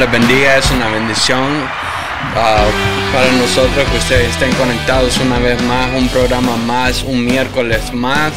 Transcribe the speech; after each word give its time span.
Les 0.00 0.10
bendiga. 0.10 0.56
Es 0.56 0.70
una 0.70 0.88
bendición 0.88 1.46
ah, 2.34 2.64
para 3.12 3.30
nosotros 3.32 3.86
que 3.90 3.98
ustedes 3.98 4.30
estén 4.30 4.50
conectados 4.52 5.18
una 5.18 5.38
vez 5.38 5.62
más, 5.64 5.90
un 5.94 6.08
programa 6.08 6.56
más, 6.56 7.02
un 7.02 7.22
miércoles 7.22 7.92
más 7.92 8.32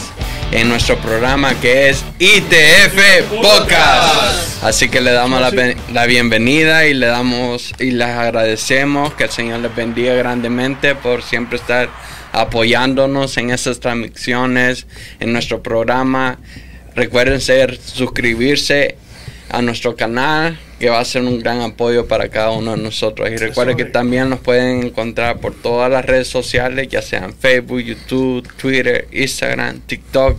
en 0.52 0.68
nuestro 0.68 0.98
programa 0.98 1.56
que 1.62 1.90
es 1.90 2.04
ITF 2.20 3.30
Podcast. 3.42 4.62
Así 4.62 4.90
que 4.90 5.00
le 5.00 5.14
damos 5.14 5.40
la 5.94 6.06
bienvenida 6.06 6.86
y 6.86 6.94
le 6.94 7.06
damos 7.06 7.73
y 7.80 7.92
les 7.92 8.09
agradecemos 8.09 9.14
que 9.14 9.23
el 9.23 9.32
Señor 9.32 9.62
les 9.62 9.73
bendiga 9.73 10.16
grandemente 10.16 10.95
por 10.95 11.23
siempre 11.23 11.59
estar 11.59 11.88
apoyándonos 12.34 13.38
en 13.38 13.52
estas 13.52 13.80
transmisiones, 13.80 14.86
en 15.22 15.32
nuestro 15.32 15.64
programa. 15.64 16.40
Recuerden 16.94 17.40
ser, 17.40 17.80
suscribirse 17.82 18.98
a 19.50 19.62
nuestro 19.62 19.95
canal, 19.95 20.59
que 20.84 20.90
va 20.90 21.00
a 21.00 21.05
ser 21.05 21.22
un 21.22 21.40
gran 21.40 21.62
apoyo 21.62 22.10
para 22.10 22.28
cada 22.28 22.52
uno 22.52 22.76
de 22.76 22.84
nosotros. 22.84 23.32
Y 23.32 23.38
recuerden 23.38 23.78
que 23.78 23.86
también 23.86 24.30
nos 24.30 24.42
pueden 24.42 24.88
encontrar 24.88 25.39
por 25.39 25.53
todas 25.53 25.89
las 25.89 26.03
redes 26.03 26.28
sociales, 26.28 26.89
ya 26.89 27.02
sean 27.02 27.34
Facebook, 27.34 27.80
YouTube, 27.80 28.45
Twitter, 28.58 29.08
Instagram, 29.14 29.80
TikTok, 29.80 30.38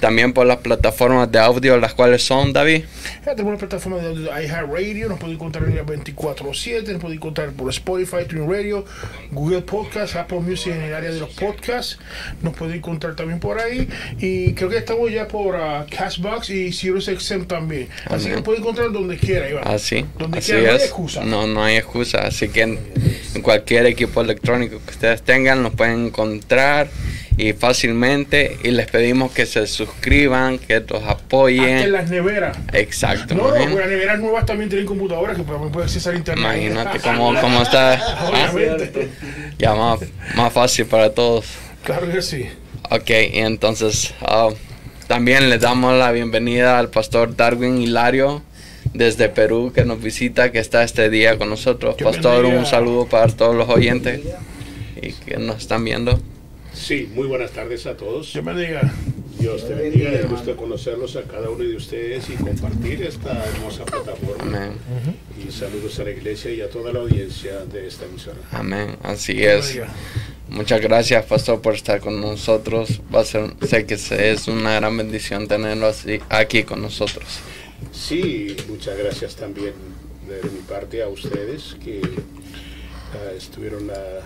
también 0.00 0.32
por 0.32 0.46
las 0.46 0.58
plataformas 0.58 1.30
de 1.30 1.38
audio, 1.38 1.76
las 1.78 1.94
cuales 1.94 2.22
son, 2.22 2.52
David. 2.52 2.84
Ya 3.24 3.32
tenemos 3.34 3.50
una 3.50 3.58
plataforma 3.58 3.98
de 3.98 4.08
audio 4.08 4.32
de 4.32 4.44
iHeartRadio, 4.44 5.08
nos 5.08 5.18
pueden 5.18 5.36
encontrar 5.36 5.64
en 5.68 5.76
el 5.78 5.84
24-7, 5.84 6.92
nos 6.92 7.00
pueden 7.00 7.16
encontrar 7.18 7.50
por 7.52 7.68
Spotify, 7.70 8.24
TuneIn 8.28 8.50
Radio, 8.50 8.84
Google 9.30 9.62
Podcast, 9.62 10.16
Apple 10.16 10.40
Music 10.40 10.72
en 10.72 10.82
el 10.82 10.94
área 10.94 11.10
de 11.12 11.20
los 11.20 11.30
podcasts, 11.30 11.98
nos 12.42 12.54
pueden 12.56 12.76
encontrar 12.76 13.14
también 13.14 13.38
por 13.40 13.60
ahí 13.60 13.88
y 14.18 14.54
creo 14.54 14.68
que 14.68 14.78
estamos 14.78 15.10
ya 15.10 15.28
por 15.28 15.56
ah, 15.56 15.86
Cashbox 15.90 16.50
y 16.50 16.72
SiriusXM 16.72 17.44
también. 17.44 17.88
Así 18.06 18.06
que 18.06 18.14
Amén. 18.14 18.32
nos 18.36 18.42
pueden 18.42 18.62
encontrar 18.62 18.92
donde 18.92 19.16
quiera, 19.18 19.48
Iván. 19.48 19.64
Así, 19.66 20.04
Donde 20.18 20.38
así 20.38 20.52
quiera, 20.52 20.66
no 20.66 20.70
hay 20.70 20.76
es. 20.76 20.82
excusa. 20.84 21.24
No, 21.24 21.46
no 21.46 21.62
hay 21.64 21.76
excusa. 21.76 22.18
Así 22.26 22.48
que 22.48 22.62
en, 22.62 22.78
en 23.34 23.42
cualquier 23.42 23.86
equipo 23.86 24.20
electrónico 24.20 24.80
que 24.84 24.90
ustedes 24.92 25.22
tengan, 25.22 25.62
nos 25.62 25.74
pueden 25.74 26.06
encontrar 26.06 26.90
y 27.40 27.54
fácilmente. 27.54 28.58
Y 28.62 28.70
les 28.70 28.86
pedimos 28.86 29.32
que 29.32 29.46
se 29.46 29.66
suscriban, 29.66 30.58
que 30.58 30.80
los 30.80 31.02
Hasta 31.02 31.04
en 31.04 31.10
apoyen. 31.10 31.92
las 31.92 32.10
neveras. 32.10 32.58
Exacto. 32.72 33.34
No, 33.34 33.44
porque 33.44 33.66
las 33.66 33.88
neveras 33.88 34.18
nuevas 34.20 34.44
también 34.44 34.68
tienen 34.68 34.86
computadoras 34.86 35.36
que 35.36 35.42
pueden 35.42 35.72
acceder 35.80 36.14
a 36.14 36.18
internet. 36.18 36.44
Imagínate 36.44 37.00
cómo, 37.00 37.40
cómo 37.40 37.62
está. 37.62 37.94
¿ah? 37.94 38.50
Obviamente. 38.52 39.08
Ya 39.58 39.74
más, 39.74 40.00
más 40.36 40.52
fácil 40.52 40.84
para 40.86 41.14
todos. 41.14 41.46
Claro 41.82 42.12
que 42.12 42.20
sí. 42.20 42.46
Ok, 42.90 43.10
y 43.32 43.38
entonces 43.38 44.12
ah, 44.20 44.50
también 45.06 45.48
les 45.48 45.60
damos 45.60 45.94
la 45.94 46.12
bienvenida 46.12 46.78
al 46.78 46.90
pastor 46.90 47.36
Darwin 47.36 47.80
Hilario 47.80 48.42
desde 48.92 49.28
Perú 49.28 49.72
que 49.74 49.84
nos 49.84 50.02
visita, 50.02 50.52
que 50.52 50.58
está 50.58 50.82
este 50.82 51.08
día 51.08 51.38
con 51.38 51.48
nosotros. 51.48 51.96
Pastor, 52.02 52.44
un 52.44 52.66
saludo 52.66 53.06
para 53.06 53.28
todos 53.28 53.54
los 53.54 53.68
oyentes 53.68 54.20
y 55.00 55.12
que 55.12 55.38
nos 55.38 55.58
están 55.58 55.84
viendo. 55.84 56.20
Sí, 56.72 57.10
muy 57.14 57.26
buenas 57.26 57.50
tardes 57.50 57.86
a 57.86 57.96
todos. 57.96 58.32
Yo 58.32 58.42
me 58.42 58.54
diga. 58.54 58.92
Dios 59.38 59.66
te 59.66 59.74
bendiga. 59.74 60.10
Es 60.10 60.28
gusto 60.28 60.54
conocerlos 60.54 61.16
a 61.16 61.22
cada 61.22 61.48
uno 61.48 61.64
de 61.64 61.74
ustedes 61.74 62.28
y 62.28 62.34
compartir 62.34 63.02
esta 63.02 63.44
hermosa 63.46 63.84
plataforma. 63.86 64.42
Amén. 64.42 64.72
Y 65.42 65.50
saludos 65.50 65.98
a 65.98 66.04
la 66.04 66.10
iglesia 66.10 66.52
y 66.52 66.60
a 66.60 66.68
toda 66.68 66.92
la 66.92 67.00
audiencia 67.00 67.64
de 67.64 67.86
esta 67.86 68.04
emisora. 68.04 68.38
Amén. 68.52 68.96
Así 69.02 69.34
Dios 69.34 69.70
es. 69.70 69.82
Muchas 70.50 70.80
gracias, 70.80 71.24
Pastor, 71.24 71.62
por 71.62 71.74
estar 71.74 72.00
con 72.00 72.20
nosotros. 72.20 73.00
Va 73.14 73.20
a 73.20 73.24
ser, 73.24 73.54
sé 73.66 73.86
que 73.86 73.94
es 73.94 74.48
una 74.48 74.74
gran 74.74 74.96
bendición 74.96 75.48
tenerlo 75.48 75.86
así, 75.86 76.20
aquí 76.28 76.64
con 76.64 76.82
nosotros. 76.82 77.38
Sí, 77.92 78.56
muchas 78.68 78.98
gracias 78.98 79.36
también 79.36 79.72
de 80.28 80.48
mi 80.50 80.60
parte 80.60 81.02
a 81.02 81.08
ustedes 81.08 81.76
que 81.82 82.00
ah, 82.02 83.32
estuvieron 83.36 83.90
ah, 83.90 84.20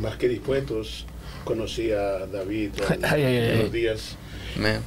más 0.00 0.16
que 0.16 0.28
dispuestos. 0.28 1.06
Conocí 1.44 1.90
a 1.92 2.26
David 2.26 2.70
en 2.94 3.04
Ay, 3.04 3.22
ay, 3.22 3.36
ay, 3.36 3.50
unos 3.54 3.64
ay. 3.64 3.70
días 3.70 4.16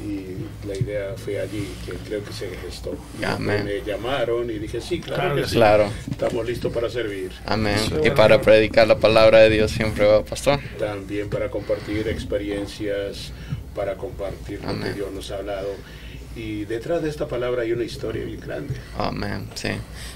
y 0.03 0.67
la 0.67 0.75
idea 0.75 1.13
fue 1.15 1.39
allí 1.39 1.65
que 1.85 1.93
creo 1.93 2.23
que 2.25 2.33
se 2.33 2.49
gestó. 2.57 2.93
Amén. 3.25 3.63
Me 3.63 3.81
llamaron 3.89 4.49
y 4.49 4.59
dije, 4.59 4.81
sí, 4.81 4.99
claro, 4.99 5.21
Claro 5.21 5.35
que 5.35 5.41
que 5.43 5.47
sí. 5.47 5.55
Claro. 5.55 5.89
Estamos 6.09 6.45
listos 6.45 6.73
para 6.73 6.89
servir. 6.89 7.31
Amén. 7.45 7.77
Sí, 7.79 7.93
Y 7.93 7.97
bueno. 7.99 8.15
para 8.15 8.41
predicar 8.41 8.87
la 8.87 8.97
palabra 8.97 9.39
de 9.39 9.49
Dios 9.49 9.71
siempre 9.71 10.05
va, 10.05 10.25
Pastor. 10.25 10.59
También 10.77 11.29
para 11.29 11.49
compartir 11.49 12.07
experiencias, 12.09 13.31
para 13.75 13.95
compartir 13.95 14.61
lo 14.61 14.69
Amén. 14.69 14.89
que 14.89 14.93
Dios 14.95 15.11
nos 15.13 15.31
ha 15.31 15.37
hablado. 15.37 15.69
Y 16.35 16.63
detrás 16.65 17.03
de 17.03 17.09
esta 17.09 17.27
palabra 17.27 17.63
hay 17.63 17.73
una 17.73 17.83
historia 17.83 18.23
bien 18.23 18.39
grande. 18.39 18.73
Amén, 18.97 19.47
sí. 19.55 19.69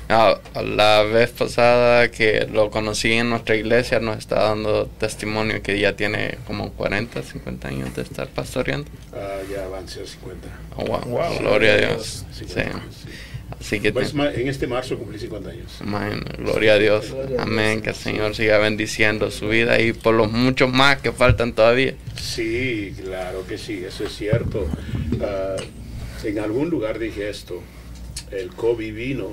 Ah, 0.07 0.39
la 0.63 1.03
vez 1.03 1.31
pasada 1.31 2.09
que 2.09 2.47
lo 2.51 2.69
conocí 2.71 3.11
en 3.13 3.29
nuestra 3.31 3.55
iglesia 3.55 3.99
nos 3.99 4.19
está 4.19 4.43
dando 4.43 4.85
testimonio 4.97 5.61
que 5.61 5.77
ya 5.77 5.93
tiene 5.97 6.37
como 6.47 6.71
40, 6.71 7.21
50 7.21 7.67
años 7.67 7.95
de 7.95 8.03
estar 8.03 8.27
pastoreando. 8.29 8.89
Ah, 9.13 9.39
ya 9.51 9.65
avancé 9.65 10.03
a 10.03 10.05
50. 10.07 10.47
Oh, 10.77 10.85
wow. 10.85 11.01
Wow. 11.01 11.39
Gloria 11.39 11.73
a 11.73 11.77
Dios. 11.77 12.25
Sí. 12.31 12.45
50, 12.45 12.79
sí. 12.91 13.09
Así 13.59 13.79
que 13.79 13.91
Pues, 13.91 14.13
en 14.13 14.47
este 14.47 14.67
marzo 14.67 14.97
cumplí 14.97 15.19
50 15.19 15.49
años. 15.49 15.71
amén. 15.81 16.23
gloria 16.37 16.73
a 16.73 16.77
Dios. 16.77 17.13
Amén. 17.37 17.81
Que 17.81 17.89
el 17.89 17.95
Señor 17.95 18.35
siga 18.35 18.57
bendiciendo 18.57 19.29
su 19.31 19.49
vida 19.49 19.79
y 19.81 19.91
por 19.91 20.15
los 20.15 20.31
muchos 20.31 20.71
más 20.71 20.97
que 21.01 21.11
faltan 21.11 21.53
todavía. 21.53 21.93
Sí, 22.21 22.95
claro 23.03 23.45
que 23.45 23.57
sí, 23.57 23.83
eso 23.85 24.05
es 24.05 24.15
cierto. 24.15 24.65
Ah, 25.21 25.55
en 26.25 26.39
algún 26.39 26.69
lugar 26.69 26.99
dije 26.99 27.29
esto, 27.29 27.61
el 28.31 28.49
COVID 28.49 28.93
vino 28.93 29.29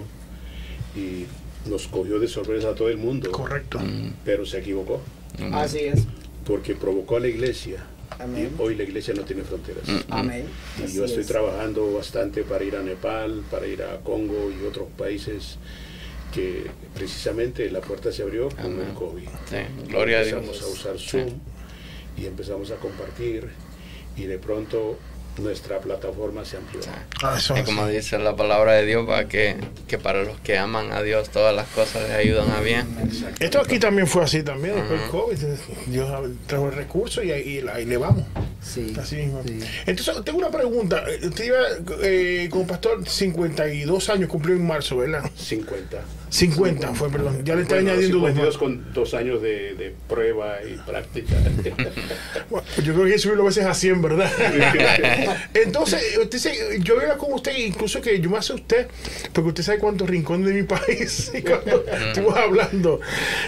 y 0.97 1.25
nos 1.69 1.87
cogió 1.89 2.19
de 2.19 2.29
sorpresa 2.29 2.71
a 2.71 2.75
todo 2.75 2.89
el 2.89 2.99
mundo, 2.99 3.31
Correcto. 3.31 3.79
Mm, 3.79 4.13
pero 4.25 4.45
se 4.47 4.59
equivocó, 4.59 5.01
amén. 5.39 5.55
Así 5.55 5.79
es. 5.81 6.05
porque 6.45 6.75
provocó 6.75 7.17
a 7.17 7.21
la 7.21 7.29
iglesia. 7.29 7.85
Amén. 8.19 8.51
Y 8.59 8.61
hoy 8.63 8.75
la 8.75 8.83
iglesia 8.83 9.15
no 9.15 9.23
tiene 9.23 9.43
fronteras. 9.43 9.89
Mm, 9.89 10.01
Amén. 10.13 10.45
Y 10.79 10.83
Así 10.85 10.97
yo 10.97 11.05
estoy 11.07 11.23
es. 11.23 11.29
trabajando 11.29 11.93
bastante 11.95 12.43
para 12.43 12.63
ir 12.65 12.77
a 12.77 12.83
Nepal, 12.83 13.43
para 13.51 13.67
ir 13.67 13.83
a 13.83 14.01
Congo 14.01 14.51
y 14.51 14.67
otros 14.67 14.89
países 14.99 15.57
que 16.35 16.65
precisamente 16.95 17.71
la 17.71 17.81
puerta 17.81 18.11
se 18.13 18.23
abrió 18.23 18.49
con 18.51 18.67
Amén. 18.67 18.87
el 18.89 18.95
COVID. 18.95 19.25
Sí, 19.49 19.57
gloria 19.89 20.19
a 20.21 20.25
Dios. 20.25 20.43
Empezamos 20.43 20.63
a 20.63 20.67
usar 20.73 20.99
Sí. 20.99 21.09
Zoom 21.11 21.31
y 22.19 22.27
empezamos 22.27 22.71
a 22.71 22.77
compartir 22.77 23.49
y 24.17 24.25
de 24.25 24.39
pronto 24.39 24.99
nuestra 25.39 25.79
plataforma 25.79 26.45
se 26.45 26.59
amplió. 26.59 26.81
Ah, 27.23 27.37
eso 27.39 27.57
Y 27.57 27.61
es 27.61 27.65
como 27.65 27.87
dice 27.87 28.19
la 28.19 28.37
palabra 28.37 28.75
de 28.75 28.87
Dios, 28.87 29.09
va 29.09 29.27
que, 29.27 29.57
que 29.89 29.99
para 29.99 30.23
los 30.25 30.39
que 30.41 30.59
aman 30.59 30.93
a 30.93 31.03
Dios 31.03 31.31
todas 31.31 31.55
las 31.55 31.69
cosas 31.69 32.03
les 32.09 32.13
ayudan 32.13 32.51
a 32.51 32.61
bien. 32.61 32.87
Esto 33.41 33.61
aquí 33.61 33.79
también 33.79 34.07
fue 34.07 34.25
así 34.25 34.43
también, 34.43 34.75
después 34.75 35.01
del. 35.01 35.11
COVID. 35.11 35.39
Dios 35.87 36.31
trajo 36.47 36.69
el 36.69 36.75
recurso 36.75 37.23
y 37.23 37.33
ahí, 37.33 37.65
ahí 37.73 37.85
le 37.85 37.97
vamos. 37.97 38.25
Sí. 38.63 38.95
Así 38.99 39.17
mismo. 39.17 39.43
sí. 39.47 39.61
Entonces, 39.87 40.25
tengo 40.25 40.39
una 40.39 40.51
pregunta. 40.51 41.03
Usted 41.23 41.45
iba 41.45 41.59
eh, 42.03 42.49
como 42.51 42.67
pastor 42.67 43.09
52 43.09 44.09
años, 44.11 44.29
cumplió 44.29 44.55
en 44.55 44.67
marzo, 44.67 44.99
¿verdad? 44.99 45.29
50. 45.37 45.99
50 46.33 46.95
fue, 46.95 47.11
perdón. 47.11 47.45
Ya 47.45 47.55
le 47.55 47.63
está 47.63 47.75
Bueno, 47.75 47.91
añadiendo 47.91 48.19
dos 48.21 48.29
52 48.29 48.55
más. 48.55 48.57
con 48.59 48.95
dos 48.95 49.13
años 49.13 49.43
de, 49.43 49.75
de 49.75 49.95
prueba 50.09 50.57
y 50.65 50.77
práctica. 50.79 51.35
Bueno, 52.51 52.67
yo 52.79 52.93
creo 52.93 52.97
que 52.97 53.05
hay 53.05 53.13
que 53.13 53.19
subirlo 53.19 53.43
a 53.43 53.47
veces 53.47 53.65
a 53.65 53.75
100, 53.75 54.03
¿verdad? 54.03 54.31
Entonces, 55.55 56.19
usted 56.19 56.39
se- 56.39 56.81
yo 56.81 56.97
veo 56.97 57.17
con 57.19 57.33
usted, 57.35 57.57
incluso 57.57 58.01
que 58.01 58.21
yo 58.21 58.31
me 58.31 58.39
asusté, 58.39 58.89
porque 59.33 59.49
usted 59.49 59.63
sabe 59.63 59.79
cuántos 59.79 60.09
rincones 60.09 60.47
de 60.49 60.55
mi 60.55 60.63
país, 60.67 61.31
y 61.35 61.43
cuando 61.43 61.85
estuvimos 62.09 62.37
hablando, 62.37 63.01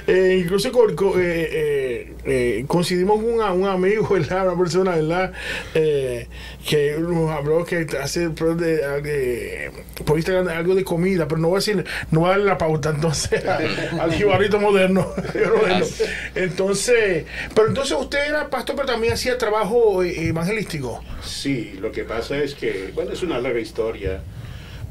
Eh, 0.06 0.40
incluso 0.42 0.70
con- 0.72 0.94
con- 0.94 1.20
eh, 1.20 1.48
eh, 1.50 2.12
eh, 2.26 2.64
coincidimos 2.66 3.22
con 3.22 3.32
una- 3.34 3.52
un 3.52 3.66
amigo, 3.66 4.08
¿verdad? 4.08 4.46
una 4.48 4.58
persona, 4.62 4.92
¿verdad? 4.96 5.32
Eh, 5.74 6.28
que 6.68 6.96
nos 6.98 7.30
habló 7.30 7.64
que 7.64 7.86
hace 8.02 8.30
por 8.30 10.16
Instagram 10.16 10.48
algo 10.48 10.74
de 10.74 10.84
comida, 10.84 11.26
pero 11.28 11.40
no 11.40 11.48
voy 11.48 11.56
a 11.56 11.60
decir, 11.60 11.84
no 12.10 12.20
voy 12.20 12.28
a 12.28 12.30
darle 12.32 12.44
la 12.46 12.58
pauta, 12.74 12.90
entonces, 12.90 13.44
a- 13.46 14.02
al 14.02 14.12
jibarito 14.12 14.58
moderno. 14.60 15.06
Entonces, 16.34 17.24
pero 17.54 17.68
entonces 17.68 17.96
usted 17.98 18.28
era 18.28 18.48
pastor, 18.50 18.76
pero 18.76 18.88
también 18.88 19.12
hacía 19.14 19.38
trabajo 19.38 20.02
eh, 20.02 20.28
evangelístico. 20.28 21.02
Sí, 21.22 21.76
lo 21.80 21.92
que 21.92 22.04
pasa 22.04 22.36
es 22.38 22.54
que, 22.54 22.90
bueno, 22.94 23.12
es 23.12 23.22
una 23.22 23.38
larga 23.38 23.60
historia. 23.60 24.20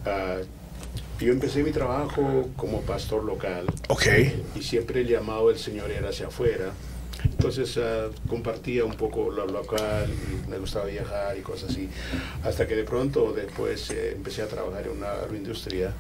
Ah, 0.06 0.38
yo 1.20 1.32
empecé 1.32 1.64
mi 1.64 1.72
trabajo 1.72 2.50
como 2.58 2.82
pastor 2.82 3.24
local 3.24 3.66
Ok. 3.88 4.08
y 4.56 4.62
siempre 4.62 5.02
el 5.02 5.08
llamado 5.08 5.50
del 5.50 5.58
Señor 5.58 5.92
era 5.92 6.10
hacia 6.10 6.28
afuera. 6.28 6.72
Entonces 7.24 7.78
ah, 7.78 8.08
compartía 8.28 8.84
un 8.84 8.96
poco 8.96 9.30
lo 9.32 9.46
local, 9.46 10.08
y 10.10 10.50
me 10.50 10.58
gustaba 10.58 10.86
viajar 10.86 11.38
y 11.38 11.42
cosas 11.42 11.70
así. 11.72 11.90
Hasta 12.44 12.68
que 12.68 12.76
de 12.76 12.84
pronto 12.84 13.32
después 13.34 13.90
eh, 13.92 14.12
empecé 14.16 14.42
a 14.42 14.48
trabajar 14.48 14.84
en 14.88 14.98
una 14.98 15.12
agroindustria 15.12 15.92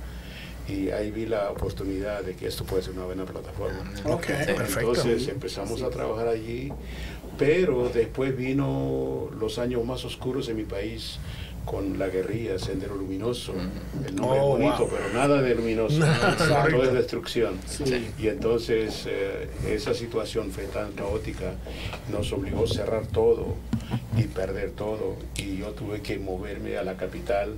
y 0.67 0.89
ahí 0.91 1.11
vi 1.11 1.25
la 1.25 1.51
oportunidad 1.51 2.23
de 2.23 2.35
que 2.35 2.47
esto 2.47 2.63
puede 2.63 2.83
ser 2.83 2.93
una 2.93 3.05
buena 3.05 3.25
plataforma. 3.25 3.79
Ok, 4.05 4.25
perfecto. 4.25 4.79
Entonces 4.79 5.27
empezamos 5.27 5.81
a 5.81 5.89
trabajar 5.89 6.27
allí, 6.27 6.71
pero 7.37 7.89
después 7.89 8.35
vino 8.35 9.29
los 9.37 9.59
años 9.59 9.83
más 9.85 10.05
oscuros 10.05 10.47
en 10.49 10.57
mi 10.57 10.63
país 10.63 11.17
con 11.65 11.97
la 11.97 12.07
guerrilla 12.07 12.59
Sendero 12.59 12.95
Luminoso. 12.95 13.53
El 14.05 14.15
nombre 14.15 14.39
Oh, 14.39 14.57
es 14.57 14.63
bonito, 14.63 14.77
wow. 14.79 14.89
pero 14.89 15.13
nada 15.13 15.41
de 15.41 15.55
luminoso. 15.55 15.97
Nada, 15.99 16.35
Todo 16.69 16.83
es 16.83 16.93
destrucción. 16.93 17.59
Sí. 17.67 18.09
Y 18.19 18.27
entonces 18.27 19.05
eh, 19.07 19.47
esa 19.67 19.93
situación 19.93 20.51
fue 20.51 20.65
tan 20.65 20.91
caótica, 20.93 21.53
nos 22.11 22.31
obligó 22.33 22.65
a 22.65 22.67
cerrar 22.67 23.07
todo 23.07 23.55
y 24.17 24.23
perder 24.23 24.71
todo. 24.71 25.15
Y 25.37 25.57
yo 25.57 25.71
tuve 25.71 26.01
que 26.01 26.17
moverme 26.19 26.77
a 26.77 26.83
la 26.83 26.95
capital 26.97 27.55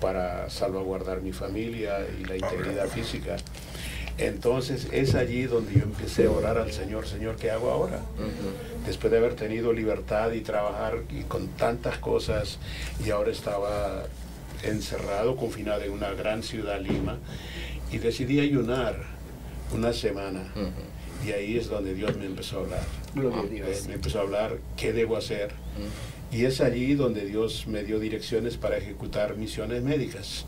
para 0.00 0.48
salvaguardar 0.48 1.20
mi 1.20 1.32
familia 1.32 1.98
y 2.18 2.24
la 2.24 2.36
integridad 2.36 2.88
física. 2.88 3.36
Entonces 4.20 4.86
es 4.92 5.14
allí 5.14 5.44
donde 5.44 5.72
yo 5.72 5.82
empecé 5.82 6.26
a 6.26 6.30
orar 6.30 6.58
al 6.58 6.72
Señor, 6.72 7.06
Señor, 7.06 7.36
¿qué 7.36 7.50
hago 7.50 7.70
ahora? 7.70 8.02
Después 8.86 9.10
de 9.10 9.16
haber 9.16 9.34
tenido 9.34 9.72
libertad 9.72 10.32
y 10.32 10.42
trabajar 10.42 10.98
y 11.08 11.22
con 11.22 11.48
tantas 11.48 11.96
cosas 11.98 12.58
y 13.04 13.10
ahora 13.10 13.30
estaba 13.30 14.04
encerrado, 14.62 15.36
confinado 15.36 15.82
en 15.84 15.92
una 15.92 16.10
gran 16.10 16.42
ciudad, 16.42 16.82
Lima, 16.82 17.18
y 17.90 17.96
decidí 17.96 18.40
ayunar 18.40 18.96
una 19.72 19.94
semana. 19.94 20.52
Y 21.26 21.32
ahí 21.32 21.56
es 21.56 21.68
donde 21.68 21.94
Dios 21.94 22.14
me 22.18 22.26
empezó 22.26 22.58
a 22.58 22.60
hablar. 22.60 22.82
Gloria 23.14 23.40
a 23.40 23.46
Dios. 23.46 23.88
Me 23.88 23.94
empezó 23.94 24.18
a 24.18 24.22
hablar 24.22 24.58
qué 24.76 24.92
debo 24.92 25.16
hacer. 25.16 25.52
Y 26.30 26.44
es 26.44 26.60
allí 26.60 26.94
donde 26.94 27.24
Dios 27.24 27.66
me 27.66 27.84
dio 27.84 27.98
direcciones 27.98 28.58
para 28.58 28.76
ejecutar 28.76 29.36
misiones 29.36 29.82
médicas 29.82 30.44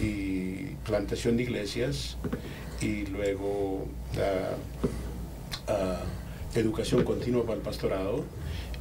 y 0.00 0.76
plantación 0.84 1.36
de 1.36 1.42
iglesias 1.44 2.16
y 2.80 3.06
luego 3.06 3.86
ah, 5.68 6.02
educación 6.54 7.04
continua 7.04 7.42
para 7.44 7.56
el 7.56 7.62
pastorado 7.62 8.24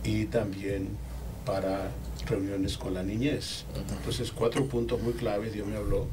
y 0.04 0.25
también 0.25 0.89
para 1.45 1.92
reuniones 2.27 2.77
con 2.77 2.94
la 2.94 3.04
niñez. 3.04 3.66
Entonces, 3.98 4.31
cuatro 4.31 4.66
puntos 4.66 5.01
muy 5.01 5.13
claves 5.13 5.54
Dios 5.54 5.68
me 5.68 5.77
habló. 5.77 6.07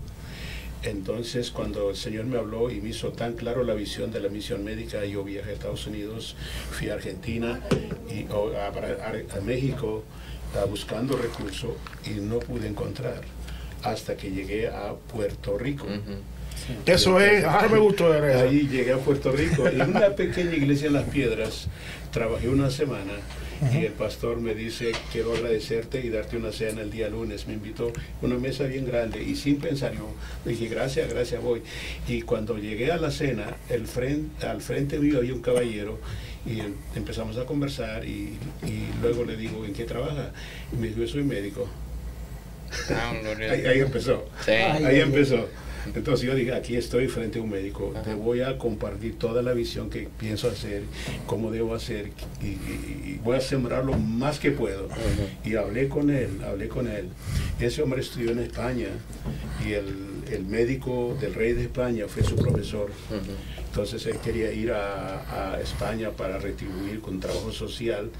Entonces, 0.82 1.50
cuando 1.50 1.90
el 1.90 1.96
Señor 1.96 2.26
me 2.26 2.38
habló 2.38 2.70
y 2.70 2.80
me 2.80 2.90
hizo 2.90 3.10
tan 3.10 3.32
claro 3.32 3.64
la 3.64 3.74
visión 3.74 4.10
de 4.12 4.20
la 4.20 4.28
misión 4.28 4.62
médica, 4.62 5.04
yo 5.04 5.24
viajé 5.24 5.50
a 5.50 5.52
Estados 5.54 5.86
Unidos, 5.86 6.36
fui 6.70 6.90
a 6.90 6.94
Argentina 6.94 7.60
y 8.08 8.30
o, 8.32 8.52
a, 8.56 8.66
a- 8.68 9.38
a 9.38 9.40
México 9.40 10.04
buscando 10.70 11.16
recursos 11.16 11.72
y 12.06 12.20
no 12.20 12.38
pude 12.38 12.68
encontrar 12.68 13.20
hasta 13.90 14.16
que 14.16 14.30
llegué 14.30 14.68
a 14.68 14.92
Puerto 15.12 15.56
Rico. 15.58 15.86
Eso 16.84 17.20
es, 17.20 17.44
ahora 17.44 17.68
me 17.68 17.78
gustó 17.78 18.10
de 18.10 18.30
eso. 18.32 18.44
Ahí 18.44 18.66
llegué 18.68 18.92
a 18.92 18.98
Puerto 18.98 19.30
Rico, 19.30 19.68
en 19.68 19.80
una 19.82 20.10
pequeña 20.16 20.54
iglesia 20.54 20.88
en 20.88 20.94
Las 20.94 21.04
Piedras, 21.04 21.68
trabajé 22.12 22.48
una 22.48 22.70
semana 22.70 23.12
y 23.72 23.84
el 23.84 23.92
pastor 23.92 24.40
me 24.40 24.54
dice, 24.54 24.92
quiero 25.12 25.32
agradecerte 25.34 26.04
y 26.04 26.08
darte 26.10 26.36
una 26.36 26.52
cena 26.52 26.80
el 26.82 26.90
día 26.90 27.08
lunes. 27.08 27.46
Me 27.46 27.54
invitó 27.54 27.88
a 27.88 28.24
una 28.26 28.36
mesa 28.36 28.64
bien 28.64 28.84
grande 28.86 29.22
y 29.22 29.36
sin 29.36 29.58
pensar 29.58 29.94
yo 29.94 30.08
le 30.44 30.52
dije, 30.52 30.66
gracias, 30.68 31.08
gracias, 31.12 31.40
voy. 31.42 31.62
Y 32.08 32.22
cuando 32.22 32.58
llegué 32.58 32.90
a 32.90 32.96
la 32.96 33.10
cena, 33.10 33.56
el 33.68 33.86
frente, 33.86 34.46
al 34.46 34.60
frente 34.60 34.98
mío 34.98 35.18
había 35.18 35.34
un 35.34 35.42
caballero 35.42 35.98
y 36.44 36.60
em- 36.60 36.74
empezamos 36.96 37.36
a 37.38 37.44
conversar 37.44 38.04
y, 38.04 38.36
y 38.66 38.88
luego 39.02 39.24
le 39.24 39.36
digo, 39.36 39.64
¿en 39.64 39.72
qué 39.72 39.84
trabaja? 39.84 40.32
Y 40.72 40.76
me 40.76 40.88
dijo, 40.88 41.00
yo 41.00 41.06
soy 41.08 41.22
médico. 41.22 41.68
Ah, 42.90 43.12
Ahí, 43.52 43.80
empezó. 43.80 44.24
Sí. 44.44 44.52
Ahí 44.52 45.00
empezó. 45.00 45.48
Entonces 45.94 46.26
yo 46.26 46.34
dije, 46.34 46.52
aquí 46.52 46.74
estoy 46.74 47.06
frente 47.06 47.38
a 47.38 47.42
un 47.42 47.50
médico, 47.50 47.94
te 48.02 48.12
voy 48.14 48.40
a 48.40 48.58
compartir 48.58 49.20
toda 49.20 49.40
la 49.40 49.52
visión 49.52 49.88
que 49.88 50.08
pienso 50.18 50.48
hacer, 50.48 50.82
cómo 51.26 51.52
debo 51.52 51.76
hacer, 51.76 52.10
y, 52.42 52.46
y- 52.46 53.02
y 53.14 53.20
voy 53.22 53.36
a 53.36 53.40
sembrar 53.40 53.84
lo 53.84 53.92
más 53.96 54.40
que 54.40 54.50
puedo. 54.50 54.88
Y 55.44 55.54
hablé 55.54 55.88
con 55.88 56.10
él, 56.10 56.40
hablé 56.44 56.66
con 56.66 56.88
él. 56.88 57.08
Ese 57.60 57.82
hombre 57.82 58.00
estudió 58.00 58.32
en 58.32 58.40
España 58.40 58.88
y 59.64 59.74
el, 59.74 59.94
el 60.32 60.44
médico 60.44 61.16
del 61.20 61.34
rey 61.34 61.52
de 61.52 61.62
España 61.62 62.06
fue 62.08 62.24
su 62.24 62.34
profesor. 62.34 62.90
Entonces 63.68 64.04
él 64.06 64.16
quería 64.24 64.50
ir 64.52 64.72
a, 64.72 65.52
a 65.54 65.60
España 65.60 66.10
para 66.10 66.38
retribuir 66.38 67.00
con 67.00 67.20
trabajo 67.20 67.52
social, 67.52 68.10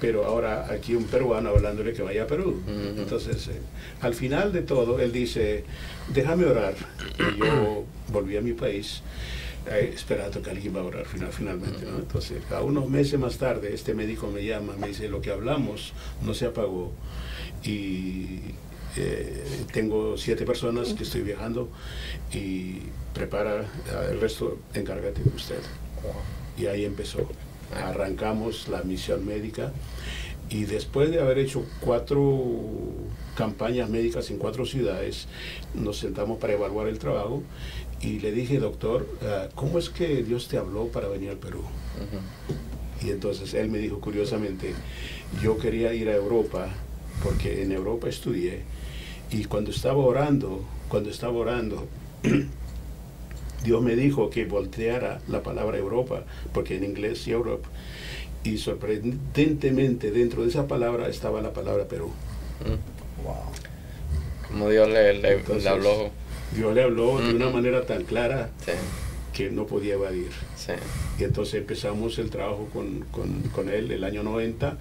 pero 0.00 0.24
ahora 0.26 0.70
aquí 0.70 0.94
un 0.94 1.04
peruano 1.04 1.50
hablándole 1.50 1.92
que 1.92 2.02
vaya 2.02 2.24
a 2.24 2.26
Perú. 2.26 2.60
Entonces, 2.98 3.48
eh, 3.48 3.60
al 4.00 4.14
final 4.14 4.52
de 4.52 4.62
todo, 4.62 5.00
él 5.00 5.12
dice, 5.12 5.64
déjame 6.12 6.44
orar. 6.44 6.74
Y 7.18 7.38
yo 7.38 7.84
volví 8.12 8.36
a 8.36 8.40
mi 8.42 8.52
país. 8.52 9.02
eh, 9.70 9.90
esperando 9.94 10.40
que 10.42 10.50
alguien 10.50 10.76
va 10.76 10.80
a 10.80 10.84
orar 10.84 11.06
final, 11.06 11.32
finalmente. 11.32 11.84
¿no? 11.86 11.98
Entonces, 11.98 12.38
a 12.52 12.62
unos 12.62 12.88
meses 12.88 13.18
más 13.18 13.36
tarde, 13.38 13.74
este 13.74 13.94
médico 13.94 14.28
me 14.30 14.44
llama, 14.44 14.74
me 14.78 14.88
dice, 14.88 15.08
lo 15.08 15.20
que 15.20 15.30
hablamos 15.32 15.92
no 16.22 16.34
se 16.34 16.46
apagó. 16.46 16.92
Y 17.64 18.40
eh, 18.96 19.42
tengo 19.72 20.16
siete 20.16 20.44
personas 20.44 20.92
que 20.94 21.02
estoy 21.02 21.22
viajando 21.22 21.68
y 22.32 22.78
prepara 23.12 23.64
el 24.10 24.20
resto, 24.20 24.58
encárgate 24.74 25.22
de 25.24 25.30
usted. 25.34 25.58
Y 26.56 26.66
ahí 26.66 26.84
empezó. 26.84 27.26
Arrancamos 27.74 28.68
la 28.68 28.82
misión 28.82 29.26
médica 29.26 29.72
y 30.48 30.64
después 30.64 31.10
de 31.10 31.20
haber 31.20 31.38
hecho 31.38 31.64
cuatro 31.80 32.44
campañas 33.36 33.90
médicas 33.90 34.30
en 34.30 34.38
cuatro 34.38 34.64
ciudades, 34.64 35.26
nos 35.74 35.98
sentamos 35.98 36.38
para 36.38 36.54
evaluar 36.54 36.88
el 36.88 36.98
trabajo 36.98 37.42
y 38.00 38.20
le 38.20 38.32
dije, 38.32 38.58
doctor, 38.58 39.06
ah, 39.22 39.48
¿cómo 39.54 39.78
es 39.78 39.90
que 39.90 40.22
Dios 40.22 40.48
te 40.48 40.58
habló 40.58 40.86
para 40.88 41.08
venir 41.08 41.30
al 41.30 41.36
Perú? 41.36 41.62
Y 43.02 43.10
entonces 43.10 43.52
él 43.54 43.68
me 43.68 43.78
dijo 43.78 44.00
curiosamente, 44.00 44.72
yo 45.42 45.58
quería 45.58 45.92
ir 45.92 46.08
a 46.08 46.14
Europa 46.14 46.68
porque 47.22 47.62
en 47.62 47.72
Europa 47.72 48.08
estudié 48.08 48.62
y 49.30 49.44
cuando 49.44 49.70
estaba 49.70 49.98
orando, 49.98 50.64
cuando 50.88 51.10
estaba 51.10 51.32
orando, 51.32 51.86
Dios 53.64 53.82
me 53.82 53.96
dijo 53.96 54.30
que 54.30 54.44
volteara 54.44 55.20
la 55.28 55.42
palabra 55.42 55.76
Europa, 55.78 56.24
porque 56.52 56.76
en 56.76 56.84
inglés 56.84 57.26
Europe, 57.26 57.66
y 58.44 58.58
sorprendentemente 58.58 60.10
dentro 60.12 60.42
de 60.42 60.48
esa 60.48 60.68
palabra 60.68 61.08
estaba 61.08 61.40
la 61.42 61.52
palabra 61.52 61.86
Perú. 61.88 62.10
Como 64.48 64.70
Dios 64.70 64.88
le, 64.88 65.14
le, 65.14 65.20
le 65.20 65.32
Entonces, 65.34 65.66
habló. 65.66 66.10
Dios 66.54 66.74
le 66.74 66.82
habló 66.84 67.18
de 67.18 67.34
una 67.34 67.46
Ujú. 67.46 67.56
manera 67.56 67.84
tan 67.86 68.04
clara 68.04 68.50
Sí, 68.64 68.70
que 69.32 69.50
no 69.50 69.66
podía 69.66 69.94
evadir. 69.94 70.30
sí. 70.56 70.72
Y 71.18 71.24
entonces 71.24 71.54
empezamos 71.54 72.18
el 72.18 72.30
trabajo 72.30 72.68
con, 72.72 73.00
con- 73.10 73.42
con 73.52 73.68
él 73.68 73.90
el 73.90 74.04
año 74.04 74.22
90, 74.22 74.76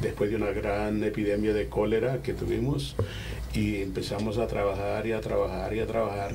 después 0.00 0.30
de 0.30 0.36
una 0.36 0.50
gran 0.50 1.02
epidemia 1.04 1.52
de 1.52 1.68
cólera 1.68 2.22
que 2.22 2.34
tuvimos, 2.34 2.96
y 3.54 3.82
empezamos 3.82 4.38
a 4.38 4.48
trabajar 4.48 5.06
y 5.06 5.12
a 5.12 5.20
trabajar 5.20 5.74
y 5.74 5.80
a 5.80 5.86
trabajar. 5.86 6.34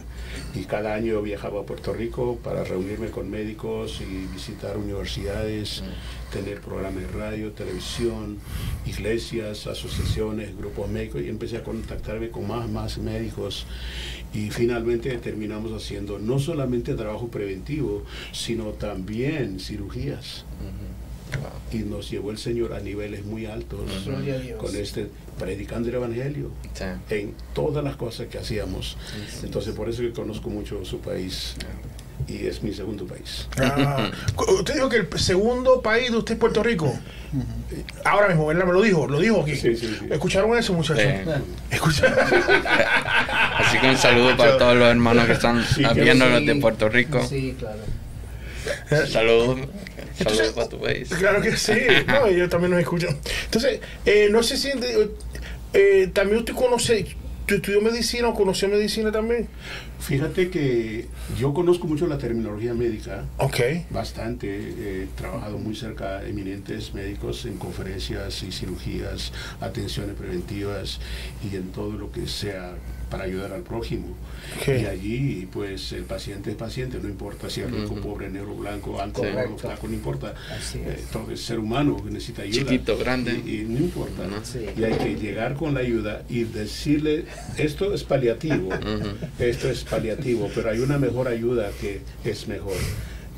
Y 0.55 0.63
cada 0.63 0.93
año 0.93 1.21
viajaba 1.21 1.61
a 1.61 1.63
Puerto 1.65 1.93
Rico 1.93 2.39
para 2.41 2.63
reunirme 2.63 3.09
con 3.09 3.29
médicos 3.29 3.99
y 4.01 4.25
visitar 4.33 4.77
universidades, 4.77 5.83
tener 6.31 6.61
programas 6.61 7.01
de 7.01 7.07
radio, 7.09 7.51
televisión, 7.51 8.37
iglesias, 8.85 9.67
asociaciones, 9.67 10.57
grupos 10.57 10.89
médicos, 10.89 11.21
y 11.21 11.27
empecé 11.27 11.57
a 11.57 11.63
contactarme 11.63 12.29
con 12.29 12.47
más, 12.47 12.69
más 12.69 12.97
médicos. 12.97 13.65
Y 14.33 14.49
finalmente 14.51 15.17
terminamos 15.17 15.73
haciendo 15.73 16.19
no 16.19 16.39
solamente 16.39 16.93
trabajo 16.93 17.27
preventivo, 17.27 18.03
sino 18.31 18.65
también 18.73 19.59
cirugías. 19.59 20.45
Y 21.71 21.77
nos 21.79 22.09
llevó 22.09 22.31
el 22.31 22.37
Señor 22.37 22.73
a 22.73 22.79
niveles 22.79 23.23
muy 23.25 23.45
altos 23.45 23.79
con 24.57 24.75
este 24.75 25.07
predicando 25.37 25.89
el 25.89 25.95
Evangelio 25.95 26.51
Sí. 26.73 26.83
en 27.11 27.33
todas 27.53 27.83
las 27.83 27.95
cosas 27.95 28.27
que 28.27 28.37
hacíamos. 28.39 28.97
Entonces 29.43 29.73
por 29.75 29.87
eso 29.89 30.01
que 30.01 30.11
conozco 30.11 30.49
mucho 30.49 30.83
su 30.85 30.99
país 30.99 31.55
y 32.27 32.47
es 32.47 32.61
mi 32.63 32.73
segundo 32.73 33.05
país. 33.05 33.47
Ah, 33.59 34.11
usted 34.59 34.73
dijo 34.75 34.89
que 34.89 34.97
el 34.97 35.07
segundo 35.19 35.81
país 35.81 36.11
de 36.11 36.17
usted 36.17 36.33
es 36.33 36.39
Puerto 36.39 36.61
Rico. 36.63 36.93
Ahora 38.03 38.27
mismo, 38.29 38.47
¿verdad? 38.47 38.65
Me 38.65 38.73
lo 38.73 38.81
dijo, 38.81 39.07
lo 39.07 39.19
dijo 39.19 39.41
aquí. 39.43 39.55
Sí, 39.55 39.75
sí, 39.77 39.87
sí. 39.99 40.07
¿Escucharon 40.09 40.57
eso, 40.57 40.73
muchachos? 40.73 41.03
Así 43.59 43.77
que 43.79 43.89
un 43.89 43.97
saludo 43.97 44.35
para 44.35 44.57
todos 44.57 44.75
los 44.75 44.87
hermanos 44.89 45.25
que 45.27 45.33
están 45.33 45.63
viéndonos 45.95 46.39
Sí. 46.39 46.45
de 46.45 46.55
Puerto 46.55 46.89
Rico. 46.89 47.25
Sí, 47.27 47.55
claro. 47.57 47.79
Saludos. 49.07 49.59
Entonces, 50.19 50.47
Saludos 50.47 50.53
para 50.55 50.69
tu 50.69 50.79
país. 50.79 51.09
Claro 51.09 51.41
que 51.41 51.55
sí, 51.57 51.73
no, 52.07 52.27
ellos 52.27 52.49
también 52.49 52.71
nos 52.71 52.79
escuchan. 52.81 53.17
Entonces, 53.45 53.79
eh, 54.05 54.27
no 54.31 54.43
se 54.43 54.57
siente. 54.57 55.09
eh, 55.73 56.09
también 56.13 56.39
usted 56.39 56.53
conoce, 56.53 57.05
¿tú 57.45 57.55
estudió 57.55 57.81
medicina 57.81 58.27
o 58.29 58.33
conoció 58.33 58.67
medicina 58.67 59.11
también? 59.11 59.47
Fíjate 59.99 60.49
que 60.49 61.07
yo 61.37 61.53
conozco 61.53 61.85
mucho 61.85 62.07
la 62.07 62.17
terminología 62.17 62.73
médica, 62.73 63.25
Ok. 63.37 63.59
bastante. 63.89 64.47
He 64.47 65.07
trabajado 65.17 65.57
muy 65.57 65.75
cerca 65.75 66.19
de 66.21 66.29
eminentes 66.29 66.93
médicos 66.93 67.45
en 67.45 67.57
conferencias 67.57 68.41
y 68.43 68.51
cirugías, 68.51 69.33
atenciones 69.59 70.15
preventivas 70.15 70.99
y 71.51 71.55
en 71.55 71.71
todo 71.71 71.91
lo 71.93 72.11
que 72.11 72.27
sea 72.27 72.75
para 73.09 73.23
ayudar 73.25 73.51
al 73.53 73.61
prójimo. 73.61 74.15
¿Qué? 74.63 74.81
Y 74.81 74.85
allí, 74.85 75.47
pues, 75.51 75.91
el 75.93 76.03
paciente 76.03 76.51
es 76.51 76.55
paciente, 76.55 76.99
no 77.01 77.09
importa 77.09 77.49
si 77.49 77.61
es 77.61 77.71
rico, 77.71 77.95
pobre, 77.95 78.29
negro, 78.29 78.55
blanco, 78.55 78.99
alto, 79.01 79.21
Sí. 79.23 79.29
gordo, 79.33 79.57
flaco, 79.57 79.87
no 79.87 79.93
importa. 79.93 80.33
Eh, 80.75 80.97
es. 80.99 81.05
todo 81.11 81.31
es 81.31 81.41
ser 81.41 81.59
humano 81.59 82.03
que 82.03 82.11
necesita 82.11 82.43
ayuda. 82.43 82.59
Chiquito, 82.59 82.97
grande. 82.97 83.41
Y, 83.45 83.61
y 83.61 83.65
no 83.65 83.79
importa. 83.79 84.23
Sí. 84.43 84.59
Y 84.77 84.83
hay 84.83 84.93
que 84.97 85.15
llegar 85.15 85.55
con 85.55 85.73
la 85.73 85.81
ayuda 85.81 86.23
y 86.29 86.43
decirle, 86.43 87.25
esto 87.57 87.93
es 87.93 88.03
paliativo, 88.03 88.69
esto 89.39 89.69
es 89.69 89.83
paliativo, 89.83 90.49
pero 90.53 90.69
hay 90.71 90.79
una 90.79 90.97
mejor 90.97 91.27
ayuda 91.27 91.71
que 91.81 92.01
es 92.23 92.47
mejor. 92.47 92.77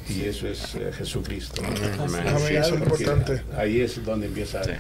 Y 0.09 0.23
eso 0.25 0.47
es 0.47 0.75
eh, 0.75 0.91
Jesucristo. 0.97 1.61
Amén. 1.65 2.23
Amén, 2.27 2.57
eso 2.57 2.75
importante. 2.75 3.41
Ahí 3.55 3.81
es 3.81 4.03
donde 4.03 4.27
empiezan 4.27 4.63
Sí. 4.63 4.71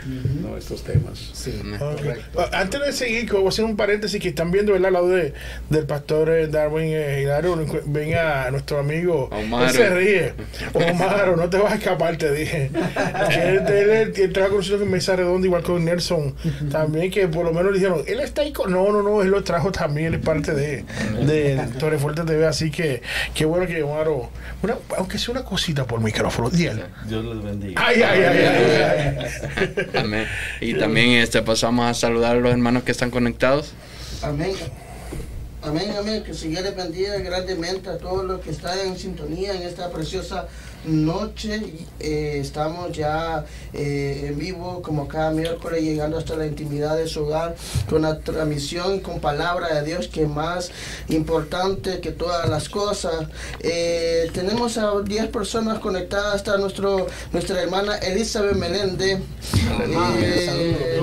¿no? 0.41 0.57
estos 0.57 0.83
temas. 0.83 1.31
Sí. 1.33 1.53
Ok. 1.79 1.97
Correcto. 1.97 2.39
Ah, 2.51 2.59
Antes 2.61 2.81
de 2.81 2.91
seguir, 2.91 3.31
voy 3.31 3.45
a 3.45 3.49
hacer 3.49 3.65
un 3.65 3.75
paréntesis 3.77 4.19
que 4.21 4.29
están 4.29 4.51
viendo 4.51 4.73
¿verdad? 4.73 4.87
al 4.87 4.93
lado 4.93 5.09
de, 5.09 5.33
del 5.69 5.85
pastor 5.85 6.29
eh, 6.29 6.47
Darwin 6.47 6.87
eh, 6.87 7.21
Hilario. 7.23 7.55
Ven 7.85 8.15
a 8.15 8.51
nuestro 8.51 8.79
amigo. 8.79 9.29
Omaro. 9.31 9.65
Él 9.67 9.71
se 9.71 9.89
ríe. 9.89 10.33
Omaro, 10.73 11.35
no 11.37 11.49
te 11.49 11.57
vas 11.57 11.73
a 11.73 11.75
escapar, 11.75 12.17
te 12.17 12.31
dije. 12.33 12.71
Él, 13.31 13.59
él, 13.67 13.89
él, 13.89 14.13
él 14.15 14.33
trabaja 14.33 14.49
con 14.49 14.57
nosotros 14.59 14.81
en 14.81 14.91
Mesa 14.91 15.15
Redonda, 15.15 15.45
igual 15.47 15.63
con 15.63 15.83
Nelson. 15.85 16.35
También 16.71 17.11
que 17.11 17.27
por 17.27 17.45
lo 17.45 17.53
menos 17.53 17.71
le 17.71 17.79
dijeron, 17.79 18.03
él 18.07 18.19
está 18.19 18.41
ahí 18.41 18.51
con. 18.51 18.71
No, 18.71 18.91
no, 18.91 19.01
no, 19.03 19.21
él 19.21 19.29
lo 19.29 19.43
trajo 19.43 19.71
también, 19.71 20.07
él 20.07 20.13
es 20.15 20.21
parte 20.25 20.53
de, 20.53 20.83
de 21.25 21.61
Torre 21.79 21.97
Fuerte 21.97 22.23
TV. 22.23 22.45
Así 22.45 22.71
que 22.71 23.01
qué 23.33 23.45
bueno 23.45 23.65
que 23.67 23.83
Omaro. 23.83 24.29
Una, 24.63 24.75
aunque 25.11 25.25
sea 25.25 25.33
una 25.33 25.43
cosita 25.43 25.85
por 25.85 25.99
micrófono. 25.99 26.49
Dios 26.49 26.77
les 27.09 27.43
bendiga. 27.43 27.85
Ay, 27.85 28.01
ay, 28.01 28.21
ay, 28.21 28.37
ay, 28.37 29.25
ay. 29.59 29.99
Amén. 29.99 30.25
Y 30.61 30.73
también 30.75 31.09
este 31.21 31.41
pasamos 31.41 31.85
a 31.85 31.93
saludar 31.93 32.37
a 32.37 32.39
los 32.39 32.49
hermanos 32.49 32.83
que 32.83 32.93
están 32.93 33.11
conectados. 33.11 33.73
Amén. 34.21 34.53
Amén, 35.63 35.93
amén. 35.99 36.23
Que 36.23 36.31
el 36.31 36.37
Señor 36.37 36.63
les 36.63 36.77
bendiga 36.77 37.17
grandemente 37.17 37.89
a 37.89 37.97
todos 37.97 38.23
los 38.23 38.39
que 38.39 38.51
están 38.51 38.79
en 38.79 38.97
sintonía 38.97 39.53
en 39.53 39.63
esta 39.63 39.91
preciosa 39.91 40.47
noche. 40.85 41.61
Eh, 41.99 42.37
estamos 42.39 42.91
ya 42.91 43.45
eh, 43.73 44.27
en 44.27 44.39
vivo 44.39 44.81
como 44.81 45.07
cada 45.07 45.31
miércoles 45.31 45.81
llegando 45.83 46.17
hasta 46.17 46.35
la 46.35 46.45
intimidad 46.45 46.97
de 46.97 47.07
su 47.07 47.23
hogar 47.23 47.55
con 47.89 48.03
la 48.03 48.19
transmisión 48.19 48.99
con 48.99 49.19
palabra 49.19 49.73
de 49.75 49.83
Dios 49.85 50.07
que 50.07 50.23
es 50.23 50.29
más 50.29 50.71
importante 51.09 51.99
que 51.99 52.11
todas 52.11 52.49
las 52.49 52.69
cosas. 52.69 53.27
Eh, 53.59 54.29
tenemos 54.33 54.77
a 54.77 54.91
10 55.03 55.27
personas 55.27 55.79
conectadas. 55.79 56.37
Está 56.37 56.57
nuestro, 56.57 57.07
nuestra 57.31 57.61
hermana 57.61 57.97
Elizabeth 57.97 58.55
Meléndez. 58.55 59.19
Eh, 59.83 60.99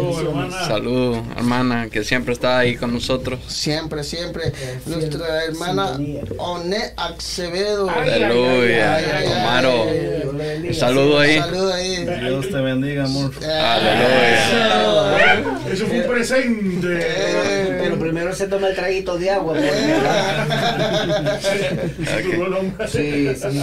Salud, 0.66 1.16
hermana, 1.36 1.88
que 1.90 2.04
siempre 2.04 2.32
está 2.32 2.58
ahí 2.58 2.76
con 2.76 2.92
nosotros. 2.92 3.40
Siempre, 3.48 4.04
siempre. 4.04 4.52
Nuestra 4.86 5.44
hermana. 5.44 5.98
Onet 6.38 6.94
Acevedo. 6.96 7.88
Ay, 7.90 8.10
ay, 8.10 8.22
Aleluya. 8.22 8.96
Ay, 9.68 10.17
le 10.38 10.48
bendiga. 10.48 10.74
Saludo 10.74 11.18
ahí. 11.20 11.38
Saludos 11.38 11.74
ahí. 11.74 12.04
Dios 12.20 12.48
te 12.48 12.60
bendiga, 12.60 13.04
amor. 13.04 13.30
Aleluya. 13.42 15.42
Eso 15.72 15.86
fue 15.86 16.00
un 16.00 16.06
presente. 16.08 16.98
Eh, 17.00 17.78
Pero 17.82 17.98
primero 17.98 18.34
se 18.34 18.46
toma 18.46 18.68
el 18.68 18.74
traguito 18.76 19.18
de 19.18 19.30
agua. 19.30 19.54
porque- 19.54 19.68
Sí, 22.88 23.28
sí. 23.34 23.62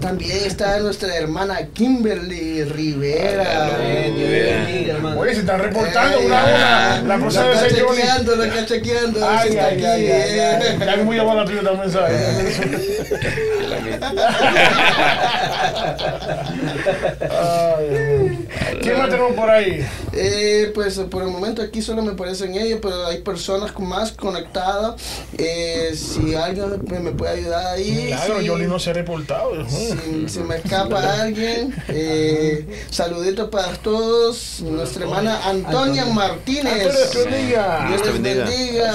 También 0.00 0.38
está 0.46 0.78
nuestra 0.80 1.14
hermana 1.16 1.58
Kimberly 1.72 2.64
Rivera. 2.64 3.66
Aleluya. 3.66 4.14
Dios 4.14 4.30
le 4.30 4.42
bendiga, 4.54 4.94
hermano. 4.94 5.20
Oye, 5.20 5.34
se 5.34 5.40
están 5.40 5.60
reportando 5.60 6.18
Eh, 6.20 6.26
una 6.26 6.40
a 6.40 6.44
una. 6.44 7.02
La 7.08 7.16
próxima 7.18 7.46
vez 7.48 7.62
está 7.62 7.82
Johnny. 7.84 7.96
chequeando, 7.98 8.36
lo 8.36 8.44
está 8.44 8.66
chequeando. 8.66 9.28
Ay, 9.28 9.48
está 9.50 9.66
ay, 9.66 9.84
ay, 9.84 9.86
ay, 9.86 10.06
eh. 10.06 10.58
ay. 10.62 10.78
Ya 10.78 10.94
que 10.94 11.02
voy 11.02 11.18
a 11.18 11.22
llamar 11.22 11.38
a 11.40 11.44
tuya 11.44 11.62
también, 11.62 11.90
¿sabes? 11.92 12.14
¿Quién 18.82 18.98
más 18.98 19.08
tenemos 19.08 19.32
por 19.34 19.50
ahí? 19.50 19.84
Eh, 20.12 20.70
pues 20.74 20.98
por 21.10 21.22
el 21.22 21.28
momento 21.28 21.62
aquí 21.62 21.82
solo 21.82 22.02
me 22.02 22.12
parecen 22.12 22.54
ellos, 22.54 22.78
pero 22.82 23.06
hay 23.06 23.18
personas 23.22 23.78
más 23.78 24.12
conectadas. 24.12 24.94
Eh, 25.38 25.92
si 25.94 26.34
alguien 26.34 26.82
me, 26.88 27.00
me 27.00 27.10
puede 27.12 27.38
ayudar 27.40 27.66
ahí. 27.74 28.06
Claro, 28.08 28.40
si- 28.40 28.48
Johnny 28.48 28.66
no 28.66 28.78
se 28.78 28.90
ha 28.90 28.92
reportado. 28.92 29.68
Si, 29.68 30.28
si 30.28 30.40
me 30.40 30.56
escapa 30.56 31.20
alguien, 31.22 31.74
eh, 31.88 32.66
saluditos 32.90 33.48
para 33.50 33.72
todos. 33.74 34.60
Nuestra 34.62 35.04
hermana 35.04 35.36
Antonia 35.48 36.02
Antonia. 36.02 36.04
Martínez. 36.06 36.74
Dios 36.82 37.10
te 37.10 37.24
bendiga. 37.30 37.86
Dios 37.88 38.02
te 38.02 38.12
les 38.12 38.22
bendiga. 38.22 38.94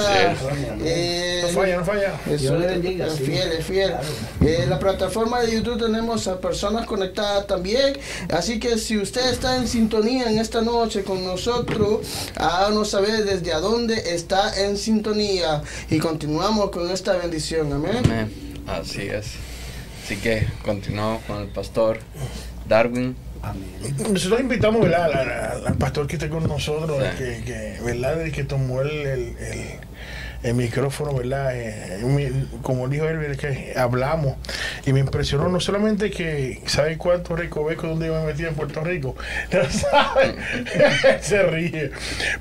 Eh, 0.82 1.40
No 1.42 1.48
falla, 1.60 1.76
no 1.78 1.84
falla. 1.84 2.12
Dios 2.26 2.42
es, 2.42 2.50
bendiga, 2.60 3.06
es 3.06 3.12
sí. 3.14 3.24
fiel, 3.24 3.52
es 3.52 3.64
fiel. 3.64 3.88
Claro. 3.90 4.04
Eh, 4.44 4.66
la 4.68 4.78
plataforma 4.78 5.40
de 5.40 5.52
YouTube 5.52 5.78
tenemos 5.78 6.26
a 6.28 6.38
personas 6.40 6.59
conectadas 6.86 7.46
también. 7.46 7.96
Así 8.30 8.58
que 8.60 8.78
si 8.78 8.98
usted 8.98 9.30
está 9.30 9.56
en 9.56 9.66
sintonía 9.68 10.30
en 10.30 10.38
esta 10.38 10.60
noche 10.62 11.02
con 11.04 11.24
nosotros, 11.24 12.06
háganos 12.36 12.90
saber 12.90 13.24
desde 13.24 13.52
a 13.52 13.60
dónde 13.60 14.14
está 14.14 14.62
en 14.64 14.76
sintonía. 14.76 15.62
Y 15.90 15.98
continuamos 15.98 16.70
con 16.70 16.90
esta 16.90 17.16
bendición. 17.16 17.72
Amén. 17.72 17.98
Amén. 18.04 18.62
Así 18.66 19.02
es. 19.02 19.26
Así 20.04 20.16
que 20.16 20.46
continuamos 20.64 21.22
con 21.24 21.38
el 21.42 21.48
pastor 21.48 21.98
Darwin. 22.68 23.16
Amén. 23.42 23.96
Nosotros 24.12 24.40
invitamos 24.40 24.82
¿verdad? 24.82 25.04
al- 25.04 25.30
al, 25.30 25.66
al 25.68 25.74
pastor 25.76 26.06
que 26.06 26.16
está 26.16 26.28
con 26.28 26.46
nosotros, 26.46 26.98
Sí. 27.16 27.24
el 27.24 27.38
que, 27.38 27.44
que, 27.44 27.78
¿verdad? 27.82 28.20
El 28.20 28.32
que 28.32 28.44
tomó 28.44 28.82
el, 28.82 28.90
el, 28.90 29.36
el- 29.38 29.80
el 30.42 30.54
micrófono, 30.54 31.14
¿verdad? 31.14 31.50
Eh, 31.54 32.46
como 32.62 32.88
dijo 32.88 33.06
él, 33.06 33.36
que 33.36 33.74
hablamos. 33.76 34.36
Y 34.86 34.92
me 34.92 35.00
impresionó 35.00 35.48
no 35.48 35.60
solamente 35.60 36.10
que, 36.10 36.62
¿sabe 36.66 36.96
cuánto 36.96 37.36
recoveco 37.36 37.88
donde 37.88 38.06
yo 38.06 38.14
me 38.20 38.26
metí 38.26 38.44
en 38.44 38.54
Puerto 38.54 38.82
Rico? 38.82 39.16
Se 41.20 41.42
ríe. 41.42 41.90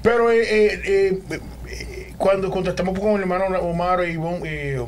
Pero 0.01 0.32
eh, 0.32 0.41
eh, 0.41 1.20
eh, 1.29 2.13
cuando 2.18 2.50
contactamos 2.50 2.98
con 3.00 3.12
el 3.12 3.22
hermano 3.22 3.46
Omar 3.60 4.06
y 4.08 4.12
Ivonne, 4.13 4.86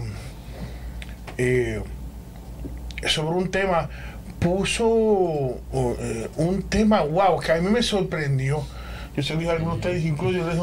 sobre 3.08 3.36
un 3.36 3.50
tema, 3.50 3.90
puso 4.40 4.88
oh, 4.88 5.96
un 6.38 6.64
tema, 6.64 7.02
wow, 7.02 7.40
que 7.40 7.52
a 7.52 7.56
mí 7.56 7.70
me 7.70 7.84
sorprendió. 7.84 8.64
Yo 9.16 9.24
se 9.24 9.34
lo 9.34 9.40
dije 9.40 9.52
a 9.52 9.56
algunos 9.56 9.82
de 9.82 9.90
ustedes, 9.90 10.06
incluso 10.06 10.48
les 10.48 10.56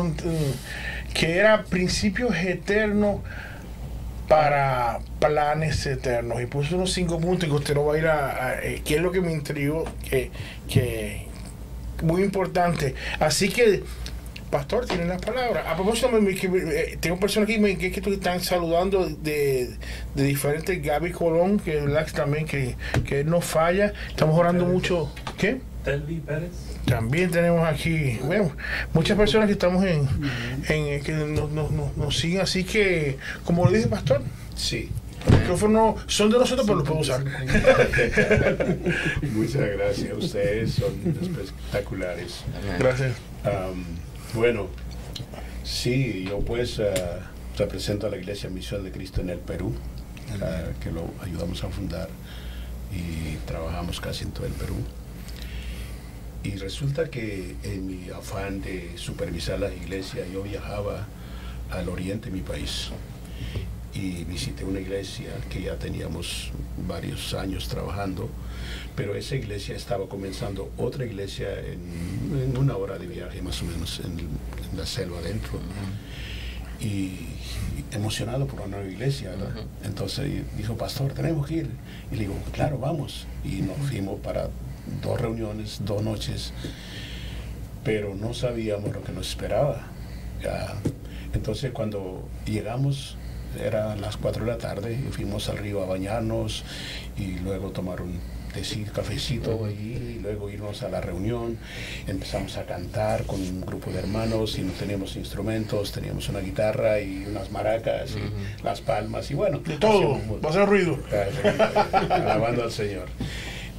que 1.19 1.37
era 1.37 1.65
principios 1.65 2.37
eternos 2.37 3.23
para 4.29 5.01
planes 5.19 5.85
eternos. 5.87 6.41
Y 6.43 6.47
puso 6.47 6.77
unos 6.77 6.93
cinco 6.93 7.19
puntos 7.19 7.49
que 7.49 7.55
usted 7.55 7.75
no 7.75 7.85
va 7.87 7.95
a 7.95 7.99
ir 7.99 8.07
a, 8.07 8.47
a- 8.47 8.63
eh, 8.63 8.83
que 8.85 8.97
es 8.97 9.01
lo 9.01 9.11
que 9.11 9.21
me 9.21 9.33
intrigó, 9.33 9.85
que, 10.09 10.31
que 10.69 11.27
muy 12.03 12.23
importante. 12.23 12.95
Así 13.19 13.49
que, 13.49 13.83
Pastor, 14.51 14.87
tiene 14.87 15.07
las 15.07 15.21
palabras. 15.21 15.67
A 15.67 15.75
propósito, 15.75 16.09
me- 16.11 16.21
me- 16.21 16.33
eh, 16.33 16.97
tengo 17.01 17.19
personas 17.19 17.49
aquí 17.49 17.59
me- 17.59 17.77
que, 17.77 17.91
que 17.91 18.01
están 18.11 18.41
saludando 18.41 19.09
de, 19.09 19.71
de 20.15 20.23
diferentes. 20.23 20.81
Gaby 20.83 21.11
Colón, 21.13 21.59
que 21.59 21.81
que 22.05 22.13
también 22.13 22.47
que, 22.47 22.77
que 23.05 23.25
no 23.25 23.41
falla. 23.41 23.93
Estamos 24.09 24.39
orando 24.39 24.65
mucho. 24.67 25.13
¿Qué? 25.37 25.61
Telvi 25.85 26.17
Pérez. 26.21 26.51
También 26.87 27.31
tenemos 27.31 27.67
aquí, 27.67 28.19
bueno, 28.25 28.51
muchas 28.95 29.17
personas 29.19 29.47
que 29.47 29.53
estamos 29.53 29.85
en, 29.85 30.09
en 30.69 30.87
eh, 30.87 31.03
que 31.05 31.13
nos, 31.13 31.51
nos- 31.51 31.71
nos- 31.97 32.17
siguen. 32.19 32.41
Así 32.41 32.65
que, 32.65 33.19
como 33.45 33.69
le 33.69 33.77
dije, 33.79 33.89
Pastor, 33.91 34.23
Sí. 34.57 34.89
los 35.31 35.39
micrófonos 35.41 36.01
son 36.07 36.31
de 36.31 36.39
nosotros, 36.39 36.67
pero 36.67 36.79
los 36.79 36.89
puedo 36.89 37.01
usar. 37.01 37.23
Muchas 39.35 39.69
gracias. 39.77 40.17
Ustedes 40.17 40.73
son 40.73 40.93
espectaculares. 41.41 42.41
Gracias. 42.79 43.13
Am, 43.45 43.85
bueno, 44.35 44.69
sí, 45.65 46.25
yo 46.29 46.41
pues 46.41 46.81
ah, 46.81 47.21
represento 47.57 48.07
a 48.07 48.11
la 48.11 48.17
Iglesia 48.17 48.49
Misión 48.51 48.85
de 48.85 48.91
Cristo 48.93 49.21
en 49.21 49.31
el 49.31 49.39
Perú, 49.39 49.75
ah, 50.43 50.63
que 50.83 50.91
lo 50.91 51.11
ayudamos 51.23 51.63
a 51.65 51.69
fundar 51.69 52.09
y 52.93 53.37
trabajamos 53.47 54.01
casi 54.01 54.25
en 54.25 54.31
todo 54.33 54.47
el 54.47 54.53
Perú. 54.53 54.75
Y 56.43 56.57
resulta 56.57 57.11
que 57.11 57.57
en 57.63 57.87
mi 57.87 58.11
afán 58.11 58.61
de 58.61 58.93
supervisar 58.97 59.59
la 59.59 59.73
iglesia, 59.73 60.27
yo 60.33 60.43
viajaba 60.43 61.07
al 61.71 61.89
oriente 61.89 62.27
de 62.31 62.37
mi 62.37 62.43
país 62.43 62.91
y 63.93 64.25
visité 64.25 64.65
una 64.65 64.81
iglesia 64.81 65.31
que 65.51 65.63
ya 65.63 65.77
teníamos 65.77 66.51
varios 66.87 67.35
años 67.35 67.69
trabajando, 67.69 68.31
pero 68.95 69.17
esa 69.17 69.35
iglesia 69.35 69.75
estaba 69.75 70.09
comenzando 70.09 70.71
otra 70.79 71.05
iglesia 71.05 71.49
en, 71.61 72.41
en 72.41 72.57
una 72.57 72.77
hora 72.77 72.99
de 72.99 73.07
viaje 73.07 73.43
más 73.43 73.61
o 73.63 73.65
menos 73.65 74.01
en, 74.01 74.19
en 74.19 74.79
la 74.79 74.87
selva 74.87 75.19
adentro. 75.19 75.59
Y, 76.81 76.87
y 76.87 77.85
emocionado 77.91 78.47
por 78.47 78.61
una 78.61 78.77
nueva 78.77 78.89
iglesia. 78.91 79.33
Entonces 79.83 80.45
dijo, 80.57 80.77
pastor, 80.77 81.13
tenemos 81.13 81.47
que 81.47 81.55
ir. 81.55 81.71
Y 82.13 82.15
le 82.15 82.21
digo, 82.23 82.37
claro, 82.53 82.79
vamos. 82.79 83.27
Y 83.45 83.63
nos 83.63 83.77
fuimos 83.79 84.21
para 84.21 84.49
dos 85.03 85.21
reuniones, 85.21 85.81
dos 85.85 86.03
noches, 86.03 86.53
pero 87.85 88.15
no 88.15 88.35
sabíamos 88.35 88.93
lo 88.93 89.03
que 89.03 89.13
nos 89.13 89.29
esperaba. 89.29 89.87
Ya, 90.43 90.75
Entonces 91.33 91.73
cuando 91.73 92.29
llegamos, 92.47 93.17
eran 93.61 94.01
las 94.01 94.17
4 94.17 94.45
de 94.45 94.51
la 94.51 94.59
tarde, 94.59 94.95
y 94.95 95.11
fuimos 95.13 95.49
al 95.49 95.59
río 95.59 95.83
a 95.83 95.87
bañarnos 95.87 96.65
y 97.17 97.39
luego 97.39 97.71
tomar 97.71 98.01
un 98.03 98.21
tecito, 98.53 98.93
cafecito 98.93 99.65
allí, 99.65 100.17
y 100.17 100.19
luego 100.21 100.51
irnos 100.51 100.83
a 100.83 100.89
la 100.89 101.01
reunión. 101.01 101.59
Empezamos 102.07 102.57
a 102.57 102.65
cantar 102.65 103.25
con 103.25 103.41
un 103.41 103.61
grupo 103.61 103.91
de 103.91 103.99
hermanos 103.99 104.59
y 104.59 104.63
no 104.63 104.73
teníamos 104.73 105.17
instrumentos, 105.17 105.93
teníamos 105.93 106.29
una 106.29 106.41
guitarra 106.41 107.01
y 107.01 107.27
unas 107.27 107.51
maracas 107.51 108.17
y 108.17 108.65
las 108.65 108.81
palmas 108.81 109.31
y 109.31 109.35
bueno. 109.35 109.59
De 109.61 109.77
todo, 109.77 110.19
va 110.43 110.49
a 110.49 110.51
hacer 110.51 110.67
ruido. 110.67 110.99
alabando 112.11 112.65
al 112.65 112.73
Señor. 112.73 113.09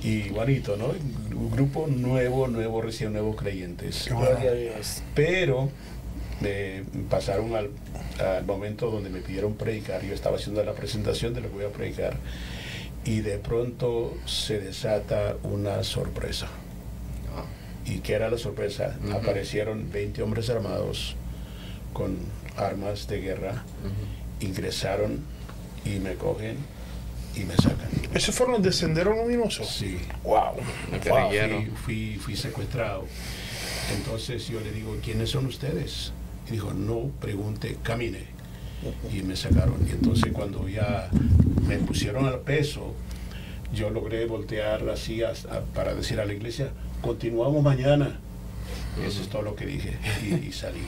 Y 0.01 0.29
bonito, 0.29 0.77
¿no? 0.77 0.87
Un 0.87 1.51
grupo 1.51 1.87
nuevo, 1.87 2.47
nuevo, 2.47 2.81
recién 2.81 3.13
nuevos 3.13 3.35
creyentes. 3.35 4.07
Gloria 4.07 4.51
a 4.51 4.53
Dios. 4.53 5.03
Pero 5.13 5.69
eh, 6.41 6.83
pasaron 7.09 7.53
al, 7.55 7.69
al 8.19 8.45
momento 8.45 8.89
donde 8.89 9.09
me 9.09 9.19
pidieron 9.19 9.55
predicar. 9.55 10.03
Yo 10.03 10.13
estaba 10.13 10.37
haciendo 10.37 10.63
la 10.63 10.73
presentación 10.73 11.33
de 11.33 11.41
lo 11.41 11.49
que 11.49 11.55
voy 11.55 11.65
a 11.65 11.69
predicar. 11.69 12.17
Y 13.03 13.21
de 13.21 13.37
pronto 13.39 14.15
se 14.25 14.59
desata 14.59 15.35
una 15.43 15.83
sorpresa. 15.83 16.47
¿Y 17.85 17.99
qué 17.99 18.13
era 18.13 18.29
la 18.29 18.37
sorpresa? 18.37 18.95
Aparecieron 19.13 19.89
20 19.91 20.21
hombres 20.21 20.49
armados 20.49 21.15
con 21.93 22.17
armas 22.55 23.07
de 23.07 23.19
guerra, 23.19 23.63
ingresaron 24.41 25.21
y 25.85 25.99
me 25.99 26.13
cogen 26.15 26.57
y 27.41 27.45
me 27.45 27.55
sacan. 27.55 27.89
¿Esos 28.13 28.35
fueron 28.35 28.55
los 28.55 28.63
de 28.63 28.71
Sendero 28.71 29.15
Luminoso? 29.15 29.63
Sí. 29.63 29.97
Wow. 30.23 30.55
Wow, 31.09 31.29
fui, 31.57 31.71
fui, 31.83 32.15
fui 32.19 32.35
secuestrado. 32.35 33.05
Entonces 33.95 34.47
yo 34.47 34.59
le 34.61 34.71
digo, 34.71 34.97
¿quiénes 35.03 35.29
son 35.31 35.45
ustedes? 35.47 36.11
Y 36.47 36.51
dijo, 36.53 36.73
no, 36.73 37.11
pregunte, 37.19 37.77
camine. 37.83 38.23
Y 39.13 39.21
me 39.23 39.35
sacaron. 39.35 39.75
Y 39.87 39.91
entonces 39.91 40.31
cuando 40.31 40.67
ya 40.69 41.09
me 41.67 41.77
pusieron 41.77 42.25
al 42.25 42.39
peso, 42.39 42.93
yo 43.73 43.89
logré 43.89 44.25
voltear 44.25 44.87
así 44.89 45.21
hasta- 45.23 45.61
para 45.75 45.93
decir 45.93 46.19
a 46.19 46.25
la 46.25 46.33
iglesia, 46.33 46.69
continuamos 47.01 47.63
mañana. 47.63 48.19
Eso 49.05 49.21
es 49.21 49.29
todo 49.29 49.41
lo 49.43 49.55
que 49.55 49.65
dije. 49.65 49.97
Y, 50.23 50.47
y 50.47 50.51
salí. 50.51 50.81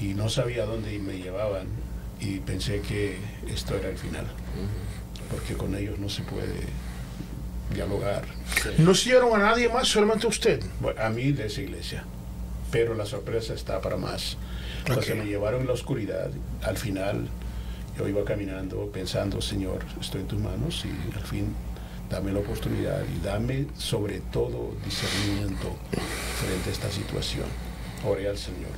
Y 0.00 0.14
no 0.14 0.28
sabía 0.28 0.64
dónde 0.64 0.98
me 0.98 1.14
llevaban. 1.18 1.66
Y 2.20 2.38
pensé 2.38 2.80
que 2.80 3.16
esto 3.52 3.76
era 3.76 3.88
el 3.88 3.98
final. 3.98 4.26
Porque 5.32 5.54
con 5.54 5.74
ellos 5.74 5.98
no 5.98 6.08
se 6.08 6.22
puede 6.22 6.60
dialogar. 7.74 8.22
¿No 8.78 8.94
siguieron 8.94 9.34
a 9.34 9.38
nadie 9.44 9.68
más, 9.68 9.88
solamente 9.88 10.26
a 10.26 10.28
usted? 10.30 10.62
Bueno, 10.80 11.00
a 11.02 11.08
mí 11.08 11.32
de 11.32 11.46
esa 11.46 11.60
iglesia. 11.62 12.04
Pero 12.70 12.94
la 12.94 13.06
sorpresa 13.06 13.54
está 13.54 13.80
para 13.80 13.96
más. 13.96 14.36
Entonces 14.86 15.12
Ok. 15.12 15.18
me 15.18 15.24
llevaron 15.26 15.62
en 15.62 15.66
la 15.68 15.72
oscuridad. 15.72 16.30
Al 16.62 16.76
final 16.76 17.28
yo 17.98 18.08
iba 18.08 18.24
caminando 18.24 18.90
pensando, 18.92 19.40
Señor, 19.40 19.84
estoy 20.00 20.22
en 20.22 20.26
tus 20.28 20.38
manos 20.38 20.84
y 20.84 21.16
al 21.16 21.24
fin 21.24 21.54
dame 22.10 22.32
la 22.32 22.40
oportunidad 22.40 23.02
y 23.16 23.24
dame 23.24 23.66
sobre 23.78 24.20
todo 24.20 24.74
discernimiento 24.84 25.74
frente 26.40 26.68
a 26.68 26.72
esta 26.72 26.90
situación. 26.90 27.46
Oré 28.06 28.28
al 28.28 28.36
Señor. 28.38 28.72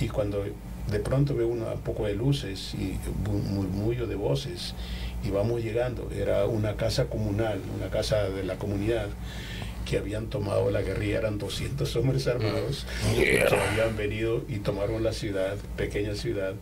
Y 0.00 0.08
cuando 0.08 0.44
de 0.90 0.98
pronto 1.00 1.34
veo 1.34 1.48
una- 1.48 1.72
un 1.72 1.80
poco 1.80 2.04
de 2.06 2.14
luces 2.14 2.74
y 2.74 2.98
un 3.30 3.54
murmullo 3.54 4.06
de 4.06 4.16
voces 4.16 4.74
y 5.24 5.30
vamos 5.30 5.62
llegando, 5.62 6.10
era 6.10 6.44
una 6.46 6.76
casa 6.76 7.06
comunal, 7.06 7.60
una 7.76 7.88
casa 7.88 8.28
de 8.28 8.44
la 8.44 8.56
comunidad 8.56 9.08
que 9.84 9.98
habían 9.98 10.26
tomado 10.26 10.70
la 10.70 10.82
guerrilla, 10.82 11.18
eran 11.18 11.38
200 11.38 11.96
hombres 11.96 12.26
armados 12.26 12.86
que 13.14 13.42
habían 13.42 13.96
venido 13.96 14.42
y 14.48 14.58
tomaron 14.58 15.02
la 15.02 15.12
ciudad, 15.12 15.56
pequeña 15.76 16.14
ciudad, 16.14 16.54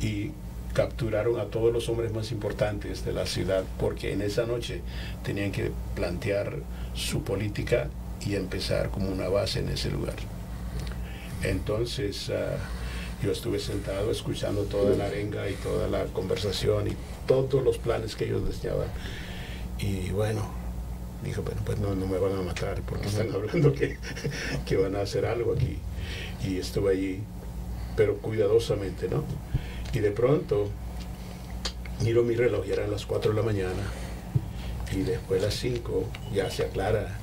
y 0.00 0.30
capturaron 0.74 1.40
a 1.40 1.46
todos 1.46 1.72
los 1.72 1.88
hombres 1.88 2.12
más 2.12 2.32
importantes 2.32 3.04
de 3.04 3.12
la 3.12 3.24
ciudad, 3.24 3.64
porque 3.78 4.12
en 4.12 4.20
esa 4.20 4.44
noche 4.44 4.82
tenían 5.24 5.52
que 5.52 5.72
plantear 5.94 6.58
su 6.94 7.22
política 7.22 7.88
y 8.26 8.34
empezar 8.34 8.90
como 8.90 9.08
una 9.08 9.28
base 9.28 9.60
en 9.60 9.70
ese 9.70 9.90
lugar. 9.90 10.16
Entonces 11.42 12.30
ah, 12.30 12.56
yo 13.22 13.32
estuve 13.32 13.58
sentado 13.58 14.10
escuchando 14.10 14.62
toda 14.62 14.96
la 14.96 15.06
arenga 15.06 15.48
y 15.48 15.54
toda 15.54 15.88
la 15.88 16.04
conversación 16.06 16.88
y 16.88 16.96
todos 17.26 17.62
los 17.64 17.78
planes 17.78 18.14
que 18.14 18.24
ellos 18.24 18.46
deseaban. 18.46 18.88
Y 19.78 20.10
bueno, 20.10 20.48
dijo, 21.24 21.42
bueno, 21.42 21.60
pues 21.64 21.78
no, 21.78 21.94
no 21.94 22.06
me 22.06 22.18
van 22.18 22.36
a 22.36 22.42
matar 22.42 22.82
porque 22.82 23.08
están 23.08 23.32
hablando 23.34 23.72
que, 23.72 23.98
que 24.66 24.76
van 24.76 24.96
a 24.96 25.00
hacer 25.00 25.26
algo 25.26 25.54
aquí. 25.54 25.78
Y 26.44 26.58
estuve 26.58 26.92
allí, 26.92 27.20
pero 27.96 28.18
cuidadosamente, 28.18 29.08
¿no? 29.08 29.24
Y 29.92 30.00
de 30.00 30.10
pronto 30.10 30.68
miro 32.02 32.22
mi 32.22 32.34
reloj, 32.34 32.66
ya 32.66 32.74
eran 32.74 32.90
las 32.90 33.06
4 33.06 33.32
de 33.32 33.36
la 33.36 33.42
mañana, 33.42 33.82
y 34.92 35.00
después 35.00 35.42
las 35.42 35.54
5 35.54 36.04
ya 36.32 36.50
se 36.50 36.64
aclara, 36.64 37.18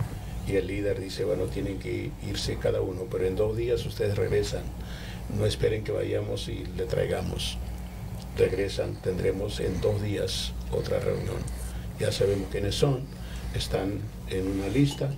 y 0.48 0.56
el 0.56 0.68
líder 0.68 1.00
dice, 1.00 1.24
bueno, 1.26 1.46
tienen 1.46 1.80
que 1.80 2.12
irse 2.28 2.58
cada 2.58 2.82
uno, 2.82 3.04
pero 3.10 3.26
en 3.26 3.36
dos 3.36 3.56
días 3.56 3.86
ustedes 3.86 4.18
regresan, 4.18 4.64
no 5.38 5.46
esperen 5.46 5.84
que 5.84 5.92
vayamos 5.92 6.48
y 6.48 6.66
le 6.78 6.86
traigamos. 6.86 7.58
Regresan, 8.38 8.96
tendremos 9.02 9.60
en 9.60 9.80
dos 9.82 10.02
días 10.02 10.54
otra 10.72 11.00
reunión. 11.00 11.38
Ya 12.00 12.12
sabemos 12.12 12.48
quiénes 12.52 12.76
son, 12.76 13.02
están 13.56 14.00
en 14.30 14.48
una 14.48 14.68
lista, 14.68 15.14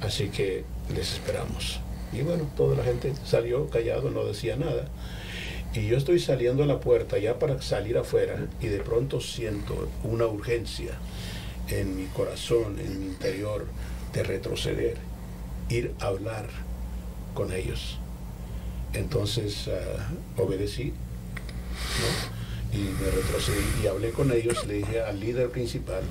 así 0.00 0.28
que 0.28 0.64
les 0.94 1.12
esperamos. 1.14 1.80
Y 2.12 2.22
bueno, 2.22 2.48
toda 2.56 2.76
la 2.76 2.84
gente 2.84 3.12
salió 3.24 3.68
callado, 3.68 4.10
no 4.10 4.24
decía 4.24 4.56
nada. 4.56 4.88
Y 5.74 5.86
yo 5.86 5.98
estoy 5.98 6.18
saliendo 6.18 6.62
a 6.62 6.66
la 6.66 6.80
puerta 6.80 7.18
ya 7.18 7.38
para 7.38 7.60
salir 7.60 7.98
afuera 7.98 8.46
y 8.60 8.68
de 8.68 8.80
pronto 8.80 9.20
siento 9.20 9.88
una 10.02 10.26
urgencia 10.26 10.92
en 11.68 11.94
mi 11.94 12.06
corazón, 12.06 12.78
en 12.78 13.00
mi 13.00 13.06
interior, 13.06 13.66
de 14.14 14.22
retroceder, 14.22 14.96
ir 15.68 15.94
a 16.00 16.06
hablar 16.06 16.46
con 17.34 17.52
ellos. 17.52 17.98
Entonces 18.94 19.68
ah, 19.68 20.10
obedecí 20.40 20.92
y 22.72 22.76
me 22.76 23.10
retrocedí 23.10 23.82
y 23.82 23.86
hablé 23.86 24.10
con 24.10 24.32
ellos, 24.32 24.66
le 24.66 24.74
dije 24.74 25.02
al 25.02 25.20
líder 25.20 25.50
principal, 25.50 26.02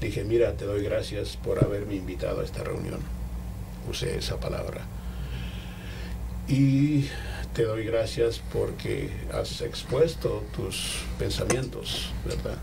le 0.00 0.06
dije, 0.06 0.24
mira, 0.24 0.54
te 0.54 0.64
doy 0.64 0.82
gracias 0.82 1.36
por 1.36 1.62
haberme 1.62 1.96
invitado 1.96 2.40
a 2.40 2.44
esta 2.44 2.64
reunión. 2.64 3.00
Usé 3.90 4.16
esa 4.18 4.38
palabra. 4.38 4.86
Y 6.46 7.06
te 7.54 7.64
doy 7.64 7.84
gracias 7.84 8.40
porque 8.52 9.10
has 9.32 9.60
expuesto 9.60 10.44
tus 10.54 11.02
pensamientos, 11.18 12.10
¿verdad? 12.24 12.56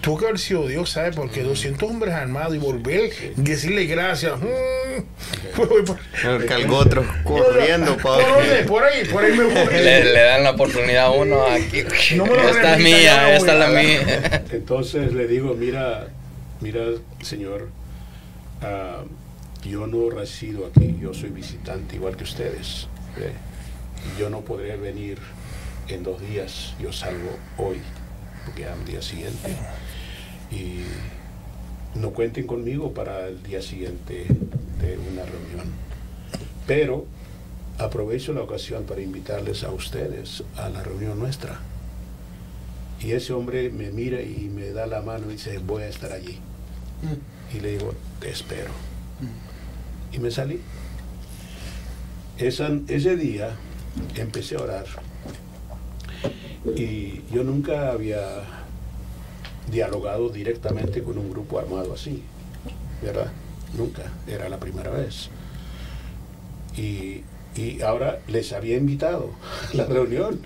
Tuvo 0.00 0.16
que 0.18 0.24
haber 0.26 0.38
sido 0.38 0.66
Dios, 0.66 0.90
¿sabes? 0.90 1.14
Porque 1.14 1.42
200 1.42 1.88
hombres 1.88 2.14
armados 2.14 2.54
y 2.54 2.58
volver 2.58 3.10
y 3.36 3.40
decirle 3.42 3.84
gracias. 3.84 4.40
mm, 4.40 6.26
El 6.26 6.46
calgotro 6.46 7.04
corriendo, 7.24 7.96
¿Por 7.98 8.22
dónde? 8.22 8.38
padre. 8.40 8.64
Por 8.64 8.82
ahí, 8.82 9.04
por 9.04 9.24
ahí 9.24 9.32
me 9.36 9.44
voy. 9.44 9.54
Le, 9.74 10.04
le 10.04 10.20
dan 10.22 10.42
la 10.44 10.50
oportunidad 10.52 11.04
a 11.06 11.10
uno 11.10 11.42
aquí. 11.46 11.84
No 12.16 12.24
me 12.24 12.34
lo 12.34 12.48
esta 12.48 12.74
es 12.76 12.82
mía, 12.82 13.36
esta 13.36 13.52
es 13.52 13.58
la 13.58 13.68
mía. 13.68 14.44
Entonces 14.52 15.12
le 15.12 15.26
digo, 15.26 15.54
mira, 15.54 16.08
mira, 16.60 16.80
señor, 17.22 17.68
ah, 18.62 19.02
yo 19.64 19.86
no 19.86 20.08
resido 20.08 20.66
aquí, 20.66 20.96
yo 21.00 21.12
soy 21.12 21.28
visitante 21.28 21.96
igual 21.96 22.16
que 22.16 22.24
ustedes. 22.24 22.88
¿ve? 23.18 23.32
Yo 24.18 24.30
no 24.30 24.40
podré 24.40 24.76
venir 24.76 25.18
en 25.88 26.02
dos 26.02 26.20
días, 26.22 26.74
yo 26.80 26.90
salgo 26.92 27.36
hoy, 27.58 27.80
al 28.72 28.84
día 28.84 29.02
siguiente. 29.02 29.56
Y 30.50 30.84
no 31.98 32.10
cuenten 32.10 32.46
conmigo 32.46 32.92
para 32.92 33.28
el 33.28 33.42
día 33.42 33.62
siguiente 33.62 34.26
de 34.80 34.98
una 34.98 35.24
reunión. 35.24 35.72
Pero 36.66 37.06
aprovecho 37.78 38.32
la 38.32 38.42
ocasión 38.42 38.84
para 38.84 39.00
invitarles 39.00 39.64
a 39.64 39.72
ustedes 39.72 40.42
a 40.56 40.68
la 40.68 40.82
reunión 40.82 41.18
nuestra. 41.18 41.58
Y 43.00 43.12
ese 43.12 43.32
hombre 43.32 43.70
me 43.70 43.90
mira 43.90 44.20
y 44.20 44.50
me 44.54 44.70
da 44.70 44.86
la 44.86 45.00
mano 45.00 45.26
y 45.30 45.32
dice, 45.32 45.58
voy 45.58 45.82
a 45.84 45.88
estar 45.88 46.12
allí. 46.12 46.38
Y 47.54 47.60
le 47.60 47.72
digo, 47.78 47.94
te 48.20 48.30
espero. 48.30 48.70
Y 50.12 50.18
me 50.18 50.30
salí. 50.30 50.60
Esa- 52.38 52.78
ese 52.88 53.16
día 53.16 53.50
empecé 54.16 54.56
a 54.56 54.60
orar. 54.60 54.84
Y 56.76 57.22
yo 57.32 57.42
nunca 57.44 57.90
había 57.92 58.42
dialogado 59.70 60.28
directamente 60.28 61.02
con 61.02 61.18
un 61.18 61.30
grupo 61.30 61.58
armado 61.58 61.94
así, 61.94 62.22
¿verdad? 63.02 63.30
Nunca, 63.76 64.02
era 64.26 64.48
la 64.48 64.58
primera 64.58 64.90
vez. 64.90 65.28
Y, 66.76 67.22
y 67.56 67.80
ahora 67.82 68.20
les 68.28 68.52
había 68.52 68.76
invitado 68.76 69.30
a 69.72 69.76
la 69.76 69.86
reunión. 69.86 70.40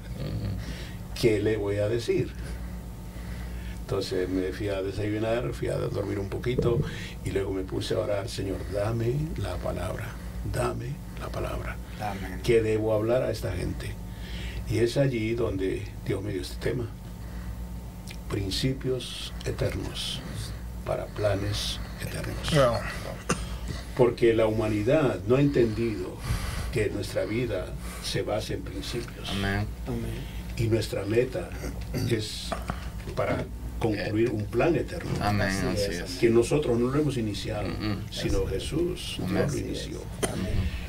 ¿Qué 1.20 1.40
le 1.40 1.56
voy 1.56 1.76
a 1.76 1.88
decir? 1.88 2.30
Entonces 3.80 4.28
me 4.28 4.52
fui 4.52 4.68
a 4.68 4.82
desayunar, 4.82 5.52
fui 5.52 5.68
a 5.68 5.76
dormir 5.76 6.18
un 6.18 6.28
poquito 6.28 6.80
y 7.24 7.30
luego 7.30 7.52
me 7.52 7.62
puse 7.62 7.94
a 7.94 7.98
orar, 7.98 8.28
Señor, 8.28 8.56
dame 8.72 9.14
la 9.36 9.56
palabra, 9.56 10.06
dame 10.52 10.94
la 11.20 11.28
palabra. 11.28 11.76
Amén. 12.00 12.40
¿Qué 12.42 12.62
debo 12.62 12.94
hablar 12.94 13.22
a 13.22 13.30
esta 13.30 13.52
gente? 13.52 13.94
Y 14.68 14.78
es 14.78 14.96
allí 14.96 15.34
donde 15.34 15.86
Dios 16.06 16.22
me 16.22 16.32
dio 16.32 16.42
este 16.42 16.70
tema. 16.70 16.88
Principios 18.30 19.32
eternos 19.44 20.20
para 20.84 21.06
planes 21.06 21.78
eternos. 22.00 22.78
Porque 23.96 24.34
la 24.34 24.46
humanidad 24.46 25.20
no 25.26 25.36
ha 25.36 25.40
entendido 25.40 26.16
que 26.72 26.90
nuestra 26.90 27.24
vida 27.24 27.66
se 28.02 28.22
basa 28.22 28.54
en 28.54 28.62
principios. 28.62 29.30
Amén. 29.30 29.66
Y 30.56 30.64
nuestra 30.64 31.04
meta 31.04 31.50
es 32.10 32.50
para 33.14 33.44
concluir 33.78 34.30
un 34.30 34.44
plan 34.46 34.74
eterno. 34.76 35.10
Amén. 35.20 35.48
Así 35.48 35.92
es. 35.92 36.18
Que 36.20 36.30
nosotros 36.30 36.78
no 36.78 36.88
lo 36.88 37.00
hemos 37.00 37.16
iniciado, 37.16 37.68
sino 38.10 38.46
Jesús 38.46 39.18
Amén. 39.22 39.46
Dios 39.48 39.52
lo 39.52 39.58
inició. 39.58 40.00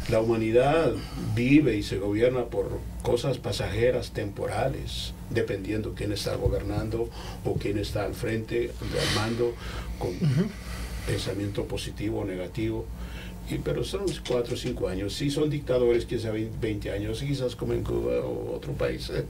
La 0.10 0.20
humanidad 0.20 0.94
vive 1.34 1.76
y 1.76 1.82
se 1.82 1.98
gobierna 1.98 2.46
por 2.46 2.80
cosas 3.02 3.40
pasajeras, 3.40 4.12
temporales, 4.12 5.14
dependiendo 5.32 5.96
quién 5.96 6.12
está 6.12 6.36
gobernando 6.36 7.10
o 7.44 7.56
quién 7.56 7.80
está 7.80 8.06
al 8.06 8.14
frente, 8.14 8.72
al 8.82 9.16
mando, 9.16 9.56
con 9.98 10.12
pensamiento 11.08 11.66
positivo 11.66 12.20
o 12.20 12.26
negativo. 12.26 12.86
Y, 13.50 13.56
pero 13.60 13.84
son 13.84 14.06
cuatro 14.28 14.54
o 14.54 14.58
cinco 14.58 14.88
años. 14.88 15.14
Si 15.14 15.32
son 15.32 15.50
dictadores, 15.50 16.06
quizás 16.06 16.34
20 16.34 16.92
años, 16.92 17.22
quizás 17.22 17.56
como 17.56 17.74
en 17.74 17.84
Cuba 17.84 18.20
o 18.20 18.56
otro 18.56 18.74
país, 18.74 19.10
eh, 19.12 19.26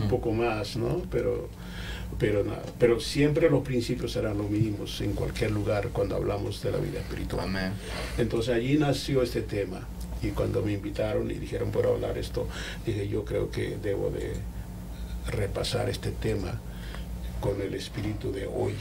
un 0.00 0.08
poco 0.08 0.32
más, 0.32 0.76
¿no? 0.76 1.02
Pero, 1.10 1.48
pero, 2.18 2.44
nada, 2.44 2.62
pero 2.78 3.00
siempre 3.00 3.48
los 3.48 3.62
principios 3.62 4.12
serán 4.12 4.38
los 4.38 4.50
mismos 4.50 5.00
en 5.00 5.12
cualquier 5.12 5.50
lugar 5.50 5.88
cuando 5.88 6.16
hablamos 6.16 6.62
de 6.62 6.72
la 6.72 6.78
vida 6.78 7.00
espiritual. 7.00 7.44
Amén. 7.44 7.72
Entonces 8.18 8.54
allí 8.54 8.76
nació 8.76 9.22
este 9.22 9.42
tema. 9.42 9.86
Y 10.22 10.28
cuando 10.30 10.60
me 10.60 10.72
invitaron 10.72 11.30
y 11.30 11.34
dijeron 11.34 11.70
por 11.70 11.86
hablar 11.86 12.18
esto, 12.18 12.46
dije 12.84 13.08
yo 13.08 13.24
creo 13.24 13.50
que 13.50 13.78
debo 13.82 14.10
de 14.10 14.34
repasar 15.30 15.88
este 15.88 16.10
tema 16.10 16.60
con 17.40 17.60
el 17.60 17.74
espíritu 17.74 18.30
de 18.32 18.46
hoy. 18.46 18.74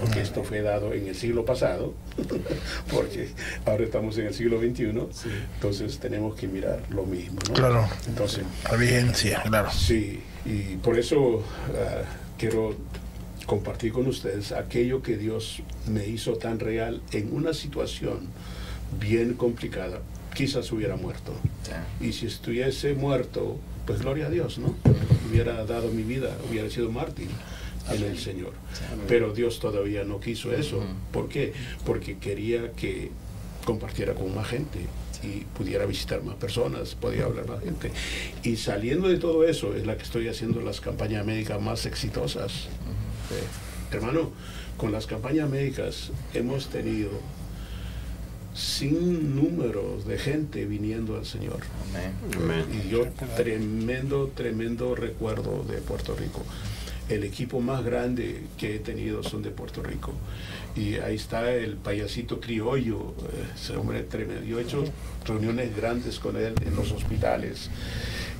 Porque 0.00 0.20
esto 0.20 0.44
fue 0.44 0.62
dado 0.62 0.92
en 0.92 1.08
el 1.08 1.16
siglo 1.16 1.44
pasado, 1.44 1.94
porque 2.90 3.30
ahora 3.66 3.84
estamos 3.84 4.16
en 4.18 4.26
el 4.26 4.34
siglo 4.34 4.60
XXI, 4.60 4.84
entonces 5.54 5.98
tenemos 5.98 6.34
que 6.36 6.46
mirar 6.46 6.80
lo 6.90 7.04
mismo. 7.04 7.40
¿no? 7.48 7.54
Claro. 7.54 7.88
Entonces, 8.06 8.44
La 8.70 8.76
vigencia, 8.76 9.42
claro. 9.42 9.70
Sí, 9.72 10.20
y 10.44 10.76
por 10.76 10.98
eso 10.98 11.42
ah, 11.74 12.02
quiero 12.42 12.74
compartir 13.46 13.92
con 13.92 14.08
ustedes 14.08 14.50
aquello 14.50 15.00
que 15.00 15.16
Dios 15.16 15.62
me 15.86 16.08
hizo 16.08 16.32
tan 16.32 16.58
real 16.58 17.00
en 17.12 17.32
una 17.32 17.54
situación 17.54 18.26
bien 18.98 19.34
complicada. 19.34 20.00
Quizás 20.34 20.72
hubiera 20.72 20.96
muerto. 20.96 21.32
Y 22.00 22.12
si 22.12 22.26
estuviese 22.26 22.94
muerto, 22.94 23.58
pues 23.86 24.00
gloria 24.00 24.26
a 24.26 24.30
Dios, 24.30 24.58
¿no? 24.58 24.74
Hubiera 25.30 25.64
dado 25.66 25.92
mi 25.92 26.02
vida, 26.02 26.36
hubiera 26.50 26.68
sido 26.68 26.90
mártir 26.90 27.28
en 27.88 28.02
el 28.02 28.18
Señor. 28.18 28.54
Pero 29.06 29.32
Dios 29.32 29.60
todavía 29.60 30.02
no 30.02 30.18
quiso 30.18 30.52
eso. 30.52 30.82
¿Por 31.12 31.28
qué? 31.28 31.52
Porque 31.86 32.18
quería 32.18 32.72
que 32.72 33.12
compartiera 33.64 34.14
con 34.14 34.34
más 34.34 34.48
gente 34.48 34.80
y 35.22 35.44
pudiera 35.56 35.86
visitar 35.86 36.22
más 36.22 36.36
personas, 36.36 36.94
podía 36.94 37.24
hablar 37.24 37.48
más 37.48 37.62
gente. 37.62 37.90
Y 38.42 38.56
saliendo 38.56 39.08
de 39.08 39.18
todo 39.18 39.44
eso 39.44 39.74
es 39.74 39.86
la 39.86 39.96
que 39.96 40.02
estoy 40.02 40.28
haciendo 40.28 40.60
las 40.60 40.80
campañas 40.80 41.24
médicas 41.24 41.60
más 41.60 41.86
exitosas. 41.86 42.68
Eh, 43.30 43.94
hermano, 43.96 44.30
con 44.76 44.92
las 44.92 45.06
campañas 45.06 45.48
médicas 45.48 46.10
hemos 46.34 46.68
tenido 46.68 47.10
sin 48.54 49.34
números 49.34 50.06
de 50.06 50.18
gente 50.18 50.66
viniendo 50.66 51.16
al 51.16 51.24
Señor. 51.24 51.60
Amén. 52.36 52.66
Y 52.72 52.90
yo 52.90 53.06
tremendo, 53.36 54.30
tremendo 54.34 54.94
recuerdo 54.94 55.64
de 55.64 55.78
Puerto 55.78 56.14
Rico. 56.14 56.42
El 57.12 57.24
equipo 57.24 57.60
más 57.60 57.84
grande 57.84 58.42
que 58.56 58.76
he 58.76 58.78
tenido 58.78 59.22
son 59.22 59.42
de 59.42 59.50
Puerto 59.50 59.82
Rico. 59.82 60.12
Y 60.74 60.94
ahí 60.96 61.16
está 61.16 61.52
el 61.52 61.76
payasito 61.76 62.40
criollo, 62.40 63.10
eh, 63.24 63.48
ese 63.54 63.76
hombre 63.76 64.02
tremendo. 64.04 64.44
Yo 64.46 64.58
he 64.58 64.62
hecho 64.62 64.82
reuniones 65.26 65.76
grandes 65.76 66.18
con 66.18 66.36
él 66.36 66.54
en 66.64 66.74
los 66.74 66.90
hospitales. 66.92 67.68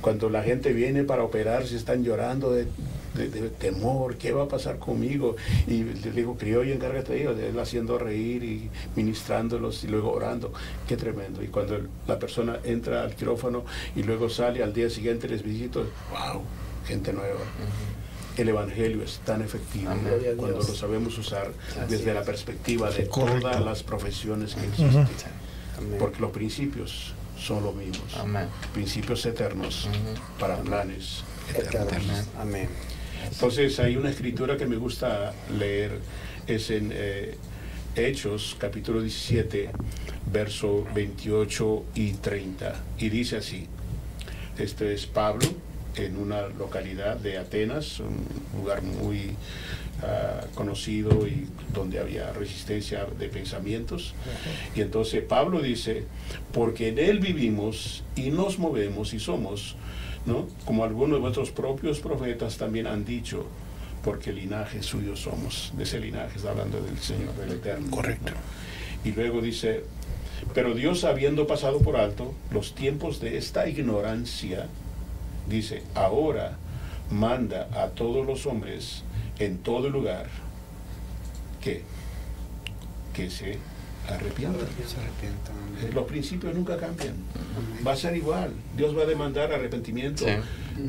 Cuando 0.00 0.30
la 0.30 0.42
gente 0.42 0.72
viene 0.72 1.04
para 1.04 1.22
operarse, 1.22 1.76
están 1.76 2.02
llorando 2.02 2.50
de, 2.50 2.66
de- 3.14 3.28
de 3.28 3.50
temor, 3.50 4.16
¿qué 4.16 4.32
va 4.32 4.44
a 4.44 4.48
pasar 4.48 4.78
conmigo? 4.78 5.36
Y 5.66 5.84
le 5.84 6.10
digo, 6.12 6.38
criollo, 6.38 6.72
encárgate 6.72 7.12
de 7.12 7.20
ellos, 7.20 7.36
de 7.36 7.50
él 7.50 7.58
haciendo 7.60 7.98
reír 7.98 8.42
y 8.42 8.70
ministrándolos 8.96 9.84
y 9.84 9.88
luego 9.88 10.12
orando. 10.12 10.50
Qué 10.88 10.96
tremendo. 10.96 11.42
Y 11.42 11.48
cuando 11.48 11.78
la 12.08 12.18
persona 12.18 12.58
entra 12.64 13.02
al 13.02 13.14
quirófano 13.14 13.64
y 13.94 14.02
luego 14.02 14.30
sale 14.30 14.62
al 14.62 14.72
día 14.72 14.88
siguiente, 14.88 15.28
les 15.28 15.42
visito, 15.42 15.80
wow, 16.10 16.40
gente 16.86 17.12
nueva. 17.12 17.40
El 18.36 18.48
Evangelio 18.48 19.02
es 19.02 19.20
tan 19.24 19.42
efectivo 19.42 19.90
Amén. 19.90 20.14
Cuando 20.36 20.58
lo 20.58 20.74
sabemos 20.74 21.18
usar 21.18 21.52
Así 21.70 21.96
desde 21.96 22.14
la 22.14 22.22
perspectiva 22.22 22.90
de 22.90 23.06
Correcto. 23.06 23.40
todas 23.40 23.62
las 23.62 23.82
profesiones 23.82 24.54
que 24.54 24.66
existen. 24.66 25.06
Porque 25.98 26.20
los 26.20 26.30
principios 26.30 27.14
son 27.38 27.64
los 27.64 27.74
mismos. 27.74 28.14
Amén. 28.16 28.46
Principios 28.72 29.26
eternos 29.26 29.88
para 30.38 30.56
planes 30.58 31.24
eternos. 31.50 31.92
Eternos. 31.92 32.26
Amén. 32.38 32.68
Entonces 33.30 33.78
hay 33.80 33.96
una 33.96 34.10
escritura 34.10 34.56
que 34.56 34.66
me 34.66 34.76
gusta 34.76 35.32
leer, 35.58 35.98
es 36.46 36.70
en 36.70 36.90
eh, 36.92 37.36
Hechos 37.94 38.56
capítulo 38.58 39.02
17, 39.02 39.70
verso 40.32 40.86
28 40.94 41.84
y 41.94 42.12
30. 42.12 42.74
Y 42.98 43.10
dice 43.10 43.36
así, 43.36 43.66
este 44.58 44.94
es 44.94 45.06
Pablo 45.06 45.46
en 45.96 46.16
una 46.16 46.48
localidad 46.48 47.16
de 47.16 47.38
Atenas, 47.38 48.00
un 48.00 48.24
lugar 48.58 48.82
muy 48.82 49.36
ah, 50.02 50.46
conocido 50.54 51.26
y 51.26 51.46
donde 51.72 51.98
había 51.98 52.32
resistencia 52.32 53.06
de 53.18 53.28
pensamientos. 53.28 54.14
Y 54.74 54.80
entonces 54.80 55.22
Pablo 55.22 55.60
dice, 55.60 56.04
porque 56.52 56.88
en 56.88 56.98
él 56.98 57.18
vivimos 57.20 58.04
y 58.16 58.30
nos 58.30 58.58
movemos 58.58 59.14
y 59.14 59.20
somos, 59.20 59.76
¿no? 60.26 60.46
Como 60.64 60.84
algunos 60.84 61.16
de 61.16 61.20
vuestros 61.20 61.50
propios 61.50 62.00
profetas 62.00 62.56
también 62.56 62.86
han 62.86 63.04
dicho, 63.04 63.46
porque 64.04 64.32
linaje 64.32 64.82
suyo 64.82 65.16
somos. 65.16 65.72
De 65.76 65.84
ese 65.84 66.00
linaje 66.00 66.36
está 66.36 66.50
hablando 66.50 66.80
del 66.80 66.98
Señor, 66.98 67.34
del 67.36 67.52
Eterno. 67.52 67.90
Correcto. 67.90 68.32
Y 69.04 69.12
luego 69.12 69.40
dice, 69.40 69.84
pero 70.54 70.74
Dios 70.74 71.04
habiendo 71.04 71.46
pasado 71.46 71.80
por 71.80 71.96
alto 71.96 72.34
los 72.50 72.74
tiempos 72.74 73.20
de 73.20 73.36
esta 73.36 73.68
ignorancia, 73.68 74.68
dice, 75.48 75.82
ahora 75.94 76.56
manda 77.10 77.68
a 77.74 77.88
todos 77.88 78.26
los 78.26 78.46
hombres 78.46 79.02
en 79.38 79.58
todo 79.58 79.88
lugar 79.90 80.26
que, 81.60 81.82
que 83.14 83.30
se 83.30 83.58
arrepientan. 84.08 84.66
Los 85.94 86.04
principios 86.06 86.54
nunca 86.54 86.76
cambian. 86.76 87.14
Va 87.86 87.92
a 87.92 87.96
ser 87.96 88.16
igual. 88.16 88.52
Dios 88.76 88.96
va 88.96 89.02
a 89.02 89.06
demandar 89.06 89.52
arrepentimiento 89.52 90.24
Sí. 90.24 90.30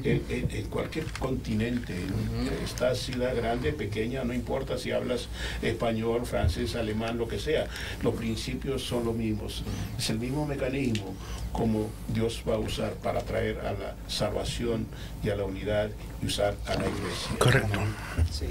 en, 0.04 0.21
en- 0.30 0.52
en 0.52 0.65
cualquier 0.67 1.06
continente. 1.19 1.93
En 1.95 2.63
Esta 2.63 2.93
ciudad 2.95 3.36
grande, 3.36 3.73
pequeña, 3.73 4.23
no 4.23 4.34
importa 4.34 4.78
si 4.78 4.91
hablas 4.91 5.28
español, 5.62 6.26
francés, 6.26 6.76
alemán, 6.76 7.17
lo 7.17 7.28
que 7.28 7.39
sea. 7.39 7.67
Los 8.04 8.13
principios 8.15 8.84
son 8.84 9.06
los 9.06 9.15
mismos. 9.15 9.63
Es 9.97 10.10
el 10.10 10.19
mismo 10.19 10.45
mecanismo 10.45 11.15
como 11.52 11.89
Dios 12.13 12.43
va 12.47 12.56
a 12.56 12.60
usar 12.60 12.93
para 12.95 13.21
traer 13.21 13.60
a 13.60 13.73
la 13.73 13.95
salvación 14.08 14.86
y 15.23 15.30
a 15.30 15.36
la 15.36 15.43
unidad 15.45 15.89
y 16.21 16.26
usar 16.28 16.56
a 16.65 16.76
la 16.76 16.86
iglesia. 16.88 17.38
Correcto. 17.39 17.80
Sí. 18.32 18.45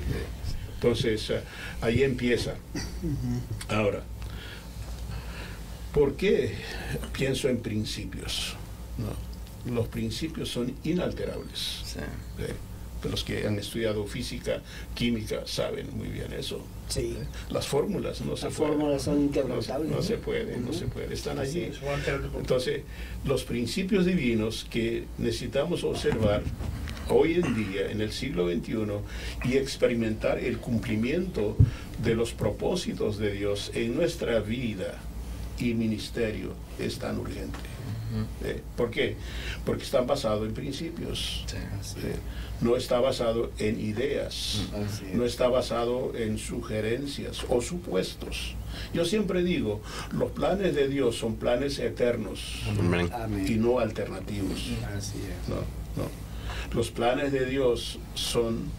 Entonces, 0.74 1.32
ahí 1.80 2.02
empieza. 2.02 2.54
Ahora, 3.68 4.02
¿por 5.92 6.14
qué 6.16 6.54
pienso 7.12 7.48
en 7.48 7.58
principios? 7.58 8.54
No, 8.98 9.72
los 9.74 9.88
principios 9.88 10.48
son 10.50 10.72
inalterables. 10.84 11.80
Sí. 11.84 11.98
Eh, 12.38 12.54
Los 13.10 13.24
que 13.24 13.44
han 13.48 13.58
estudiado 13.58 14.06
física, 14.06 14.62
química, 14.94 15.42
saben 15.44 15.88
muy 15.96 16.06
bien 16.06 16.32
eso. 16.32 16.64
Sí. 16.88 17.16
Las 17.50 17.66
fórmulas 17.66 18.20
no 18.20 18.36
se 18.36 18.44
Las 18.46 18.54
pueden. 18.54 18.74
fórmulas 18.74 19.02
son 19.02 19.16
No, 19.16 19.22
inquebrantables. 19.24 19.90
no 19.90 19.96
¿no? 19.96 20.02
se 20.02 20.18
puede, 20.18 20.56
no 20.58 20.68
Ujú. 20.70 20.78
se 20.78 20.86
puede. 20.86 21.12
Están 21.12 21.40
allí. 21.40 21.72
Entonces, 22.38 22.82
los 23.24 23.42
principios 23.42 24.06
divinos 24.06 24.68
que 24.70 25.06
necesitamos 25.18 25.82
observar 25.82 26.44
hoy 27.08 27.34
en 27.44 27.56
día, 27.56 27.90
en 27.90 28.00
el 28.02 28.12
siglo 28.12 28.48
XXI, 28.48 28.86
y 29.50 29.56
experimentar 29.56 30.38
el 30.38 30.58
cumplimiento 30.58 31.56
de 32.04 32.14
los 32.14 32.30
propósitos 32.32 33.18
de 33.18 33.32
Dios 33.32 33.72
en 33.74 33.96
nuestra 33.96 34.38
vida 34.38 35.00
y 35.58 35.74
ministerio 35.74 36.52
es 36.78 36.98
tan 36.98 37.18
urgente. 37.18 37.58
Eh, 38.44 38.60
¿Por 38.76 38.90
qué? 38.90 39.16
Porque 39.64 39.84
están 39.84 40.06
basados 40.06 40.46
en 40.46 40.52
principios. 40.52 41.44
Sí. 41.46 41.56
Eh, 42.02 42.16
no 42.60 42.76
está 42.76 43.00
basado 43.00 43.50
en 43.58 43.80
ideas, 43.80 44.60
es. 44.74 45.14
no 45.14 45.24
está 45.24 45.48
basado 45.48 46.12
en 46.14 46.38
sugerencias 46.38 47.44
o 47.48 47.60
supuestos. 47.60 48.54
Yo 48.94 49.04
siempre 49.04 49.42
digo, 49.42 49.80
los 50.12 50.30
planes 50.30 50.74
de 50.74 50.88
Dios 50.88 51.16
son 51.16 51.36
planes 51.36 51.78
eternos 51.78 52.62
Amén. 52.78 53.10
y 53.48 53.54
no 53.54 53.78
alternativos. 53.78 54.70
Así 54.96 55.18
es. 55.18 55.48
No, 55.48 55.56
no. 55.56 56.08
Los 56.74 56.90
planes 56.90 57.32
de 57.32 57.46
Dios 57.46 57.98
son 58.14 58.70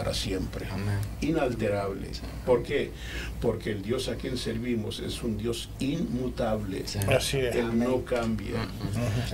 para 0.00 0.14
siempre, 0.14 0.66
Amén. 0.70 0.96
inalterables. 1.20 2.22
¿Por 2.46 2.62
qué? 2.62 2.90
Porque 3.42 3.70
el 3.72 3.82
Dios 3.82 4.08
a 4.08 4.14
quien 4.14 4.38
servimos 4.38 4.98
es 5.00 5.22
un 5.22 5.36
Dios 5.36 5.68
inmutable. 5.78 6.84
Sí. 6.86 6.98
Así 7.00 7.36
es. 7.36 7.54
Él 7.54 7.78
no 7.78 8.02
cambia. 8.06 8.66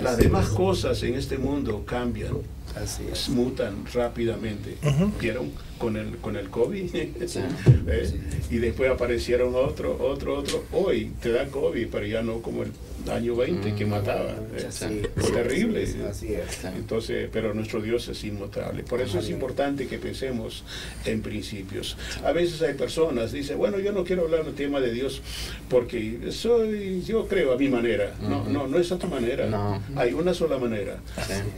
Las 0.03 0.17
demás 0.17 0.49
cosas 0.49 1.01
en 1.05 1.15
este 1.15 1.39
mundo 1.39 1.85
cambian, 1.87 2.33
Así 2.75 3.05
es. 3.13 3.29
mutan 3.29 3.87
rápidamente. 3.95 4.77
¿Vieron? 5.21 5.53
Con 5.79 5.97
el, 5.97 6.17
con 6.17 6.35
el 6.37 6.51
COVID. 6.51 6.91
Sí. 7.29 7.41
¿Eh? 7.87 8.21
Y 8.51 8.57
después 8.57 8.91
aparecieron 8.91 9.55
otro, 9.55 9.97
otro, 10.01 10.37
otro. 10.39 10.65
Hoy 10.73 11.13
te 11.23 11.31
da 11.31 11.47
COVID, 11.47 11.87
pero 11.93 12.07
ya 12.07 12.23
no 12.23 12.43
como 12.43 12.65
el 12.65 12.73
año 13.11 13.37
20 13.37 13.75
que 13.75 13.85
Mm. 13.87 13.89
mataba. 13.91 14.35
Sí, 14.71 15.03
Es 15.17 15.33
terrible. 15.33 15.85
Así 16.09 16.35
es. 16.35 16.51
Sí. 16.61 16.67
Entonces, 16.77 17.29
pero 17.33 17.55
nuestro 17.55 17.81
Dios 17.81 18.07
es 18.09 18.25
inmutable. 18.25 18.83
Por 18.83 19.01
eso 19.01 19.19
es 19.19 19.29
importante 19.31 19.87
que 19.87 19.99
pensemos 19.99 20.65
en 21.05 21.23
principios. 21.23 21.97
A 22.25 22.33
veces 22.33 22.61
hay 22.63 22.75
personas 22.75 23.33
dicen, 23.33 23.59
bueno, 23.59 23.79
yo 23.79 23.93
no 23.93 24.05
quiero 24.05 24.23
hablar 24.23 24.45
del 24.45 24.55
tema 24.55 24.81
de 24.81 24.93
Dios 24.93 25.23
porque 25.69 26.31
soy, 26.33 27.03
yo 27.07 27.27
creo 27.29 27.53
a 27.53 27.57
mi 27.59 27.69
manera. 27.69 28.15
No, 28.21 28.45
no, 28.45 28.67
no 28.67 28.79
es 28.79 28.91
a 28.93 28.99
tu 28.99 29.07
manera. 29.09 29.47
No. 29.47 29.83
Hay 29.97 30.13
una 30.13 30.35
sola 30.35 30.59
manera. 30.59 30.99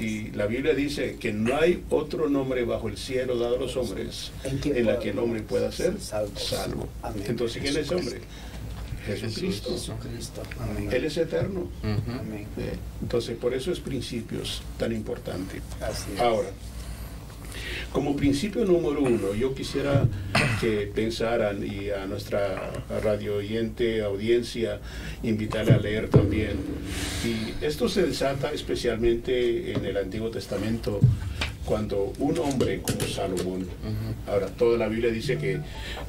Y 0.00 0.30
la 0.32 0.46
Biblia 0.46 0.74
dice 0.74 1.16
que 1.20 1.32
no 1.32 1.56
hay 1.56 1.82
otro 1.90 2.28
nombre 2.28 2.64
bajo 2.64 2.88
el 2.88 2.96
cielo 2.96 3.38
dado 3.38 3.56
a 3.56 3.58
los 3.58 3.76
hombres 3.76 4.30
En 4.44 4.58
que 4.60 4.82
la 4.82 4.98
que 4.98 5.10
el 5.10 5.18
hombre 5.18 5.42
pueda 5.42 5.70
ser 5.72 5.94
Salvo. 6.00 6.88
Entonces, 7.26 7.62
¿quién 7.62 7.76
es 7.76 7.90
hombre? 7.90 8.20
Jesucristo. 9.16 9.70
Jesucristo. 9.72 10.42
Amén. 10.60 10.88
Él 10.92 11.04
es 11.04 11.16
eterno. 11.16 11.68
Amén. 11.82 12.46
Eh, 12.56 12.74
Entonces, 13.02 13.36
por 13.36 13.54
eso 13.54 13.72
es 13.72 13.80
principios 13.80 14.62
tan 14.78 14.92
importante. 14.92 15.60
Así 15.80 16.12
es. 16.14 16.20
Ahora, 16.20 16.48
como 17.92 18.14
principio 18.16 18.64
número 18.64 19.02
uno, 19.02 19.34
yo 19.34 19.54
quisiera 19.54 20.06
que 20.60 20.90
pensaran 20.94 21.64
y 21.66 21.90
a 21.90 22.06
nuestra 22.06 22.70
radio 23.02 23.36
oyente, 23.36 24.02
audiencia, 24.02 24.80
invitarle 25.22 25.72
a 25.72 25.78
leer 25.78 26.08
también. 26.08 26.58
Y 27.24 27.64
esto 27.64 27.88
se 27.88 28.02
desata 28.02 28.52
especialmente 28.52 29.72
en 29.72 29.84
el 29.86 29.96
Antiguo 29.96 30.30
Testamento 30.30 31.00
cuando 31.68 32.14
un 32.18 32.38
hombre 32.38 32.80
como 32.80 33.00
Salomón, 33.02 33.68
ahora 34.26 34.46
toda 34.46 34.78
la 34.78 34.88
Biblia 34.88 35.10
dice 35.10 35.36
que, 35.36 35.60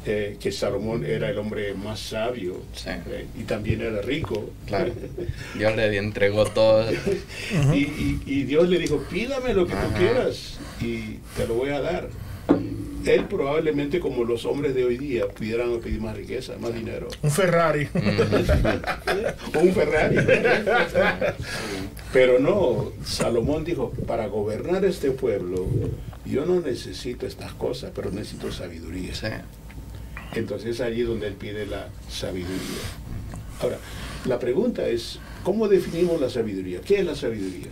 eh, 0.05 0.37
que 0.39 0.51
Salomón 0.53 1.03
era 1.05 1.29
el 1.29 1.37
hombre 1.37 1.73
más 1.73 1.99
sabio 1.99 2.61
Sí. 2.73 2.89
eh, 2.89 3.25
y 3.37 3.43
también 3.43 3.81
era 3.81 4.01
rico. 4.01 4.49
Claro. 4.65 4.93
Dios 5.57 5.75
le 5.75 5.97
entregó 5.97 6.45
todo. 6.45 6.89
y, 7.73 7.77
y- 7.77 8.21
y 8.25 8.43
Dios 8.43 8.69
le 8.69 8.79
dijo, 8.79 9.03
pídame 9.11 9.53
lo 9.53 9.67
que 9.67 9.73
tú 9.73 9.87
quieras 9.97 10.57
y 10.79 11.19
te 11.35 11.45
lo 11.45 11.55
voy 11.55 11.71
a 11.71 11.81
dar. 11.81 12.07
Él 13.05 13.25
probablemente 13.25 13.99
como 13.99 14.23
los 14.23 14.45
hombres 14.45 14.75
de 14.75 14.83
hoy 14.83 14.97
día 14.97 15.27
pudieran 15.27 15.79
pedir 15.79 16.01
más 16.01 16.15
riqueza, 16.15 16.57
más 16.59 16.73
dinero. 16.73 17.07
Un 17.21 17.31
Ferrari. 17.31 17.87
o 19.55 19.59
un 19.59 19.73
Ferrari. 19.73 20.17
Pero 22.11 22.39
no, 22.39 22.91
Salomón 23.03 23.63
dijo, 23.63 23.91
para 24.07 24.27
gobernar 24.27 24.83
este 24.85 25.11
pueblo, 25.11 25.65
yo 26.25 26.45
no 26.45 26.59
necesito 26.59 27.25
estas 27.25 27.53
cosas, 27.53 27.91
pero 27.93 28.11
necesito 28.11 28.51
sabiduría. 28.51 29.13
Sí. 29.13 29.27
Entonces 30.33 30.69
es 30.71 30.81
allí 30.81 31.01
donde 31.01 31.27
él 31.27 31.33
pide 31.33 31.65
la 31.65 31.87
sabiduría. 32.09 32.83
Ahora, 33.61 33.77
la 34.25 34.39
pregunta 34.39 34.87
es, 34.87 35.19
¿cómo 35.43 35.67
definimos 35.67 36.19
la 36.19 36.29
sabiduría? 36.29 36.81
¿Qué 36.81 36.99
es 36.99 37.05
la 37.05 37.15
sabiduría? 37.15 37.69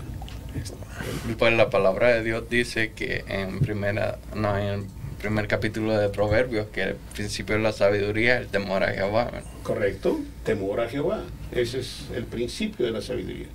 Pues 1.38 1.54
la 1.54 1.70
palabra 1.70 2.16
de 2.16 2.24
Dios 2.24 2.50
dice 2.50 2.92
que 2.94 3.24
en 3.28 3.60
primera, 3.60 4.18
no, 4.34 4.58
en 4.58 4.88
primer 5.18 5.48
capítulo 5.48 5.98
de 5.98 6.10
Proverbios 6.10 6.68
que 6.68 6.84
el 6.84 6.96
principio 7.14 7.56
de 7.56 7.62
la 7.62 7.72
sabiduría 7.72 8.36
es 8.36 8.42
el 8.42 8.48
temor 8.48 8.84
a 8.84 8.94
Jehová. 8.94 9.32
¿Correcto? 9.64 10.20
Temor 10.44 10.80
a 10.80 10.90
Jehová. 10.90 11.24
Ese 11.52 11.80
es 11.80 12.06
el 12.16 12.26
principio 12.26 12.86
de 12.86 12.92
la 12.92 13.02
sabiduría. 13.02 13.48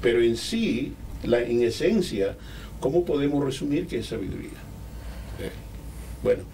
Pero 0.00 0.22
en 0.22 0.36
sí, 0.36 0.94
la, 1.22 1.40
en 1.40 1.62
esencia, 1.62 2.36
¿cómo 2.80 3.04
podemos 3.04 3.44
resumir 3.44 3.86
qué 3.86 3.98
es 3.98 4.06
sabiduría? 4.06 4.58
Eh, 5.40 5.50
bueno, 6.22 6.44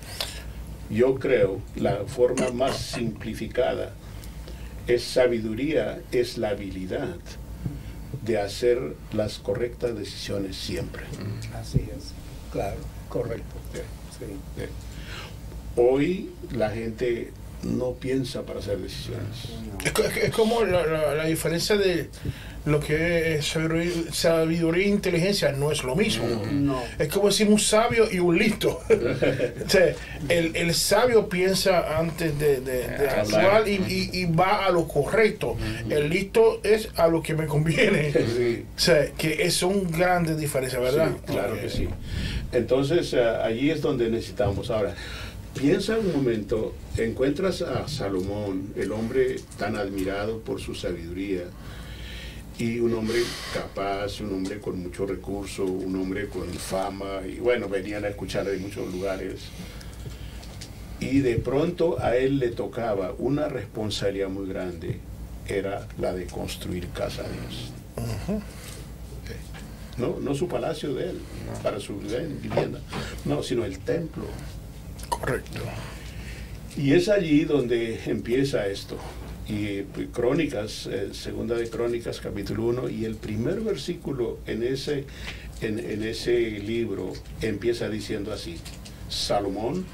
yo 0.91 1.15
creo 1.17 1.61
la 1.77 2.05
forma 2.07 2.51
más 2.51 2.77
simplificada 2.77 3.93
es 4.87 5.05
sabiduría, 5.05 6.01
es 6.11 6.39
la 6.39 6.51
habilidad 6.51 7.17
de 8.25 8.39
hacer 8.39 8.97
las 9.13 9.39
correctas 9.39 9.97
decisiones 9.97 10.57
siempre. 10.57 11.05
Así 11.55 11.89
es. 11.97 12.13
Claro. 12.53 12.79
Correcto. 13.09 13.57
Hoy 15.77 16.31
la 16.53 16.71
gente 16.71 17.33
no 17.63 17.93
piensa 17.93 18.43
para 18.43 18.59
hacer 18.61 18.79
decisiones. 18.79 19.27
Es, 19.85 19.93
co- 19.93 20.03
es 20.03 20.31
como 20.33 20.63
la 20.65 21.25
diferencia 21.25 21.77
de 21.77 22.09
lo 22.65 22.79
que 22.79 23.35
es 23.37 23.47
sabiduría, 23.49 23.91
sabiduría 24.13 24.85
e 24.85 24.89
inteligencia, 24.89 25.51
no 25.53 25.73
es 25.73 25.83
lo 25.83 25.97
mismo. 25.97 26.27
No. 26.53 26.81
Es 26.99 27.09
como 27.09 27.27
decir 27.29 27.49
un 27.49 27.59
sabio 27.59 28.09
y 28.11 28.19
un 28.21 28.39
listo. 28.39 28.81
O 29.67 29.69
sea, 29.69 29.95
el, 30.29 30.55
el 30.55 30.75
sabio 30.75 31.29
piensa 31.29 31.99
antes 31.99 32.39
de, 32.39 32.61
de- 32.61 32.87
de 32.89 33.09
Ah, 33.09 33.23
actuar 33.23 33.69
y, 33.69 33.73
y- 33.89 34.11
y 34.13 34.25
va 34.27 34.65
a 34.67 34.71
lo 34.71 34.87
correcto. 34.87 35.57
El 35.91 36.09
listo 36.11 36.61
es 36.63 36.89
a 36.97 37.09
lo 37.09 37.23
que 37.23 37.35
me 37.35 37.47
conviene. 37.47 38.13
Sí. 38.37 38.65
O 38.77 38.79
sea, 38.81 39.11
que 39.13 39.43
es 39.43 39.55
son 39.55 39.91
grandes 39.91 40.39
diferencias, 40.39 40.81
¿verdad? 40.81 41.11
Sí, 41.27 41.33
claro 41.33 41.55
que 41.61 41.69
sí. 41.69 41.89
Entonces, 42.53 43.13
eh, 43.15 43.21
allí 43.25 43.71
es 43.71 43.81
donde 43.83 44.09
necesitamos. 44.11 44.71
Ahora, 44.71 44.95
piensa 45.59 45.99
un 45.99 46.13
momento, 46.13 46.75
encuentras 46.97 47.63
a 47.63 47.89
Salomón, 47.89 48.73
el 48.77 48.93
hombre 48.93 49.37
tan 49.59 49.77
admirado 49.77 50.41
por 50.41 50.61
su 50.61 50.75
sabiduría, 50.75 51.43
y 52.59 52.79
un 52.81 52.95
hombre 52.95 53.23
capaz, 53.53 54.21
un 54.21 54.35
hombre 54.35 54.61
con 54.61 54.81
mucho 54.83 55.07
recurso, 55.07 55.65
un 55.65 55.97
hombre 55.97 56.29
con 56.29 56.49
fama, 56.53 57.21
y 57.27 57.37
bueno, 57.39 57.69
venían 57.69 58.05
a 58.05 58.09
escuchar 58.09 58.47
de 58.47 58.59
muchos 58.59 58.93
lugares. 58.93 59.41
Y 61.01 61.21
de 61.21 61.37
pronto 61.37 62.01
a 62.01 62.17
él 62.17 62.39
le 62.39 62.49
tocaba 62.49 63.15
una 63.19 63.49
responsabilidad 63.49 64.29
muy 64.29 64.47
grande, 64.49 65.01
era 65.49 65.89
la 65.99 66.13
de 66.13 66.27
construir 66.27 66.89
casa 66.89 67.23
a 67.23 67.29
Dios. 67.29 67.73
No, 69.99 70.19
no 70.21 70.35
su 70.35 70.49
palacio 70.49 70.95
de 70.95 71.11
él, 71.11 71.21
para 71.63 71.81
su 71.81 71.99
vivienda, 71.99 72.81
no, 73.25 73.43
sino 73.43 73.65
el 73.65 73.79
templo. 73.81 74.25
Correcto. 75.09 75.61
Y 76.77 76.93
es 76.95 77.09
allí 77.09 77.45
donde 77.45 78.01
empieza 78.07 78.67
esto. 78.67 78.97
Y 79.53 79.83
pues, 79.83 80.09
Crónicas, 80.15 80.87
eh, 80.87 81.11
segunda 81.13 81.55
de 81.55 81.69
Crónicas, 81.69 82.21
capítulo 82.21 82.65
1, 82.69 82.89
y 82.89 83.05
el 83.05 83.17
primer 83.17 83.61
versículo 83.61 84.39
en 84.47 84.63
ese, 84.63 85.05
en, 85.61 85.79
en 85.79 86.03
ese 86.05 86.59
libro 86.61 87.13
empieza 87.43 87.91
diciendo 87.91 88.33
así, 88.33 88.57
Salomón, 89.11 89.85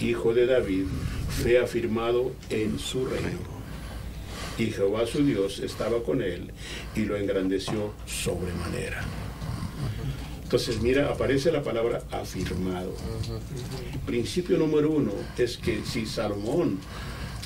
hijo 0.00 0.34
de 0.34 0.44
David, 0.44 0.84
fue 1.30 1.58
afirmado 1.58 2.32
en 2.50 2.78
su 2.78 3.06
reino. 3.06 3.56
Y 4.58 4.66
Jehová 4.66 5.06
su 5.06 5.24
Dios 5.24 5.60
estaba 5.60 6.02
con 6.02 6.20
él 6.20 6.50
y 6.94 7.06
lo 7.06 7.16
engrandeció 7.16 7.94
sobremanera. 8.04 9.02
Entonces, 10.42 10.82
mira, 10.82 11.08
aparece 11.08 11.50
la 11.50 11.62
palabra 11.62 12.02
afirmado. 12.10 12.94
Principio 14.04 14.58
número 14.58 14.90
uno 14.90 15.12
es 15.38 15.56
que 15.56 15.82
si 15.86 16.04
Salomón 16.04 16.80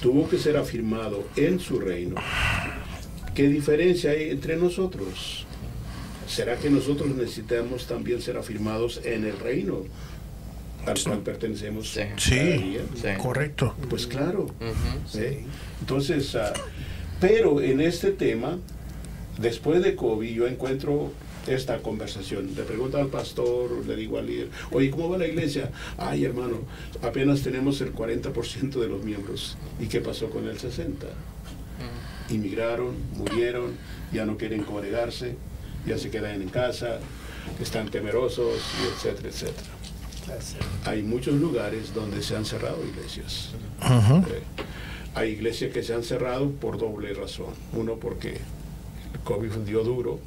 tuvo 0.01 0.29
que 0.29 0.39
ser 0.39 0.57
afirmado 0.57 1.25
en 1.37 1.61
su 1.61 1.79
reino, 1.79 2.17
¿qué 3.35 3.49
diferencia 3.49 4.13
hay 4.13 4.31
entre 4.31 4.57
nosotros? 4.57 5.47
¿Será 6.27 6.57
que 6.57 6.71
nosotros 6.71 7.15
necesitamos 7.15 7.87
también 7.87 8.23
ser 8.23 8.37
afirmados 8.37 9.01
en 9.05 9.25
el 9.25 9.39
reino 9.39 9.85
al 10.87 11.03
cual 11.03 11.19
pertenecemos? 11.19 11.91
Sí. 11.91 12.03
Sí. 12.17 12.79
Correcto. 13.19 13.75
Pues 13.89 14.07
claro. 14.07 14.47
¿eh? 15.15 15.45
Entonces, 15.81 16.35
ah, 16.37 16.53
pero 17.21 17.61
en 17.61 17.81
este 17.81 18.13
tema, 18.13 18.59
después 19.39 19.83
de 19.83 19.97
COVID, 19.97 20.31
yo 20.31 20.47
encuentro 20.47 21.13
esta 21.47 21.79
conversación. 21.79 22.55
Le 22.57 22.63
pregunto 22.63 22.99
al 22.99 23.09
pastor, 23.09 23.85
le 23.87 23.97
digo 23.97 24.19
al 24.19 24.27
líder, 24.27 24.49
oye, 24.73 24.91
¿cómo 24.91 25.09
va 25.09 25.19
la 25.19 25.27
iglesia? 25.27 25.71
Ay, 25.99 26.25
hermano, 26.25 26.59
apenas 27.03 27.43
tenemos 27.43 27.81
el 27.81 27.95
40% 27.95 28.71
de 28.81 28.89
los 28.89 29.03
miembros. 29.05 29.57
¿Y 29.79 29.87
qué 29.87 30.01
pasó 30.01 30.31
con 30.31 30.47
el 30.49 30.59
60%? 30.59 30.95
Inmigraron, 32.31 32.95
murieron, 33.17 33.73
ya 34.13 34.25
no 34.25 34.37
quieren 34.37 34.63
congregarse, 34.63 35.35
ya 35.87 35.99
se 35.99 36.11
quedan 36.11 36.41
en 36.43 36.49
casa, 36.49 37.01
están 37.61 37.91
temerosos, 37.91 38.61
y 38.81 38.87
etcétera, 38.95 39.29
etcétera. 39.31 39.69
Hay 40.85 41.03
muchos 41.03 41.35
lugares 41.35 41.93
donde 41.93 42.23
se 42.23 42.37
han 42.37 42.45
cerrado 42.45 42.79
iglesias. 42.87 43.51
Eh, 44.29 44.43
Hay 45.17 45.31
iglesias 45.31 45.73
que 45.73 45.83
se 45.83 45.93
han 45.93 46.05
cerrado 46.05 46.51
por 46.53 46.79
doble 46.79 47.13
razón. 47.15 47.53
Uno, 47.73 47.97
porque 47.97 48.39
el 49.13 49.21
COVID 49.21 49.51
dio 49.67 49.83
duro. 49.83 50.19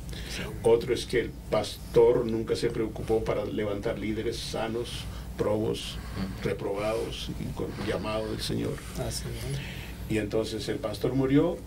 Otro 0.63 0.93
es 0.93 1.05
que 1.05 1.19
el 1.19 1.31
pastor 1.49 2.25
nunca 2.25 2.55
se 2.55 2.69
preocupó 2.69 3.23
para 3.23 3.45
levantar 3.45 3.99
líderes 3.99 4.37
sanos, 4.37 4.89
probos, 5.37 5.97
reprobados 6.43 7.29
y 7.39 7.53
con 7.53 7.67
llamado 7.87 8.29
del 8.31 8.41
Señor. 8.41 8.73
Y 10.09 10.17
entonces 10.17 10.67
el 10.69 10.77
pastor 10.77 11.13
murió, 11.13 11.57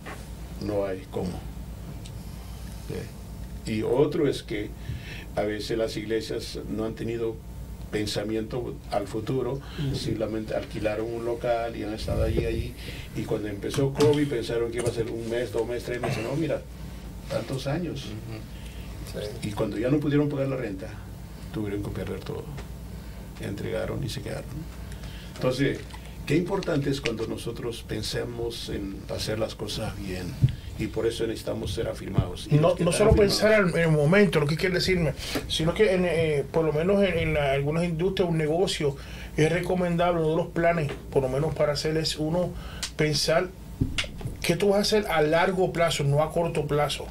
no 0.60 0.84
hay 0.84 1.06
cómo. 1.10 1.40
Y 3.66 3.82
otro 3.82 4.28
es 4.28 4.42
que 4.42 4.70
a 5.34 5.42
veces 5.42 5.76
las 5.76 5.96
iglesias 5.96 6.58
no 6.68 6.84
han 6.84 6.94
tenido 6.94 7.36
pensamiento 7.90 8.74
al 8.90 9.06
futuro, 9.06 9.60
simplemente 9.94 10.54
alquilaron 10.54 11.12
un 11.12 11.24
local 11.24 11.76
y 11.76 11.84
han 11.84 11.94
estado 11.94 12.24
allí, 12.24 12.44
allí, 12.44 12.74
y 13.16 13.22
cuando 13.22 13.48
empezó 13.48 13.92
COVID 13.92 14.28
pensaron 14.28 14.70
que 14.70 14.78
iba 14.78 14.88
a 14.88 14.92
ser 14.92 15.10
un 15.10 15.28
mes, 15.30 15.52
dos 15.52 15.66
meses, 15.66 15.84
tres 15.84 16.00
meses, 16.00 16.22
no, 16.22 16.34
mira, 16.36 16.62
tantos 17.30 17.66
años. 17.66 18.06
Y 19.42 19.52
cuando 19.52 19.78
ya 19.78 19.88
no 19.90 19.98
pudieron 19.98 20.28
pagar 20.28 20.48
la 20.48 20.56
renta, 20.56 20.88
tuvieron 21.52 21.82
que 21.82 21.90
perder 21.90 22.20
todo. 22.20 22.44
Entregaron 23.40 24.02
y 24.04 24.08
se 24.08 24.22
quedaron. 24.22 24.44
Entonces, 25.34 25.78
qué 26.26 26.36
importante 26.36 26.90
es 26.90 27.00
cuando 27.00 27.26
nosotros 27.26 27.84
pensemos 27.86 28.68
en 28.68 28.96
hacer 29.14 29.38
las 29.38 29.54
cosas 29.54 29.96
bien. 29.98 30.26
Y 30.78 30.88
por 30.88 31.06
eso 31.06 31.26
necesitamos 31.26 31.72
ser 31.72 31.88
afirmados. 31.88 32.48
Y 32.50 32.56
No, 32.56 32.74
no 32.78 32.92
solo 32.92 33.12
afirmados- 33.12 33.16
pensar 33.18 33.60
en 33.74 33.78
el 33.78 33.88
momento, 33.90 34.40
lo 34.40 34.46
que 34.46 34.56
quiere 34.58 34.74
decirme, 34.74 35.14
sino 35.48 35.72
que 35.72 35.94
en, 35.94 36.04
eh, 36.04 36.44
por 36.52 36.66
lo 36.66 36.72
menos 36.74 37.02
en, 37.02 37.16
en 37.18 37.34
la- 37.34 37.52
algunas 37.52 37.84
industrias, 37.84 38.28
un 38.28 38.36
negocio, 38.36 38.94
es 39.38 39.50
recomendable, 39.50 40.20
uno 40.20 40.30
de 40.30 40.36
los 40.36 40.46
planes, 40.48 40.92
por 41.10 41.22
lo 41.22 41.30
menos 41.30 41.54
para 41.54 41.72
hacer, 41.72 41.96
es 41.96 42.16
uno 42.16 42.50
pensar 42.96 43.48
qué 44.42 44.56
tú 44.56 44.68
vas 44.70 44.78
a 44.78 44.82
hacer 44.82 45.06
a 45.10 45.22
largo 45.22 45.72
plazo, 45.72 46.04
no 46.04 46.22
a 46.22 46.32
corto 46.32 46.66
plazo. 46.66 47.06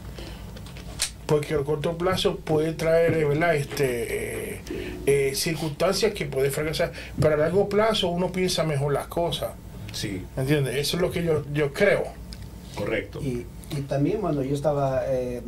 Porque 1.26 1.56
a 1.56 1.58
corto 1.60 1.98
plazo 1.98 2.38
puede 2.38 2.74
traer, 2.74 3.14
eh, 3.16 3.26
¿verdad? 3.26 3.56
Este, 3.56 4.54
eh, 4.56 4.62
eh, 5.08 5.32
circunstancias 5.36 6.14
que 6.14 6.26
puede 6.26 6.52
fracasar. 6.52 6.92
Pero 7.20 7.34
a 7.34 7.38
largo 7.38 7.68
plazo 7.68 8.10
uno 8.10 8.32
piensa 8.32 8.64
mejor 8.64 8.94
las 8.94 9.08
cosas. 9.08 9.52
Sí, 9.92 10.24
¿Entiendes? 10.38 10.76
Eso 10.76 10.98
es 10.98 11.02
lo 11.02 11.10
que 11.12 11.24
yo, 11.24 11.44
yo 11.54 11.74
creo. 11.74 12.04
correcto. 12.78 13.20
Y, 13.22 13.46
y 13.76 13.82
también 13.88 14.22
cuando 14.22 14.44
yo 14.44 14.54
estaba 14.54 15.02
eh, 15.08 15.42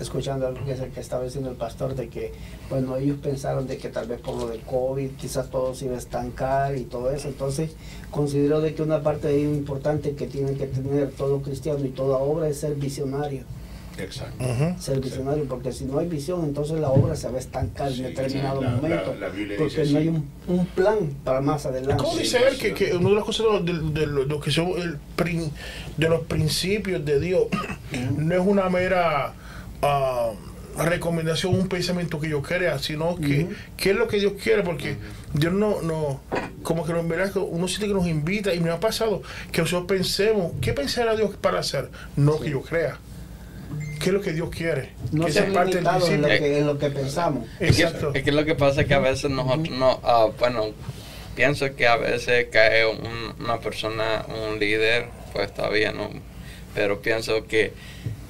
escuchando 0.00 0.46
algo 0.46 0.64
que, 0.64 0.74
que 0.74 1.00
estaba 1.00 1.24
diciendo 1.24 1.50
el 1.50 1.56
pastor 1.56 1.94
de 1.94 2.08
que, 2.08 2.32
bueno, 2.70 2.96
ellos 2.96 3.18
pensaron 3.22 3.66
de 3.66 3.76
que 3.78 3.88
tal 3.88 4.06
vez 4.08 4.20
por 4.20 4.36
lo 4.36 4.48
del 4.48 4.60
COVID 4.60 5.10
quizás 5.12 5.50
todo 5.50 5.74
se 5.74 5.86
iba 5.86 5.94
a 5.94 5.98
estancar 5.98 6.76
y 6.76 6.84
todo 6.84 7.10
eso. 7.10 7.28
Entonces, 7.28 7.70
considero 8.10 8.60
de 8.60 8.74
que 8.74 8.82
una 8.82 9.02
parte 9.02 9.38
importante 9.40 10.14
que 10.14 10.26
tiene 10.26 10.54
que 10.54 10.66
tener 10.66 11.10
todo 11.12 11.42
cristiano 11.42 11.84
y 11.84 11.90
toda 11.90 12.18
obra 12.18 12.48
es 12.48 12.58
ser 12.60 12.74
visionario. 12.74 13.42
Exacto. 13.96 14.42
Ujú. 14.44 14.74
Ser 14.82 14.98
visionario, 14.98 15.44
porque 15.44 15.70
si 15.70 15.84
no 15.84 16.00
hay 16.00 16.08
visión, 16.08 16.42
entonces 16.44 16.80
la 16.80 16.90
obra 16.90 17.14
se 17.14 17.28
va 17.28 17.36
a 17.36 17.38
estancar 17.38 17.92
Sí, 17.92 18.00
en 18.02 18.08
determinado 18.08 18.60
la- 18.60 18.70
la- 18.72 18.76
momento. 18.76 19.14
la 19.20 19.28
Biblia 19.28 19.56
porque 19.56 19.82
dice 19.82 19.92
no 19.92 19.98
hay 20.00 20.08
un, 20.08 20.28
un 20.48 20.66
plan 20.66 20.96
para 21.22 21.40
más 21.40 21.64
adelante. 21.64 22.02
¿Cómo 22.02 22.18
dice 22.18 22.38
él 22.38 22.58
que, 22.58 22.74
que 22.74 22.96
una 22.96 23.10
de 23.10 23.14
las 23.14 23.24
cosas 23.24 23.46
de, 23.64 23.72
de- 23.72 24.00
de 24.00 24.06
lo, 24.08 24.40
que 24.40 24.50
son 24.50 24.70
el 24.78 24.98
prin- 25.16 25.48
de 25.96 26.08
los 26.08 26.22
principios 26.22 27.04
de 27.04 27.20
Dios 27.20 27.44
no 28.18 28.34
es 28.34 28.40
una 28.44 28.68
mera 28.68 29.32
ah, 29.84 30.30
recomendación, 30.84 31.54
un 31.54 31.68
pensamiento 31.68 32.18
que 32.20 32.28
yo 32.28 32.42
crea, 32.42 32.78
sino 32.78 33.16
que 33.16 33.48
qué 33.76 33.90
es 33.90 33.96
lo 33.96 34.08
que 34.08 34.18
Dios 34.18 34.32
quiere, 34.42 34.62
porque 34.62 34.96
Dios 35.32 35.52
no, 35.52 35.80
no, 35.82 36.20
como 36.62 36.84
que 36.84 36.92
en 36.92 37.08
verdad 37.08 37.32
que 37.32 37.38
uno 37.38 37.68
siente 37.68 37.86
que 37.88 37.94
nos 37.94 38.06
invita 38.08 38.52
y 38.54 38.60
me 38.60 38.70
ha 38.70 38.80
pasado 38.80 39.22
que 39.52 39.60
nosotros 39.60 39.86
pensemos, 39.86 40.52
¿qué 40.60 40.72
pensará 40.72 41.14
Dios 41.14 41.36
para 41.40 41.60
hacer? 41.60 41.90
No 42.16 42.32
lo 42.32 42.40
que 42.40 42.50
yo 42.50 42.62
crea. 42.62 42.98
¿Qué 44.00 44.10
es 44.10 44.14
lo 44.14 44.20
que 44.20 44.32
Dios 44.32 44.50
quiere? 44.50 44.90
No 45.12 45.26
que 45.26 45.30
es 45.30 45.40
parte 45.52 45.76
del 45.80 45.86
en 45.86 46.22
lo, 46.22 46.28
que, 46.28 46.58
en 46.58 46.66
lo 46.66 46.78
que 46.78 46.90
pensamos. 46.90 47.46
Es 47.60 47.76
que, 47.76 47.82
Exacto. 47.84 48.10
es 48.12 48.22
que 48.22 48.32
lo 48.32 48.44
que 48.44 48.54
pasa 48.54 48.82
es 48.82 48.86
que 48.88 48.94
a 48.94 48.98
veces 48.98 49.30
nosotros 49.30 49.70
no, 49.70 50.00
ah, 50.02 50.28
bueno, 50.38 50.66
pienso 51.36 51.74
que 51.74 51.86
a 51.86 51.96
veces 51.96 52.48
cae 52.50 52.84
un- 52.86 53.34
una 53.42 53.60
persona, 53.60 54.26
un 54.28 54.58
líder, 54.58 55.06
pues 55.32 55.46
está 55.46 55.68
bien, 55.68 55.96
¿no? 55.96 56.10
pero 56.74 57.00
pienso 57.00 57.44
que 57.46 57.72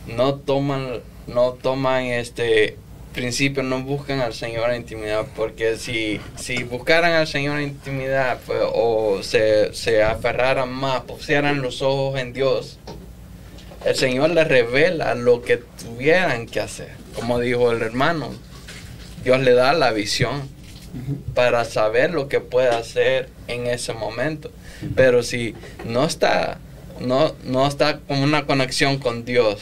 no 0.06 0.34
toman, 0.34 1.00
no 1.26 1.52
toman 1.52 2.04
este 2.04 2.76
principio, 3.14 3.62
no 3.62 3.82
buscan 3.82 4.20
al 4.20 4.34
Señor 4.34 4.70
en 4.70 4.82
intimidad, 4.82 5.26
porque 5.37 5.76
si, 5.76 6.20
si 6.37 6.64
buscaran 6.64 7.12
al 7.12 7.26
Señor 7.26 7.58
en 7.58 7.68
intimidad, 7.68 8.38
pues, 8.44 8.60
o 8.72 9.22
se, 9.22 9.72
se 9.72 10.02
aferraran 10.02 10.70
más, 10.70 11.02
pusieran 11.02 11.62
los 11.62 11.80
ojos 11.80 12.20
en 12.20 12.32
Dios, 12.32 12.78
el 13.84 13.94
Señor 13.94 14.30
les 14.30 14.48
revela 14.48 15.14
lo 15.14 15.42
que 15.42 15.58
tuvieran 15.58 16.46
que 16.46 16.60
hacer. 16.60 16.90
Como 17.14 17.38
dijo 17.38 17.70
el 17.70 17.82
hermano, 17.82 18.30
Dios 19.22 19.40
le 19.40 19.52
da 19.52 19.72
la 19.72 19.92
visión 19.92 20.48
para 21.34 21.64
saber 21.64 22.12
lo 22.12 22.28
que 22.28 22.40
puede 22.40 22.68
hacer 22.68 23.28
en 23.48 23.66
ese 23.66 23.92
momento. 23.92 24.50
Pero 24.96 25.22
si 25.22 25.54
no 25.84 26.04
está, 26.04 26.58
no, 27.00 27.34
no 27.44 27.66
está 27.66 27.98
con 28.00 28.18
una 28.18 28.46
conexión 28.46 28.98
con 28.98 29.24
Dios, 29.24 29.60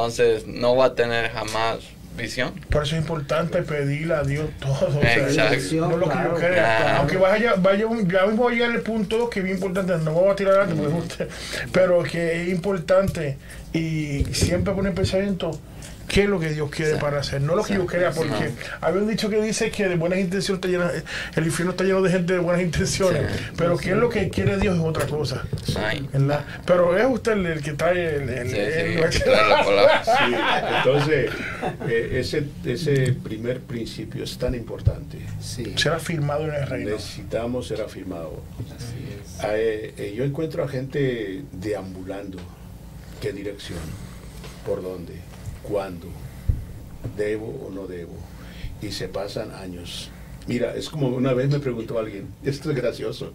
entonces 0.00 0.46
no 0.46 0.76
va 0.76 0.86
a 0.86 0.94
tener 0.94 1.30
jamás 1.30 1.78
visión. 2.18 2.52
Por 2.70 2.82
eso 2.82 2.96
es 2.96 3.00
importante 3.00 3.62
pedirle 3.62 4.12
a 4.14 4.22
Dios 4.22 4.50
todo. 4.60 4.88
o 4.98 5.00
sea, 5.00 5.16
Exacto. 5.16 5.88
No 5.88 5.96
lo 5.96 6.06
que 6.08 6.14
yo 6.16 6.20
Claro, 6.20 6.34
crea. 6.34 6.50
claro. 6.78 6.98
Aunque 6.98 7.16
vaya, 7.16 7.54
vaya 7.56 7.86
un- 7.86 8.06
ya 8.10 8.26
mismo 8.26 8.42
voy 8.42 8.52
a 8.52 8.56
llegar 8.56 8.70
al 8.72 8.82
punto 8.82 9.30
que 9.30 9.40
es 9.40 9.44
bien 9.44 9.56
importante, 9.56 9.92
no 9.96 10.04
me 10.04 10.10
voy 10.10 10.30
a 10.30 10.36
tirar 10.36 10.54
adelante, 10.60 10.86
es 10.86 11.02
usted, 11.02 11.28
pero 11.72 12.02
que 12.02 12.42
es 12.42 12.48
importante 12.50 13.38
y 13.72 14.24
siempre 14.32 14.74
poner 14.74 14.92
pensamiento 14.92 15.58
qué 16.08 16.22
es 16.24 16.28
lo 16.28 16.38
que 16.40 16.50
Dios 16.50 16.70
quiere 16.70 16.96
para 16.96 17.20
hacer, 17.20 17.40
no 17.42 17.54
lo 17.56 17.64
que 17.64 17.74
yo 17.74 17.86
crea, 17.86 18.10
porque 18.12 18.50
había 18.80 19.02
un 19.02 19.08
dicho 19.08 19.28
que 19.28 19.40
dice 19.42 19.70
que 19.70 19.88
de 19.88 19.96
buenas 19.96 20.18
intenciones 20.18 20.64
está 20.64 20.68
llena, 20.68 20.90
el 21.34 21.44
infierno 21.46 21.72
está 21.72 21.84
lleno 21.84 22.00
de 22.02 22.10
gente 22.10 22.32
de 22.34 22.38
buenas 22.38 22.62
intenciones, 22.62 23.22
pero 23.56 23.76
qué 23.76 23.90
es 23.90 23.96
lo 23.96 24.08
que 24.08 24.28
quiere 24.30 24.56
Dios 24.58 24.76
es 24.76 24.82
otra 24.82 25.06
cosa. 25.06 25.42
Pero 26.64 26.96
es 26.96 27.06
usted 27.06 27.32
el, 27.32 27.46
el 27.46 27.62
que 27.62 27.72
trae 27.72 28.16
el, 28.16 28.28
el- 28.30 28.50
Sí, 28.50 28.56
el- 28.56 29.12
sí, 29.12 29.20
trae 29.24 29.48
la 29.48 29.64
palabra. 29.64 30.04
Sí, 30.04 30.34
entonces, 30.78 31.30
eh, 31.88 32.10
ese, 32.20 32.44
ese 32.64 33.12
primer 33.12 33.60
principio 33.60 34.24
es 34.24 34.38
tan 34.38 34.54
importante. 34.54 35.18
Sí, 35.40 35.74
será 35.76 35.98
firmado 35.98 36.44
en 36.44 36.54
el 36.54 36.66
reino. 36.66 36.90
Necesitamos 36.92 37.66
ser 37.68 37.80
afirmados. 37.80 38.32
así 38.76 38.94
es. 39.10 39.44
Eh, 39.44 39.94
eh, 39.98 40.14
yo 40.16 40.24
encuentro 40.24 40.64
a 40.64 40.68
gente 40.68 41.42
deambulando. 41.52 42.38
¿Qué 43.20 43.32
dirección? 43.32 43.78
¿Por 44.66 44.82
dónde? 44.82 45.14
¿Cuándo? 45.68 46.08
¿Debo 47.16 47.66
o 47.66 47.70
no 47.70 47.86
debo? 47.86 48.14
Y 48.82 48.92
se 48.92 49.08
pasan 49.08 49.52
años. 49.52 50.10
Mira, 50.46 50.76
es 50.76 50.88
como 50.88 51.08
una 51.08 51.32
vez 51.32 51.48
me 51.48 51.58
preguntó 51.58 51.98
alguien, 51.98 52.28
esto 52.44 52.70
es 52.70 52.76
gracioso. 52.76 53.32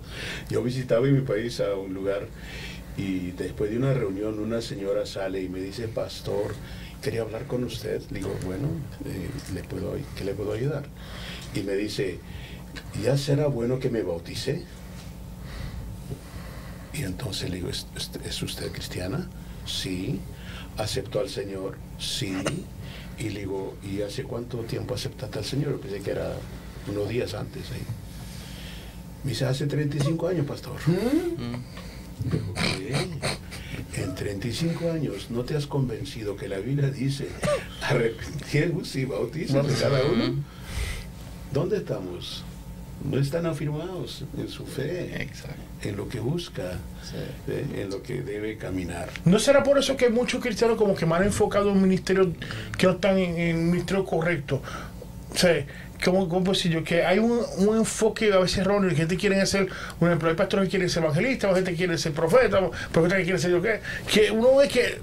Yo 0.50 0.64
visitaba 0.64 1.08
en 1.08 1.16
mi 1.16 1.22
país 1.22 1.60
a 1.60 1.76
un 1.76 1.94
lugar 1.94 2.28
y 2.98 3.32
después 3.32 3.70
de 3.70 3.78
una 3.78 3.94
reunión 3.94 4.40
una 4.40 4.62
señora 4.62 5.06
sale 5.06 5.42
y 5.42 5.50
me 5.50 5.60
dice, 5.60 5.88
pastor, 5.88 6.54
quería 7.02 7.22
hablar 7.22 7.48
con 7.48 7.64
usted. 7.64 8.02
Le 8.12 8.20
digo, 8.20 8.34
bueno, 8.46 8.68
eh, 9.06 9.30
¿le 9.54 9.64
puedo, 9.64 9.96
¿qué 10.16 10.24
le 10.24 10.34
puedo 10.34 10.54
ayudar? 10.54 10.86
Y 11.54 11.62
me 11.62 11.74
dice, 11.74 12.20
¿ya 13.04 13.18
será 13.18 13.48
bueno 13.48 13.80
que 13.80 13.90
me 13.90 14.04
bautice? 14.04 14.64
Y 16.94 17.04
entonces 17.04 17.50
le 17.50 17.58
digo, 17.58 17.70
¿es, 17.70 18.42
usted 18.42 18.72
cristiana? 18.72 19.30
Sí. 19.66 20.20
¿Aceptó 20.82 21.20
al 21.20 21.30
Señor? 21.30 21.78
Sí. 22.00 22.36
Y 23.20 23.30
le 23.30 23.42
digo, 23.42 23.76
¿y 23.84 24.02
hace 24.02 24.24
cuánto 24.24 24.58
tiempo 24.60 24.96
aceptaste 24.96 25.38
al 25.38 25.46
Señor? 25.46 25.80
Pensé 25.80 26.02
que 26.02 26.10
era 26.10 26.34
unos 26.88 27.08
días 27.08 27.36
antes. 27.36 27.70
ahí. 27.72 27.84
Me 29.24 29.30
dice, 29.30 29.46
hace 29.46 29.68
35 29.68 30.28
años, 30.28 30.48
pastor. 30.48 30.74
Mm. 30.88 32.32
Digo, 32.32 32.54
¿qué? 32.56 34.02
En 34.02 34.16
35 34.16 34.92
años 34.92 35.30
no 35.30 35.44
te 35.44 35.56
has 35.56 35.68
convencido 35.68 36.36
que 36.36 36.48
la 36.48 36.58
Biblia 36.58 36.90
dice 36.90 37.28
arrepentidos 37.82 38.96
y 38.96 39.06
bautícense 39.06 39.80
cada 39.80 40.04
uno. 40.04 40.44
¿Dónde 41.54 41.78
estamos? 41.78 42.44
No 43.10 43.18
están 43.20 43.46
afirmados 43.46 44.24
en 44.38 44.48
su 44.48 44.66
fe, 44.66 45.22
Exacto. 45.24 45.56
en 45.84 45.98
lo 45.98 46.08
que 46.08 46.20
busca, 46.20 46.74
¿eh? 47.48 47.66
en 47.82 47.90
lo 47.90 48.04
que 48.04 48.22
debe 48.22 48.58
caminar. 48.58 49.10
¿No 49.26 49.40
será 49.40 49.64
por 49.64 49.78
eso 49.80 49.98
que 49.98 50.06
hay 50.06 50.12
muchos 50.12 50.42
cristianos 50.42 50.78
como 50.78 50.94
que 50.96 51.06
más 51.06 51.22
enfocados 51.24 51.74
en 51.76 51.82
ministerios 51.82 52.28
que 52.78 52.86
no 52.88 52.94
están 52.94 53.18
en, 53.18 53.38
en 53.38 53.58
un 53.58 53.72
ministerio 53.72 54.06
correcto? 54.06 54.62
O 55.34 55.38
sea, 55.38 55.66
¿cómo, 56.04 56.28
cómo 56.30 56.44
puedo 56.44 56.54
decir 56.58 56.72
yo? 56.72 56.84
Que 56.84 57.04
hay 57.04 57.18
un, 57.20 57.42
un 57.58 57.78
enfoque 57.78 58.32
a 58.34 58.38
veces 58.40 58.60
erróneo. 58.60 58.92
y 58.92 58.96
Gente 58.96 59.18
quiere 59.18 59.44
ser, 59.46 59.68
un 60.00 60.08
ejemplo, 60.08 60.30
hay 60.30 60.36
pastores 60.36 60.66
que 60.66 60.72
quieren 60.72 60.90
ser 60.90 61.04
evangelistas, 61.04 61.52
o 61.52 61.56
gente 61.56 61.74
quiere 61.74 61.98
ser 61.98 62.12
profeta, 62.12 62.60
o 62.60 62.72
profeta 62.92 63.18
que 63.18 63.24
quiere 63.24 63.40
ser 63.40 63.52
yo 63.52 63.62
qué. 63.62 63.80
Que 64.12 64.30
uno 64.30 64.58
ve 64.58 64.68
que, 64.68 65.00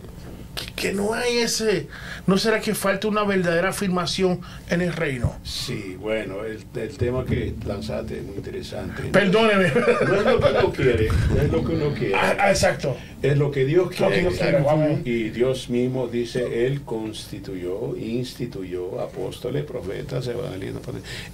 que 0.77 0.93
no 0.93 1.15
hay 1.15 1.39
ese, 1.39 1.89
¿no 2.27 2.39
será 2.39 2.61
que 2.61 2.75
falta 2.75 3.09
una 3.09 3.25
verdadera 3.25 3.71
afirmación 3.71 4.41
en 4.71 4.81
el 4.81 4.93
reino? 4.93 5.39
Sí, 5.43 5.97
bueno, 5.99 6.45
el, 6.45 6.65
el 6.75 6.97
tema 6.97 7.25
que 7.25 7.55
lanzaste 7.67 8.19
es 8.19 8.25
muy 8.25 8.37
interesante. 8.37 9.03
Perdóneme. 9.05 9.73
No 10.07 10.15
es 10.15 10.25
lo 10.25 10.41
que 10.41 10.49
uno 10.51 10.73
quiere, 10.73 11.09
no 11.35 11.43
es 11.43 11.53
lo 11.53 11.65
que 11.65 11.73
uno 11.73 11.95
quiere. 11.95 12.15
Ah, 12.15 12.51
exacto. 12.51 12.97
Es 13.21 13.37
lo 13.37 13.51
que 13.51 13.65
Dios 13.65 13.91
quiere. 13.91 14.21
Dios 14.21 14.35
quiere, 14.39 14.59
amén. 14.69 15.03
Y 15.05 15.31
Dios 15.31 15.69
mismo 15.71 16.07
dice, 16.07 16.67
Él 16.67 16.83
constituyó, 16.83 17.97
instituyó 17.97 19.01
apóstoles, 19.01 19.65
profetas, 19.65 20.27
evangelistas. 20.29 20.83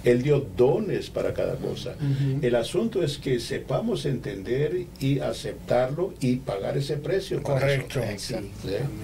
Él 0.03 0.23
dio 0.23 0.39
dones 0.57 1.09
para 1.09 1.33
cada 1.33 1.55
cosa. 1.57 1.95
El 2.41 2.55
asunto 2.55 3.03
es 3.03 3.17
que 3.17 3.39
sepamos 3.39 4.05
entender 4.05 4.85
y 4.99 5.19
aceptarlo 5.19 6.13
y 6.19 6.37
pagar 6.37 6.77
ese 6.77 6.97
precio. 6.97 7.41
Correcto. 7.43 8.01
Sí. 8.17 8.35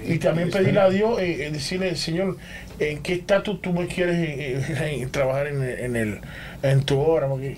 Y 0.07 0.17
también 0.17 0.49
pedirle 0.49 0.79
a 0.79 0.89
Dios, 0.89 1.19
eh, 1.21 1.45
eh, 1.47 1.51
decirle, 1.51 1.95
Señor, 1.95 2.37
¿en 2.79 2.99
qué 3.03 3.13
estatus 3.13 3.61
tú 3.61 3.73
me 3.73 3.87
quieres 3.87 4.15
eh, 4.17 4.65
eh, 5.01 5.07
trabajar 5.11 5.47
en, 5.47 5.61
el- 5.61 5.79
en, 5.79 5.95
el, 5.95 6.19
en 6.63 6.81
tu 6.83 6.99
obra? 6.99 7.27
Porque, 7.27 7.57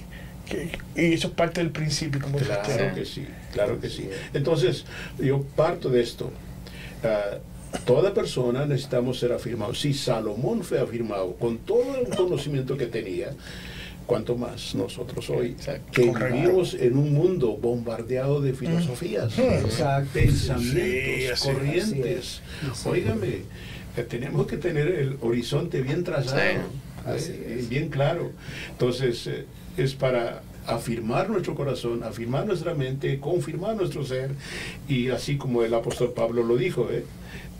que- 0.49 0.69
y 1.01 1.13
eso 1.13 1.27
es 1.29 1.33
parte 1.33 1.61
del 1.61 1.71
principio, 1.71 2.19
como. 2.21 2.37
Claro 2.37 2.93
que 2.95 3.05
sí, 3.05 3.25
claro 3.53 3.79
que 3.79 3.89
sí. 3.89 4.09
Entonces, 4.33 4.85
yo 5.19 5.41
parto 5.55 5.89
de 5.89 6.01
esto. 6.01 6.31
Ah, 7.03 7.37
toda 7.85 8.13
persona 8.13 8.65
necesitamos 8.65 9.19
ser 9.19 9.31
afirmados. 9.31 9.79
Si 9.79 9.93
Salomón 9.93 10.63
fue 10.63 10.79
afirmado 10.79 11.33
con 11.35 11.59
todo 11.59 11.95
el 11.97 12.07
conocimiento 12.15 12.77
que 12.77 12.87
tenía, 12.87 13.29
cuanto 14.05 14.35
más 14.35 14.75
nosotros 14.75 15.29
hoy, 15.29 15.51
Exacto. 15.51 15.91
que 15.93 16.07
Correcto. 16.11 16.35
vivimos 16.35 16.73
en 16.73 16.97
un 16.97 17.13
mundo 17.13 17.55
bombardeado 17.57 18.41
de 18.41 18.53
filosofías, 18.53 19.37
Exacto. 19.39 20.09
pensamientos, 20.13 21.39
Sí, 21.39 21.47
corrientes. 21.47 22.41
Óigame, 22.85 23.43
que 23.95 24.03
tenemos 24.03 24.45
que 24.47 24.57
tener 24.57 24.87
el 24.89 25.17
horizonte 25.21 25.81
bien 25.81 26.03
trazado, 26.03 26.41
Sí. 27.17 27.31
eh, 27.33 27.65
bien 27.69 27.89
claro. 27.89 28.31
Entonces, 28.71 29.25
eh, 29.27 29.45
es 29.77 29.93
para 29.95 30.41
afirmar 30.67 31.29
nuestro 31.29 31.55
corazón, 31.55 32.03
afirmar 32.03 32.45
nuestra 32.45 32.73
mente, 32.73 33.19
confirmar 33.19 33.75
nuestro 33.75 34.05
ser, 34.05 34.31
y 34.87 35.09
así 35.09 35.37
como 35.37 35.63
el 35.63 35.73
apóstol 35.73 36.13
Pablo 36.15 36.43
lo 36.43 36.55
dijo 36.57 36.89
eh, 36.91 37.03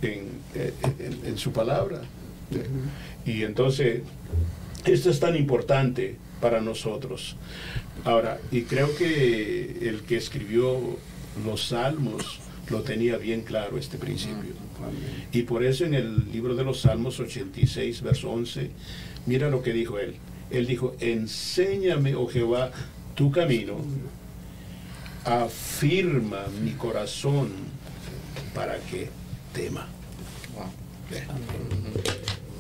en, 0.02 0.28
eh, 0.56 0.74
en- 1.00 1.20
en 1.26 1.38
su 1.38 1.52
palabra. 1.52 2.02
eh. 2.52 2.66
Y 3.26 3.44
entonces, 3.44 4.02
esto 4.86 5.10
es 5.10 5.20
tan 5.20 5.36
importante 5.36 6.16
para 6.42 6.60
nosotros. 6.62 7.36
Ahora, 8.04 8.40
y 8.52 8.64
creo 8.64 8.94
que 8.98 9.78
el 9.90 10.02
que 10.02 10.18
escribió 10.18 10.98
los 11.46 11.68
salmos 11.68 12.40
lo 12.70 12.82
tenía 12.82 13.18
bien 13.18 13.42
claro 13.42 13.78
este 13.78 13.98
principio. 13.98 14.52
Y 15.32 15.44
por 15.44 15.64
eso 15.64 15.86
en 15.86 15.94
el 15.94 16.32
libro 16.32 16.56
de 16.56 16.64
los 16.64 16.82
Salmos 16.82 17.20
86, 17.20 18.02
verso 18.02 18.30
11, 18.32 18.70
mira 19.26 19.50
lo 19.50 19.62
que 19.64 19.72
dijo 19.74 20.00
él. 20.00 20.16
Él 20.52 20.66
dijo, 20.68 20.96
enséñame, 21.00 22.16
oh 22.16 22.28
Jehová, 22.28 22.72
tu 23.16 23.32
camino, 23.32 23.76
afirma 25.26 26.46
mi 26.64 26.72
corazón 26.72 27.50
para 28.54 28.78
que 28.78 29.10
tema. 29.54 29.88
Wow. 30.54 30.72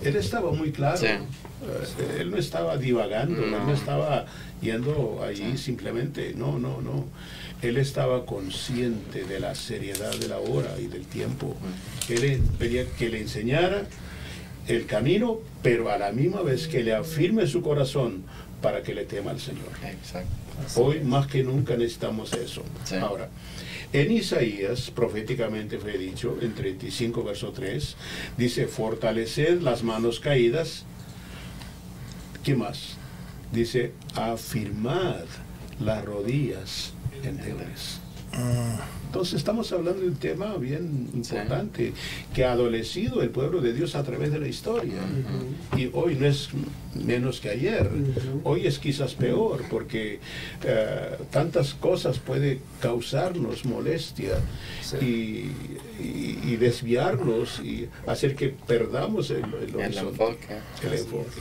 Él 0.03 0.15
estaba 0.15 0.51
muy 0.51 0.71
claro. 0.71 0.97
Sí. 0.97 1.07
Eh, 1.07 2.17
Él 2.19 2.31
no 2.31 2.37
estaba 2.37 2.77
divagando, 2.77 3.41
él 3.41 3.51
no 3.51 3.73
estaba 3.73 4.25
yendo 4.61 5.23
allí 5.23 5.57
simplemente. 5.57 6.33
No, 6.35 6.59
no, 6.59 6.81
no. 6.81 7.05
Él 7.61 7.77
estaba 7.77 8.25
consciente 8.25 9.23
de 9.23 9.39
la 9.39 9.55
seriedad 9.55 10.13
de 10.15 10.27
la 10.27 10.39
hora 10.39 10.77
y 10.79 10.87
del 10.87 11.05
tiempo. 11.05 11.55
Él 12.09 12.41
quería 12.59 12.85
que 12.85 13.07
le 13.09 13.21
enseñara 13.21 13.85
el 14.67 14.85
camino, 14.85 15.39
pero 15.61 15.89
a 15.89 15.97
la 15.97 16.11
misma 16.11 16.41
vez 16.41 16.67
que 16.67 16.83
le 16.83 16.93
afirme 16.93 17.47
su 17.47 17.61
corazón 17.61 18.23
para 18.61 18.83
que 18.83 18.93
le 18.93 19.05
tema 19.05 19.31
al 19.31 19.39
Señor. 19.39 19.69
Exacto. 19.83 20.42
Hoy 20.75 21.01
más 21.01 21.27
que 21.27 21.43
nunca 21.43 21.75
necesitamos 21.75 22.33
eso. 22.33 22.63
Sí. 22.83 22.95
Ahora, 22.95 23.29
en 23.93 24.11
Isaías, 24.11 24.89
proféticamente 24.89 25.77
fue 25.77 25.97
dicho, 25.97 26.37
en 26.41 26.53
35, 26.55 27.23
verso 27.23 27.51
3, 27.51 27.95
dice, 28.37 28.67
fortaleced 28.67 29.61
las 29.61 29.83
manos 29.83 30.19
caídas. 30.19 30.85
¿Qué 32.43 32.55
más? 32.55 32.97
Dice, 33.51 33.91
afirmad 34.15 35.25
las 35.79 36.03
rodillas 36.03 36.93
endebles. 37.23 37.99
Entonces 39.13 39.35
estamos 39.35 39.71
hablando 39.71 40.01
de 40.01 40.07
un 40.07 40.15
tema 40.15 40.55
bien 40.57 41.07
importante 41.13 41.93
que 42.33 42.45
ha 42.45 42.53
adolecido 42.53 43.21
el 43.21 43.29
pueblo 43.29 43.61
de 43.61 43.71
Dios 43.71 43.93
a 43.93 44.01
través 44.03 44.31
de 44.31 44.39
la 44.39 44.47
historia. 44.47 45.01
Y 45.77 45.91
hoy 45.93 46.15
no 46.15 46.25
es 46.25 46.49
menos 46.95 47.39
que 47.39 47.49
ayer. 47.51 47.91
Hoy 48.43 48.65
es 48.65 48.79
quizás 48.79 49.13
peor 49.13 49.61
porque 49.69 50.19
eh, 50.63 51.09
tantas 51.29 51.75
cosas 51.75 52.17
puede 52.17 52.59
causarnos 52.81 53.65
molestia 53.65 54.33
y, 54.99 55.05
y- 55.05 56.39
y 56.45 56.55
desviarnos 56.57 57.59
y 57.59 57.87
hacer 58.07 58.35
que 58.35 58.49
perdamos 58.49 59.29
el, 59.29 59.37
el 59.37 59.69
El 59.69 59.75
horizonte, 59.75 60.09
enfoque. 60.23 60.47
el 60.87 60.93
enfoque. 60.93 61.39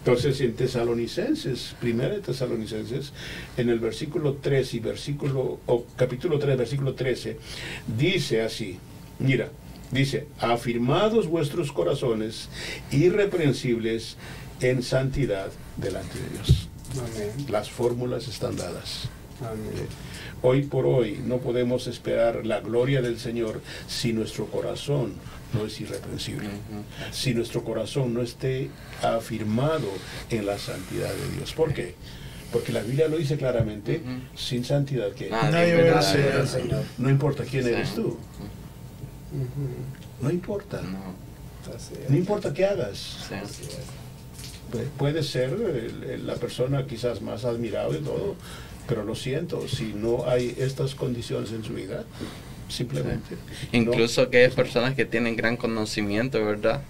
Entonces 0.00 0.40
en 0.42 0.54
Tesalonicenses, 0.54 1.74
primera 1.80 2.14
de 2.14 2.20
Tesalonicenses, 2.20 3.12
en 3.56 3.68
el 3.70 3.78
versículo 3.78 4.34
3 4.40 4.74
y 4.74 4.80
versículo, 4.80 5.58
o 5.66 5.84
capítulo 5.96 6.38
3, 6.38 6.56
versículo 6.56 6.94
13, 6.98 7.38
dice 7.96 8.42
así, 8.42 8.78
mira, 9.18 9.48
dice, 9.90 10.26
afirmados 10.38 11.26
vuestros 11.28 11.72
corazones 11.72 12.50
irreprensibles 12.90 14.18
en 14.60 14.82
santidad 14.82 15.50
delante 15.78 16.18
de 16.18 16.28
Dios. 16.30 16.68
Amén. 16.92 17.46
Las 17.48 17.70
fórmulas 17.70 18.28
están 18.28 18.56
dadas. 18.56 19.08
Amén. 19.40 19.86
Hoy 20.42 20.62
por 20.62 20.86
hoy 20.86 21.20
no 21.24 21.38
podemos 21.38 21.86
esperar 21.86 22.44
la 22.44 22.60
gloria 22.60 23.02
del 23.02 23.18
Señor 23.18 23.60
si 23.88 24.12
nuestro 24.12 24.46
corazón 24.46 25.14
no 25.52 25.66
es 25.66 25.80
irreprensible, 25.80 26.48
si 27.10 27.34
nuestro 27.34 27.64
corazón 27.64 28.14
no 28.14 28.22
esté 28.22 28.70
afirmado 29.02 29.88
en 30.30 30.46
la 30.46 30.58
santidad 30.58 31.12
de 31.12 31.36
Dios. 31.36 31.52
¿Por 31.54 31.72
qué? 31.72 31.94
Porque 32.52 32.72
la 32.72 32.80
Biblia 32.80 33.08
lo 33.08 33.18
dice 33.18 33.36
claramente, 33.36 34.00
sin 34.34 34.64
santidad 34.64 35.12
que 35.12 35.28
Nadie 35.28 35.74
verá 35.74 35.98
al. 35.98 36.48
Señor. 36.48 36.82
no 36.96 37.10
importa 37.10 37.44
quién 37.44 37.64
Sí. 37.64 37.70
eres 37.70 37.94
tú, 37.94 38.16
no 40.22 40.30
importa, 40.30 40.80
No, 40.82 40.98
no 42.08 42.16
importa 42.16 42.52
qué 42.54 42.64
hagas. 42.64 42.98
sí. 43.28 43.34
Así 43.34 43.62
es. 43.64 43.78
Pu- 44.72 44.88
Puede 44.98 45.22
ser 45.22 45.50
el- 45.50 46.04
el- 46.10 46.26
la 46.26 46.34
persona 46.36 46.86
quizás 46.86 47.20
más 47.22 47.44
admirable 47.44 47.98
y 47.98 48.02
todo, 48.02 48.34
pero 48.86 49.04
lo 49.04 49.14
siento, 49.14 49.66
si 49.68 49.92
no 49.94 50.26
hay 50.28 50.54
estas 50.58 50.94
condiciones 50.94 51.52
en 51.52 51.64
su 51.64 51.72
vida, 51.74 52.04
simplemente. 52.68 53.34
no. 53.72 53.78
Incluso 53.78 54.22
aquellas 54.22 54.54
personas 54.54 54.94
que 54.94 55.04
tienen 55.06 55.36
gran 55.36 55.56
conocimiento, 55.56 56.44
¿verdad? 56.44 56.82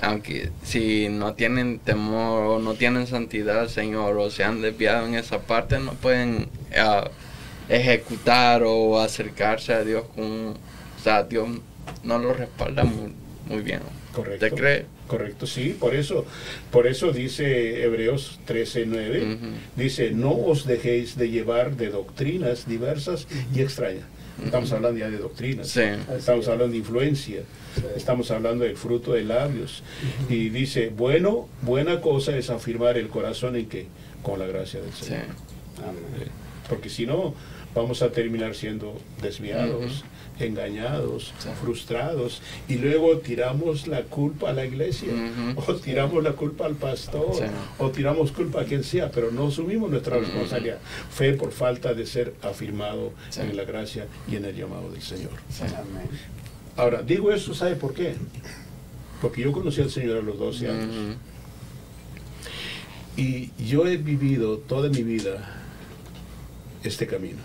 Aunque 0.00 0.50
si 0.64 1.08
no 1.08 1.34
tienen 1.34 1.78
temor 1.78 2.46
o 2.46 2.58
no 2.58 2.74
tienen 2.74 3.06
santidad, 3.06 3.68
Señor, 3.68 4.16
o 4.16 4.30
se 4.30 4.44
han 4.44 4.62
desviado 4.62 5.06
en 5.06 5.14
esa 5.14 5.40
parte, 5.40 5.78
no 5.78 5.92
pueden 5.92 6.48
ah, 6.76 7.10
ejecutar 7.68 8.62
o 8.64 9.00
acercarse 9.00 9.74
a 9.74 9.84
Dios 9.84 10.04
con... 10.14 10.50
O 10.50 11.04
sea, 11.04 11.24
Dios 11.24 11.48
no 12.04 12.18
lo 12.18 12.32
respalda 12.32 12.84
muy, 12.84 13.12
muy 13.46 13.62
bien. 13.62 13.80
Correcto. 14.12 14.46
¿Te 14.46 14.52
cree? 14.52 14.86
Correcto, 15.06 15.46
sí, 15.46 15.76
por 15.78 15.94
eso, 15.94 16.24
por 16.70 16.86
eso 16.86 17.12
dice 17.12 17.82
Hebreos 17.82 18.40
13:9, 18.46 19.34
Ujú. 19.34 19.46
dice, 19.76 20.10
no 20.12 20.32
os 20.32 20.64
dejéis 20.64 21.18
de 21.18 21.28
llevar 21.28 21.76
de 21.76 21.90
doctrinas 21.90 22.66
diversas 22.66 23.26
y 23.54 23.60
extrañas. 23.60 24.04
Estamos 24.44 24.72
hablando 24.72 24.98
ya 24.98 25.10
de 25.10 25.18
doctrinas. 25.18 25.68
Sí. 25.68 25.82
Estamos 26.16 26.48
hablando 26.48 26.72
de 26.72 26.78
influencia. 26.78 27.42
Estamos 27.96 28.30
hablando 28.30 28.64
del 28.64 28.76
fruto 28.76 29.12
de 29.12 29.24
labios. 29.24 29.82
Y 30.28 30.48
dice, 30.50 30.90
bueno, 30.94 31.48
buena 31.62 32.00
cosa 32.00 32.36
es 32.36 32.50
afirmar 32.50 32.96
el 32.98 33.08
corazón 33.08 33.56
en 33.56 33.66
que 33.66 33.86
con 34.22 34.38
la 34.38 34.46
gracia 34.46 34.80
del 34.80 34.92
Sí. 34.92 35.04
Señor. 35.06 35.24
Amén. 35.82 36.28
Porque 36.68 36.88
si 36.88 37.06
no, 37.06 37.34
vamos 37.74 38.02
a 38.02 38.10
terminar 38.12 38.54
siendo 38.54 38.98
desviados, 39.20 40.04
engañados, 40.38 41.32
Sí. 41.38 41.48
frustrados, 41.60 42.42
y 42.68 42.76
luego 42.76 43.18
tiramos 43.18 43.86
la 43.86 44.02
culpa 44.02 44.50
a 44.50 44.52
la 44.52 44.64
iglesia, 44.64 45.12
o 45.56 45.74
tiramos 45.76 46.22
la 46.22 46.32
culpa 46.32 46.66
al 46.66 46.74
pastor, 46.74 47.34
Sí. 47.34 47.44
o 47.78 47.90
tiramos 47.90 48.32
culpa 48.32 48.62
a 48.62 48.64
quien 48.64 48.82
sea, 48.84 49.10
pero 49.10 49.30
no 49.30 49.48
asumimos 49.48 49.90
nuestra 49.90 50.18
responsabilidad. 50.18 50.78
Fe 51.10 51.34
por 51.34 51.52
falta 51.52 51.94
de 51.94 52.06
ser 52.06 52.34
afirmado 52.42 53.12
Sí. 53.30 53.40
en 53.40 53.56
la 53.56 53.64
gracia 53.64 54.06
y 54.28 54.36
en 54.36 54.44
el 54.44 54.56
llamado 54.56 54.90
del 54.90 55.02
Señor. 55.02 55.30
Amén. 55.60 56.08
Ahora, 56.76 57.02
digo 57.02 57.30
eso, 57.30 57.54
¿sabe 57.54 57.76
por 57.76 57.92
qué? 57.94 58.14
Porque 59.20 59.42
yo 59.42 59.52
conocí 59.52 59.80
al 59.80 59.90
Señor 59.90 60.18
a 60.18 60.22
los 60.22 60.38
12 60.38 60.68
años. 60.68 61.16
Y 63.16 63.50
yo 63.62 63.86
he 63.86 63.98
vivido 63.98 64.58
toda 64.58 64.88
mi 64.88 65.02
vida 65.02 65.60
este 66.82 67.06
camino. 67.06 67.38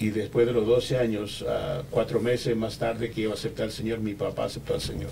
Y 0.00 0.08
después 0.08 0.46
de 0.46 0.54
los 0.54 0.66
12 0.66 0.96
años, 0.96 1.44
cuatro 1.90 2.20
meses 2.20 2.56
más 2.56 2.78
tarde 2.78 3.10
que 3.10 3.20
iba 3.20 3.32
a 3.32 3.34
aceptar 3.34 3.66
al 3.66 3.72
Señor, 3.72 4.00
mi 4.00 4.14
papá 4.14 4.46
aceptó 4.46 4.74
al 4.74 4.80
Señor. 4.80 5.10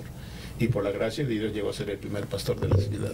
Y 0.58 0.68
por 0.68 0.82
la 0.82 0.90
gracia 0.90 1.24
de 1.24 1.34
Dios 1.34 1.52
llegó 1.52 1.70
a 1.70 1.72
ser 1.74 1.90
el 1.90 1.98
primer 1.98 2.24
pastor 2.24 2.58
de 2.58 2.68
la 2.68 2.76
ciudad. 2.78 3.12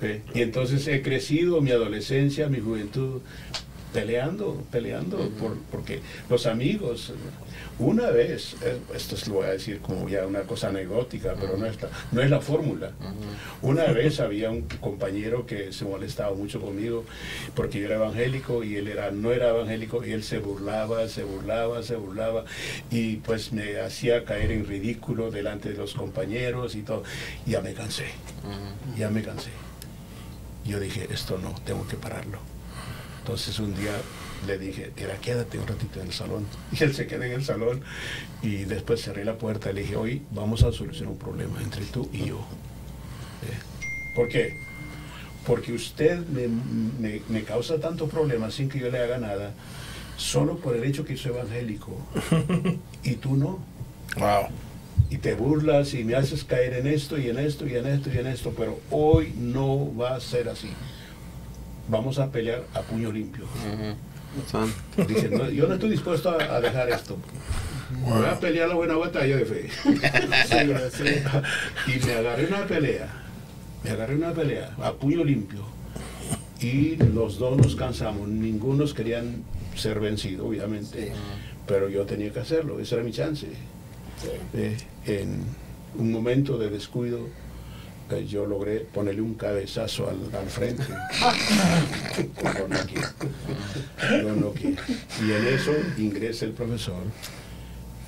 ¿Ve? 0.00 0.22
Y 0.34 0.42
entonces 0.42 0.86
he 0.88 1.00
crecido 1.00 1.60
mi 1.60 1.70
adolescencia, 1.70 2.48
mi 2.48 2.58
juventud, 2.58 3.22
peleando, 3.94 4.60
peleando, 4.72 5.16
por, 5.40 5.56
porque 5.70 6.00
los 6.28 6.46
amigos, 6.46 7.12
una 7.78 8.10
vez, 8.10 8.56
eh, 8.62 8.76
esto 8.92 9.14
es, 9.14 9.28
lo 9.28 9.34
voy 9.34 9.46
a 9.46 9.50
decir 9.50 9.78
como 9.78 10.08
ya 10.08 10.26
una 10.26 10.40
cosa 10.42 10.68
anecdótica, 10.68 11.34
pero 11.40 11.56
no 11.56 11.64
es 11.64 11.80
la, 11.80 11.88
no 12.10 12.20
es 12.20 12.28
la 12.28 12.40
fórmula. 12.40 12.90
Una 13.62 13.84
vez 13.92 14.18
había 14.18 14.50
un 14.50 14.62
compañero 14.62 15.46
que 15.46 15.72
se 15.72 15.84
molestaba 15.84 16.34
mucho 16.34 16.60
conmigo 16.60 17.04
porque 17.54 17.78
yo 17.78 17.86
era 17.86 17.94
evangélico 17.94 18.64
y 18.64 18.76
él 18.76 18.88
era, 18.88 19.12
no 19.12 19.32
era 19.32 19.50
evangélico 19.50 20.04
y 20.04 20.10
él 20.10 20.24
se 20.24 20.38
burlaba, 20.38 21.06
se 21.08 21.22
burlaba, 21.22 21.82
se 21.84 21.94
burlaba 21.94 22.44
y 22.90 23.16
pues 23.18 23.52
me 23.52 23.78
hacía 23.78 24.24
caer 24.24 24.50
en 24.50 24.66
ridículo 24.66 25.30
delante 25.30 25.70
de 25.70 25.78
los 25.78 25.94
compañeros 25.94 26.74
y 26.74 26.82
todo. 26.82 27.04
Ya 27.46 27.60
me 27.60 27.74
cansé, 27.74 28.06
ya 28.98 29.08
me 29.08 29.22
cansé. 29.22 29.50
Yo 30.64 30.80
dije, 30.80 31.06
esto 31.10 31.38
no, 31.38 31.54
tengo 31.64 31.86
que 31.86 31.96
pararlo. 31.96 32.53
Entonces 33.24 33.58
un 33.58 33.74
día 33.74 33.92
le 34.46 34.58
dije, 34.58 34.92
era 34.98 35.16
quédate 35.16 35.58
un 35.58 35.66
ratito 35.66 35.98
en 36.00 36.08
el 36.08 36.12
salón. 36.12 36.46
Y 36.78 36.84
él 36.84 36.94
se 36.94 37.06
quedó 37.06 37.22
en 37.22 37.32
el 37.32 37.42
salón 37.44 37.80
y 38.42 38.64
después 38.64 39.00
cerré 39.02 39.24
la 39.24 39.38
puerta 39.38 39.70
y 39.70 39.74
le 39.74 39.80
dije, 39.80 39.96
hoy 39.96 40.22
vamos 40.30 40.62
a 40.62 40.72
solucionar 40.72 41.12
un 41.12 41.18
problema 41.18 41.60
entre 41.62 41.84
tú 41.86 42.08
y 42.12 42.26
yo. 42.26 42.36
¿Eh? 42.36 44.14
¿Por 44.14 44.28
qué? 44.28 44.52
Porque 45.46 45.72
usted 45.72 46.18
me, 46.26 46.48
me- 46.48 47.22
me 47.30 47.42
causa 47.44 47.80
tantos 47.80 48.10
problemas 48.10 48.52
sin 48.54 48.68
que 48.68 48.78
yo 48.78 48.90
le 48.90 48.98
haga 48.98 49.16
nada, 49.16 49.52
solo 50.18 50.58
por 50.58 50.76
el 50.76 50.84
hecho 50.84 51.04
que 51.06 51.16
soy 51.16 51.32
evangélico. 51.32 51.96
Y 53.02 53.14
tú 53.16 53.36
no. 53.36 53.58
Wow. 54.18 54.48
Y 55.10 55.16
te 55.18 55.34
burlas 55.34 55.94
y 55.94 56.04
me 56.04 56.14
haces 56.14 56.44
caer 56.44 56.74
en 56.74 56.86
esto 56.86 57.16
y 57.18 57.28
en 57.28 57.38
esto 57.38 57.66
y 57.66 57.74
en 57.76 57.86
esto 57.86 58.10
y 58.12 58.18
en 58.18 58.26
esto, 58.26 58.52
pero 58.56 58.80
hoy 58.90 59.32
no 59.38 59.94
va 59.96 60.16
a 60.16 60.20
ser 60.20 60.48
así. 60.50 60.68
Vamos 61.88 62.18
a 62.18 62.30
pelear 62.30 62.64
a 62.74 62.80
puño 62.80 63.12
limpio. 63.12 63.44
Dice, 65.06 65.28
"No, 65.30 65.48
yo 65.50 65.66
no 65.68 65.74
estoy 65.74 65.90
dispuesto 65.90 66.30
a, 66.30 66.56
a 66.56 66.60
dejar 66.60 66.88
esto. 66.90 67.16
Voy 68.00 68.26
a 68.26 68.38
pelear 68.40 68.68
la 68.68 68.74
buena 68.74 68.96
batalla 68.96 69.36
de 69.36 69.44
fe. 69.44 69.68
y 71.86 72.06
me 72.06 72.12
agarré 72.14 72.46
una 72.46 72.66
pelea. 72.66 73.08
Me 73.84 73.90
agarré 73.90 74.16
una 74.16 74.32
pelea 74.32 74.74
a 74.82 74.92
puño 74.92 75.22
limpio. 75.24 75.60
Y 76.60 76.96
los 76.96 77.38
dos 77.38 77.56
nos 77.58 77.76
cansamos. 77.76 78.28
Ninguno 78.28 78.84
querían 78.92 79.42
ser 79.76 80.00
vencidos, 80.00 80.46
obviamente. 80.46 81.12
Pero 81.66 81.88
yo 81.88 82.04
tenía 82.04 82.32
que 82.32 82.40
hacerlo. 82.40 82.80
Esa 82.80 82.96
era 82.96 83.04
mi 83.04 83.12
chance. 83.12 83.46
Eh, 84.54 84.76
en 85.06 85.44
un 85.98 86.10
momento 86.12 86.58
de 86.58 86.70
descuido, 86.70 87.20
eh, 88.10 88.26
yo 88.26 88.46
logré 88.46 88.80
ponerle 88.80 89.22
un 89.22 89.34
cabezazo 89.34 90.08
al, 90.08 90.18
al 90.38 90.48
frente. 90.48 90.84
Y 95.22 95.32
en 95.32 95.46
eso 95.46 95.72
ingresa 95.98 96.44
el 96.44 96.52
profesor 96.52 97.02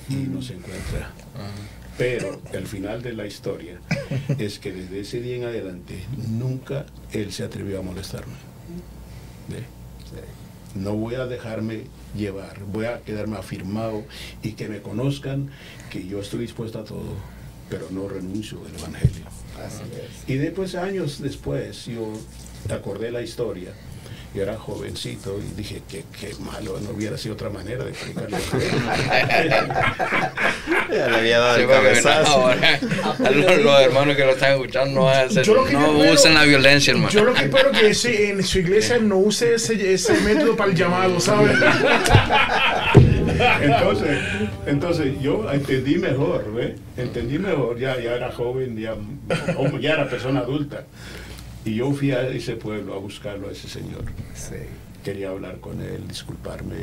y 0.09 0.15
nos 0.15 0.49
encuentra. 0.49 1.11
Pero 1.97 2.39
el 2.53 2.67
final 2.67 3.01
de 3.01 3.13
la 3.13 3.25
historia 3.25 3.79
es 4.37 4.59
que 4.59 4.71
desde 4.71 4.99
ese 4.99 5.19
día 5.19 5.37
en 5.37 5.43
adelante 5.45 6.03
nunca 6.29 6.85
él 7.11 7.33
se 7.33 7.43
atrevió 7.43 7.79
a 7.79 7.81
molestarme. 7.81 8.33
No 10.75 10.93
voy 10.93 11.15
a 11.15 11.25
dejarme 11.25 11.85
llevar, 12.15 12.59
voy 12.71 12.85
a 12.85 13.01
quedarme 13.01 13.37
afirmado 13.37 14.03
y 14.43 14.51
que 14.51 14.67
me 14.69 14.81
conozcan 14.81 15.49
que 15.89 16.05
yo 16.05 16.19
estoy 16.19 16.41
dispuesto 16.41 16.79
a 16.79 16.83
todo, 16.83 17.15
pero 17.67 17.87
no 17.89 18.07
renuncio 18.07 18.59
del 18.59 18.75
Evangelio. 18.75 19.25
Y 20.27 20.35
después, 20.35 20.75
años 20.75 21.21
después, 21.21 21.85
yo 21.85 22.11
acordé 22.73 23.11
la 23.11 23.21
historia. 23.21 23.71
Yo 24.35 24.43
era 24.43 24.57
jovencito 24.57 25.39
y 25.39 25.55
dije 25.55 25.81
que 25.89 26.03
qué 26.19 26.35
malo, 26.39 26.79
no 26.81 26.89
hubiera 26.91 27.17
sido 27.17 27.33
otra 27.35 27.49
manera 27.49 27.85
de 27.85 27.91
Evangelio. 27.91 28.27
Ya 30.91 31.07
le 31.09 31.17
había 31.17 31.39
dado 31.39 31.55
Sí, 31.55 31.61
el 31.61 31.67
no, 31.67 31.73
cabezazo. 31.73 32.47
a 32.47 33.29
los, 33.31 33.57
los 33.63 33.81
hermanos 33.81 34.15
que 34.15 34.23
lo 34.25 34.31
están 34.31 34.53
escuchando 34.53 35.01
no, 35.01 35.09
hacen- 35.09 35.43
Yo 35.43 35.53
lo 35.53 35.65
que 35.65 35.73
yo 35.73 35.79
no 35.79 35.87
espero- 35.97 36.13
usen 36.13 36.33
la 36.33 36.43
violencia, 36.43 36.91
hermano. 36.91 37.09
Yo 37.09 37.23
lo 37.25 37.33
que 37.33 37.45
espero 37.45 37.71
que 37.71 37.87
ese- 37.89 38.29
en 38.31 38.43
su 38.43 38.59
iglesia 38.59 38.97
no 38.99 39.17
use 39.17 39.55
ese, 39.55 39.93
ese 39.93 40.13
método 40.21 40.55
para 40.55 40.71
el 40.71 40.77
llamado, 40.77 41.19
¿sabes? 41.19 41.57
Entonces, 43.61 44.19
entonces 44.65 45.19
yo 45.21 45.51
entendí 45.51 45.95
mejor, 45.97 46.53
¿ve? 46.53 46.75
Entendí 46.95 47.39
mejor, 47.39 47.77
ya, 47.77 47.99
ya 47.99 48.15
era 48.15 48.31
joven, 48.31 48.77
ya, 48.77 48.95
era 49.81 50.09
persona 50.09 50.41
adulta. 50.41 50.85
Y 51.65 51.75
yo 51.75 51.91
fui 51.91 52.11
a 52.11 52.27
ese 52.27 52.55
pueblo 52.55 52.93
a 52.93 52.97
buscarlo 52.97 53.49
a 53.49 53.51
ese 53.51 53.67
señor. 53.67 54.05
Sí. 54.33 54.55
Quería 55.03 55.29
hablar 55.29 55.59
con 55.59 55.81
él, 55.81 56.07
disculparme 56.07 56.75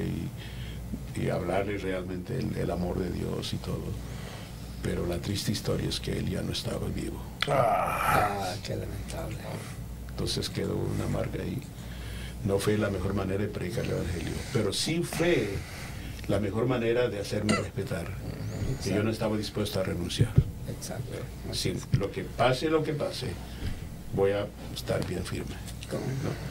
y, 1.16 1.22
y 1.22 1.30
hablarle 1.30 1.78
realmente 1.78 2.38
el, 2.38 2.56
el 2.56 2.70
amor 2.70 2.98
de 2.98 3.10
Dios 3.10 3.52
y 3.52 3.56
todo. 3.56 3.84
Pero 4.82 5.06
la 5.06 5.18
triste 5.18 5.52
historia 5.52 5.88
es 5.88 6.00
que 6.00 6.12
él 6.18 6.28
ya 6.28 6.42
no 6.42 6.52
estaba 6.52 6.86
vivo. 6.94 7.22
Ah, 7.48 8.54
qué 8.62 8.76
lamentable. 8.76 9.38
Entonces 10.10 10.50
quedó 10.50 10.76
una 10.76 11.06
marca 11.06 11.42
ahí. 11.42 11.58
No 12.44 12.58
fue 12.58 12.76
la 12.76 12.90
mejor 12.90 13.14
manera 13.14 13.40
de 13.42 13.48
predicar 13.48 13.84
el 13.86 13.92
Evangelio, 13.92 14.34
pero 14.52 14.72
sí 14.72 15.02
fue 15.02 15.48
la 16.28 16.40
mejor 16.40 16.66
manera 16.66 17.08
de 17.08 17.20
hacerme 17.20 17.54
respetar. 17.54 18.06
Que 18.82 18.90
yo 18.90 19.02
no 19.02 19.10
estaba 19.10 19.36
dispuesto 19.36 19.80
a 19.80 19.82
renunciar. 19.82 20.32
Exacto. 20.68 21.18
Sí, 21.52 21.74
lo 21.98 22.10
que 22.10 22.24
pase, 22.24 22.68
lo 22.68 22.82
que 22.82 22.92
pase, 22.92 23.28
voy 24.14 24.32
a 24.32 24.46
estar 24.74 25.06
bien 25.06 25.24
firme. 25.24 25.54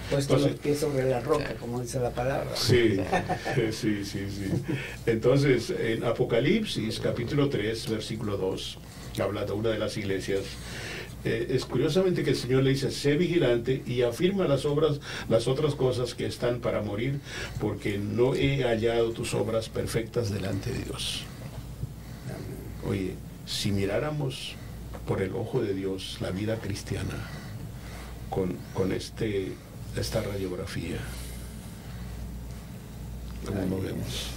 Puesto 0.09 0.33
Entonces- 0.35 0.51
los 0.51 0.59
pies 0.61 0.79
sobre 0.79 1.09
la 1.09 1.19
roca, 1.19 1.55
como 1.59 1.81
dice 1.81 1.99
la 1.99 2.11
palabra. 2.11 2.51
Sí, 2.55 2.97
sí, 3.71 4.05
sí, 4.05 4.27
sí. 4.29 4.63
Entonces, 5.05 5.71
en 5.71 6.03
Apocalipsis, 6.03 6.99
capítulo 6.99 7.49
3, 7.49 7.89
versículo 7.89 8.37
2, 8.37 8.77
habla 9.21 9.45
de 9.45 9.51
una 9.51 9.69
de 9.69 9.79
las 9.79 9.97
iglesias. 9.97 10.41
Eh, 11.25 11.47
es 11.51 11.65
curiosamente 11.65 12.23
que 12.23 12.31
el 12.31 12.35
Señor 12.35 12.63
le 12.63 12.71
dice, 12.71 12.91
sé 12.91 13.15
vigilante 13.15 13.81
y 13.85 14.01
afirma 14.01 14.45
las 14.47 14.65
obras, 14.65 14.99
las 15.29 15.47
otras 15.47 15.75
cosas 15.75 16.15
que 16.15 16.25
están 16.25 16.59
para 16.59 16.81
morir, 16.81 17.19
porque 17.61 17.97
no 17.97 18.35
he 18.35 18.63
hallado 18.63 19.11
tus 19.11 19.33
obras 19.33 19.69
perfectas 19.69 20.29
delante 20.31 20.71
de 20.71 20.83
Dios. 20.83 21.23
Oye, 22.85 23.15
si 23.45 23.71
miráramos 23.71 24.55
por 25.07 25.21
el 25.21 25.33
ojo 25.35 25.61
de 25.61 25.73
Dios 25.73 26.17
la 26.19 26.31
vida 26.31 26.57
cristiana 26.57 27.15
con, 28.29 28.57
con 28.73 28.91
este, 28.91 29.53
esta 29.95 30.21
radiografía, 30.21 30.97
¿cómo 33.45 33.65
no 33.65 33.81
vemos? 33.81 34.27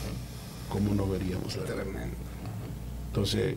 ¿Cómo 0.69 0.95
no 0.95 1.09
veríamos 1.09 1.57
la? 1.57 1.65
Tremendo. 1.65 2.17
Entonces, 3.09 3.57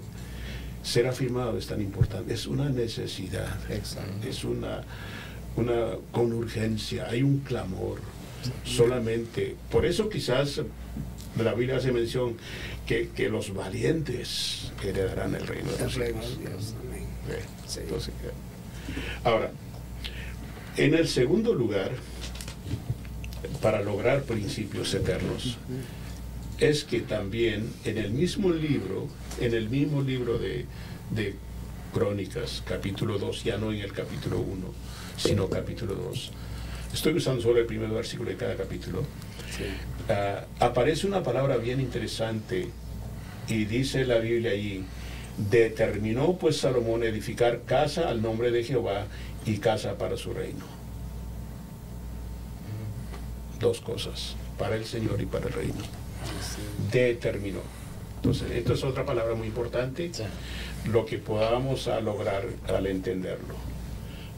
ser 0.89 1.05
afirmado 1.05 1.57
es 1.57 1.67
tan 1.67 1.81
importante, 1.81 2.33
es 2.33 2.47
una 2.47 2.67
necesidad, 2.69 3.57
Exacto. 3.69 4.27
es 4.27 4.43
una, 4.43 4.81
una 5.55 5.97
con 6.11 6.33
urgencia, 6.33 7.07
hay 7.07 7.21
un 7.21 7.39
clamor 7.39 7.99
solamente. 8.63 9.55
Por 9.69 9.85
eso 9.85 10.09
quizás 10.09 10.61
la 11.37 11.53
Biblia 11.53 11.77
hace 11.77 11.91
mención 11.91 12.37
que, 12.87 13.09
que 13.09 13.29
los 13.29 13.53
valientes 13.53 14.71
heredarán 14.83 15.35
el 15.35 15.45
reino 15.45 15.71
de 15.71 15.83
los 15.83 15.93
cielos. 15.93 16.37
Sí. 17.67 17.81
entonces, 17.81 18.13
ahora, 19.23 19.51
en 20.75 20.95
el 20.95 21.07
segundo 21.07 21.53
lugar, 21.53 21.91
para 23.61 23.83
lograr 23.83 24.23
principios 24.23 24.91
eternos, 24.95 25.57
es 26.57 26.83
que 26.83 27.01
también 27.01 27.71
en 27.85 27.99
el 27.99 28.11
mismo 28.11 28.49
libro, 28.49 29.07
en 29.39 29.53
el 29.53 29.69
mismo 29.69 30.01
libro 30.01 30.37
de, 30.37 30.65
de 31.11 31.35
Crónicas, 31.93 32.63
capítulo 32.65 33.17
2, 33.17 33.43
ya 33.43 33.57
no 33.57 33.71
en 33.71 33.79
el 33.79 33.93
capítulo 33.93 34.39
1, 34.39 34.67
sino 35.17 35.49
capítulo 35.49 35.95
2, 35.95 36.31
estoy 36.93 37.13
usando 37.13 37.41
solo 37.41 37.59
el 37.59 37.65
primer 37.65 37.89
versículo 37.89 38.29
de 38.29 38.37
cada 38.37 38.55
capítulo, 38.55 39.03
ah, 40.09 40.45
aparece 40.59 41.07
una 41.07 41.23
palabra 41.23 41.57
bien 41.57 41.79
interesante 41.79 42.69
y 43.47 43.65
dice 43.65 44.05
la 44.05 44.19
Biblia 44.19 44.51
allí, 44.51 44.83
determinó 45.49 46.37
pues 46.37 46.57
Salomón 46.57 47.03
edificar 47.03 47.63
casa 47.63 48.09
al 48.09 48.21
nombre 48.21 48.51
de 48.51 48.63
Jehová 48.63 49.05
y 49.45 49.57
casa 49.57 49.97
para 49.97 50.17
su 50.17 50.33
reino. 50.33 50.65
Dos 53.59 53.81
cosas, 53.81 54.35
para 54.57 54.75
el 54.75 54.85
Señor 54.85 55.21
y 55.21 55.25
para 55.25 55.47
el 55.47 55.53
reino. 55.53 55.83
Determinó. 56.91 57.78
Entonces, 58.19 58.51
esto 58.51 58.73
es 58.73 58.83
otra 58.83 59.05
palabra 59.05 59.33
muy 59.33 59.47
importante, 59.47 60.11
lo 60.91 61.05
que 61.05 61.19
podamos 61.19 61.87
a 61.87 62.01
lograr 62.01 62.43
al 62.67 62.85
entenderlo. 62.87 63.55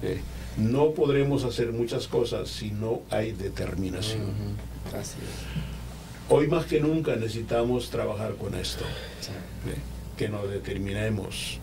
Eh, 0.04 0.22
no 0.58 0.92
podremos 0.92 1.44
hacer 1.46 1.72
muchas 1.72 2.08
cosas 2.08 2.48
si 2.48 2.70
no 2.70 3.02
hay 3.10 3.32
determinación. 3.32 4.22
Así 4.96 5.18
es. 5.18 6.30
Hoy 6.30 6.48
más 6.48 6.66
que 6.68 6.80
nunca 6.80 7.16
necesitamos 7.16 7.90
trabajar 7.90 8.36
con 8.36 8.54
esto, 8.54 8.86
¿ve? 9.66 9.74
que 10.16 10.30
nos 10.30 10.48
determinemos 10.50 11.60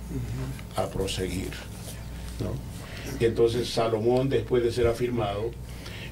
a 0.75 0.89
proseguir. 0.89 1.53
¿no? 2.41 2.53
Y 3.21 3.27
entonces 3.27 3.69
Salomón, 3.69 4.29
después 4.29 4.65
de 4.65 4.73
ser 4.73 4.89
afirmado, 4.89 5.53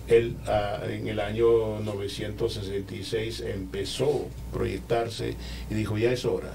él 0.08 0.36
ah, 0.46 0.80
en 0.88 1.08
el 1.08 1.20
año 1.20 1.80
966 1.80 3.40
empezó 3.40 4.28
a 4.48 4.52
proyectarse 4.52 5.34
y 5.70 5.74
dijo, 5.74 5.98
ya 5.98 6.12
es 6.12 6.24
hora, 6.24 6.52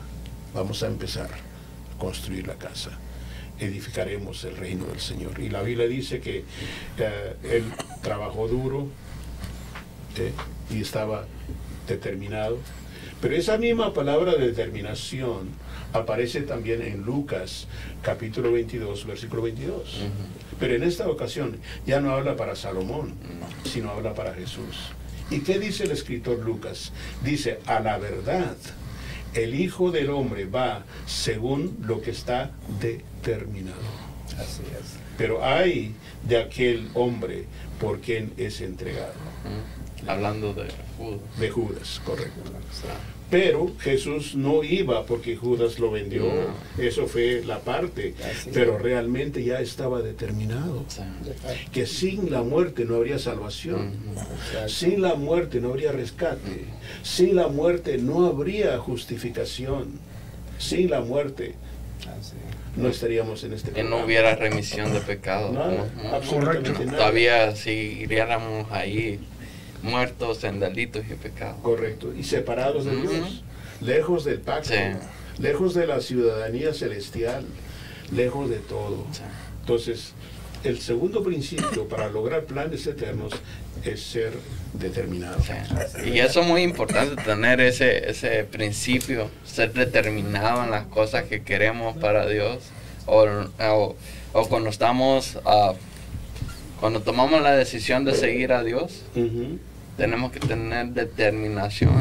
vamos 0.54 0.84
a 0.84 0.88
empezar 0.88 1.30
a 1.32 1.98
construir 2.00 2.48
la 2.48 2.56
casa, 2.56 2.92
edificaremos 3.60 4.44
el 4.44 4.58
reino 4.58 4.86
del 4.86 5.00
Señor. 5.00 5.40
Y 5.40 5.50
la 5.50 5.62
Biblia 5.62 5.88
dice 5.88 6.20
que 6.20 6.44
eh, 6.98 7.36
él 7.44 7.64
trabajó 8.02 8.48
duro 8.48 8.88
eh, 10.18 10.32
y 10.70 10.82
estaba 10.82 11.26
determinado. 11.88 12.58
Pero 13.22 13.36
esa 13.36 13.58
misma 13.58 13.94
palabra 13.94 14.34
de 14.34 14.48
determinación 14.48 15.50
aparece 15.94 16.42
también 16.42 16.82
en 16.82 17.02
Lucas 17.04 17.68
capítulo 18.02 18.52
22, 18.52 19.06
versículo 19.06 19.42
22. 19.44 20.02
Pero 20.60 20.76
en 20.76 20.84
esta 20.84 21.08
ocasión 21.08 21.58
ya 21.86 22.00
no 22.00 22.12
habla 22.12 22.36
para 22.36 22.56
Salomón, 22.56 23.14
sino 23.64 23.92
habla 23.92 24.14
para 24.14 24.34
Jesús. 24.34 24.92
¿Y 25.30 25.40
qué 25.40 25.60
dice 25.60 25.86
el 25.86 25.92
escritor 25.92 26.40
Lucas? 26.40 26.92
Dice, 27.24 27.60
a 27.66 27.80
la 27.80 27.98
verdad, 27.98 28.56
el 29.34 29.56
Hijo 29.56 29.92
del 29.92 30.10
Hombre 30.10 30.46
va 30.46 30.84
según 31.06 31.78
lo 31.86 32.02
que 32.02 32.12
está 32.12 32.52
determinado. 32.82 33.78
Así 34.38 34.64
es. 34.80 34.98
Pero 35.18 35.44
hay 35.44 35.94
de 36.28 36.38
aquel 36.38 36.90
hombre 36.94 37.46
por 37.80 38.00
quien 38.00 38.34
es 38.38 38.62
entregado. 38.62 39.14
Hablando 40.08 40.54
de 40.54 40.68
Judas. 40.98 41.40
De 41.40 41.50
Judas, 41.50 42.02
correcto. 42.06 42.42
Pero 43.30 43.72
Jesús 43.80 44.36
no 44.36 44.62
iba 44.62 45.06
porque 45.06 45.38
Judas 45.38 45.80
lo 45.80 45.90
vendió. 45.90 46.26
Eso 46.78 47.08
fue 47.08 47.42
la 47.46 47.60
parte. 47.60 48.14
Pero 48.54 48.78
realmente 48.78 49.44
ya 49.44 49.62
estaba 49.62 50.02
determinado. 50.02 50.84
Que 51.72 51.86
sin 51.86 52.30
la 52.30 52.42
muerte 52.44 52.84
no 52.84 52.96
habría 52.96 53.20
salvación. 53.20 53.94
Sin 54.68 55.02
la 55.02 55.16
muerte 55.16 55.62
no 55.62 55.70
habría 55.70 55.94
rescate. 55.94 56.66
Sin 57.04 57.36
la 57.36 57.48
muerte 57.48 57.98
no 57.98 58.26
habría 58.26 58.78
justificación. 58.80 60.00
Sin 60.58 60.90
la 60.92 61.02
muerte 61.02 61.56
Así 62.02 62.36
no 62.76 62.88
estaríamos 62.88 63.44
en 63.44 63.54
este 63.54 63.72
Que 63.72 63.84
no 63.84 64.06
hubiera 64.06 64.36
remisión 64.36 64.94
de 64.94 65.02
pecado. 65.02 65.52
Nada, 65.52 65.90
¿no? 65.96 66.04
No. 66.04 66.16
absolutamente 66.16 66.86
nada. 66.86 66.98
Todavía 66.98 67.56
seguiríamos 67.56 68.72
ahí 68.72 69.20
muertos 69.84 70.44
en 70.44 70.60
delitos 70.60 71.04
y 71.10 71.16
pecados. 71.16 71.58
Correcto. 71.62 72.14
Y 72.14 72.24
separados 72.24 72.86
de. 72.86 72.96
Dios. 72.96 73.44
Lejos 73.82 74.26
del 74.26 74.40
pacto. 74.40 74.70
Sí. 74.70 75.42
Lejos 75.42 75.74
de 75.74 75.88
la 75.88 76.02
ciudadanía 76.02 76.74
celestial. 76.74 77.46
Lejos 78.12 78.50
de 78.50 78.58
todo. 78.58 79.06
Sí. 79.12 79.22
Entonces, 79.62 80.14
el 80.64 80.80
segundo 80.80 81.24
principio 81.24 81.88
para 81.88 82.10
lograr 82.10 82.44
planes 82.44 82.86
eternos 82.86 83.34
es 83.84 84.02
ser 84.02 84.34
determinado. 84.74 85.40
Sí. 85.42 86.10
Y 86.14 86.20
eso 86.20 86.42
es 86.42 86.48
muy 86.48 86.62
importante, 86.62 87.22
tener 87.24 87.62
ese, 87.62 88.10
ese 88.10 88.44
principio, 88.44 89.30
ser 89.44 89.74
determinado 89.74 90.64
en 90.64 90.72
las 90.72 90.86
cosas 90.86 91.24
que 91.24 91.42
queremos 91.42 91.98
para 91.98 92.28
Dios. 92.28 92.60
O, 93.08 93.26
o, 93.26 93.96
o 94.34 94.48
cuando 94.48 94.70
estamos, 94.70 95.40
ah, 95.46 95.74
cuando 96.80 97.02
tomamos 97.02 97.42
la 97.42 97.56
decisión 97.56 98.06
de 98.06 98.14
seguir 98.14 98.54
a 98.54 98.64
Dios, 98.64 99.02
Ujú. 99.16 99.58
Tenemos 100.02 100.32
que 100.32 100.40
tener 100.40 100.88
determinación, 100.88 101.94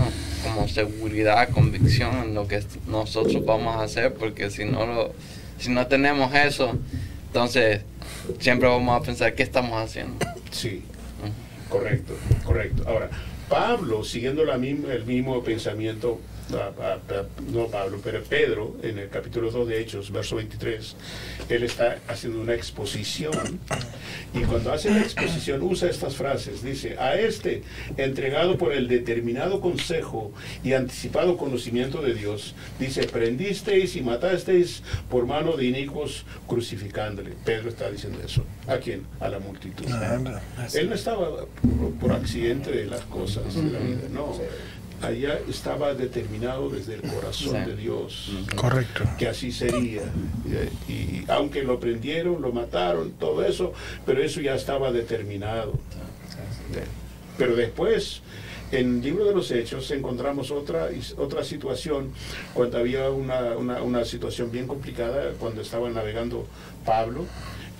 como 0.42 0.66
seguridad, 0.68 1.50
convicción 1.50 2.16
en 2.24 2.34
lo 2.34 2.48
que 2.48 2.64
nosotros 2.86 3.44
vamos 3.44 3.76
a 3.76 3.82
hacer, 3.82 4.14
porque 4.14 4.48
si 4.48 4.64
no, 4.64 4.86
lo, 4.86 5.12
si 5.58 5.68
no 5.68 5.86
tenemos 5.86 6.34
eso, 6.34 6.78
entonces 7.26 7.82
siempre 8.38 8.70
vamos 8.70 8.98
a 8.98 9.04
pensar 9.04 9.34
qué 9.34 9.42
estamos 9.42 9.78
haciendo. 9.78 10.16
Sí, 10.50 10.82
correcto, 11.68 12.14
correcto. 12.42 12.84
Ahora, 12.88 13.10
Pablo, 13.50 14.02
siguiendo 14.02 14.46
la 14.46 14.56
misma, 14.56 14.94
el 14.94 15.04
mismo 15.04 15.44
pensamiento, 15.44 16.22
no 16.50 17.66
Pablo, 17.66 18.00
pero 18.02 18.22
Pedro, 18.22 18.76
en 18.82 18.98
el 18.98 19.08
capítulo 19.08 19.50
2 19.50 19.68
de 19.68 19.80
Hechos, 19.80 20.10
verso 20.10 20.36
23, 20.36 20.96
él 21.48 21.62
está 21.62 21.98
haciendo 22.08 22.40
una 22.40 22.54
exposición. 22.54 23.60
Y 24.34 24.40
cuando 24.40 24.72
hace 24.72 24.90
la 24.90 25.00
exposición 25.00 25.62
usa 25.62 25.88
estas 25.88 26.16
frases. 26.16 26.62
Dice, 26.62 26.96
a 26.98 27.14
este, 27.14 27.62
entregado 27.96 28.58
por 28.58 28.72
el 28.72 28.88
determinado 28.88 29.60
consejo 29.60 30.32
y 30.62 30.72
anticipado 30.72 31.36
conocimiento 31.36 32.02
de 32.02 32.14
Dios, 32.14 32.54
dice, 32.78 33.06
prendisteis 33.06 33.96
y 33.96 34.02
matasteis 34.02 34.82
por 35.08 35.26
mano 35.26 35.56
de 35.56 35.66
inicuos 35.66 36.24
crucificándole. 36.46 37.32
Pedro 37.44 37.68
está 37.68 37.90
diciendo 37.90 38.18
eso. 38.24 38.44
¿A 38.66 38.78
quién? 38.78 39.06
A 39.20 39.28
la 39.28 39.38
multitud. 39.38 39.84
Él 40.74 40.88
no 40.88 40.94
estaba 40.94 41.46
por, 42.00 42.12
accidente 42.12 42.70
de 42.70 42.86
las 42.86 43.02
cosas 43.02 43.54
de 43.54 43.70
la 43.70 43.78
vida, 43.78 44.00
no. 44.12 44.34
Allá 45.02 45.38
estaba 45.48 45.94
determinado 45.94 46.68
desde 46.68 46.94
el 46.96 47.02
corazón 47.02 47.56
Sí. 47.64 47.70
de 47.70 47.76
Dios 47.76 48.30
Correcto. 48.54 49.04
que 49.18 49.28
así 49.28 49.50
sería. 49.50 50.02
Y, 50.88 50.92
y 50.92 51.24
aunque 51.28 51.62
lo 51.62 51.80
prendieron, 51.80 52.42
lo 52.42 52.52
mataron, 52.52 53.12
todo 53.12 53.42
eso, 53.44 53.72
pero 54.04 54.22
eso 54.22 54.40
ya 54.40 54.54
estaba 54.54 54.92
determinado. 54.92 55.72
Pero 57.38 57.56
después, 57.56 58.20
en 58.72 58.96
el 58.96 59.02
libro 59.02 59.24
de 59.24 59.34
los 59.34 59.50
Hechos, 59.50 59.90
encontramos 59.90 60.50
otra, 60.50 60.88
otra 61.16 61.42
situación, 61.44 62.12
cuando 62.52 62.76
había 62.78 63.10
una, 63.10 63.56
una, 63.56 63.82
una 63.82 64.04
situación 64.04 64.52
bien 64.52 64.66
complicada, 64.66 65.32
cuando 65.38 65.62
estaba 65.62 65.88
navegando 65.88 66.46
Pablo. 66.84 67.24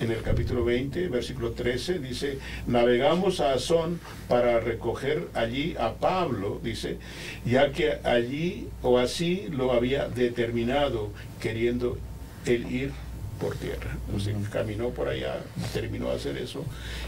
En 0.01 0.09
el 0.09 0.23
capítulo 0.23 0.65
20, 0.65 1.09
versículo 1.09 1.51
13, 1.51 1.99
dice, 1.99 2.39
navegamos 2.65 3.39
a 3.39 3.53
Azón 3.53 3.99
para 4.27 4.59
recoger 4.59 5.27
allí 5.35 5.75
a 5.79 5.93
Pablo, 5.93 6.59
dice, 6.63 6.97
ya 7.45 7.71
que 7.71 7.99
allí 8.03 8.67
o 8.81 8.97
así 8.97 9.47
lo 9.51 9.73
había 9.73 10.09
determinado, 10.09 11.11
queriendo 11.39 11.99
él 12.47 12.71
ir 12.71 12.91
por 13.39 13.55
tierra. 13.57 13.95
Sea, 14.17 14.33
caminó 14.51 14.89
por 14.89 15.07
allá, 15.07 15.39
terminó 15.71 16.09
de 16.09 16.15
hacer 16.15 16.35
eso, 16.37 16.65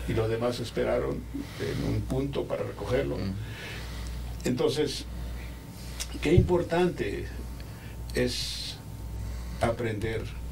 y 0.08 0.14
los 0.14 0.30
demás 0.30 0.60
esperaron 0.60 1.24
en 1.60 1.96
un 1.96 2.02
punto 2.02 2.44
para 2.44 2.62
recogerlo. 2.62 3.18
Entonces, 4.46 5.06
qué 6.22 6.34
importante 6.34 7.26
es 8.14 8.78
aprender 9.62 10.43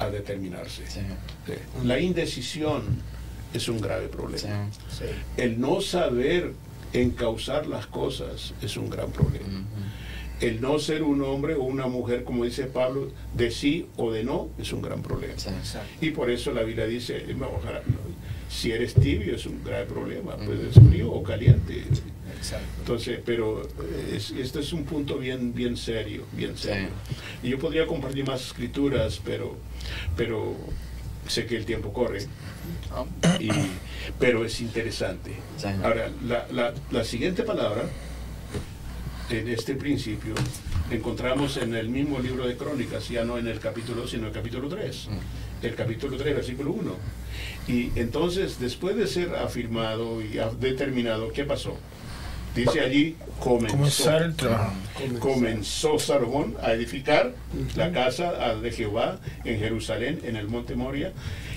a 0.00 0.10
determinarse. 0.10 0.86
Sí. 0.88 1.00
Sí. 1.46 1.52
La 1.84 2.00
indecisión 2.00 2.82
es 3.54 3.68
un 3.68 3.80
grave 3.80 4.08
problema. 4.08 4.68
Sí. 4.90 5.04
Sí. 5.04 5.04
El 5.36 5.60
no 5.60 5.80
saber 5.80 6.52
encauzar 6.92 7.66
las 7.66 7.86
cosas 7.86 8.54
es 8.62 8.76
un 8.76 8.90
gran 8.90 9.10
problema. 9.12 9.46
El 10.40 10.62
no 10.62 10.78
ser 10.78 11.02
un 11.02 11.22
hombre 11.22 11.54
o 11.54 11.64
una 11.64 11.86
mujer, 11.86 12.24
como 12.24 12.44
dice 12.46 12.64
Pablo, 12.64 13.12
de 13.34 13.50
sí 13.50 13.86
o 13.98 14.10
de 14.10 14.24
no, 14.24 14.48
es 14.58 14.72
un 14.72 14.80
gran 14.80 15.02
problema. 15.02 15.34
Sí. 15.36 15.50
Y 16.00 16.10
por 16.12 16.30
eso 16.30 16.52
la 16.52 16.62
Biblia 16.62 16.86
dice, 16.86 17.26
ojalá, 17.58 17.82
si 18.48 18.72
eres 18.72 18.94
tibio 18.94 19.36
es 19.36 19.44
un 19.44 19.62
grave 19.62 19.84
problema, 19.84 20.36
puedes 20.36 20.74
frío 20.76 21.12
o 21.12 21.22
caliente. 21.22 21.84
Exacto. 22.38 22.64
Entonces, 22.78 23.20
pero 23.24 23.68
es- 24.14 24.30
este 24.30 24.60
es 24.60 24.72
un 24.72 24.84
punto 24.84 25.18
bien, 25.18 25.52
bien 25.52 25.76
serio, 25.76 26.24
bien 26.32 26.56
serio. 26.56 26.88
Y 27.42 27.50
yo 27.50 27.58
podría 27.58 27.86
compartir 27.86 28.24
más 28.26 28.40
escrituras, 28.46 29.20
pero, 29.22 29.58
pero 30.16 30.56
sé 31.28 31.46
que 31.46 31.56
el 31.56 31.64
tiempo 31.64 31.92
corre. 31.92 32.26
Y- 33.40 33.50
pero 34.18 34.44
es 34.44 34.60
interesante. 34.60 35.32
Ahora, 35.84 36.10
la, 36.26 36.46
la- 36.52 36.74
la 36.90 37.04
siguiente 37.04 37.42
palabra, 37.42 37.82
en 39.30 39.48
este 39.48 39.74
principio, 39.74 40.34
encontramos 40.90 41.56
en 41.56 41.74
el 41.74 41.88
mismo 41.88 42.18
libro 42.18 42.46
de 42.48 42.56
Crónicas, 42.56 43.08
ya 43.08 43.24
no 43.24 43.38
en 43.38 43.46
el 43.46 43.60
capítulo, 43.60 44.06
sino 44.08 44.22
en 44.22 44.28
el 44.28 44.32
capítulo 44.34 44.68
3. 44.68 45.08
El 45.62 45.74
capítulo 45.74 46.16
3, 46.16 46.34
versículo 46.34 46.72
1. 46.72 46.96
Y 47.68 47.92
entonces, 47.96 48.58
después 48.58 48.96
de 48.96 49.06
ser 49.06 49.36
afirmado 49.36 50.20
y 50.20 50.38
determinado, 50.58 51.32
¿qué 51.32 51.44
pasó? 51.44 51.76
Dice 52.54 52.80
allí, 52.80 53.16
comenzó 53.38 53.76
Comenzar 53.76 54.22
el 54.22 54.34
trabajo. 54.34 54.74
comenzó 55.20 55.98
Salomón 55.98 56.56
a 56.62 56.72
edificar 56.72 57.32
la 57.76 57.92
casa 57.92 58.54
de 58.56 58.72
Jehová 58.72 59.20
en 59.44 59.58
Jerusalén, 59.60 60.20
en 60.24 60.36
el 60.36 60.48
monte 60.48 60.74
Moria, 60.74 61.12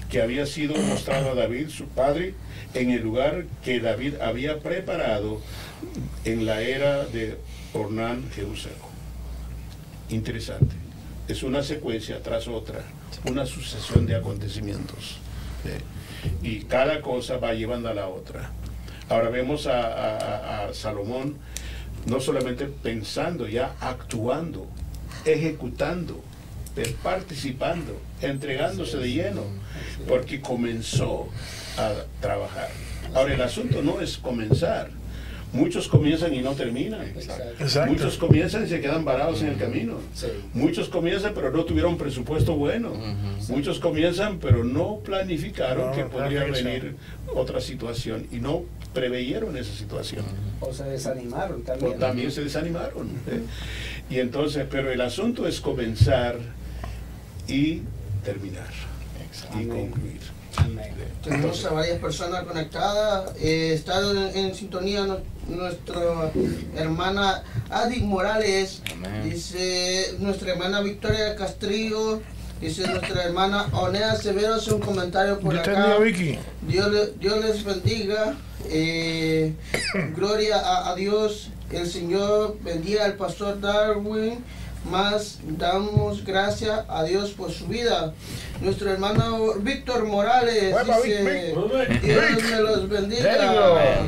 que 0.10 0.22
había 0.22 0.46
sido 0.46 0.76
mostrado 0.76 1.32
a 1.32 1.36
David, 1.36 1.70
su 1.70 1.88
padre, 1.88 2.36
en 2.76 2.92
el 2.92 3.02
lugar 3.02 3.46
que 3.64 3.80
David 3.80 4.16
había 4.22 4.60
preparado 4.60 5.42
en 6.26 6.46
la 6.46 6.62
era 6.62 7.06
de 7.06 7.38
Ornán 7.74 8.30
Jerusalén. 8.36 8.78
Interesante. 10.10 10.76
Es 11.28 11.42
una 11.42 11.64
secuencia 11.64 12.22
tras 12.22 12.48
otra, 12.48 12.84
una 13.26 13.46
sucesión 13.46 14.06
de 14.06 14.16
acontecimientos. 14.16 15.18
¿eh? 15.66 15.80
Y 16.42 16.62
cada 16.66 17.02
cosa 17.02 17.38
va 17.38 17.54
llevando 17.54 17.90
a 17.90 17.94
la 17.94 18.08
otra. 18.08 18.52
Ahora 19.10 19.30
vemos 19.30 19.68
a, 19.68 19.80
a- 19.82 20.18
a- 20.18 20.68
a 20.68 20.74
Salomón 20.74 21.36
no 22.06 22.20
solamente 22.20 22.66
pensando, 22.66 23.48
ya 23.48 23.76
actuando, 23.80 24.68
ejecutando, 25.26 26.22
participando, 27.02 28.00
entregándose 28.22 28.98
de 28.98 29.12
lleno, 29.12 29.44
porque 30.08 30.42
comenzó 30.42 31.28
a 31.78 31.92
trabajar. 32.22 32.70
Ahora, 33.14 33.34
el 33.36 33.42
asunto 33.42 33.82
no 33.82 34.02
es 34.02 34.18
comenzar. 34.18 34.90
Muchos 35.54 35.88
comienzan 35.88 36.34
y 36.34 36.42
no 36.42 36.54
terminan. 36.54 37.06
Exacto. 37.10 37.86
Muchos 37.86 38.18
comienzan 38.18 38.66
y 38.66 38.68
se 38.70 38.82
quedan 38.82 39.06
varados 39.06 39.44
en 39.44 39.50
el 39.50 39.58
camino. 39.58 40.00
Sí. 40.16 40.26
Muchos 40.56 40.90
comienzan 40.90 41.34
pero 41.36 41.52
no 41.52 41.64
tuvieron 41.64 41.96
presupuesto 41.96 42.56
bueno. 42.56 42.92
Muchos 43.50 43.80
comienzan 43.80 44.40
pero 44.40 44.64
no 44.64 44.98
planificaron 45.06 45.92
No, 45.92 45.96
que 45.96 46.06
podría 46.06 46.44
venir 46.46 46.96
otra 47.36 47.62
situación 47.62 48.26
y 48.32 48.38
no 48.38 48.64
preveyeron 48.94 49.58
esa 49.58 49.74
situación. 49.74 50.24
O 50.60 50.74
se 50.74 50.84
desanimaron 50.84 51.62
O 51.62 51.64
también. 51.64 52.00
también 52.00 52.32
se 52.32 52.44
desanimaron. 52.44 53.08
¿eh? 53.28 53.42
Y 54.10 54.20
entonces, 54.20 54.66
pero 54.70 54.92
el 54.92 55.02
asunto 55.02 55.48
es 55.48 55.60
comenzar 55.62 56.38
y 57.48 57.82
terminar 58.24 58.70
y 59.54 59.64
Amén. 59.64 59.90
concluir. 59.90 60.20
Amén. 60.58 60.94
Tenemos 61.24 61.66
a 61.66 61.72
varias 61.72 61.98
personas 62.00 62.44
conectadas. 62.44 63.34
Eh, 63.40 63.74
está 63.74 64.00
en, 64.12 64.18
en 64.38 64.54
sintonía 64.56 65.04
no- 65.06 65.20
nuestra 65.50 66.32
hermana 66.76 67.44
Adi 67.70 68.02
Morales. 68.02 68.82
Amén. 68.92 69.30
Dice 69.30 70.16
nuestra 70.20 70.52
hermana 70.52 70.82
Victoria 70.82 71.36
Castrillo. 71.36 72.22
Dice 72.62 72.88
nuestra 72.88 73.24
hermana 73.24 73.66
Onea 73.74 74.16
Severo 74.16 74.54
hace 74.54 74.74
un 74.74 74.80
comentario 74.82 75.40
por 75.40 75.58
acá. 75.58 75.98
Dios, 76.68 77.20
Dios 77.20 77.44
les 77.44 77.64
bendiga. 77.64 78.36
Eh, 78.70 79.54
gloria 80.16 80.58
a, 80.58 80.92
a 80.92 80.96
Dios. 80.96 81.50
El 81.72 81.90
Señor 81.90 82.58
bendiga 82.62 83.06
al 83.06 83.14
pastor 83.16 83.60
Darwin. 83.60 84.44
Más 84.90 85.40
damos 85.44 86.26
gracias 86.26 86.82
a 86.90 87.04
Dios 87.04 87.32
por 87.32 87.52
su 87.52 87.68
vida. 87.68 88.14
Nuestro 88.60 88.92
hermano 88.92 89.54
Víctor 89.60 90.04
Morales 90.06 90.76
dice, 90.86 91.24
Vic, 91.24 91.56
Vic. 91.90 92.02
Dios 92.02 92.44
me 92.52 92.58
los 92.60 92.90
bendiga. 92.90 94.02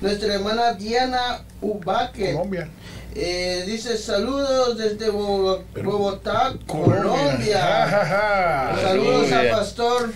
Nuestra 0.00 0.34
hermana 0.34 0.72
Diana 0.72 1.42
Ubaque 1.60 2.32
Colombia. 2.32 2.68
eh, 3.14 3.62
dice 3.64 3.96
saludos 3.96 4.76
desde. 4.76 5.08
Bogotá, 5.10 6.52
Colombia. 6.66 7.60
ja. 7.60 8.76
Saludos 8.82 9.30
al 9.30 9.50
pastor 9.50 10.12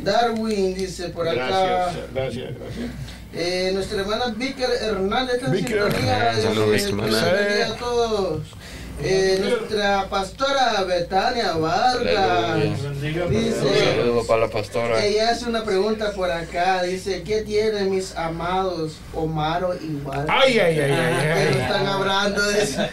Darwin, 0.00 0.74
dice 0.74 1.08
por 1.08 1.28
acá. 1.28 1.46
Gracias, 1.48 2.12
gracias, 2.14 2.54
gracias. 2.58 2.90
Eh, 3.34 3.70
nuestra 3.74 4.00
hermana 4.00 4.26
Víker 4.36 4.70
Hernández 4.80 5.36
está 5.36 5.48
en 5.48 5.56
sintonía. 5.58 6.34
Saludos, 6.42 6.82
hermana. 6.82 7.18
A 7.66 7.76
todos. 7.76 8.42
Eh, 9.00 9.38
nuestra 9.40 10.08
pastora 10.08 10.82
Betania 10.82 11.52
Vargas. 11.52 12.80
Un 12.82 13.30
dice, 13.30 13.94
saludo 13.96 14.26
para 14.26 14.40
la 14.42 14.48
pastora. 14.48 15.04
ella 15.04 15.30
hace 15.30 15.44
una 15.48 15.62
pregunta 15.62 16.10
por 16.12 16.30
acá. 16.30 16.82
Dice, 16.82 17.22
¿qué 17.22 17.42
tienen 17.42 17.90
mis 17.90 18.16
amados 18.16 18.96
Omaro 19.14 19.74
igual? 19.80 20.26
Ay, 20.28 20.58
ay, 20.58 20.80
ay, 20.80 20.88
Que 20.88 20.92
ay, 20.92 21.48
no 21.52 21.56
ay. 21.56 21.62
están 21.62 21.86
hablando 21.86 22.42
de 22.42 22.62
eso. 22.62 22.82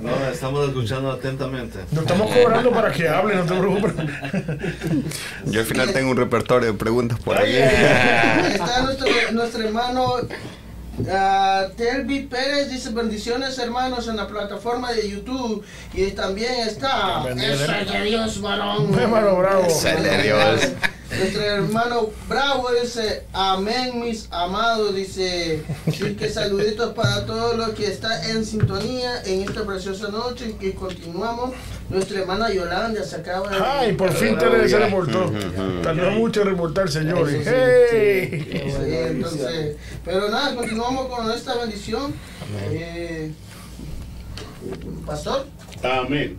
No, 0.00 0.30
estamos 0.32 0.68
escuchando 0.68 1.10
atentamente. 1.12 1.78
Nos 1.90 2.02
estamos 2.02 2.34
cobrando 2.34 2.70
para 2.70 2.90
que 2.92 3.08
hable, 3.08 3.34
no 3.36 3.44
te 3.44 3.54
preocupes. 3.54 3.92
Yo 5.46 5.60
al 5.60 5.66
final 5.66 5.92
tengo 5.92 6.10
un 6.10 6.16
repertorio 6.16 6.72
de 6.72 6.78
preguntas 6.78 7.18
por 7.20 7.36
ahí. 7.36 7.56
Está 7.56 8.82
nuestro, 8.82 9.06
nuestro 9.32 9.62
hermano 9.64 10.16
ah, 11.10 11.66
Telvi 11.76 12.22
Pérez, 12.22 12.70
dice 12.70 12.90
bendiciones 12.90 13.58
hermanos 13.58 14.08
en 14.08 14.16
la 14.16 14.26
plataforma 14.26 14.92
de 14.92 15.08
YouTube. 15.08 15.64
Y 15.94 16.10
también 16.10 16.52
está. 16.66 17.24
Eso 17.28 17.92
de 17.92 18.02
Dios 18.04 18.40
varón. 18.40 18.98
Hermano 18.98 19.36
bravo. 19.36 19.66
Dios. 20.22 20.60
Nuestro 21.18 21.42
hermano 21.42 22.10
Bravo 22.28 22.68
dice, 22.80 23.24
amén 23.32 24.00
mis 24.00 24.28
amados, 24.30 24.94
dice, 24.94 25.62
y 25.86 26.14
que 26.14 26.28
saluditos 26.28 26.94
para 26.94 27.26
todos 27.26 27.56
los 27.56 27.70
que 27.70 27.86
están 27.86 28.24
en 28.30 28.44
sintonía 28.44 29.22
en 29.24 29.42
esta 29.42 29.66
preciosa 29.66 30.08
noche 30.08 30.50
y 30.50 30.52
que 30.52 30.74
continuamos. 30.74 31.50
Nuestra 31.88 32.20
hermana 32.20 32.52
Yolanda 32.52 33.02
se 33.02 33.16
acaba 33.16 33.50
de... 33.50 33.56
Ay, 33.56 33.92
por 33.94 34.12
fin 34.12 34.38
te 34.38 34.68
se 34.68 34.78
reportó. 34.78 35.32
Tardó 35.82 36.12
mucho 36.12 36.42
en 36.42 36.48
reportar, 36.48 36.88
señores. 36.88 37.44
¡Hey! 37.44 38.46
Sí, 38.70 38.94
entonces, 38.94 39.76
pero 40.04 40.28
nada, 40.28 40.54
continuamos 40.54 41.08
con 41.08 41.30
esta 41.32 41.56
bendición. 41.56 42.14
Eh, 42.70 43.32
Pastor, 45.04 45.46
Amén. 45.82 46.36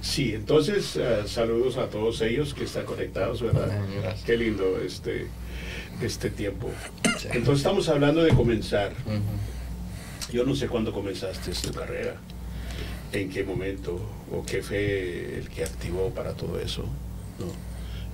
Sí, 0.00 0.32
entonces 0.34 0.96
eh, 0.96 1.22
saludos 1.26 1.76
a 1.76 1.88
todos 1.88 2.20
ellos 2.20 2.54
que 2.54 2.64
están 2.64 2.84
conectados, 2.84 3.42
¿verdad? 3.42 3.68
Gracias. 4.00 4.24
Qué 4.24 4.36
lindo 4.36 4.78
este, 4.80 5.26
este 6.00 6.30
tiempo. 6.30 6.70
Entonces 7.32 7.58
estamos 7.58 7.88
hablando 7.88 8.22
de 8.22 8.30
comenzar. 8.34 8.92
Yo 10.32 10.44
no 10.44 10.54
sé 10.54 10.68
cuándo 10.68 10.92
comenzaste 10.92 11.52
tu 11.52 11.72
carrera, 11.72 12.16
en 13.12 13.30
qué 13.30 13.44
momento 13.44 14.00
o 14.30 14.44
qué 14.44 14.62
fue 14.62 15.38
el 15.38 15.48
que 15.48 15.64
activó 15.64 16.10
para 16.10 16.32
todo 16.34 16.60
eso. 16.60 16.82
¿no? 17.38 17.46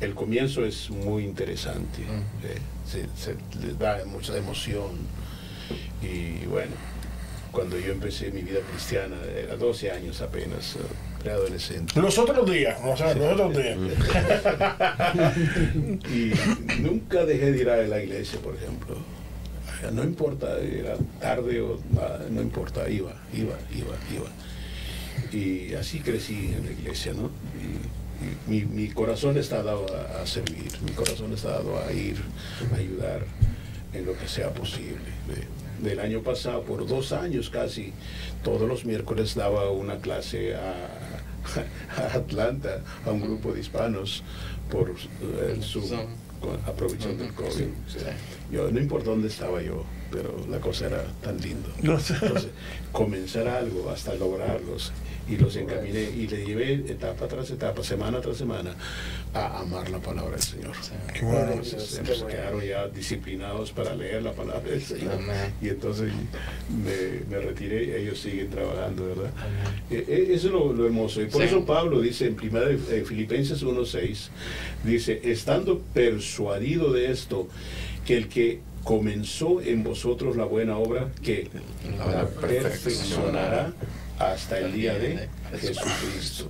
El 0.00 0.14
comienzo 0.14 0.64
es 0.64 0.90
muy 0.90 1.24
interesante, 1.24 2.02
eh, 2.02 2.58
se, 2.86 3.08
se 3.16 3.36
le 3.64 3.74
da 3.74 4.04
mucha 4.06 4.36
emoción 4.36 4.90
y 6.02 6.44
bueno, 6.46 6.72
cuando 7.52 7.78
yo 7.78 7.92
empecé 7.92 8.30
mi 8.30 8.42
vida 8.42 8.60
cristiana, 8.70 9.16
era 9.36 9.56
12 9.56 9.90
años 9.90 10.20
apenas, 10.20 10.76
preadolescente. 11.24 12.00
Los 12.00 12.18
otros 12.18 12.48
días, 12.50 12.78
o 12.84 12.96
sea, 12.96 13.14
los 13.14 13.32
otros 13.32 13.56
días. 13.56 13.78
y 16.14 16.32
nunca 16.82 17.24
dejé 17.24 17.52
de 17.52 17.60
ir 17.62 17.70
a 17.70 17.76
la 17.82 18.02
iglesia, 18.02 18.38
por 18.40 18.54
ejemplo. 18.54 18.96
No 19.92 20.02
importa, 20.04 20.58
era 20.60 20.96
tarde 21.20 21.60
o 21.60 21.78
nada, 21.92 22.24
no 22.30 22.40
importa, 22.40 22.88
iba, 22.88 23.12
iba, 23.34 23.54
iba, 23.74 23.94
iba. 24.14 24.28
Y 25.32 25.74
así 25.74 26.00
crecí 26.00 26.54
en 26.56 26.64
la 26.66 26.72
iglesia, 26.72 27.12
¿no? 27.12 27.30
Y, 27.60 28.24
y 28.24 28.36
mi, 28.50 28.64
mi 28.64 28.88
corazón 28.88 29.36
está 29.36 29.62
dado 29.62 29.84
a, 29.94 30.22
a 30.22 30.26
servir, 30.26 30.70
mi 30.84 30.92
corazón 30.92 31.32
está 31.34 31.50
dado 31.50 31.78
a 31.82 31.92
ir, 31.92 32.16
a 32.72 32.76
ayudar 32.78 33.26
en 33.92 34.06
lo 34.06 34.16
que 34.16 34.26
sea 34.28 34.50
posible. 34.50 35.12
De- 35.28 35.52
del 35.88 36.00
año 36.00 36.22
pasado, 36.22 36.62
por 36.62 36.86
dos 36.86 37.12
años 37.12 37.50
casi, 37.50 37.92
todos 38.42 38.66
los 38.66 38.86
miércoles 38.86 39.34
daba 39.34 39.70
una 39.70 39.96
clase 39.96 40.54
a, 40.54 40.70
a 41.96 42.16
Atlanta, 42.16 42.80
a 43.06 43.10
un 43.10 43.20
grupo 43.20 43.52
de 43.52 43.60
hispanos, 43.60 44.22
por 44.70 44.90
eh, 44.90 45.60
con- 46.40 46.58
aprovechando 46.66 47.24
el 47.24 47.32
COVID. 47.32 47.50
sí, 47.50 47.68
Sí. 47.88 47.98
sí. 48.00 48.04
Yo, 48.52 48.70
no 48.70 48.78
importa 48.80 49.10
dónde 49.10 49.28
estaba 49.28 49.62
yo, 49.62 49.84
pero 50.10 50.46
la 50.50 50.58
cosa 50.60 50.86
era 50.86 51.02
tan 51.22 51.40
lindo. 51.40 51.68
Entonces, 51.78 52.18
comenzar 52.92 53.48
algo 53.48 53.90
hasta 53.90 54.14
lograrlos. 54.14 54.92
Y 55.26 55.38
los 55.38 55.56
encaminé 55.56 56.02
y 56.02 56.26
le 56.28 56.44
llevé 56.44 56.74
etapa 56.74 57.26
tras 57.26 57.50
etapa, 57.50 57.82
semana 57.82 58.20
tras 58.20 58.36
semana, 58.36 58.74
a 59.34 59.58
amar 59.60 59.90
la 59.90 59.98
palabra 59.98 60.32
del 60.32 60.42
Señor. 60.42 60.72
Qué 61.12 61.24
bueno. 61.24 61.40
Entonces, 61.52 62.00
Qué 62.04 62.06
se 62.14 62.22
bueno. 62.22 62.26
quedaron 62.28 62.62
ya 62.62 62.88
disciplinados 62.88 63.72
para 63.72 63.94
leer 63.96 64.22
la 64.22 64.32
palabra 64.32 64.70
del 64.70 64.80
Señor. 64.82 65.14
Amén. 65.14 65.52
Y 65.60 65.68
entonces 65.70 66.12
me, 66.70 67.24
me 67.28 67.42
retiré 67.44 67.84
y 67.84 67.90
ellos 68.02 68.20
siguen 68.20 68.48
trabajando, 68.50 69.06
¿verdad? 69.06 69.30
Eh, 69.90 70.04
eh, 70.08 70.26
eso 70.30 70.46
es 70.46 70.52
lo, 70.52 70.72
lo 70.72 70.86
hermoso. 70.86 71.20
Y 71.20 71.26
por 71.26 71.42
Sí. 71.42 71.48
eso 71.48 71.64
Pablo 71.66 72.00
dice 72.00 72.26
en 72.26 72.36
primera 72.36 72.66
de 72.66 72.74
eh, 72.74 73.04
Filipenses 73.04 73.62
1.6, 73.64 74.28
dice, 74.84 75.20
estando 75.24 75.80
persuadido 75.80 76.92
de 76.92 77.10
esto, 77.10 77.48
que 78.06 78.16
el 78.16 78.28
que 78.28 78.60
comenzó 78.84 79.60
en 79.62 79.82
vosotros 79.82 80.36
la 80.36 80.44
buena 80.44 80.76
obra, 80.76 81.08
que 81.22 81.48
la 81.98 82.28
perfeccionará 82.28 83.72
hasta 84.18 84.58
el 84.58 84.72
día 84.74 84.94
de 84.98 85.28
Jesucristo. 85.58 86.48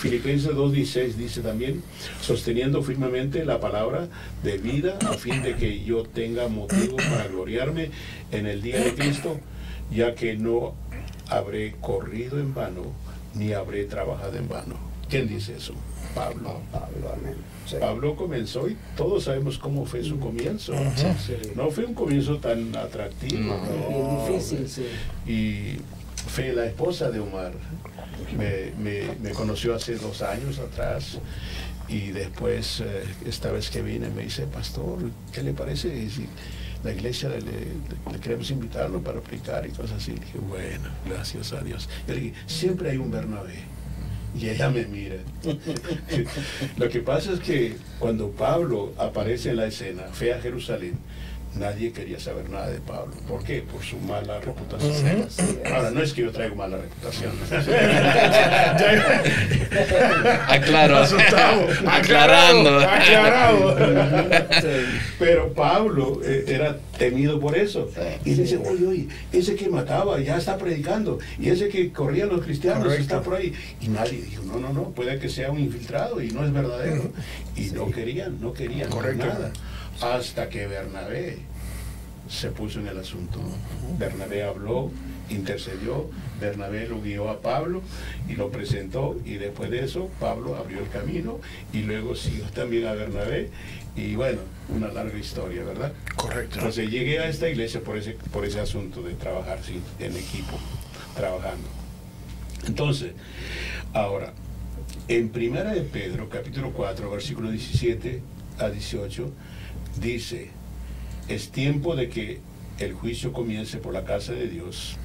Filipenses 0.00 0.52
2.16 0.52 1.12
dice 1.12 1.42
también, 1.42 1.82
sosteniendo 2.22 2.82
firmemente 2.82 3.44
la 3.44 3.60
palabra 3.60 4.08
de 4.42 4.56
vida 4.56 4.98
a 5.06 5.12
fin 5.12 5.42
de 5.42 5.56
que 5.56 5.84
yo 5.84 6.04
tenga 6.04 6.48
motivo 6.48 6.96
para 6.96 7.28
gloriarme 7.28 7.90
en 8.32 8.46
el 8.46 8.62
día 8.62 8.82
de 8.82 8.94
Cristo, 8.94 9.38
ya 9.90 10.14
que 10.14 10.36
no 10.36 10.74
habré 11.28 11.74
corrido 11.82 12.40
en 12.40 12.54
vano, 12.54 12.92
ni 13.34 13.52
habré 13.52 13.84
trabajado 13.84 14.38
en 14.38 14.48
vano. 14.48 14.76
¿Quién 15.10 15.28
dice 15.28 15.56
eso? 15.56 15.74
Pablo. 16.14 16.60
Pablo, 16.72 17.12
amén. 17.12 17.36
Sí. 17.66 17.76
Pablo 17.78 18.16
comenzó 18.16 18.68
y 18.68 18.78
todos 18.96 19.24
sabemos 19.24 19.58
cómo 19.58 19.84
fue 19.84 20.02
su 20.02 20.18
comienzo. 20.18 20.72
Sí. 20.96 21.34
No 21.54 21.70
fue 21.70 21.84
un 21.84 21.92
comienzo 21.94 22.38
tan 22.38 22.74
atractivo. 22.74 23.54
No. 23.54 24.26
Difícil, 24.28 24.66
sí. 24.66 24.86
Y 25.30 25.76
fue 26.28 26.52
la 26.54 26.64
esposa 26.66 27.10
de 27.10 27.20
Omar. 27.20 27.52
Me, 28.36 29.02
me- 29.22 29.30
conoció 29.32 29.74
hace 29.74 29.96
dos 29.96 30.22
años 30.22 30.58
atrás 30.58 31.18
y 31.88 32.08
después, 32.12 32.80
eh, 32.80 33.04
esta 33.26 33.50
vez 33.50 33.70
que 33.70 33.82
vine, 33.82 34.08
me 34.10 34.22
dice, 34.22 34.46
pastor, 34.46 34.98
¿qué 35.32 35.42
le 35.42 35.52
parece 35.52 36.08
la 36.82 36.92
iglesia 36.92 37.28
le, 37.28 38.18
queremos 38.20 38.50
invitarlo 38.50 39.00
para 39.02 39.20
predicar 39.20 39.66
y 39.66 39.70
cosas 39.70 39.98
así. 39.98 40.12
Le 40.12 40.20
dije, 40.20 40.38
bueno, 40.38 40.88
gracias 41.06 41.52
a 41.52 41.60
Dios. 41.60 41.88
Le 42.06 42.14
dije, 42.14 42.34
siempre 42.46 42.90
hay 42.90 42.96
un 42.96 43.10
Bernabé. 43.10 43.64
Y 44.34 44.48
ella 44.48 44.70
me 44.70 44.86
mira. 44.86 45.16
Lo 46.76 46.88
que 46.88 47.00
pasa 47.00 47.32
es 47.32 47.40
que 47.40 47.76
cuando 47.98 48.30
Pablo 48.30 48.94
aparece 48.96 49.50
en 49.50 49.56
la 49.56 49.66
escena, 49.66 50.04
fue 50.12 50.32
a 50.32 50.40
Jerusalén, 50.40 50.94
nadie 51.56 51.92
quería 51.92 52.18
saber 52.20 52.48
nada 52.48 52.68
de 52.68 52.78
Pablo. 52.80 53.14
¿Por 53.28 53.42
qué? 53.44 53.62
Por 53.62 53.82
su 53.82 53.96
mala 53.98 54.40
reputación. 54.40 55.26
Ahora, 55.72 55.90
no 55.90 56.02
es 56.02 56.12
que 56.12 56.22
yo 56.22 56.30
traigo 56.30 56.54
mala 56.56 56.78
reputación. 56.78 57.32
Aclaro. 60.48 60.98
Asustado. 60.98 61.66
Aclarando. 61.86 62.78
Aclarado. 62.80 63.76
Pero 65.18 65.52
Pablo 65.52 66.20
eh, 66.24 66.44
era 66.48 66.78
temido 66.98 67.40
por 67.40 67.56
eso. 67.56 67.90
Y 68.24 68.34
dice, 68.34 68.58
oye, 68.58 68.86
oye, 68.86 69.08
ese 69.32 69.54
que 69.56 69.68
mataba 69.68 70.18
ya 70.20 70.36
está 70.36 70.56
predicando. 70.56 71.18
Y 71.38 71.50
ese 71.50 71.68
que 71.68 71.92
corría 71.92 72.24
a 72.24 72.28
los 72.28 72.44
cristianos 72.44 72.84
Correcto. 72.84 73.02
está 73.02 73.22
por 73.22 73.34
ahí. 73.36 73.52
Y 73.80 73.88
nadie 73.88 74.20
dijo, 74.22 74.42
no, 74.44 74.58
no, 74.58 74.72
no, 74.72 74.90
puede 74.90 75.18
que 75.18 75.28
sea 75.28 75.50
un 75.50 75.60
infiltrado 75.60 76.20
y 76.20 76.30
no 76.30 76.44
es 76.44 76.52
verdadero. 76.52 77.10
Y 77.56 77.70
no 77.70 77.90
querían, 77.90 78.40
no 78.40 78.52
querían 78.52 78.90
Correcto. 78.90 79.26
nada. 79.26 79.50
Hasta 80.00 80.48
que 80.48 80.66
Bernabé 80.66 81.38
se 82.28 82.50
puso 82.50 82.80
en 82.80 82.86
el 82.86 82.98
asunto. 82.98 83.40
Bernabé 83.98 84.44
habló, 84.44 84.90
intercedió, 85.28 86.08
Bernabé 86.40 86.86
lo 86.88 87.00
guió 87.00 87.28
a 87.28 87.40
Pablo 87.40 87.82
y 88.28 88.34
lo 88.34 88.50
presentó 88.50 89.20
y 89.24 89.34
después 89.34 89.70
de 89.70 89.84
eso 89.84 90.08
Pablo 90.20 90.56
abrió 90.56 90.80
el 90.80 90.88
camino 90.88 91.40
y 91.72 91.82
luego 91.82 92.14
siguió 92.14 92.44
también 92.46 92.86
a 92.86 92.92
Bernabé 92.92 93.50
y 93.96 94.14
bueno, 94.14 94.38
una 94.68 94.88
larga 94.88 95.18
historia, 95.18 95.64
¿verdad? 95.64 95.92
Correcto. 96.16 96.56
Entonces 96.58 96.88
llegué 96.90 97.18
a 97.18 97.28
esta 97.28 97.48
iglesia 97.48 97.80
por 97.80 97.96
ese, 97.96 98.12
por 98.32 98.44
ese 98.44 98.60
asunto 98.60 99.02
de 99.02 99.14
trabajar 99.14 99.58
sí, 99.64 99.80
en 99.98 100.16
equipo, 100.16 100.56
trabajando. 101.16 101.68
Entonces, 102.66 103.12
ahora, 103.92 104.32
en 105.08 105.30
Primera 105.30 105.72
de 105.72 105.82
Pedro, 105.82 106.28
capítulo 106.28 106.72
4, 106.72 107.10
versículo 107.10 107.50
17 107.50 108.22
a 108.58 108.68
18, 108.68 109.32
dice, 109.98 110.50
es 111.28 111.50
tiempo 111.50 111.96
de 111.96 112.08
que 112.08 112.40
el 112.78 112.92
juicio 112.94 113.32
comience 113.32 113.78
por 113.78 113.92
la 113.92 114.04
casa 114.04 114.32
de 114.32 114.48
Dios. 114.48 114.96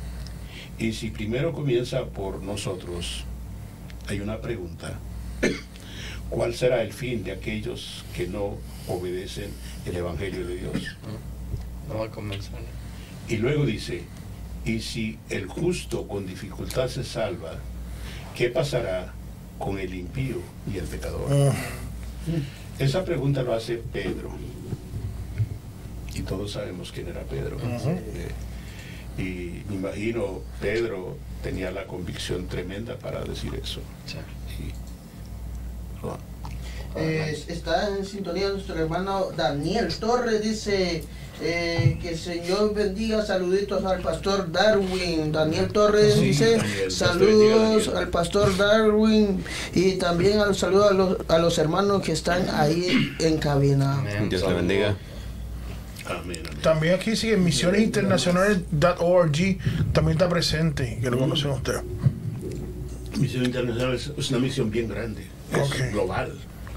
Y 0.77 0.93
si 0.93 1.09
primero 1.09 1.53
comienza 1.53 2.05
por 2.05 2.41
nosotros, 2.43 3.23
hay 4.07 4.19
una 4.19 4.41
pregunta. 4.41 4.99
¿Cuál 6.29 6.55
será 6.55 6.81
el 6.81 6.91
fin 6.91 7.23
de 7.23 7.31
aquellos 7.31 8.03
que 8.15 8.27
no 8.27 8.57
obedecen 8.87 9.51
el 9.85 9.95
Evangelio 9.95 10.45
de 10.47 10.57
Dios? 10.57 10.97
No 11.87 11.99
va 11.99 12.05
a 12.05 12.11
comenzar. 12.11 12.59
Y 13.29 13.37
luego 13.37 13.65
dice, 13.65 14.03
y 14.65 14.79
si 14.79 15.17
el 15.29 15.45
justo 15.47 16.07
con 16.07 16.25
dificultad 16.25 16.87
se 16.89 17.03
salva, 17.03 17.59
¿qué 18.35 18.49
pasará 18.49 19.13
con 19.59 19.77
el 19.79 19.93
impío 19.93 20.37
y 20.71 20.77
el 20.77 20.85
pecador? 20.85 21.27
Ah, 21.31 21.53
Esa 22.79 23.05
pregunta 23.05 23.43
lo 23.43 23.53
hace 23.53 23.77
Pedro. 23.77 24.31
Y 26.15 26.21
todos 26.21 26.53
sabemos 26.53 26.91
quién 26.91 27.07
era 27.09 27.21
Pedro. 27.21 27.57
Eh, 27.61 28.31
y 29.17 29.63
me 29.69 29.75
imagino 29.75 30.41
Pedro 30.61 31.17
tenía 31.43 31.71
la 31.71 31.85
convicción 31.85 32.47
tremenda 32.47 32.95
para 32.97 33.21
decir 33.23 33.53
eso. 33.61 33.81
Sí. 34.05 34.17
Y- 34.63 34.73
Eh, 36.97 37.43
está 37.49 37.89
en 37.89 38.05
sintonía 38.05 38.47
nuestro 38.49 38.75
hermano 38.79 39.27
Daniel 39.35 39.93
Torres, 39.99 40.41
dice 40.41 41.03
eh, 41.41 41.97
que 42.01 42.09
el 42.11 42.17
Señor 42.17 42.73
bendiga, 42.73 43.25
saluditos 43.25 43.83
al 43.83 43.99
pastor 44.01 44.49
Darwin. 44.49 45.33
Daniel 45.33 45.67
Torres 45.73 46.13
Sí, 46.13 46.21
dice 46.27 46.55
Daniel, 46.55 46.91
saludos 46.91 47.85
Daniel. 47.87 47.97
al 47.97 48.07
pastor 48.07 48.55
Darwin 48.55 49.43
y 49.73 49.93
también 49.95 50.39
al 50.39 50.55
saludo 50.55 50.87
a 50.89 50.93
los, 50.93 51.17
a 51.27 51.37
los 51.37 51.57
hermanos 51.57 52.01
que 52.01 52.13
están 52.13 52.47
ahí 52.53 53.13
en 53.19 53.37
cabina. 53.39 54.01
Dios 54.29 54.43
le 54.47 54.53
bendiga. 54.53 54.95
Amén, 56.07 56.39
amén. 56.45 56.61
También 56.61 56.93
aquí 56.95 57.15
sigue 57.15 57.37
misionesinternacionales.org. 57.37 59.57
También 59.93 60.17
está 60.17 60.27
presente. 60.29 60.99
Que 61.01 61.09
lo 61.09 61.17
conocen 61.17 61.51
ustedes. 61.51 61.81
Misión 63.17 63.45
Internacional 63.45 63.95
es 63.95 64.29
una 64.29 64.39
misión 64.39 64.69
bien 64.69 64.89
grande, 64.89 65.25
es 65.53 65.91
global. 65.91 66.33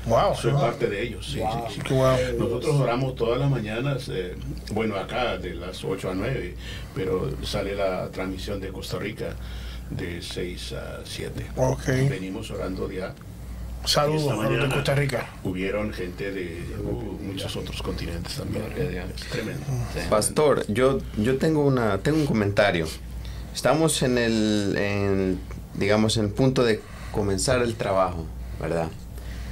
Wow. 0.07 0.35
Soy 0.37 0.53
parte 0.53 0.89
de 0.89 1.03
ellos, 1.03 1.27
sí, 1.27 1.41
sí, 1.69 1.81
sí. 1.87 1.95
Nosotros 2.39 2.77
oramos 2.77 3.15
todas 3.15 3.39
las 3.39 3.51
mañanas, 3.51 4.09
eh, 4.11 4.35
bueno, 4.73 4.97
acá 4.97 5.37
de 5.37 5.55
las 5.55 5.85
8 5.85 6.11
a 6.11 6.15
9, 6.15 6.55
pero 6.95 7.31
sale 7.45 7.75
la 7.75 8.11
transmisión 8.11 8.59
de 8.61 8.69
Costa 8.69 8.99
Rica 8.99 9.35
de 9.91 10.23
6 10.23 10.73
a 10.73 11.01
7. 11.05 11.47
Ok. 11.57 11.87
Venimos 12.09 12.51
orando 12.51 12.91
ya. 12.91 13.13
Saludos 13.85 14.33
a 14.33 14.51
los 14.51 14.69
de 14.69 14.75
Costa 14.75 14.95
Rica. 14.95 15.27
Hubieron 15.45 15.93
gente 15.93 16.31
de 16.31 16.63
uh, 16.83 17.25
muchos 17.25 17.57
otros 17.57 17.83
continentes 17.83 18.35
también. 18.35 18.65
Es 19.15 19.25
tremendo. 19.31 19.65
Pastor, 20.11 20.67
yo, 20.69 20.99
yo 21.17 21.39
tengo, 21.39 21.65
una, 21.65 21.99
tengo 21.99 22.19
un 22.19 22.27
comentario. 22.27 22.87
Estamos 23.55 24.03
en 24.03 24.19
el, 24.19 24.75
en, 24.77 25.41
digamos, 25.75 26.17
en 26.17 26.27
el 26.27 26.31
punto 26.31 26.65
de 26.65 26.81
comenzar 27.13 27.63
el 27.63 27.77
trabajo, 27.77 28.27
¿verdad? 28.61 28.89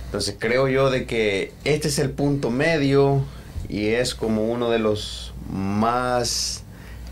Entonces 0.06 0.36
creo 0.38 0.68
yo 0.68 0.90
de 0.90 1.06
que 1.06 1.52
este 1.64 1.88
es 1.88 1.98
el 1.98 2.10
punto 2.10 2.50
medio 2.50 3.24
y 3.68 3.88
es 3.88 4.14
como 4.14 4.50
uno 4.50 4.70
de 4.70 4.78
los 4.78 5.32
más, 5.50 6.62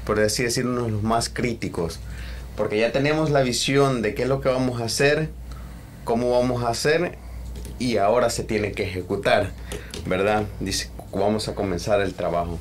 por 0.05 0.21
así 0.21 0.45
decir, 0.45 0.67
uno 0.67 0.85
de 0.85 0.91
los 0.91 1.03
más 1.03 1.29
críticos. 1.29 1.99
Porque 2.57 2.79
ya 2.79 2.93
tenemos 2.93 3.31
la 3.31 3.43
visión 3.43 4.01
de 4.01 4.15
qué 4.15 4.23
es 4.23 4.29
lo 4.29 4.41
que 4.41 4.49
vamos 4.49 4.81
a 4.81 4.85
hacer, 4.85 5.31
cómo 6.05 6.31
vamos 6.31 6.63
a 6.63 6.69
hacer 6.69 7.17
y 7.79 7.97
ahora 7.97 8.31
se 8.31 8.45
tiene 8.45 8.73
que 8.73 8.85
ejecutar, 8.85 9.51
¿verdad? 10.07 10.45
Dice, 10.61 10.91
vamos 11.13 11.49
a 11.49 11.55
comenzar 11.55 12.01
el 12.01 12.15
trabajo. 12.15 12.59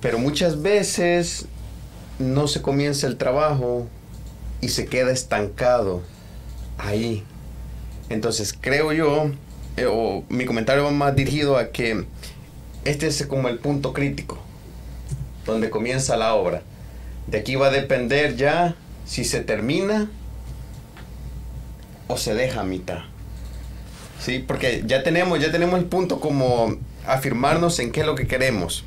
Pero 0.00 0.18
muchas 0.18 0.60
veces 0.60 1.46
no 2.18 2.46
se 2.48 2.62
comienza 2.62 3.06
el 3.06 3.16
trabajo 3.16 3.86
y 4.60 4.68
se 4.68 4.86
queda 4.86 5.12
estancado 5.12 6.02
ahí. 6.78 7.24
Entonces 8.08 8.54
creo 8.58 8.92
yo, 8.92 9.30
eh, 9.76 9.86
o 9.86 10.24
mi 10.28 10.44
comentario 10.44 10.84
va 10.84 10.90
más 10.90 11.16
dirigido 11.16 11.56
a 11.56 11.70
que 11.70 12.04
este 12.84 13.06
es 13.06 13.26
como 13.26 13.48
el 13.48 13.58
punto 13.58 13.92
crítico, 13.92 14.38
donde 15.46 15.70
comienza 15.70 16.16
la 16.16 16.34
obra. 16.34 16.62
De 17.26 17.38
aquí 17.38 17.56
va 17.56 17.68
a 17.68 17.70
depender 17.70 18.36
ya 18.36 18.76
si 19.06 19.24
se 19.24 19.40
termina 19.40 20.10
o 22.08 22.16
se 22.16 22.34
deja 22.34 22.60
a 22.60 22.64
mitad. 22.64 23.00
Sí, 24.20 24.38
porque 24.38 24.82
ya 24.86 25.02
tenemos, 25.02 25.40
ya 25.40 25.52
tenemos 25.52 25.78
el 25.78 25.86
punto 25.86 26.20
como 26.20 26.76
afirmarnos 27.06 27.78
en 27.78 27.92
qué 27.92 28.00
es 28.00 28.06
lo 28.06 28.14
que 28.14 28.26
queremos, 28.26 28.84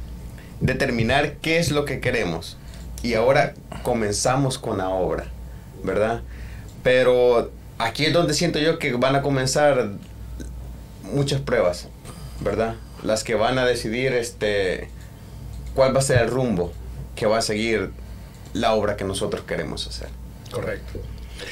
determinar 0.62 1.34
qué 1.34 1.60
es 1.60 1.72
lo 1.72 1.86
que 1.86 2.00
queremos. 2.00 2.58
Y 3.04 3.14
ahora 3.14 3.54
comenzamos 3.84 4.58
con 4.58 4.80
la 4.80 4.90
obra, 4.90 5.28
¿verdad? 5.84 6.22
Pero 6.84 7.52
aquí 7.78 8.06
es 8.06 8.14
donde 8.14 8.34
siento 8.34 8.60
yo 8.60 8.80
que 8.80 8.94
van 8.94 9.16
a 9.16 9.22
comenzar 9.22 9.92
muchas 11.04 11.42
pruebas, 11.42 11.88
¿verdad? 12.42 12.76
Las 13.04 13.24
que 13.24 13.36
van 13.36 13.60
a 13.60 13.66
decidir 13.66 14.14
este 14.14 14.90
cuál 15.76 15.96
va 15.96 16.00
a 16.00 16.04
ser 16.04 16.22
el 16.22 16.30
rumbo 16.30 16.74
que 17.16 17.28
va 17.28 17.38
a 17.38 17.42
seguir 17.42 17.92
la 18.54 18.74
obra 18.74 18.96
que 18.96 19.04
nosotros 19.04 19.44
queremos 19.44 19.86
hacer. 19.86 20.10
Correcto. 20.52 21.00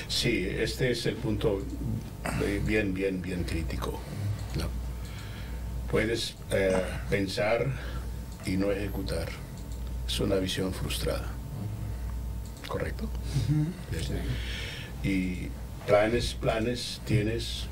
Sí, 0.07 0.47
este 0.47 0.91
es 0.91 1.05
el 1.05 1.15
punto 1.15 1.61
bien, 2.65 2.93
bien, 2.93 3.21
bien 3.21 3.43
crítico. 3.43 3.99
¿no? 4.57 4.67
Puedes 5.89 6.35
eh, 6.51 6.81
pensar 7.09 7.67
y 8.45 8.57
no 8.57 8.71
ejecutar. 8.71 9.27
Es 10.07 10.19
una 10.19 10.35
visión 10.35 10.73
frustrada. 10.73 11.31
¿Correcto? 12.67 13.09
Sí. 13.91 15.07
Y 15.07 15.49
planes, 15.87 16.33
planes 16.33 17.01
tienes, 17.05 17.65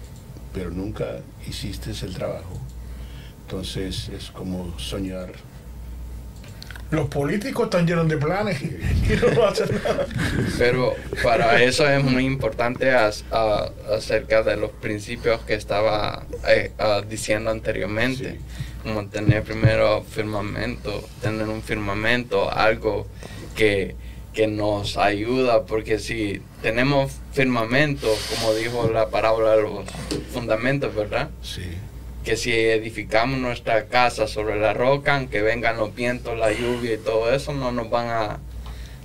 pero 0.53 0.69
nunca 0.69 1.21
hiciste 1.47 1.91
el 1.91 2.13
trabajo. 2.13 2.59
Entonces 3.41 4.09
es 4.09 4.31
como 4.31 4.77
soñar 4.79 5.33
Los 6.93 7.07
políticos 7.09 7.65
están 7.65 7.87
llenos 7.87 8.07
de 8.07 8.17
planes 8.17 8.61
y 8.61 9.35
no 9.35 9.43
hacen 9.47 9.69
nada. 9.83 10.05
Pero 10.59 10.93
para 11.23 11.61
eso 11.63 11.89
es 11.89 12.03
muy 12.03 12.23
importante 12.25 12.91
as- 12.91 13.25
a- 13.31 13.69
acerca 13.91 14.43
de 14.43 14.57
los 14.57 14.69
principios 14.71 15.41
que 15.41 15.55
estaba 15.55 16.25
eh, 16.47 16.71
diciendo 17.09 17.49
anteriormente. 17.49 18.39
Como 18.83 19.07
tener 19.07 19.41
primero 19.43 20.03
firmamento, 20.03 21.07
tener 21.21 21.47
un 21.47 21.63
firmamento, 21.63 22.51
algo 22.51 23.07
que, 23.55 23.95
que 24.33 24.45
nos 24.47 24.97
ayuda, 24.97 25.63
porque 25.63 25.97
si 25.99 26.41
tenemos 26.61 27.11
firmamento, 27.31 28.07
como 28.35 28.53
dijo 28.53 28.89
la 28.93 29.07
parábola 29.07 29.55
de 29.55 29.61
los 29.63 29.85
fundamentos, 30.33 30.93
¿verdad? 30.93 31.29
Sí. 31.41 31.61
Que 32.23 32.37
si 32.37 32.51
edificamos 32.53 33.39
nuestra 33.39 33.85
casa 33.87 34.27
sobre 34.27 34.59
la 34.59 34.73
roca, 34.73 35.15
aunque 35.15 35.41
vengan 35.41 35.77
los 35.77 35.93
vientos, 35.93 36.37
la 36.37 36.51
lluvia 36.51 36.93
y 36.93 36.97
todo 36.97 37.33
eso, 37.33 37.53
no 37.53 37.71
nos 37.71 37.89
van 37.89 38.07
a, 38.09 38.39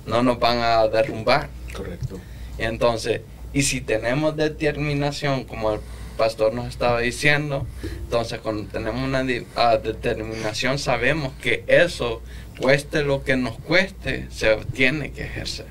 no 0.05 0.23
nos 0.23 0.39
van 0.39 0.59
a 0.59 0.87
derrumbar. 0.87 1.49
Correcto. 1.73 2.19
Y 2.57 2.63
entonces, 2.63 3.21
y 3.53 3.63
si 3.63 3.81
tenemos 3.81 4.35
determinación, 4.37 5.43
como 5.43 5.73
el 5.73 5.79
pastor 6.17 6.53
nos 6.53 6.67
estaba 6.67 6.99
diciendo, 6.99 7.65
entonces 7.83 8.39
cuando 8.39 8.63
tenemos 8.71 9.01
una 9.01 9.25
ah, 9.55 9.77
determinación 9.77 10.77
sabemos 10.79 11.33
que 11.41 11.63
eso, 11.67 12.21
cueste 12.59 13.03
lo 13.03 13.23
que 13.23 13.37
nos 13.37 13.57
cueste, 13.59 14.27
se 14.29 14.55
tiene 14.73 15.11
que 15.11 15.23
ejercer. 15.23 15.65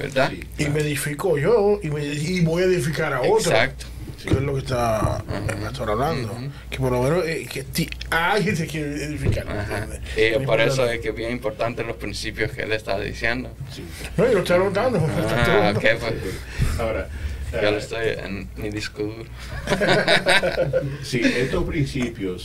¿Verdad? 0.00 0.30
Sí, 0.30 0.64
Y 0.64 0.68
me 0.68 0.80
edifico 0.80 1.36
yo 1.38 1.78
y, 1.82 1.88
me- 1.90 2.04
y 2.04 2.40
voy 2.40 2.62
a 2.62 2.66
edificar 2.66 3.12
a 3.12 3.20
otro. 3.20 3.36
Exacto. 3.38 3.86
Que 4.24 4.30
es 4.34 4.40
lo 4.40 4.52
que 4.54 4.60
está 4.60 5.22
el 5.50 5.56
pastor 5.62 5.90
hablando. 5.90 6.32
Ujú. 6.32 6.50
Que 6.70 6.76
por 6.78 6.92
lo 6.92 7.02
menos 7.02 7.26
eh, 7.26 7.46
que 7.52 7.64
ti- 7.64 7.88
alguien 8.10 8.56
se 8.56 8.66
quiere 8.66 9.04
edificar. 9.04 9.44
¿me 9.46 9.52
Ajá. 9.52 9.78
entiendes? 9.84 10.40
Y 10.42 10.46
por 10.46 10.60
eso 10.60 10.88
es 10.88 11.00
que 11.00 11.08
es 11.10 11.14
bien 11.14 11.32
importante 11.32 11.82
los 11.84 11.96
principios 11.96 12.52
que 12.52 12.62
él 12.62 12.72
está 12.72 12.98
diciendo. 13.00 13.50
sí. 13.74 13.84
No, 14.16 14.30
y 14.30 14.34
lo 14.34 14.40
está 14.40 14.58
notando. 14.58 14.98
lo 14.98 15.06
está 15.06 15.68
Ah, 15.68 15.72
notando. 15.74 15.78
ok, 15.78 16.00
pues. 16.00 16.34
Ahora, 16.78 17.08
Yo 17.52 17.58
ah, 17.58 17.70
lo 17.70 17.76
estoy 17.78 18.08
en 18.24 18.48
mi 18.56 18.70
disco 18.70 19.02
duro. 19.02 19.24
Sí, 21.02 21.20
estos 21.22 21.64
principios, 21.64 22.44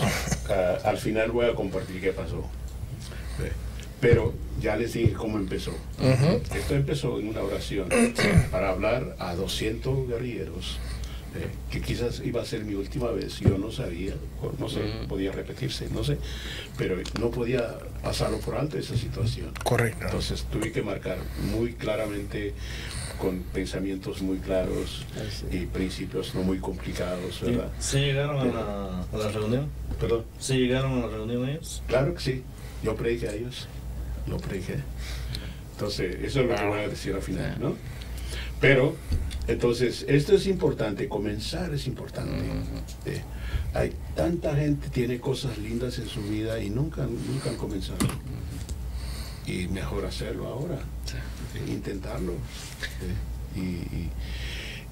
ah, 0.50 0.78
al 0.84 0.98
final 0.98 1.32
voy 1.32 1.46
a 1.46 1.54
compartir 1.56 2.02
qué 2.02 2.12
pasó. 2.12 2.48
Ve, 3.40 3.52
Pero 4.02 4.34
ya 4.60 4.76
les 4.76 4.94
dije 4.94 5.14
cómo 5.14 5.38
empezó. 5.38 5.72
Ujú. 5.72 6.42
Esto 6.56 6.76
empezó 6.76 7.20
en 7.20 7.30
una 7.30 7.42
oración 7.42 7.88
para 8.52 8.70
hablar 8.70 9.16
a 9.20 9.34
200 9.36 10.08
guerrilleros, 10.08 10.78
eh, 11.38 11.48
que 11.72 11.82
quizás 11.82 12.22
iba 12.26 12.42
a 12.42 12.46
ser 12.46 12.64
mi 12.64 12.74
última 12.76 13.12
vez. 13.12 13.40
Yo 13.40 13.58
no 13.58 13.72
sabía, 13.72 14.14
no 14.60 14.68
sé, 14.70 14.80
Ujú. 14.80 15.08
podía 15.08 15.32
repetirse, 15.32 15.88
no 15.92 16.04
sé, 16.04 16.18
pero 16.78 16.98
no 17.20 17.30
podía 17.32 17.78
pasarlo 18.04 18.40
por 18.40 18.56
alto 18.56 18.78
esa 18.78 18.96
situación. 18.98 19.52
Correcto. 19.64 20.06
Entonces 20.06 20.46
tuve 20.52 20.72
que 20.72 20.82
marcar 20.82 21.18
muy 21.52 21.74
claramente 21.74 22.54
con 23.20 23.40
pensamientos 23.54 24.22
muy 24.22 24.38
claros 24.38 25.04
y 25.52 25.66
principios 25.66 26.36
no 26.36 26.44
muy 26.44 26.60
complicados, 26.60 27.42
¿verdad? 27.42 27.72
¿Sí 27.80 27.98
llegaron 27.98 28.40
a 28.40 28.46
la, 28.46 29.02
a 29.12 29.18
la 29.18 29.32
reunión? 29.32 29.70
Perdón. 30.00 30.26
¿Sí 30.40 30.54
llegaron 30.58 31.00
a 31.00 31.08
la 31.08 31.08
reunión 31.08 31.50
ellos? 31.50 31.82
Claro 31.88 32.14
que 32.14 32.22
sí. 32.22 32.44
Yo 32.84 32.96
prediqué 32.96 33.30
a 33.30 33.34
ellos. 33.34 33.68
Lo 34.28 34.38
prediqué. 34.38 34.76
Entonces, 35.72 36.16
eso 36.24 36.42
es 36.42 36.48
lo 36.48 36.56
que 36.56 36.66
voy 36.66 36.80
a 36.80 36.88
decir 36.88 37.14
al 37.16 37.22
final, 37.22 37.56
¿no? 37.60 37.76
Pero, 38.60 38.96
entonces, 39.48 40.06
esto 40.08 40.36
es 40.36 40.46
importante. 40.48 41.08
Comenzar 41.08 41.74
es 41.74 41.88
importante. 41.88 42.44
Eh, 43.06 43.22
hay 43.74 43.94
tanta 44.16 44.56
gente 44.56 44.90
tiene 44.90 45.20
cosas 45.20 45.58
lindas 45.58 45.98
en 46.00 46.08
su 46.08 46.22
vida 46.24 46.60
y 46.60 46.70
nunca, 46.70 47.06
nunca 47.06 47.50
han 47.50 47.58
comenzado. 47.58 47.98
Y 49.46 49.68
mejor 49.68 50.06
hacerlo 50.06 50.48
ahora. 50.48 50.80
intentarlo. 51.68 52.34
y, 53.56 53.60
y- 53.60 54.12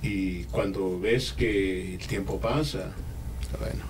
y 0.02 0.44
cuando 0.46 1.00
ves 1.00 1.34
que 1.34 1.96
el 1.96 2.08
tiempo 2.08 2.40
pasa, 2.40 2.92
bueno, 3.60 3.84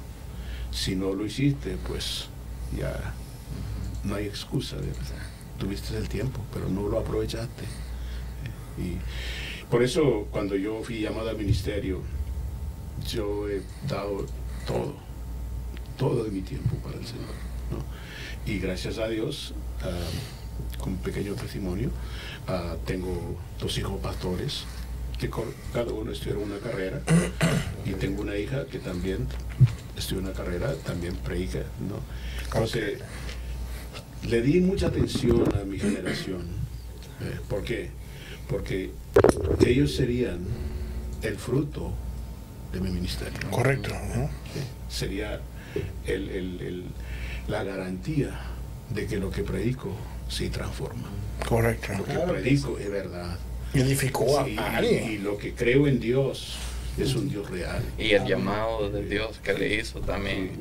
si 0.72 0.96
no 0.96 1.14
lo 1.14 1.26
hiciste, 1.26 1.78
pues 1.88 2.28
ya 2.78 3.14
no 4.04 4.16
hay 4.16 4.26
excusa. 4.26 4.78
de 4.78 4.88
verdad. 4.88 5.04
Tuviste 5.60 5.98
el 5.98 6.08
tiempo, 6.10 6.40
pero 6.54 6.70
no 6.70 6.88
lo 6.88 7.00
aprovechaste. 7.00 7.64
Y 8.78 8.98
por 9.70 9.84
eso 9.84 10.28
cuando 10.32 10.56
yo 10.56 10.82
fui 10.84 11.02
llamado 11.02 11.30
al 11.30 11.38
ministerio, 11.38 12.02
yo 13.08 13.50
he 13.50 13.62
dado 13.88 14.26
todo, 14.66 14.96
todo 15.98 16.24
de 16.24 16.32
mi 16.32 16.42
tiempo 16.42 16.76
para 16.78 16.98
el 16.98 17.06
Señor. 17.06 17.26
¿no? 17.72 18.52
Y 18.52 18.60
gracias 18.60 18.98
a 18.98 19.08
Dios, 19.08 19.54
ah, 19.82 19.90
con 20.78 20.94
un 20.94 21.00
pequeño 21.00 21.34
testimonio, 21.36 21.90
ah, 22.48 22.76
tengo 22.86 23.38
dos 23.60 23.78
hijos 23.78 24.00
pastores 24.02 24.66
que 25.18 25.30
cada 25.74 25.92
uno 25.94 26.12
estudiaron 26.12 26.44
una 26.44 26.60
carrera 26.60 27.02
y 27.86 27.94
tengo 27.94 28.22
una 28.22 28.38
hija 28.38 28.66
que 28.66 28.80
también 28.80 29.28
estudió 29.98 30.22
una 30.22 30.34
carrera, 30.34 30.74
también 30.86 31.16
predica, 31.16 31.60
¿no? 31.60 32.00
Entonces, 32.46 33.00
le 34.28 34.42
di 34.42 34.60
mucha 34.60 34.88
atención 34.88 35.44
a 35.56 35.64
mi 35.64 35.80
generación. 35.80 36.42
Eh, 37.22 37.40
¿Por 37.48 37.64
qué? 37.64 37.92
Porque 38.50 38.92
ellos 39.66 39.96
serían 39.96 40.40
el 41.22 41.36
fruto 41.38 41.92
de 42.72 42.80
mi 42.82 42.90
ministerio. 42.92 43.40
Correcto. 43.52 43.90
¿no? 44.16 44.26
Sí, 44.54 44.60
Sería 44.90 45.42
el- 46.06 46.30
el- 46.30 46.62
el- 46.62 46.84
la 47.48 47.64
garantía 47.64 48.40
de 48.90 49.08
que 49.08 49.18
lo 49.18 49.32
que 49.32 49.44
predico 49.44 49.90
se 50.30 50.50
transforma. 50.50 51.08
Correcto. 51.48 51.94
Lo 51.98 52.06
que 52.06 52.12
Claro 52.14 52.34
que 52.36 52.40
predico 52.42 52.78
es 52.80 52.90
verdad. 52.92 53.38
Y 53.74 53.80
edificó 53.82 54.40
a 54.40 54.46
Sí, 54.46 54.52
y, 54.52 54.58
alguien. 54.58 55.12
y 55.12 55.18
lo 55.18 55.38
que 55.38 55.54
creo 55.54 55.88
en 55.88 56.00
Dios 56.00 56.56
es 56.98 57.16
un 57.16 57.30
Dios 57.30 57.50
real. 57.50 57.82
Y 57.98 58.12
el 58.12 58.26
llamado 58.26 58.90
de 58.90 59.04
Dios 59.06 59.40
que 59.44 59.54
le 59.54 59.76
hizo 59.76 60.00
también. 60.02 60.52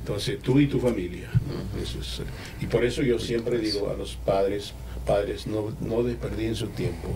Entonces, 0.00 0.38
tú 0.40 0.60
y 0.60 0.66
tu 0.66 0.78
familia. 0.80 1.30
¿no? 1.32 1.80
Eso 1.82 2.00
es, 2.00 2.20
eh, 2.20 2.24
y 2.60 2.66
por 2.66 2.84
eso 2.84 3.02
yo 3.02 3.18
siempre 3.18 3.58
digo 3.58 3.90
a 3.90 3.94
los 3.94 4.14
padres, 4.16 4.72
padres, 5.06 5.46
no, 5.46 5.72
no 5.80 6.02
desperdicien 6.02 6.54
su 6.54 6.68
tiempo. 6.68 7.08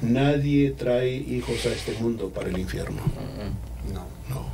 Nadie 0.00 0.70
trae 0.72 1.14
hijos 1.14 1.64
a 1.66 1.72
este 1.72 1.92
mundo 2.00 2.30
para 2.30 2.48
el 2.48 2.58
infierno. 2.58 3.00
No, 3.92 4.06
No, 4.32 4.46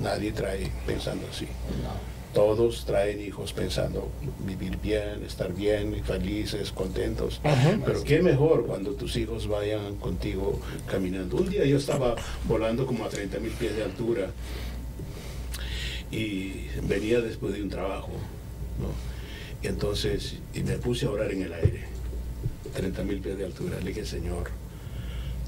nadie 0.00 0.32
trae 0.32 0.70
pensando 0.86 1.26
así. 1.30 1.46
no. 1.82 2.21
Todos 2.32 2.86
traen 2.86 3.20
hijos 3.20 3.52
pensando 3.52 4.10
vivir 4.46 4.78
bien, 4.78 5.22
estar 5.26 5.52
bien, 5.52 5.94
y 5.94 6.00
felices, 6.00 6.72
contentos. 6.72 7.40
Ajá. 7.44 7.78
Pero 7.84 8.02
qué 8.04 8.22
mejor 8.22 8.66
cuando 8.66 8.92
tus 8.92 9.16
hijos 9.16 9.46
vayan 9.46 9.96
contigo 9.96 10.60
caminando. 10.86 11.36
Un 11.36 11.50
día 11.50 11.64
yo 11.66 11.76
estaba 11.76 12.16
volando 12.44 12.86
como 12.86 13.04
a 13.04 13.08
30 13.08 13.38
mil 13.38 13.52
pies 13.52 13.76
de 13.76 13.84
altura 13.84 14.30
y 16.10 16.68
venía 16.82 17.20
después 17.20 17.54
de 17.54 17.62
un 17.62 17.68
trabajo, 17.68 18.12
¿no? 18.80 18.88
Y 19.62 19.68
entonces 19.68 20.36
y 20.54 20.62
me 20.62 20.76
puse 20.78 21.06
a 21.06 21.10
orar 21.10 21.32
en 21.32 21.42
el 21.42 21.52
aire, 21.52 21.84
30 22.74 23.02
mil 23.04 23.20
pies 23.20 23.38
de 23.38 23.44
altura. 23.44 23.78
Le 23.80 23.90
dije, 23.90 24.06
Señor, 24.06 24.50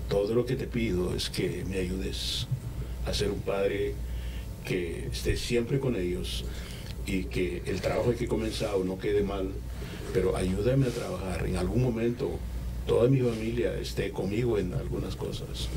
todo 0.09 0.35
lo 0.35 0.45
que 0.45 0.57
te 0.57 0.67
pido 0.67 1.15
es 1.15 1.31
que 1.31 1.65
me 1.69 1.79
ayudes 1.79 2.47
a 3.07 3.15
ser 3.15 3.31
un 3.31 3.41
padre 3.41 3.95
que 4.65 5.09
esté 5.13 5.37
siempre 5.37 5.79
con 5.79 5.97
ellos 5.97 6.45
y 7.07 7.25
que 7.25 7.63
el 7.67 7.81
trabajo 7.81 8.15
que 8.15 8.25
he 8.25 8.29
comenzado 8.29 8.85
no 8.85 8.99
quede 8.99 9.23
mal, 9.23 9.49
pero 10.13 10.37
ayúdame 10.37 10.87
a 10.87 10.91
trabajar. 10.91 11.47
En 11.47 11.57
algún 11.57 11.83
momento 11.83 12.39
toda 12.87 13.09
mi 13.09 13.21
familia 13.21 13.75
esté 13.79 14.11
conmigo 14.11 14.59
en 14.59 14.75
algunas 14.75 15.17
cosas, 15.17 15.69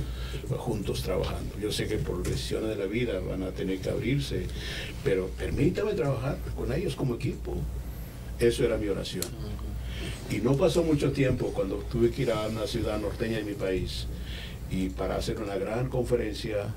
juntos 0.49 1.03
trabajando. 1.03 1.57
Yo 1.59 1.71
sé 1.71 1.87
que 1.87 1.97
por 1.97 2.23
decisiones 2.23 2.69
de 2.69 2.75
la 2.75 2.85
vida 2.85 3.19
van 3.19 3.43
a 3.43 3.51
tener 3.51 3.79
que 3.79 3.89
abrirse, 3.89 4.45
pero 5.03 5.27
permítame 5.37 5.93
trabajar 5.93 6.37
con 6.55 6.71
ellos 6.73 6.95
como 6.95 7.15
equipo. 7.15 7.55
Eso 8.39 8.63
era 8.63 8.77
mi 8.77 8.87
oración. 8.87 9.25
Y 10.29 10.37
no 10.37 10.57
pasó 10.57 10.83
mucho 10.83 11.11
tiempo 11.11 11.51
cuando 11.53 11.77
tuve 11.77 12.11
que 12.11 12.23
ir 12.23 12.31
a 12.31 12.47
una 12.47 12.67
ciudad 12.67 12.99
norteña 12.99 13.37
de 13.37 13.43
mi 13.43 13.53
país 13.53 14.07
y 14.69 14.89
para 14.89 15.15
hacer 15.15 15.37
una 15.41 15.55
gran 15.55 15.89
conferencia 15.89 16.75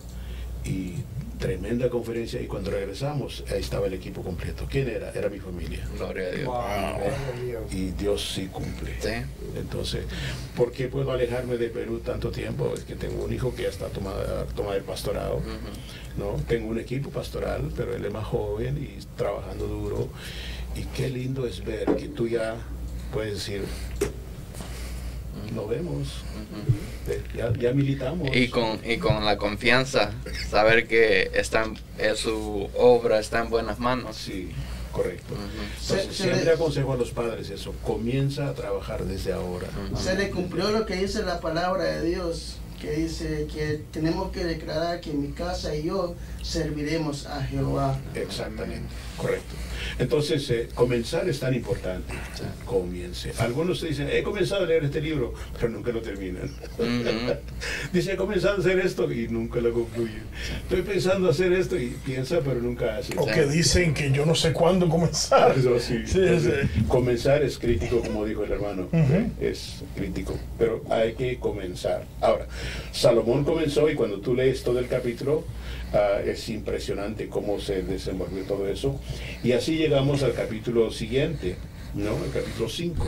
y 0.64 0.94
tremenda 1.41 1.88
conferencia 1.88 2.41
y 2.41 2.47
cuando 2.47 2.70
regresamos 2.70 3.43
ahí 3.51 3.61
estaba 3.61 3.86
el 3.86 3.95
equipo 3.95 4.22
completo. 4.22 4.66
¿Quién 4.70 4.88
era? 4.88 5.11
Era 5.11 5.28
mi 5.28 5.41
familia. 5.41 5.88
Gloria 5.97 6.28
a 6.28 6.30
Dios. 6.30 6.47
Wow. 6.47 7.66
Y 7.72 7.91
Dios 7.93 8.32
sí 8.34 8.47
cumple. 8.47 8.95
Sí. 9.01 9.24
Entonces, 9.57 10.05
¿por 10.55 10.70
qué 10.70 10.88
puedo 10.88 11.11
alejarme 11.11 11.57
de 11.57 11.68
Perú 11.70 12.01
tanto 12.01 12.30
tiempo? 12.30 12.72
Es 12.74 12.84
que 12.84 12.95
tengo 12.95 13.24
un 13.24 13.32
hijo 13.32 13.55
que 13.55 13.62
ya 13.62 13.70
está 13.70 13.86
tomando 13.88 14.20
toma 14.55 14.76
el 14.76 14.82
pastorado. 14.82 15.41
¿no? 16.18 16.36
Tengo 16.47 16.68
un 16.68 16.78
equipo 16.78 17.11
pastoral, 17.11 17.72
pero 17.74 17.97
él 17.97 18.05
es 18.05 18.12
más 18.12 18.26
joven 18.26 18.76
y 18.78 19.03
trabajando 19.16 19.66
duro. 19.66 20.09
Y 20.76 20.82
qué 20.97 21.09
lindo 21.09 21.47
es 21.47 21.64
ver 21.64 21.97
que 21.97 22.09
tú 22.09 22.28
ya 22.28 22.57
puedes 23.12 23.34
decir, 23.34 23.64
lo 25.55 25.66
vemos, 25.66 26.09
ya, 27.36 27.53
ya 27.59 27.72
militamos. 27.72 28.34
Y 28.34 28.49
con, 28.49 28.80
y 28.84 28.99
con 28.99 29.24
la 29.24 29.36
confianza, 29.36 30.12
saber 30.49 30.86
que 30.86 31.30
está 31.34 31.64
en- 31.64 31.78
eh, 31.99 32.14
su 32.16 32.68
obra 32.76 33.18
está 33.18 33.41
en 33.43 33.51
buenas 33.51 33.78
manos. 33.78 34.16
Sí, 34.16 34.51
correcto. 34.93 35.34
Entonces, 35.34 36.07
Se- 36.07 36.12
se 36.12 36.22
siempre 36.24 36.45
le- 36.45 36.53
aconsejo 36.53 36.93
a 36.93 36.97
los 36.97 37.11
padres 37.11 37.51
eso, 37.51 37.72
comienza 37.84 38.49
a 38.49 38.55
trabajar 38.55 39.05
desde 39.05 39.32
ahora. 39.32 39.68
Se 39.97 40.14
le 40.16 40.30
cumplió 40.30 40.70
lo 40.70 40.86
que 40.86 40.97
dice 40.97 41.22
la 41.22 41.41
palabra 41.41 41.84
de 41.84 42.03
Dios. 42.05 42.57
que 42.80 42.93
dice 42.93 43.47
que 43.53 43.82
tenemos 43.93 44.32
que 44.32 44.43
declarar 44.43 45.03
que 45.03 45.12
mi 45.12 45.32
casa 45.32 45.74
y 45.76 45.82
yo 45.82 46.14
serviremos 46.43 47.26
a 47.26 47.43
Jehová. 47.45 47.99
Exactamente, 48.14 48.88
correcto. 49.16 49.55
Entonces, 49.99 50.49
eh, 50.51 50.68
comenzar 50.74 51.28
es 51.28 51.41
tan 51.41 51.55
importante. 51.55 52.14
Comience. 52.64 53.32
Algunos 53.38 53.82
dicen, 53.82 54.09
he 54.11 54.22
comenzado 54.22 54.64
a 54.64 54.66
leer 54.66 54.84
este 54.84 55.01
libro, 55.01 55.34
pero 55.55 55.68
nunca 55.68 55.93
lo 55.93 56.01
terminan. 56.01 56.51
Ujú. 56.78 57.34
Dice, 57.93 58.12
he 58.12 58.16
comenzado 58.16 58.57
a 58.57 58.59
hacer 58.61 58.78
esto 58.78 59.11
y 59.11 59.28
nunca 59.28 59.61
lo 59.61 59.72
concluyen. 59.72 60.22
Estoy 60.62 60.82
pensando 60.82 61.28
hacer 61.28 61.53
esto 61.53 61.76
y 61.76 61.97
piensa, 62.05 62.41
pero 62.45 62.61
nunca 62.61 62.97
hace. 62.97 63.14
O 63.16 63.26
que 63.26 63.47
dicen 63.47 63.95
que 63.95 64.11
yo 64.11 64.24
no 64.24 64.34
sé 64.34 64.53
cuándo 64.53 64.88
comenzar. 64.88 65.57
Eso 65.59 65.78
sí. 65.78 66.03
Sí, 66.07 66.18
Entonces, 66.18 66.68
sí. 66.74 66.82
Comenzar 66.88 67.43
es 67.43 67.59
crítico, 67.59 68.01
como 68.01 68.24
dijo 68.24 68.45
el 68.45 68.53
hermano. 68.53 68.88
Es 69.41 69.82
crítico, 69.97 70.38
pero 70.59 70.84
hay 70.91 71.14
que 71.14 71.38
comenzar. 71.38 72.05
Ahora, 72.20 72.47
Salomón 72.93 73.45
comenzó 73.45 73.88
y 73.91 73.95
cuando 73.95 74.20
tú 74.20 74.34
lees 74.34 74.62
todo 74.62 74.78
el 74.78 74.88
capítulo, 74.88 75.45
ah, 75.93 76.20
es 76.24 76.49
impresionante 76.49 77.28
cómo 77.28 77.61
se 77.61 77.82
desenvolvió 77.82 78.45
todo 78.45 78.68
eso. 78.68 79.01
Y 79.43 79.53
así 79.53 79.76
llegamos 79.76 80.22
al 80.22 80.34
capítulo 80.34 80.91
siguiente, 80.91 81.57
¿no? 81.95 82.16
El 82.24 82.30
capítulo 82.32 82.68
5. 82.68 83.07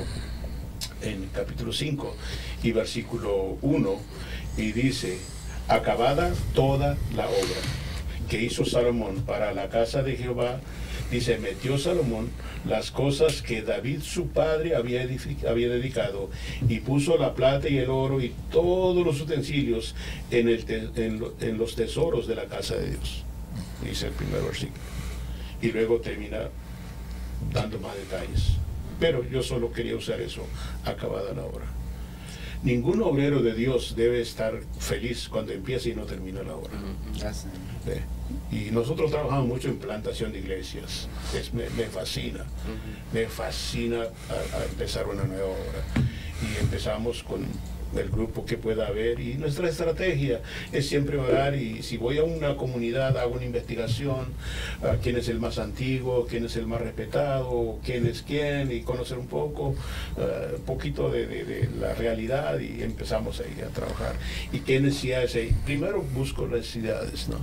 En 1.02 1.24
el 1.24 1.30
capítulo 1.32 1.72
5 1.72 2.16
y 2.62 2.72
versículo 2.72 3.58
1, 3.60 3.96
y 4.56 4.72
dice, 4.72 5.18
acabada 5.66 6.32
toda 6.54 6.96
la 7.16 7.26
obra 7.26 7.60
que 8.28 8.40
hizo 8.40 8.64
Salomón 8.64 9.22
para 9.22 9.52
la 9.52 9.68
casa 9.68 10.02
de 10.02 10.16
Jehová, 10.16 10.60
dice, 11.12 11.38
metió 11.38 11.78
Salomón 11.78 12.30
las 12.66 12.90
cosas 12.90 13.42
que 13.42 13.62
David 13.62 14.00
su 14.02 14.28
padre 14.28 14.74
había, 14.74 15.02
había 15.48 15.68
dedicado 15.68 16.30
y 16.68 16.80
puso 16.80 17.16
la 17.18 17.34
plata 17.34 17.68
y 17.68 17.78
el 17.78 17.90
oro 17.90 18.20
y 18.20 18.34
todos 18.50 19.04
los 19.04 19.20
utensilios 19.20 19.94
en, 20.30 20.48
el 20.48 21.32
en 21.40 21.58
los 21.58 21.76
tesoros 21.76 22.26
de 22.26 22.34
la 22.34 22.46
casa 22.46 22.76
de 22.76 22.90
Dios, 22.90 23.24
dice 23.84 24.06
el 24.06 24.12
primer 24.12 24.42
versículo. 24.42 24.80
Y 25.60 25.70
luego 25.70 26.00
termina 26.00 26.48
dando 27.52 27.78
más 27.78 27.94
detalles. 27.96 28.56
Pero 28.98 29.28
yo 29.28 29.42
solo 29.42 29.72
quería 29.72 29.96
usar 29.96 30.20
eso, 30.20 30.46
acabada 30.84 31.32
la 31.34 31.44
obra. 31.44 31.81
Ningún 32.62 33.02
obrero 33.02 33.42
de 33.42 33.54
Dios 33.54 33.94
debe 33.96 34.20
estar 34.20 34.60
feliz 34.78 35.28
cuando 35.28 35.52
empieza 35.52 35.88
y 35.88 35.94
no 35.94 36.04
termina 36.04 36.42
la 36.42 36.54
obra. 36.54 36.70
Y 38.52 38.70
nosotros 38.70 39.10
trabajamos 39.10 39.46
mucho 39.48 39.68
en 39.68 39.78
plantación 39.78 40.32
de 40.32 40.38
iglesias. 40.38 41.08
Es- 41.36 41.52
me, 41.52 41.68
me 41.70 41.84
fascina. 41.86 42.44
Me 43.12 43.26
fascina 43.26 44.02
a, 44.02 44.58
a 44.58 44.64
empezar 44.64 45.08
una 45.08 45.24
nueva 45.24 45.46
obra. 45.46 45.82
Y 46.40 46.60
empezamos 46.62 47.22
con 47.24 47.44
el 47.96 48.08
grupo 48.10 48.44
que 48.44 48.56
pueda 48.58 48.86
haber. 48.88 49.20
Y 49.20 49.34
nuestra 49.34 49.68
estrategia 49.68 50.40
es 50.72 50.88
siempre 50.88 51.18
orar. 51.18 51.54
Y 51.54 51.82
si 51.82 51.96
voy 51.96 52.18
a 52.18 52.24
una 52.24 52.56
comunidad, 52.56 53.16
hago 53.18 53.34
una 53.34 53.44
investigación. 53.44 54.26
a 54.82 54.96
quién 55.02 55.16
es 55.16 55.28
el 55.28 55.38
más 55.40 55.58
antiguo, 55.58 56.26
quién 56.28 56.44
es 56.46 56.56
el 56.56 56.66
más 56.66 56.80
respetado, 56.80 57.78
quién 57.84 58.06
es 58.06 58.22
quién. 58.22 58.70
Y 58.72 58.82
conocer 58.82 59.18
un 59.18 59.26
poco, 59.28 59.74
eh, 60.18 60.54
un 60.56 60.62
poquito 60.62 61.10
de, 61.10 61.26
de- 61.26 61.44
de 61.44 61.68
la 61.80 61.94
realidad. 61.94 62.58
Y 62.60 62.82
empezamos 62.82 63.40
ahí 63.40 63.60
a 63.62 63.68
trabajar. 63.72 64.14
¿Y 64.52 64.60
qué 64.60 64.80
necesidades 64.80 65.34
hay? 65.34 65.52
Primero 65.64 66.02
busco 66.02 66.42
las 66.46 66.60
necesidades, 66.60 67.28
¿no? 67.28 67.38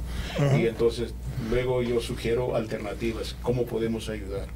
Y 0.57 0.67
entonces 0.67 1.13
luego 1.49 1.81
yo 1.83 2.01
sugiero 2.01 2.55
alternativas, 2.55 3.35
cómo 3.41 3.65
podemos 3.65 4.09
ayudar. 4.09 4.47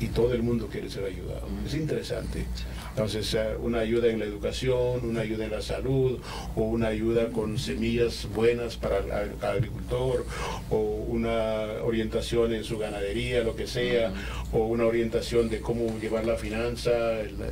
Y 0.00 0.06
todo 0.08 0.34
el 0.34 0.42
mundo 0.42 0.68
quiere 0.70 0.90
ser 0.90 1.04
ayudado. 1.04 1.46
Es 1.66 1.74
interesante. 1.74 2.44
Entonces, 2.90 3.32
eh, 3.34 3.56
una 3.60 3.80
ayuda 3.80 4.08
en 4.08 4.18
la 4.20 4.24
educación, 4.24 5.00
una 5.02 5.20
ayuda 5.22 5.44
en 5.46 5.50
la 5.52 5.62
salud, 5.62 6.18
o 6.54 6.62
una 6.62 6.88
ayuda 6.88 7.28
con 7.30 7.58
semillas 7.58 8.28
buenas 8.34 8.76
para 8.76 8.98
el 8.98 9.06
ag- 9.10 9.42
agricultor, 9.44 10.24
o 10.70 10.78
una 11.08 11.82
orientación 11.84 12.54
en 12.54 12.64
su 12.64 12.78
ganadería, 12.78 13.42
lo 13.42 13.56
que 13.56 13.66
sea, 13.66 14.12
o 14.52 14.66
una 14.66 14.84
orientación 14.86 15.48
de 15.48 15.60
cómo 15.60 15.98
llevar 16.00 16.24
la 16.26 16.36
finanza, 16.36 16.92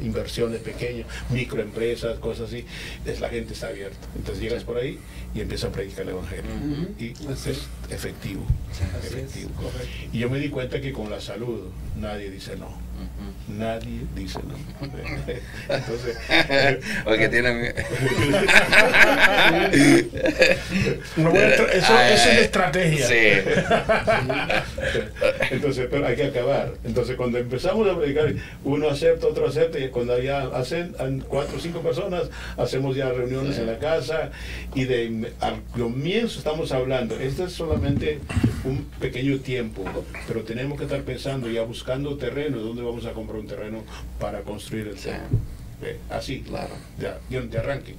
inversiones 0.01 0.61
pequeñas, 0.61 1.07
microempresas, 1.31 2.19
cosas 2.19 2.49
así. 2.49 2.65
Es, 3.07 3.21
la 3.21 3.29
gente 3.29 3.55
está 3.55 3.69
abierta. 3.69 4.07
Entonces 4.17 4.43
llegas 4.43 4.63
por 4.65 4.77
ahí 4.79 4.99
y 5.35 5.41
empieza 5.41 5.69
a 5.69 5.73
predicar 5.73 6.03
el 6.03 6.11
Evangelio. 6.11 6.51
Y 6.99 7.11
es 7.11 7.47
efectivo. 7.91 8.45
efectivo. 9.03 9.51
Y 10.13 10.19
yo 10.19 10.31
me 10.31 10.39
di 10.39 10.51
cuenta 10.51 10.81
que 10.81 10.93
con 10.93 11.11
la 11.11 11.21
salud 11.21 11.69
nadie 11.99 12.31
dice 12.31 12.57
no. 12.57 12.69
Nadie 13.49 14.01
dice 14.15 14.39
no. 14.47 14.55
Entonces, 15.75 16.17
Porque 17.05 17.29
tiene. 17.29 17.75
Una 21.17 21.29
buena 21.31 21.49
estra- 21.49 21.73
eso, 21.73 21.93
Ay, 21.97 22.15
eso 22.15 22.29
es 22.29 22.37
ay, 22.37 22.45
estrategia. 22.45 23.07
Sí. 23.07 23.15
Entonces, 25.51 25.89
pero 25.91 26.07
hay 26.07 26.17
que 26.17 26.25
acabar. 26.25 26.73
Entonces, 26.85 27.17
cuando 27.17 27.39
empezamos 27.39 27.89
a 27.89 27.99
predicar, 27.99 28.33
uno 28.65 28.89
acepta, 28.89 29.27
otro 29.27 29.47
acepta, 29.49 29.79
y 29.79 29.89
cuando 29.89 30.19
ya 30.21 30.43
hacen 30.55 30.95
cuatro 31.29 31.57
o 31.57 31.61
cinco 31.61 31.81
personas, 31.81 32.31
hacemos 32.57 32.97
ya 32.97 33.11
reuniones 33.11 33.59
en 33.59 33.67
la 33.67 33.79
casa, 33.79 34.31
y 34.75 34.85
de 34.85 35.31
al 35.41 35.63
comienzo 35.77 36.39
estamos 36.39 36.73
hablando, 36.73 37.19
este 37.19 37.45
es 37.45 37.53
solamente 37.53 38.21
un 38.65 38.85
pequeño 39.01 39.39
tiempo, 39.39 39.85
pero 40.27 40.43
tenemos 40.43 40.79
que 40.79 40.85
estar 40.85 41.03
pensando, 41.03 41.51
ya 41.51 41.63
buscando 41.63 42.17
terreno, 42.17 42.59
dónde 42.59 42.83
vamos 42.83 42.92
a 43.07 43.13
comprar 43.13 43.39
un 43.41 43.47
terreno 43.47 43.83
para 44.21 44.41
construir 44.43 44.89
el 44.89 44.99
Sí. 44.99 45.09
templo. 45.11 45.39
Ve, 45.81 45.99
Así, 46.11 46.43
Claro. 46.43 46.75
ya, 47.01 47.19
ya 47.29 47.41
de 47.41 47.59
arranque. 47.59 47.97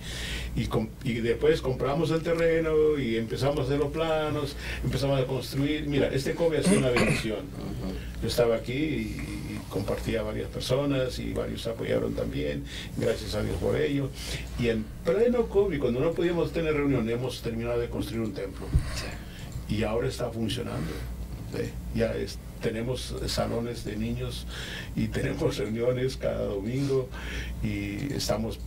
Y, 0.55 0.67
com- 0.67 0.87
y 1.03 1.15
después 1.15 1.59
compramos 1.61 2.11
el 2.11 2.21
terreno 2.21 2.97
y 2.97 3.17
empezamos 3.17 3.59
a 3.59 3.63
hacer 3.63 3.77
los 3.77 3.91
planos, 3.91 4.55
empezamos 4.85 5.19
a 5.19 5.25
construir. 5.25 5.85
Mira, 5.87 6.07
este 6.07 6.33
COVID 6.33 6.59
ha 6.59 6.63
sido 6.63 6.77
una 6.79 6.91
bendición. 6.91 7.39
Yo 8.21 8.27
estaba 8.29 8.55
aquí 8.55 8.71
y, 8.71 9.17
y 9.51 9.59
compartía 9.69 10.21
a 10.21 10.23
varias 10.23 10.47
personas 10.47 11.19
y 11.19 11.33
varios 11.33 11.67
apoyaron 11.67 12.13
también, 12.13 12.63
gracias 12.95 13.35
a 13.35 13.43
Dios 13.43 13.57
por 13.57 13.75
ello. 13.75 14.09
Y 14.57 14.69
en 14.69 14.85
pleno 15.03 15.47
COVID, 15.49 15.77
cuando 15.81 15.99
no 15.99 16.11
podíamos 16.13 16.53
tener 16.53 16.73
reunión, 16.75 17.09
hemos 17.09 17.41
terminado 17.41 17.81
de 17.81 17.89
construir 17.89 18.21
un 18.21 18.33
templo 18.33 18.65
y 19.67 19.83
ahora 19.83 20.07
está 20.07 20.29
funcionando. 20.29 20.89
Ya 21.95 22.13
tenemos 22.61 23.15
salones 23.27 23.83
de 23.83 23.97
niños 23.97 24.47
y 24.95 25.07
tenemos 25.07 25.57
reuniones 25.57 26.17
cada 26.17 26.45
domingo 26.45 27.09
y 27.61 28.13
estamos 28.13 28.59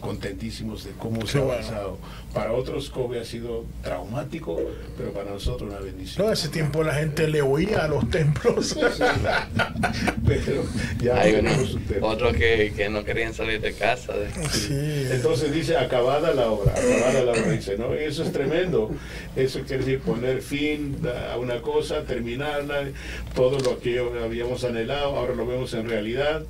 contentísimos 0.00 0.84
de 0.84 0.90
cómo 0.92 1.26
se 1.26 1.38
ha 1.38 1.42
bueno. 1.42 1.52
avanzado. 1.60 1.98
Para 2.34 2.52
otros 2.52 2.90
COVID 2.90 3.18
ha 3.18 3.24
sido 3.24 3.64
traumático, 3.82 4.58
pero 4.96 5.12
para 5.12 5.30
nosotros 5.30 5.70
una 5.70 5.80
bendición. 5.80 6.26
No, 6.26 6.32
ese 6.32 6.48
tiempo 6.48 6.82
la 6.82 6.94
gente 6.94 7.26
le 7.28 7.42
oía 7.42 7.84
a 7.84 7.88
los 7.88 8.08
templos. 8.10 8.76
Pero 10.26 10.62
ya 11.02 11.20
Hay 11.20 11.34
unos, 11.34 11.76
otros 12.00 12.34
que, 12.36 12.72
que 12.76 12.88
no 12.88 13.04
querían 13.04 13.34
salir 13.34 13.60
de 13.60 13.72
casa. 13.72 14.12
de- 14.12 14.30
Sí. 14.50 15.06
Entonces 15.12 15.52
dice 15.52 15.76
acabada 15.76 16.32
la 16.34 16.50
obra, 16.50 16.72
acabada 16.72 17.22
la 17.24 17.32
obra, 17.32 17.50
dice, 17.50 17.76
¿no? 17.76 17.92
Eso 17.94 18.22
es 18.22 18.32
tremendo. 18.32 18.90
Eso 19.36 19.60
quiere 19.66 19.78
decir 19.84 20.00
poner 20.00 20.40
fin 20.42 20.98
a 21.32 21.36
una 21.36 21.60
cosa, 21.62 22.04
terminarla, 22.04 22.88
todo 23.34 23.58
lo 23.58 23.78
que 23.80 23.98
habíamos 23.98 24.62
anhelado, 24.64 25.16
ahora 25.16 25.34
lo 25.34 25.46
vemos 25.46 25.74
en 25.74 25.88
realidad. 25.88 26.42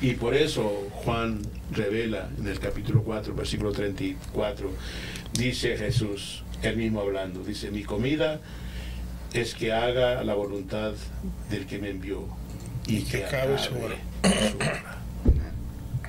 Y 0.00 0.12
por 0.14 0.34
eso 0.34 0.86
Juan 1.04 1.40
revela 1.72 2.28
en 2.38 2.46
el 2.46 2.58
capítulo 2.60 3.02
4, 3.02 3.34
versículo 3.34 3.72
34, 3.72 4.70
dice 5.32 5.76
Jesús, 5.76 6.44
él 6.62 6.76
mismo 6.76 7.00
hablando, 7.00 7.42
dice, 7.42 7.70
mi 7.72 7.82
comida 7.82 8.40
es 9.32 9.54
que 9.54 9.72
haga 9.72 10.22
la 10.22 10.34
voluntad 10.34 10.92
del 11.50 11.66
que 11.66 11.78
me 11.78 11.90
envió 11.90 12.24
y 12.86 13.02
que 13.02 13.18
que 13.18 13.24
acabe 13.24 13.58
su 13.58 13.70
acabe 13.74 13.86
obra. 13.86 13.96
su 14.50 14.56
obra. 14.56 14.96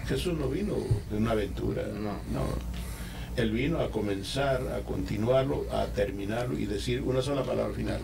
Jesús 0.07 0.33
no 0.37 0.49
vino 0.49 0.75
de 1.09 1.17
una 1.17 1.31
aventura, 1.31 1.83
No. 1.87 2.13
no. 2.31 2.79
Él 3.37 3.51
vino 3.51 3.79
a 3.79 3.89
comenzar, 3.89 4.61
a 4.73 4.79
continuarlo, 4.81 5.65
a 5.71 5.85
terminarlo 5.85 6.57
y 6.59 6.65
decir 6.65 7.01
una 7.01 7.21
sola 7.21 7.43
palabra 7.43 7.73
final, 7.73 7.99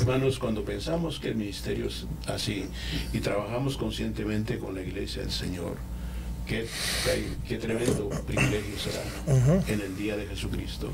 Hermanos, 0.00 0.38
cuando 0.38 0.64
pensamos 0.64 1.18
que 1.18 1.28
el 1.28 1.36
ministerio 1.36 1.86
es 1.88 2.04
así 2.26 2.66
y 3.12 3.20
trabajamos 3.20 3.76
conscientemente 3.76 4.58
con 4.58 4.74
la 4.74 4.82
iglesia 4.82 5.22
del 5.22 5.30
Señor, 5.30 5.76
qué, 6.46 6.66
qué- 7.48 7.56
tremendo 7.58 8.08
privilegio 8.26 8.78
será 8.78 9.62
en 9.66 9.80
el 9.80 9.96
día 9.96 10.16
de 10.16 10.26
Jesucristo. 10.26 10.90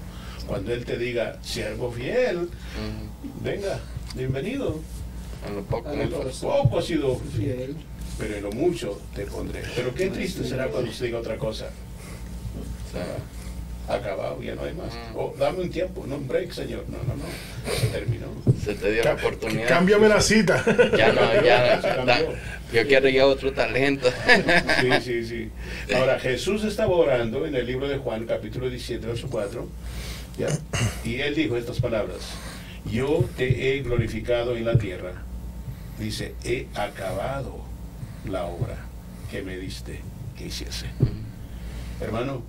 Cuando 0.47 0.73
Él 0.73 0.85
te 0.85 0.97
diga, 0.97 1.39
siervo 1.43 1.91
fiel, 1.93 2.49
venga, 3.43 3.81
bienvenido. 4.15 4.81
En 5.49 5.57
lo 5.57 5.63
poco, 5.65 5.91
En 5.93 6.11
lo 6.11 6.23
poco 6.63 6.79
has 6.79 6.85
sido 6.87 7.17
fiel, 7.37 7.77
pero 8.19 8.37
en 8.37 8.43
lo 8.45 8.53
mucho 8.53 9.01
te 9.15 9.27
pondré. 9.27 9.63
Pero 9.75 9.95
qué 9.95 10.09
triste 10.11 10.45
será 10.45 10.69
cuando 10.69 10.93
se 10.93 11.07
diga 11.07 11.19
otra 11.19 11.37
cosa. 11.37 11.67
Acabado, 13.89 14.43
ya 14.43 14.55
no 14.57 14.65
hay 14.65 14.75
más. 14.75 14.93
Mm. 14.95 15.17
O 15.17 15.35
dame 15.39 15.61
un 15.63 15.71
tiempo, 15.71 16.05
no 16.07 16.17
un 16.17 16.27
break, 16.27 16.51
Señor. 16.53 16.85
No, 16.89 16.99
no, 17.07 17.15
no. 17.17 17.25
Se 17.73 17.87
terminó. 17.87 18.27
se 18.65 18.75
te 18.75 18.93
dio 18.93 19.05
la 19.05 19.15
oportunidad. 19.15 19.69
Cámbiame 19.69 20.09
la 20.09 20.21
cita. 20.21 20.65
Ya 20.97 21.13
no, 21.13 21.43
ya, 21.43 21.81
da- 21.81 21.97
cambió. 22.05 22.35
Yo 22.73 22.87
quiero 22.87 23.09
ya 23.09 23.27
otro 23.27 23.53
talento. 23.53 24.09
Sí, 24.81 24.91
sí, 25.03 25.25
sí. 25.25 25.51
Ahora, 25.95 26.19
Jesús 26.19 26.65
estaba 26.65 26.93
orando 26.97 27.47
en 27.47 27.55
el 27.55 27.65
libro 27.65 27.87
de 27.89 27.99
Juan, 27.99 28.27
capítulo 28.27 28.69
17, 28.69 29.07
verso 29.07 29.29
4, 29.31 29.69
¿ya? 30.37 30.49
y 31.05 31.21
él 31.21 31.37
dijo 31.37 31.57
estas 31.57 31.79
palabras, 31.81 32.19
yo 32.91 33.25
te 33.37 33.77
he 33.77 33.83
glorificado 33.83 34.57
en 34.57 34.65
la 34.65 34.77
tierra. 34.79 35.13
Dice, 36.01 36.35
he 36.45 36.67
acabado 36.75 37.61
la 38.29 38.45
obra 38.47 38.77
que 39.31 39.43
me 39.43 39.57
diste 39.57 40.01
que 40.37 40.47
hiciese. 40.47 40.87
Hermano, 42.01 42.43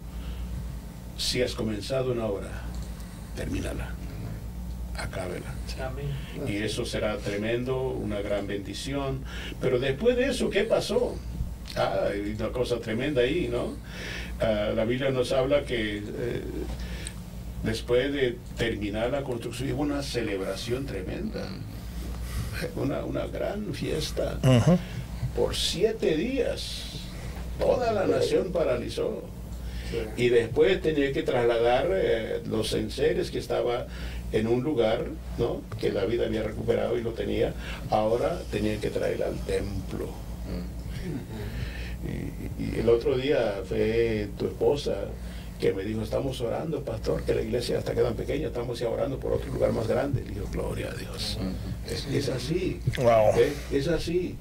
si 1.17 1.41
has 1.41 1.53
comenzado 1.53 2.11
una 2.11 2.25
obra, 2.25 2.49
termínala, 3.35 3.89
acábela. 4.95 5.53
Y 6.47 6.57
eso 6.57 6.85
será 6.85 7.17
tremendo, 7.17 7.81
una 7.89 8.21
gran 8.21 8.47
bendición. 8.47 9.23
Pero 9.61 9.79
después 9.79 10.15
de 10.15 10.27
eso, 10.27 10.49
¿qué 10.49 10.63
pasó? 10.63 11.15
Ah, 11.75 12.07
hay 12.11 12.35
una 12.39 12.49
cosa 12.49 12.79
tremenda 12.79 13.21
ahí, 13.21 13.49
¿no? 13.51 13.75
Ah, 14.39 14.71
la 14.75 14.85
Biblia 14.85 15.11
nos 15.11 15.31
habla 15.31 15.63
que 15.63 15.97
eh, 15.97 16.43
después 17.63 18.13
de 18.13 18.37
terminar 18.57 19.11
la 19.11 19.23
construcción 19.23 19.71
hubo 19.73 19.81
una 19.81 20.01
celebración 20.01 20.85
tremenda, 20.85 21.47
una, 22.75 23.03
una 23.03 23.27
gran 23.27 23.73
fiesta. 23.73 24.39
Por 25.35 25.55
siete 25.55 26.15
días, 26.17 27.01
toda 27.59 27.91
la 27.91 28.07
nación 28.07 28.51
paralizó. 28.51 29.23
Y 30.15 30.29
después 30.29 30.81
tenía 30.81 31.11
que 31.13 31.23
trasladar 31.23 31.87
eh, 31.91 32.41
los 32.49 32.73
enseres 32.73 33.31
que 33.31 33.39
estaba 33.39 33.87
en 34.31 34.47
un 34.47 34.63
lugar, 34.63 35.05
¿no? 35.37 35.61
Que 35.79 35.91
David 35.91 36.21
había 36.21 36.43
recuperado 36.43 36.97
y 36.97 37.01
lo 37.01 37.11
tenía. 37.11 37.53
Ahora 37.89 38.41
tenía 38.51 38.79
que 38.79 38.89
traer 38.89 39.23
al 39.23 39.37
templo. 39.45 40.09
Y, 42.03 42.63
y 42.63 42.79
el 42.79 42.89
otro 42.89 43.17
día 43.17 43.61
fue 43.67 44.29
tu 44.37 44.47
esposa 44.47 45.05
que 45.59 45.73
me 45.73 45.83
dijo, 45.83 46.03
estamos 46.03 46.39
orando, 46.41 46.83
pastor, 46.83 47.23
que 47.23 47.33
la 47.33 47.41
iglesia 47.41 47.79
está 47.79 47.93
quedando 47.93 48.15
pequeña, 48.15 48.47
estamos 48.47 48.77
ya 48.77 48.89
orando 48.89 49.17
por 49.17 49.33
otro 49.33 49.51
lugar 49.51 49.71
más 49.71 49.87
grande. 49.87 50.21
Le 50.23 50.33
digo, 50.33 50.47
gloria 50.51 50.91
a 50.91 50.93
Dios. 50.93 51.39
Es, 51.89 52.05
es 52.13 52.29
así. 52.29 52.79
Wow. 52.97 53.33
Es 53.71 53.87
así. 53.87 54.35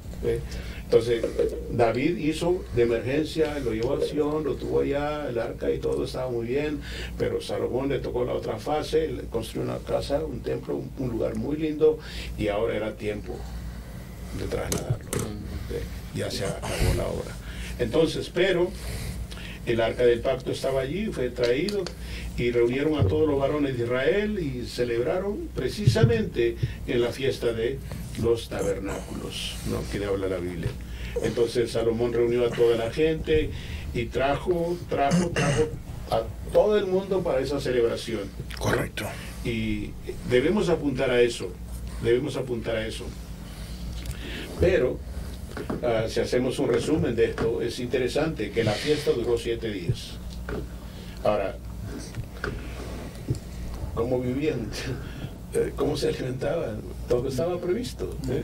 Entonces, 0.87 1.25
David 1.73 2.17
hizo 2.17 2.65
de 2.77 2.83
emergencia, 2.85 3.59
lo 3.59 3.73
llevó 3.73 3.95
a 3.95 4.01
Sion, 4.01 4.45
lo 4.45 4.55
tuvo 4.55 4.81
allá, 4.81 5.29
el 5.29 5.37
arca 5.39 5.69
y 5.69 5.79
todo 5.79 6.05
estaba 6.05 6.31
muy 6.31 6.47
bien, 6.47 6.81
pero 7.19 7.41
Salomón 7.41 7.89
le 7.89 7.99
tocó 7.99 8.25
la 8.25 8.35
otra 8.35 8.59
fase, 8.59 9.09
le 9.09 9.25
construyó 9.25 9.63
una 9.63 9.79
casa, 9.79 10.25
un 10.25 10.41
templo, 10.41 10.77
un, 10.77 10.91
un 10.99 11.11
lugar 11.11 11.35
muy 11.35 11.57
lindo, 11.57 11.99
y 12.39 12.47
ahora 12.49 12.77
era 12.77 12.93
tiempo 12.95 13.37
de 14.39 14.47
trasladarlo. 14.47 15.11
Ya 16.15 16.31
se 16.31 16.45
acabó 16.45 16.95
la 16.97 17.07
obra. 17.09 17.35
Entonces, 17.81 18.31
pero 18.33 18.71
el 19.67 19.81
arca 19.81 20.05
del 20.05 20.21
pacto 20.21 20.53
estaba 20.53 20.83
allí, 20.83 21.07
fue 21.07 21.31
traído 21.31 21.85
y 22.37 22.51
reunieron 22.51 22.99
a 22.99 23.07
todos 23.07 23.29
los 23.29 23.39
varones 23.39 23.77
de 23.77 23.85
Israel 23.85 24.39
y 24.39 24.67
celebraron 24.67 25.49
precisamente 25.55 26.57
en 26.87 27.01
la 27.01 27.13
fiesta 27.13 27.53
de 27.53 27.79
los 28.23 28.49
tabernáculos, 28.49 29.57
¿no? 29.71 29.83
que 29.91 30.05
habla 30.05 30.29
la 30.29 30.39
Biblia. 30.39 30.71
Entonces 31.23 31.73
Salomón 31.73 32.13
reunió 32.13 32.47
a 32.47 32.51
toda 32.51 32.77
la 32.77 32.93
gente 32.93 33.51
y 33.95 34.07
trajo, 34.07 34.77
trajo, 34.89 35.31
trajo 35.31 35.69
a 36.11 36.23
todo 36.53 36.79
el 36.79 36.87
mundo 36.87 37.23
para 37.23 37.41
esa 37.41 37.61
celebración. 37.61 38.23
Correcto. 38.59 39.05
Y 39.45 39.91
debemos 40.31 40.69
apuntar 40.69 41.11
a 41.11 41.21
eso, 41.21 41.51
debemos 42.03 42.37
apuntar 42.37 42.77
a 42.77 42.87
eso. 42.87 43.05
Pero, 44.61 44.99
ah, 45.83 46.05
si 46.09 46.21
hacemos 46.21 46.59
un 46.59 46.69
resumen 46.69 47.15
de 47.15 47.27
esto, 47.27 47.63
es 47.63 47.79
interesante 47.81 48.51
que 48.51 48.65
la 48.65 48.73
fiesta 48.73 49.13
duró 49.13 49.39
siete 49.39 49.71
días. 49.71 50.13
Ahora, 51.25 51.57
¿cómo 53.95 54.21
vivían? 54.21 54.71
Eh, 55.55 55.73
¿Cómo 55.77 55.97
se 55.97 56.09
alimentaban? 56.09 56.81
Todo 57.09 57.29
estaba 57.29 57.59
previsto. 57.59 58.15
¿eh? 58.29 58.43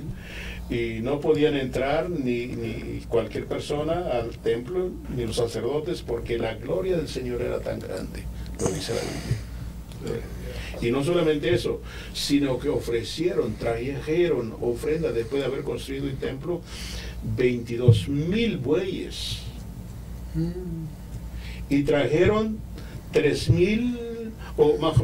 Y 0.70 1.03
no 1.03 1.20
podían 1.20 1.57
entrar 1.57 2.09
ni, 2.09 3.03
cualquier 3.09 3.47
persona 3.47 4.09
al 4.12 4.39
templo, 4.39 4.90
ni 5.15 5.27
los 5.27 5.36
sacerdotes, 5.36 6.01
porque 6.01 6.39
la 6.39 6.55
gloria 6.55 6.97
del 6.97 7.09
Señor 7.09 7.43
era 7.43 7.61
tan 7.61 7.81
grande, 7.81 8.23
lo 8.61 8.70
dice 8.70 8.94
la 8.94 9.01
Biblia. 9.01 10.23
Y 10.81 10.90
no 10.90 11.05
solamente 11.05 11.53
eso, 11.55 11.81
sino 12.15 12.59
que 12.59 12.69
ofrecieron, 12.69 13.55
trajeron 13.55 14.57
ofrenda 14.61 15.12
después 15.12 15.43
de 15.43 15.47
haber 15.47 15.62
construido 15.62 16.07
el 16.07 16.16
templo, 16.16 16.62
22 17.36 18.09
mil 18.09 18.59
bueyes. 18.59 19.39
Y 21.69 21.82
trajeron 21.85 22.59
3 23.12 23.51
mil, 23.51 24.32
o 24.57 24.78
más, 24.78 24.97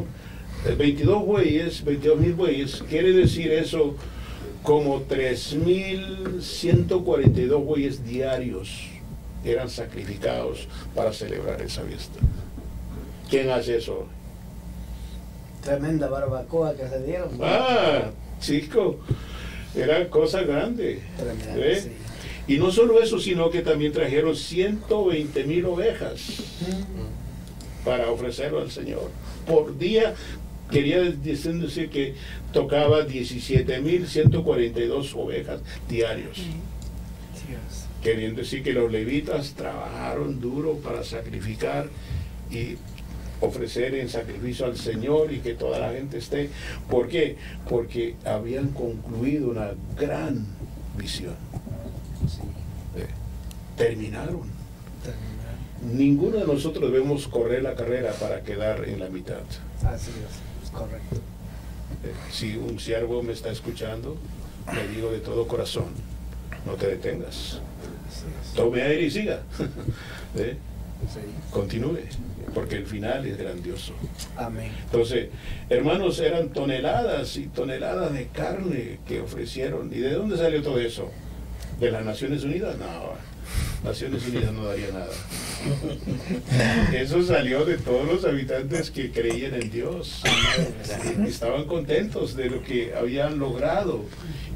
eh, 0.67 0.75
22 0.77 1.25
bueyes, 1.25 1.85
22 1.85 2.19
mil 2.19 2.35
bueyes, 2.35 2.83
quiere 2.89 3.13
decir 3.13 3.53
eso 3.53 3.95
como 4.63 5.03
3.142 5.03 7.65
bueyes 7.65 8.05
diarios 8.05 8.89
eran 9.45 9.71
sacrificados 9.71 10.67
para 10.95 11.13
celebrar 11.13 11.61
esa 11.63 11.83
fiesta. 11.83 12.19
¿Quién 13.31 13.51
hace 13.51 13.77
eso? 13.77 14.07
Tremenda 15.63 16.09
barbacoa 16.09 16.75
que 16.75 16.89
se 16.89 17.03
dieron. 17.03 17.39
Ah, 17.43 18.11
chico, 18.41 18.99
era 19.75 20.09
cosa 20.09 20.41
grande. 20.43 21.03
Tremenda. 21.17 21.55
Y 22.49 22.57
no 22.57 22.71
solo 22.71 23.01
eso, 23.01 23.21
sino 23.21 23.51
que 23.51 23.61
también 23.61 23.93
trajeron 23.93 24.35
120 24.35 25.45
mil 25.45 25.67
ovejas 25.67 26.43
para 27.85 28.11
ofrecerlo 28.11 28.61
al 28.61 28.71
Señor. 28.71 29.11
Por 29.47 29.79
día, 29.79 30.15
quería 30.71 31.01
decir 31.03 31.91
que 31.91 32.15
tocaba 32.53 33.03
17 33.03 33.81
mil 33.81 34.07
142 34.07 35.15
ovejas 35.15 35.61
diarios. 35.89 36.39
Queriendo 38.03 38.41
decir 38.41 38.63
que 38.63 38.73
los 38.73 38.91
levitas 38.91 39.53
trabajaron 39.53 40.41
duro 40.41 40.77
para 40.77 41.05
sacrificar 41.05 41.89
y 42.51 42.77
ofrecer 43.41 43.95
en 43.95 44.09
sacrificio 44.09 44.67
al 44.67 44.77
Señor 44.77 45.33
y 45.33 45.41
que 45.41 45.55
toda 45.55 45.79
la 45.79 45.93
gente 45.93 46.19
esté. 46.19 46.49
¿Por 46.89 47.09
qué? 47.09 47.37
Porque 47.69 48.17
habían 48.25 48.69
concluido 48.69 49.51
una 49.51 49.73
gran 49.99 50.47
visión. 50.97 51.35
Eh, 52.97 53.07
terminaron. 53.77 54.43
Ninguno 55.83 56.39
de 56.39 56.47
nosotros 56.47 56.91
debemos 56.91 57.29
correr 57.29 57.63
la 57.63 57.75
carrera 57.77 58.13
para 58.13 58.43
quedar 58.43 58.85
en 58.89 58.99
la 58.99 59.09
mitad. 59.09 59.41
Así 59.85 60.11
es, 60.11 60.65
es 60.65 60.71
correcto. 60.71 61.17
Eh, 62.05 62.13
Si 62.33 62.57
un 62.57 62.81
siervo 62.81 63.23
me 63.23 63.33
está 63.33 63.51
escuchando, 63.51 64.17
le 64.75 64.89
digo 64.89 65.11
de 65.13 65.21
todo 65.21 65.47
corazón, 65.47 65.87
no 66.67 66.75
te 66.75 66.89
detengas. 66.89 67.61
Tome 68.57 68.83
aire 68.83 69.03
y 69.03 69.11
siga. 69.11 69.41
¿Eh? 70.37 70.57
Sí. 71.15 71.21
Continúe, 71.53 72.01
porque 72.53 72.75
el 72.75 72.87
final 72.87 73.25
es 73.25 73.39
grandioso. 73.39 73.93
Amén. 74.37 74.73
Entonces, 74.85 75.29
hermanos, 75.71 76.19
eran 76.19 76.49
toneladas 76.49 77.37
y 77.37 77.47
toneladas 77.47 78.13
de 78.13 78.27
carne 78.27 78.99
que 79.07 79.21
ofrecieron. 79.21 79.93
¿Y 79.93 79.99
de 79.99 80.15
dónde 80.15 80.37
salió 80.37 80.61
todo 80.61 80.81
eso? 80.81 81.09
¿De 81.79 81.91
las 81.93 82.05
Naciones 82.05 82.43
Unidas? 82.45 82.77
No, 82.79 83.13
Naciones 83.89 84.27
Unidas 84.27 84.53
no 84.53 84.65
daría 84.65 84.89
nada. 84.91 85.13
Eso 86.93 87.23
salió 87.23 87.65
de 87.65 87.79
todos 87.79 88.07
los 88.07 88.25
habitantes 88.25 88.91
que 88.91 89.13
creían 89.13 89.55
en 89.55 89.71
Dios. 89.71 90.23
Estaban 91.27 91.67
contentos 91.67 92.35
de 92.35 92.51
lo 92.51 92.63
que 92.63 92.95
habían 92.95 93.39
logrado 93.39 94.05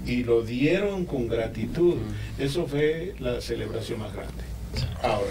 y 0.05 0.25
lo 0.25 0.43
dieron 0.43 1.07
con 1.07 1.29
gratitud. 1.29 1.95
Eso 2.39 2.67
fue 2.67 3.15
la 3.21 3.41
celebración 3.41 4.01
más 4.01 4.13
grande. 4.13 4.43
Ahora, 5.03 5.31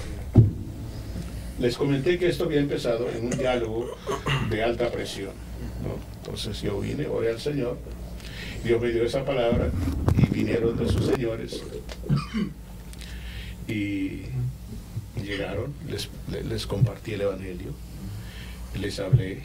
les 1.60 1.78
comenté 1.78 2.18
que 2.18 2.30
esto 2.30 2.46
había 2.46 2.60
empezado 2.60 3.10
en 3.10 3.26
un 3.26 3.38
diálogo 3.38 3.98
de 4.50 4.64
alta 4.64 4.90
presión. 4.90 5.32
Entonces 6.22 6.62
yo 6.62 6.80
vine, 6.80 7.08
oré 7.08 7.32
al 7.32 7.40
Señor, 7.40 7.78
Dios 8.64 8.82
me 8.82 8.90
dio 8.92 9.04
esa 9.04 9.26
palabra 9.26 9.72
y 10.18 10.26
vinieron 10.34 10.78
de 10.78 10.88
sus 10.88 11.06
señores 11.08 11.62
y 13.68 14.22
llegaron, 15.24 15.74
les, 15.90 16.10
les- 16.48 16.68
compartí 16.68 17.14
el 17.14 17.22
Evangelio, 17.22 17.72
les 18.80 19.00
hablé, 19.00 19.44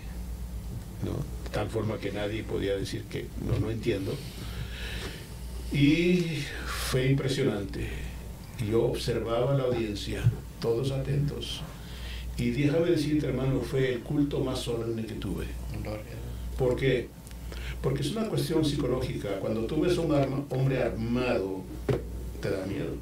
¿no? 1.04 1.12
de 1.44 1.50
tal 1.52 1.68
forma 1.68 1.98
que 1.98 2.12
nadie 2.12 2.42
podía 2.42 2.76
decir 2.76 3.04
que 3.04 3.26
no, 3.46 3.58
no 3.58 3.70
entiendo. 3.70 4.14
Y 5.72 6.42
fue 6.66 7.10
impresionante. 7.10 7.88
Yo 8.70 8.84
observaba 8.84 9.54
la 9.54 9.64
audiencia, 9.64 10.22
todos 10.60 10.90
atentos. 10.92 11.62
Y 12.38 12.50
déjame 12.50 12.90
decirte, 12.90 13.26
hermano, 13.26 13.60
fue 13.60 13.94
el 13.94 14.00
culto 14.00 14.40
más 14.40 14.60
solemne 14.60 15.04
que 15.06 15.14
tuve. 15.14 15.46
¿Por 16.58 16.76
qué? 16.76 17.08
Porque 17.82 18.02
es 18.02 18.10
una 18.12 18.26
cuestión 18.28 18.64
psicológica. 18.64 19.28
Cuando 19.40 19.60
tú 19.66 19.80
ves 19.82 19.96
a 19.98 20.00
un 20.00 20.14
arma- 20.14 20.44
hombre 20.50 20.82
armado 20.82 21.62
te 22.40 22.50
da 22.50 22.64
miedo. 22.66 22.94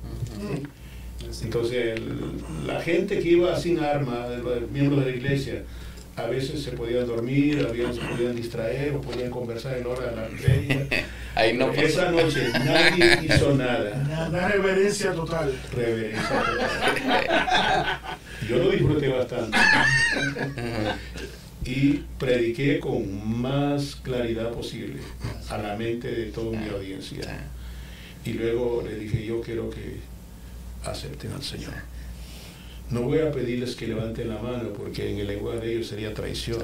Entonces, 1.42 1.96
el- 1.96 2.66
la 2.66 2.80
gente 2.80 3.18
que 3.18 3.28
iba 3.30 3.58
sin 3.58 3.78
arma, 3.80 4.26
los 4.28 4.70
miembros 4.70 5.04
de 5.04 5.10
la 5.12 5.16
iglesia, 5.16 5.62
a 6.16 6.26
veces 6.26 6.62
se 6.62 6.70
podían 6.72 7.06
dormir, 7.06 7.66
a 7.68 7.72
veces 7.72 7.96
se 7.96 8.02
podían 8.02 8.36
distraer 8.36 8.94
o 8.94 9.00
podían 9.00 9.30
conversar 9.30 9.76
en 9.78 9.86
hora 9.86 10.10
de 10.10 10.16
la 10.16 10.28
iglesia. 10.28 11.06
Ahí 11.34 11.56
no 11.56 11.72
Esa 11.72 12.10
noche 12.12 12.48
nadie 12.64 13.20
hizo 13.24 13.54
nada. 13.54 14.28
Una 14.28 14.48
reverencia 14.48 15.12
total. 15.12 15.52
Reverencia 15.74 16.44
total. 16.44 17.98
Yo 18.48 18.58
lo 18.58 18.70
disfruté 18.70 19.08
bastante. 19.08 19.58
Y 21.64 22.04
prediqué 22.18 22.78
con 22.78 23.40
más 23.40 23.96
claridad 23.96 24.52
posible 24.52 25.00
a 25.48 25.58
la 25.58 25.76
mente 25.76 26.10
de 26.10 26.26
toda 26.26 26.58
mi 26.58 26.68
audiencia. 26.68 27.48
Y 28.24 28.34
luego 28.34 28.82
le 28.86 28.98
dije, 28.98 29.24
yo 29.24 29.40
quiero 29.40 29.70
que 29.70 30.00
acepten 30.84 31.32
al 31.32 31.42
Señor. 31.42 31.72
No 32.90 33.02
voy 33.02 33.20
a 33.20 33.32
pedirles 33.32 33.74
que 33.76 33.88
levanten 33.88 34.28
la 34.28 34.38
mano 34.38 34.72
porque 34.74 35.10
en 35.10 35.18
el 35.18 35.26
lenguaje 35.26 35.60
de 35.60 35.72
ellos 35.72 35.86
sería 35.88 36.12
traición. 36.12 36.60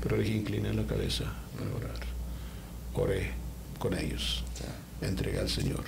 Pero 0.00 0.16
dije, 0.16 0.34
inclinen 0.34 0.76
la 0.76 0.86
cabeza 0.86 1.24
para 1.56 1.74
orar. 1.74 2.00
Oré 2.94 3.32
con 3.78 3.98
ellos. 3.98 4.44
Entregué 5.00 5.38
al 5.38 5.48
Señor. 5.48 5.84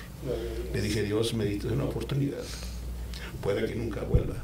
Le 0.73 0.81
dije, 0.81 1.03
Dios 1.03 1.33
me 1.33 1.45
diste 1.45 1.67
una 1.67 1.85
oportunidad. 1.85 2.43
Puede 3.41 3.65
que 3.65 3.75
nunca 3.75 4.01
vuelva, 4.01 4.35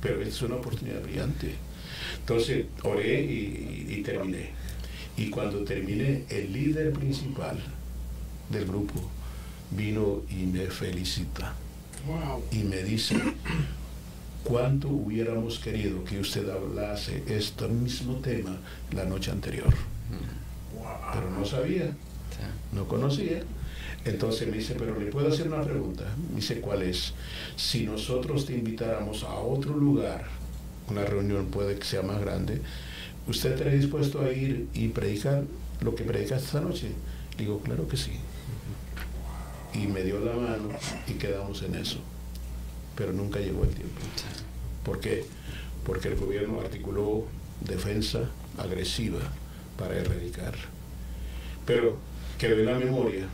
pero 0.00 0.20
es 0.22 0.40
una 0.42 0.56
oportunidad 0.56 1.02
brillante. 1.02 1.54
Entonces 2.24 2.64
oré 2.82 3.20
y, 3.20 3.86
y 3.90 4.02
terminé. 4.02 4.50
Y 5.16 5.28
cuando 5.28 5.62
terminé, 5.62 6.24
el 6.30 6.52
líder 6.52 6.92
principal 6.92 7.58
del 8.48 8.64
grupo 8.64 8.94
vino 9.70 10.22
y 10.30 10.46
me 10.46 10.66
felicita. 10.66 11.54
Y 12.50 12.64
me 12.64 12.82
dice, 12.82 13.16
¿cuánto 14.42 14.88
hubiéramos 14.88 15.58
querido 15.58 16.04
que 16.04 16.20
usted 16.20 16.48
hablase 16.48 17.22
este 17.28 17.68
mismo 17.68 18.16
tema 18.16 18.56
la 18.92 19.04
noche 19.04 19.30
anterior? 19.30 19.72
Pero 21.12 21.30
no 21.30 21.44
sabía, 21.44 21.94
no 22.72 22.86
conocía. 22.86 23.42
Entonces 24.04 24.48
me 24.48 24.58
dice, 24.58 24.74
pero 24.78 24.98
le 24.98 25.06
puedo 25.06 25.28
hacer 25.28 25.48
una 25.48 25.62
pregunta. 25.62 26.04
Me 26.30 26.36
dice, 26.36 26.60
¿cuál 26.60 26.82
es? 26.82 27.14
Si 27.56 27.84
nosotros 27.84 28.44
te 28.44 28.52
invitáramos 28.52 29.24
a 29.24 29.34
otro 29.34 29.74
lugar, 29.76 30.26
una 30.90 31.04
reunión 31.04 31.46
puede 31.46 31.78
que 31.78 31.84
sea 31.84 32.02
más 32.02 32.20
grande, 32.20 32.60
¿usted 33.26 33.52
estaría 33.52 33.78
dispuesto 33.78 34.20
a 34.20 34.30
ir 34.30 34.68
y 34.74 34.88
predicar 34.88 35.44
lo 35.80 35.94
que 35.94 36.04
predicaste 36.04 36.46
esta 36.46 36.60
noche? 36.60 36.88
Digo, 37.38 37.60
claro 37.60 37.88
que 37.88 37.96
sí. 37.96 38.12
Y 39.74 39.86
me 39.86 40.02
dio 40.02 40.20
la 40.20 40.34
mano 40.34 40.68
y 41.06 41.14
quedamos 41.14 41.62
en 41.62 41.74
eso. 41.74 41.98
Pero 42.96 43.12
nunca 43.12 43.40
llegó 43.40 43.64
el 43.64 43.70
tiempo. 43.70 44.00
¿Por 44.84 45.00
qué? 45.00 45.24
Porque 45.84 46.08
el 46.08 46.16
gobierno 46.16 46.60
articuló 46.60 47.26
defensa 47.60 48.30
agresiva 48.56 49.20
para 49.76 49.96
erradicar. 49.96 50.54
Pero 51.66 51.96
quedó 52.38 52.60
en 52.60 52.66
la 52.66 52.78
memoria 52.78 53.26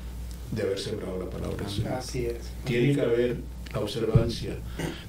de 0.52 0.62
haber 0.62 0.78
sembrado 0.78 1.18
la 1.18 1.31
palabra. 1.31 1.66
Así 1.98 2.27
es. 2.27 2.39
Tiene 2.64 2.94
que 2.94 3.01
haber 3.02 3.36
la 3.73 3.81
observancia 3.81 4.57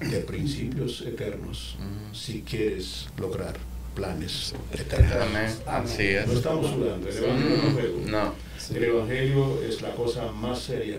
de 0.00 0.18
principios 0.20 1.00
eternos 1.02 1.76
si 2.12 2.42
quieres 2.42 3.08
lograr 3.18 3.56
planes 3.94 4.54
eternos. 4.72 5.12
Amén. 5.28 5.50
Así 5.66 6.02
es. 6.02 6.26
No 6.26 6.32
estamos 6.34 6.70
sudando, 6.70 7.08
el 7.08 7.16
Evangelio 7.16 7.56
no 7.56 7.68
es 7.68 7.72
juego. 7.74 7.98
No. 8.06 8.34
El 8.74 8.84
Evangelio 8.84 9.62
es 9.62 9.82
la 9.82 9.94
cosa 9.94 10.32
más 10.32 10.60
seria 10.60 10.98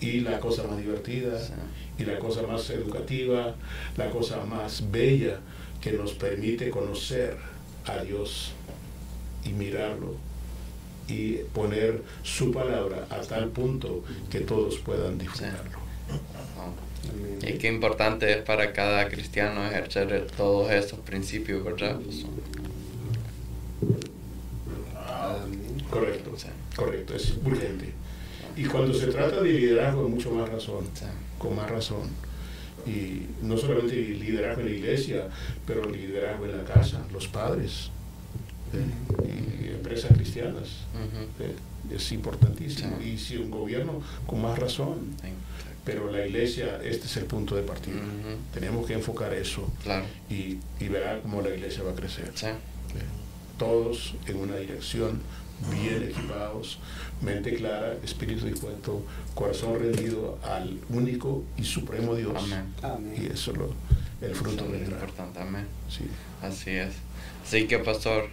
y 0.00 0.20
la 0.20 0.40
cosa 0.40 0.64
más 0.64 0.78
divertida 0.78 1.38
y 1.98 2.04
la 2.04 2.18
cosa 2.18 2.42
más 2.42 2.68
educativa, 2.70 3.54
la 3.96 4.10
cosa 4.10 4.44
más 4.44 4.90
bella 4.90 5.40
que 5.80 5.92
nos 5.92 6.12
permite 6.14 6.70
conocer 6.70 7.36
a 7.86 8.02
Dios 8.02 8.52
y 9.44 9.50
mirarlo 9.50 10.14
y 11.08 11.34
poner 11.52 12.02
su 12.22 12.52
palabra 12.52 13.06
a 13.10 13.20
tal 13.20 13.48
punto 13.48 14.04
que 14.30 14.40
todos 14.40 14.78
puedan 14.78 15.18
disfrutarlo. 15.18 15.81
Y 17.42 17.58
qué 17.58 17.68
importante 17.68 18.30
es 18.30 18.42
para 18.42 18.72
cada 18.72 19.08
cristiano 19.08 19.66
ejercer 19.66 20.28
todos 20.36 20.70
estos 20.70 21.00
principios, 21.00 21.64
¿verdad? 21.64 21.98
Pues, 22.00 22.24
Correcto, 25.90 26.30
correcto, 26.74 27.14
es 27.14 27.34
urgente. 27.44 27.92
Y 28.56 28.64
cuando 28.64 28.94
se 28.94 29.08
trata 29.08 29.42
de 29.42 29.52
liderazgo, 29.52 30.08
mucho 30.08 30.30
más 30.30 30.48
razón, 30.48 30.86
con 31.36 31.54
más 31.54 31.70
razón. 31.70 32.08
Y 32.86 33.26
no 33.42 33.56
solamente 33.58 33.96
liderazgo 33.96 34.62
en 34.62 34.68
la 34.68 34.72
iglesia, 34.72 35.28
pero 35.66 35.88
liderazgo 35.88 36.46
en 36.46 36.56
la 36.56 36.64
casa, 36.64 37.04
los 37.12 37.28
padres, 37.28 37.90
¿eh? 38.72 39.31
Empresas 39.92 40.16
cristianas. 40.16 40.68
¿eh? 41.40 41.54
Es 41.94 42.12
importantísimo. 42.12 42.96
Sí. 43.00 43.10
Y 43.10 43.18
si 43.18 43.36
un 43.36 43.50
gobierno, 43.50 44.00
con 44.26 44.42
más 44.42 44.58
razón. 44.58 45.14
Sí, 45.20 45.28
Pero 45.84 46.10
la 46.10 46.24
iglesia, 46.26 46.80
este 46.82 47.06
es 47.06 47.16
el 47.16 47.24
punto 47.24 47.56
de 47.56 47.62
partida. 47.62 48.00
Tenemos 48.54 48.86
que 48.86 48.94
enfocar 48.94 49.32
eso 49.34 49.68
Claro. 49.82 50.04
y, 50.30 50.58
y 50.80 50.88
verá 50.88 51.20
cómo 51.20 51.42
la 51.42 51.50
iglesia 51.54 51.82
va 51.82 51.90
a 51.92 51.94
crecer. 51.94 52.30
Sí. 52.34 52.46
todos 53.58 54.14
en 54.26 54.36
una 54.38 54.56
dirección, 54.56 55.20
bien 55.70 56.02
equipados, 56.02 56.78
mente 57.20 57.54
clara, 57.54 57.94
espíritu 58.02 58.46
dispuesto, 58.46 59.04
corazón 59.34 59.78
rendido 59.78 60.38
al 60.42 60.78
único 60.88 61.44
y 61.56 61.64
supremo 61.64 62.14
Dios. 62.16 62.32
Amén. 62.36 62.64
Amén. 62.82 63.14
Y 63.22 63.26
eso 63.32 63.52
lo, 63.52 63.72
el 64.20 64.34
fruto 64.34 64.64
Eso 64.64 64.66
es 64.66 64.72
vendrá. 64.80 64.94
importante. 64.98 65.40
Amén. 65.40 65.66
Sí. 65.88 66.04
Así 66.42 66.70
es. 66.70 66.92
Así 67.46 67.66
que, 67.68 67.78
pastor, 67.78 68.28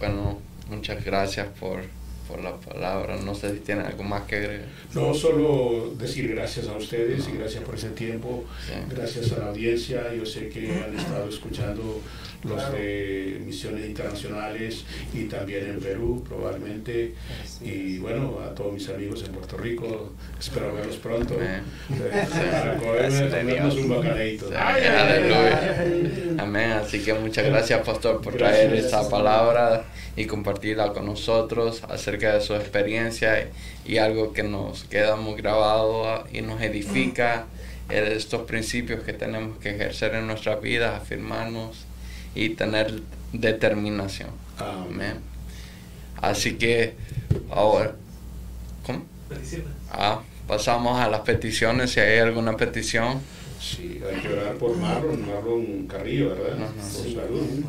bueno, 0.00 0.38
muchas 0.70 1.04
gracias 1.04 1.48
por, 1.58 1.80
por 2.28 2.42
la 2.42 2.56
palabra. 2.56 3.16
No 3.16 3.34
sé 3.34 3.52
si 3.54 3.60
tiene 3.60 3.82
algo 3.82 4.02
más 4.04 4.22
que 4.22 4.36
agregar. 4.36 4.66
No 4.94 5.12
solo 5.14 5.92
decir 5.98 6.28
gracias 6.34 6.68
a 6.68 6.76
ustedes 6.76 7.28
y 7.28 7.36
gracias 7.36 7.62
por 7.64 7.74
ese 7.74 7.90
tiempo, 7.90 8.44
Sí. 8.66 8.72
gracias 8.88 9.32
a 9.32 9.38
la 9.38 9.46
audiencia. 9.48 10.12
Yo 10.14 10.24
sé 10.24 10.48
que 10.48 10.70
han 10.82 10.96
estado 10.98 11.28
escuchando 11.28 12.00
los 12.42 12.72
de 12.72 13.38
misiones 13.44 13.84
internacionales 13.84 14.86
y 15.12 15.24
también 15.24 15.66
en 15.68 15.78
Perú 15.80 16.24
probablemente. 16.26 17.14
Y 17.60 17.98
bueno, 17.98 18.38
a 18.40 18.54
todos 18.54 18.72
mis 18.72 18.88
amigos 18.88 19.22
en 19.26 19.32
Puerto 19.32 19.58
Rico, 19.58 20.12
espero 20.38 20.72
verlos 20.74 20.96
pronto. 20.96 21.34
Amén. 21.34 21.62
Para 22.48 22.78
un. 25.20 26.40
Amén. 26.40 26.70
Así 26.72 27.00
que 27.00 27.12
muchas 27.14 27.44
gracias, 27.46 27.84
pastor, 27.86 28.20
por 28.20 28.34
traer 28.36 28.74
esa 28.74 29.08
palabra 29.08 29.84
y 30.20 30.26
compartirla 30.26 30.92
con 30.92 31.06
nosotros 31.06 31.82
acerca 31.88 32.34
de 32.34 32.40
su 32.40 32.54
experiencia 32.54 33.40
y, 33.86 33.92
y 33.92 33.98
algo 33.98 34.32
que 34.32 34.42
nos 34.42 34.84
queda 34.84 35.16
muy 35.16 35.40
grabado 35.40 36.24
y 36.32 36.42
nos 36.42 36.60
edifica 36.60 37.46
estos 37.88 38.42
principios 38.42 39.02
que 39.02 39.12
tenemos 39.12 39.58
que 39.58 39.70
ejercer 39.70 40.14
en 40.14 40.26
nuestras 40.26 40.60
vidas, 40.60 41.00
afirmarnos 41.00 41.84
y 42.34 42.50
tener 42.50 43.00
determinación. 43.32 44.30
Amén. 44.58 45.16
Así 46.20 46.56
que 46.56 46.94
ahora, 47.50 47.94
¿cómo? 48.84 49.04
Ah, 49.90 50.20
pasamos 50.46 51.00
a 51.00 51.08
las 51.08 51.20
peticiones, 51.20 51.92
si 51.92 52.00
hay 52.00 52.18
alguna 52.18 52.56
petición. 52.56 53.20
Sí, 53.60 54.00
hay 54.06 54.20
que 54.20 54.28
orar 54.28 54.54
por 54.54 54.76
Marlon, 54.76 55.26
Marlon 55.26 55.86
Carrillo, 55.86 56.30
¿verdad? 56.30 56.68
Por 56.68 57.12
salud. 57.12 57.64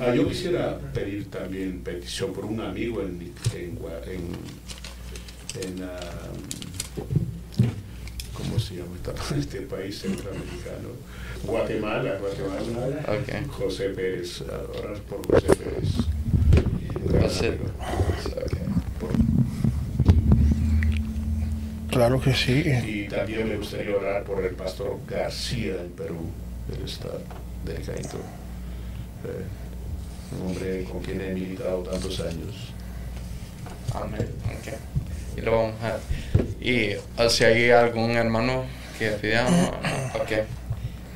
Ah, 0.00 0.14
yo 0.14 0.26
quisiera 0.28 0.78
pedir 0.94 1.30
también 1.30 1.80
petición 1.82 2.32
por 2.32 2.44
un 2.46 2.60
amigo 2.60 3.02
en, 3.02 3.32
en, 3.54 3.78
en, 4.06 4.22
en, 5.62 5.84
ah, 5.84 5.98
¿cómo 8.34 8.58
se 8.58 8.76
llama 8.76 8.90
esta- 8.96 9.34
este 9.38 9.60
país 9.62 9.98
centroamericano? 10.00 10.88
Guatemala, 11.44 12.18
Guatemala. 12.18 13.02
José 13.48 13.88
Pérez, 13.90 14.40
orar 14.42 14.96
por 15.02 15.26
José 15.26 15.54
Pérez. 15.56 15.90
José-. 17.22 17.58
Claro 21.90 22.20
que 22.20 22.32
sí. 22.32 22.62
Y 22.86 23.08
también 23.08 23.48
me 23.48 23.56
gustaría 23.56 23.94
orar 23.94 24.24
por 24.24 24.42
el 24.42 24.54
pastor 24.54 24.98
García 25.06 25.74
en 25.82 25.90
Perú. 25.90 26.20
Él 26.74 26.84
está 26.86 27.08
delicadito. 27.66 28.16
Eh, 29.24 29.44
un 30.40 30.46
hombre 30.48 30.84
con 30.84 31.00
quien 31.02 31.20
he 31.20 31.34
militado 31.34 31.82
tantos 31.82 32.20
años. 32.20 32.72
Amén. 33.94 34.28
Ok. 34.46 35.38
Y 35.38 35.40
lo 35.42 35.52
vamos 35.52 35.74
a... 35.82 35.98
Y 36.64 36.94
o 37.18 37.28
si 37.28 37.44
hay 37.44 37.70
algún 37.70 38.12
hermano 38.12 38.64
que 38.98 39.10
pida, 39.12 39.44
no, 39.44 39.50
no, 39.50 39.68
ok. 40.22 40.46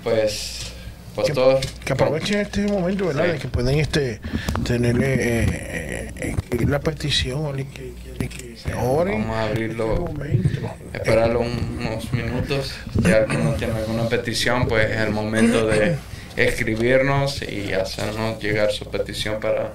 Pues 0.03 0.73
Pastor. 1.15 1.61
Que 1.85 1.95
aprovechen 1.95 2.41
este 2.41 2.67
momento, 2.67 3.07
¿verdad? 3.07 3.25
Sí. 3.25 3.31
De 3.33 3.39
que 3.39 3.49
pueden 3.49 3.79
este, 3.81 4.21
tener 4.67 4.97
eh, 5.03 5.15
eh, 5.19 6.13
eh, 6.17 6.35
escribir 6.43 6.69
la 6.69 6.81
petición 6.81 7.47
o 7.47 7.53
que 7.55 7.65
quieren 7.65 8.29
que 8.29 8.57
se 8.57 8.75
oren. 8.75 9.23
Vamos 9.23 9.37
a 9.37 9.45
abrirlo. 9.45 10.11
Este. 10.23 10.61
Esperarlo 10.93 11.41
un- 11.41 11.79
unos 11.81 12.13
minutos. 12.13 12.75
Ya 13.01 13.25
que 13.25 13.39
no 13.39 13.55
tiene 13.55 13.75
alguna 13.79 14.09
petición, 14.11 14.69
pues 14.69 14.91
es 14.91 14.99
el 14.99 15.11
momento 15.13 15.67
de 15.67 15.97
escribirnos 16.37 17.43
y 17.43 17.73
hacernos 17.73 18.43
llegar 18.43 18.71
su 18.73 18.85
petición 18.91 19.41
para 19.41 19.73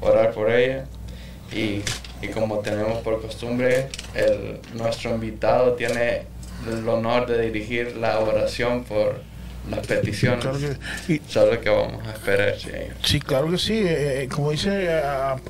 orar 0.00 0.32
por 0.32 0.50
ella. 0.50 0.84
Y, 1.52 1.82
y 2.22 2.28
como 2.32 2.60
tenemos 2.60 2.98
por 3.02 3.20
costumbre, 3.20 3.88
el, 4.14 4.58
nuestro 4.74 5.10
invitado 5.10 5.74
tiene 5.74 6.22
el 6.68 6.88
honor 6.88 7.26
de 7.26 7.42
dirigir 7.50 7.96
la 7.96 8.18
oración 8.20 8.84
por 8.84 9.20
las 9.70 9.86
peticiones. 9.86 10.40
Claro 10.40 10.58
que- 10.58 11.12
y- 11.14 11.20
Solo 11.28 11.60
que 11.60 11.68
vamos 11.70 12.06
a 12.06 12.12
esperar. 12.12 12.54
sí. 12.58 12.68
Sí, 13.02 13.20
claro 13.20 13.50
que 13.50 13.58
sí. 13.58 13.74
eh, 13.78 14.22
eh, 14.24 14.28
como 14.28 14.50
dice, 14.50 14.90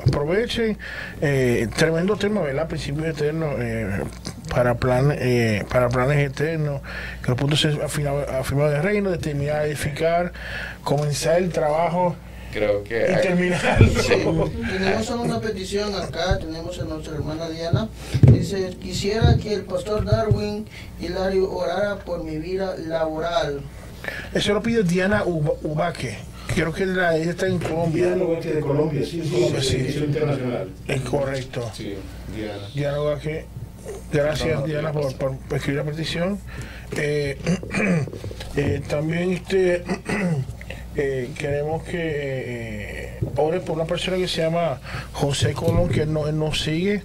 aprovechen. 0.06 0.78
eh, 1.20 1.68
tremendo 1.76 2.16
tema, 2.16 2.40
¿verdad? 2.42 2.68
Principios 2.68 3.06
eternos 3.08 3.54
eh, 3.58 4.00
para, 4.48 4.74
plan, 4.76 5.12
eh, 5.18 5.64
para 5.70 5.88
planes 5.88 6.18
eternos. 6.18 6.80
Que 7.22 7.28
los 7.30 7.38
puntos 7.38 7.64
es 7.64 7.78
afirmar, 7.78 8.28
afirmar 8.30 8.72
el 8.72 8.82
reino, 8.82 9.10
determinar, 9.10 9.66
edificar, 9.66 10.32
comenzar 10.82 11.38
el 11.38 11.50
trabajo 11.50 12.16
Creo 12.52 12.84
que 12.84 12.98
y 13.10 13.12
hay- 13.14 13.22
terminarlo. 13.22 13.88
Tenemos 14.78 15.10
una 15.10 15.40
petición 15.40 15.92
acá, 15.96 16.38
tenemos 16.38 16.78
a 16.78 16.84
nuestra 16.84 17.14
hermana 17.14 17.48
Diana. 17.48 17.88
Dice, 18.22 18.70
quisiera 18.80 19.36
que 19.38 19.54
el 19.54 19.62
pastor 19.62 20.04
Darwin 20.04 20.64
Hilario 21.00 21.50
orara 21.50 21.96
por 21.96 22.22
mi 22.22 22.36
vida 22.38 22.76
laboral. 22.76 23.60
Eso 24.32 24.52
lo 24.52 24.62
pide 24.62 24.84
Diana 24.84 25.24
Uba- 25.24 25.54
Ubaque. 25.62 26.16
Creo 26.54 26.72
que 26.72 26.86
la- 26.86 27.16
ella 27.16 27.30
está 27.32 27.46
en 27.48 27.58
Colombia. 27.58 28.06
Diálogo 28.08 28.36
de 28.40 28.60
Colombia, 28.60 29.00
sí, 29.04 29.22
sí, 29.24 29.30
Colombia, 29.30 29.60
sí, 29.62 29.92
sí. 29.92 29.98
Internacional. 30.04 30.68
Es 30.86 31.00
correcto. 31.00 31.70
Sí, 31.74 31.94
Diana. 32.36 32.68
Diana 32.72 33.00
Ubaque. 33.00 33.46
Gracias, 34.12 34.64
Diana, 34.64 34.92
por, 34.92 35.36
escribir 35.52 35.84
la 35.84 35.90
petición. 35.90 36.38
Eh, 36.96 37.38
eh, 38.56 38.82
también 38.88 39.32
este, 39.32 39.84
eh, 40.96 41.30
queremos 41.36 41.82
que 41.82 41.98
eh, 41.98 43.18
ore 43.36 43.60
por 43.60 43.76
una 43.76 43.84
persona 43.84 44.16
que 44.16 44.28
se 44.28 44.42
llama 44.42 44.80
José 45.12 45.52
Colón, 45.52 45.88
que 45.88 46.06
no, 46.06 46.28
él 46.28 46.38
nos 46.38 46.62
sigue. 46.62 47.02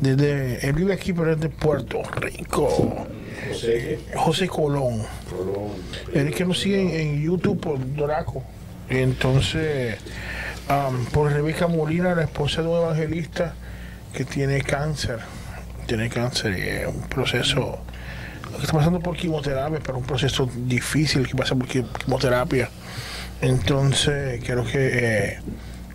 Desde, 0.00 0.66
él 0.66 0.72
vive 0.74 0.92
aquí, 0.92 1.12
pero 1.12 1.32
es 1.32 1.40
de 1.40 1.48
Puerto 1.48 2.02
Rico. 2.02 3.06
José 3.48 3.98
José 4.14 4.48
Colón. 4.48 5.02
Colón. 5.30 5.70
Él 6.12 6.28
es 6.28 6.34
que 6.34 6.44
nos 6.44 6.60
sigue 6.60 6.80
en, 6.80 6.90
en 6.90 7.22
YouTube 7.22 7.60
por 7.60 7.78
Doraco. 7.94 8.42
Y 8.90 8.98
entonces, 8.98 9.96
am, 10.68 11.06
por 11.06 11.32
Rebeca 11.32 11.68
Molina, 11.68 12.14
la 12.14 12.22
esposa 12.22 12.62
de 12.62 12.68
un 12.68 12.78
evangelista 12.78 13.54
que 14.12 14.24
tiene 14.24 14.60
cáncer. 14.62 15.20
Tiene 15.88 16.08
cáncer 16.10 16.56
y 16.58 16.62
es 16.68 16.86
un 16.86 17.00
proceso 17.08 17.78
que 18.56 18.60
está 18.62 18.72
pasando 18.74 19.00
por 19.00 19.16
quimioterapia, 19.16 19.80
pero 19.82 19.96
un 19.98 20.04
proceso 20.04 20.48
difícil 20.66 21.26
que 21.26 21.34
pasa 21.34 21.54
por 21.54 21.66
qui- 21.66 21.86
quimioterapia. 22.04 22.68
Entonces, 23.40 24.44
quiero 24.44 24.64
que 24.64 24.90
eh, 24.92 25.38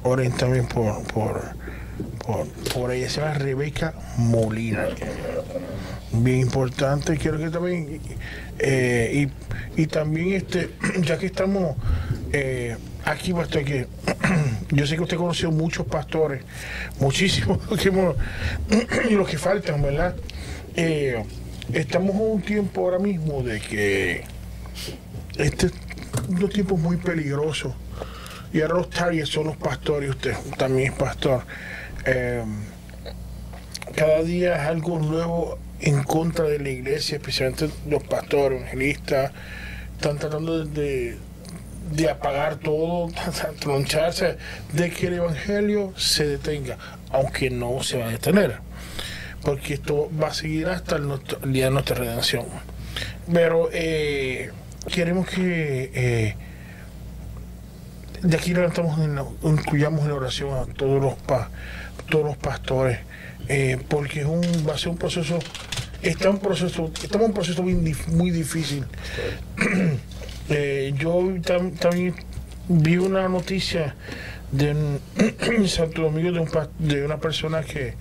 oren 0.02 0.32
también 0.32 0.66
por, 0.68 1.04
por, 1.04 1.42
por, 2.26 2.48
por 2.74 2.92
ella. 2.92 3.08
Se 3.08 3.22
llama 3.22 3.36
Rebeca 3.36 3.94
Molina 4.18 4.86
bien 6.12 6.40
importante. 6.40 7.18
Quiero 7.18 7.38
que 7.38 7.50
también, 7.52 8.00
eh, 8.60 9.28
y, 9.76 9.82
y 9.82 9.88
también, 9.88 10.34
este, 10.34 10.70
ya 11.02 11.18
que 11.18 11.28
estamos 11.28 11.76
eh, 12.32 12.78
aquí, 13.06 13.34
pastor, 13.34 13.64
que 13.64 13.88
yo 14.72 14.88
sé 14.88 14.96
que 14.96 15.02
usted 15.02 15.18
conoció 15.18 15.52
muchos 15.52 15.86
pastores, 15.86 16.44
muchísimos, 17.00 17.60
los 19.12 19.28
que 19.28 19.38
faltan, 19.38 19.82
¿verdad? 19.82 20.16
Eh, 20.76 21.24
estamos 21.72 22.16
en 22.16 22.22
un 22.22 22.42
tiempo 22.42 22.82
ahora 22.82 23.00
mismo 23.00 23.44
de 23.44 23.60
que 23.60 24.24
este 25.38 25.68
es 25.68 25.74
unos 26.28 26.50
tiempos 26.52 26.80
muy 26.80 26.98
peligrosos. 26.98 27.74
Y 28.52 28.62
ahora 28.62 28.76
los 28.76 28.90
targets 28.92 29.30
son 29.30 29.48
los 29.48 29.58
pastores, 29.58 30.12
usted 30.12 30.36
también 30.58 30.92
es 30.92 30.98
pastor. 30.98 31.44
Cada 33.96 34.22
día 34.22 34.56
es 34.56 34.62
algo 34.62 35.00
nuevo 35.00 35.58
en 35.84 36.04
contra 36.04 36.46
de 36.46 36.60
la 36.60 36.70
iglesia, 36.70 37.18
especialmente 37.18 37.70
los 37.90 38.04
pastores, 38.04 38.60
evangelistas, 38.62 39.32
están 39.96 40.18
tratando 40.18 40.64
de, 40.66 41.18
de 41.92 42.10
apagar 42.10 42.56
todo, 42.58 43.10
troncharse, 43.60 44.38
de 44.74 44.90
que 44.92 45.08
el 45.08 45.14
evangelio 45.16 45.94
se 45.98 46.26
detenga, 46.28 46.78
aunque 47.12 47.50
no 47.50 47.84
se 47.84 47.98
va 48.00 48.06
a 48.08 48.10
detener, 48.12 48.58
porque 49.44 49.74
esto 49.76 50.10
va 50.22 50.30
a 50.30 50.34
seguir 50.34 50.68
hasta 50.68 50.96
el, 50.96 51.10
día 51.52 51.66
de 51.66 51.72
nuestra 51.72 51.96
redención. 51.96 52.46
Pero 53.32 53.70
eh, 53.74 54.52
queremos 54.94 55.28
que 55.28 55.92
eh, 55.94 56.36
de 58.22 58.38
aquí 58.38 58.54
levantamos, 58.54 58.98
incluyamos 59.44 60.02
en 60.04 60.08
la 60.10 60.14
oración 60.16 60.54
a 60.54 60.66
todos 60.74 61.02
los, 61.02 61.16
pa- 61.16 61.50
todos 62.10 62.26
los 62.26 62.38
pastores, 62.38 63.00
eh, 63.50 63.78
porque 63.90 64.22
es 64.22 64.26
un, 64.26 64.42
va 64.68 64.76
a 64.76 64.78
ser 64.78 64.90
un 64.90 64.98
proceso, 64.98 65.40
está 66.04 66.30
un 66.30 66.40
proceso, 66.40 66.92
estamos 67.02 67.26
en 67.26 67.32
un 67.32 67.34
proceso 67.34 67.64
dif- 67.64 68.08
muy 68.08 68.32
difícil. 68.32 68.86
Eh, 70.50 70.94
yo 70.98 71.22
tam- 71.42 71.72
también 71.80 72.14
vi 72.68 72.98
una 72.98 73.30
noticia 73.30 73.96
de 74.52 74.72
un- 74.72 75.68
Santo 75.70 76.02
Domingo 76.02 76.34
de, 76.34 76.40
un 76.42 76.50
de 76.80 77.06
una 77.06 77.18
persona 77.18 77.62
que 77.64 77.94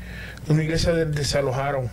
una 0.48 0.64
iglesia 0.64 0.92
de- 0.92 1.06
desalojaron. 1.06 1.88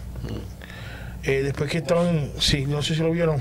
Eh, 1.23 1.43
después 1.43 1.69
que 1.69 1.77
estaban, 1.79 2.31
sí, 2.39 2.65
no 2.65 2.81
sé 2.81 2.95
si 2.95 3.01
lo 3.01 3.11
vieron, 3.11 3.39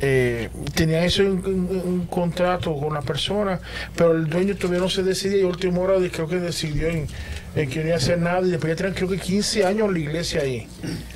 eh, 0.00 0.48
tenían 0.74 1.02
eso 1.04 1.22
en, 1.22 1.32
un 1.44 2.06
contrato 2.08 2.74
con 2.76 2.94
la 2.94 3.02
persona, 3.02 3.60
pero 3.96 4.12
el 4.12 4.30
dueño 4.30 4.54
todavía 4.56 4.80
no 4.80 4.88
se 4.88 5.02
decidía 5.02 5.38
y 5.38 5.42
a 5.42 5.48
última 5.48 5.80
hora 5.80 5.94
creo 6.12 6.28
que 6.28 6.36
decidió 6.36 6.88
en, 6.88 7.08
en 7.54 7.68
que 7.68 7.80
no 7.80 7.86
iba 7.86 7.94
a 7.94 7.98
hacer 7.98 8.18
nada 8.18 8.40
y 8.46 8.50
después 8.50 8.70
ya 8.72 8.76
tenían 8.76 8.94
creo 8.94 9.08
que 9.08 9.18
15 9.18 9.64
años 9.66 9.92
la 9.92 9.98
iglesia 9.98 10.40
ahí. 10.42 10.66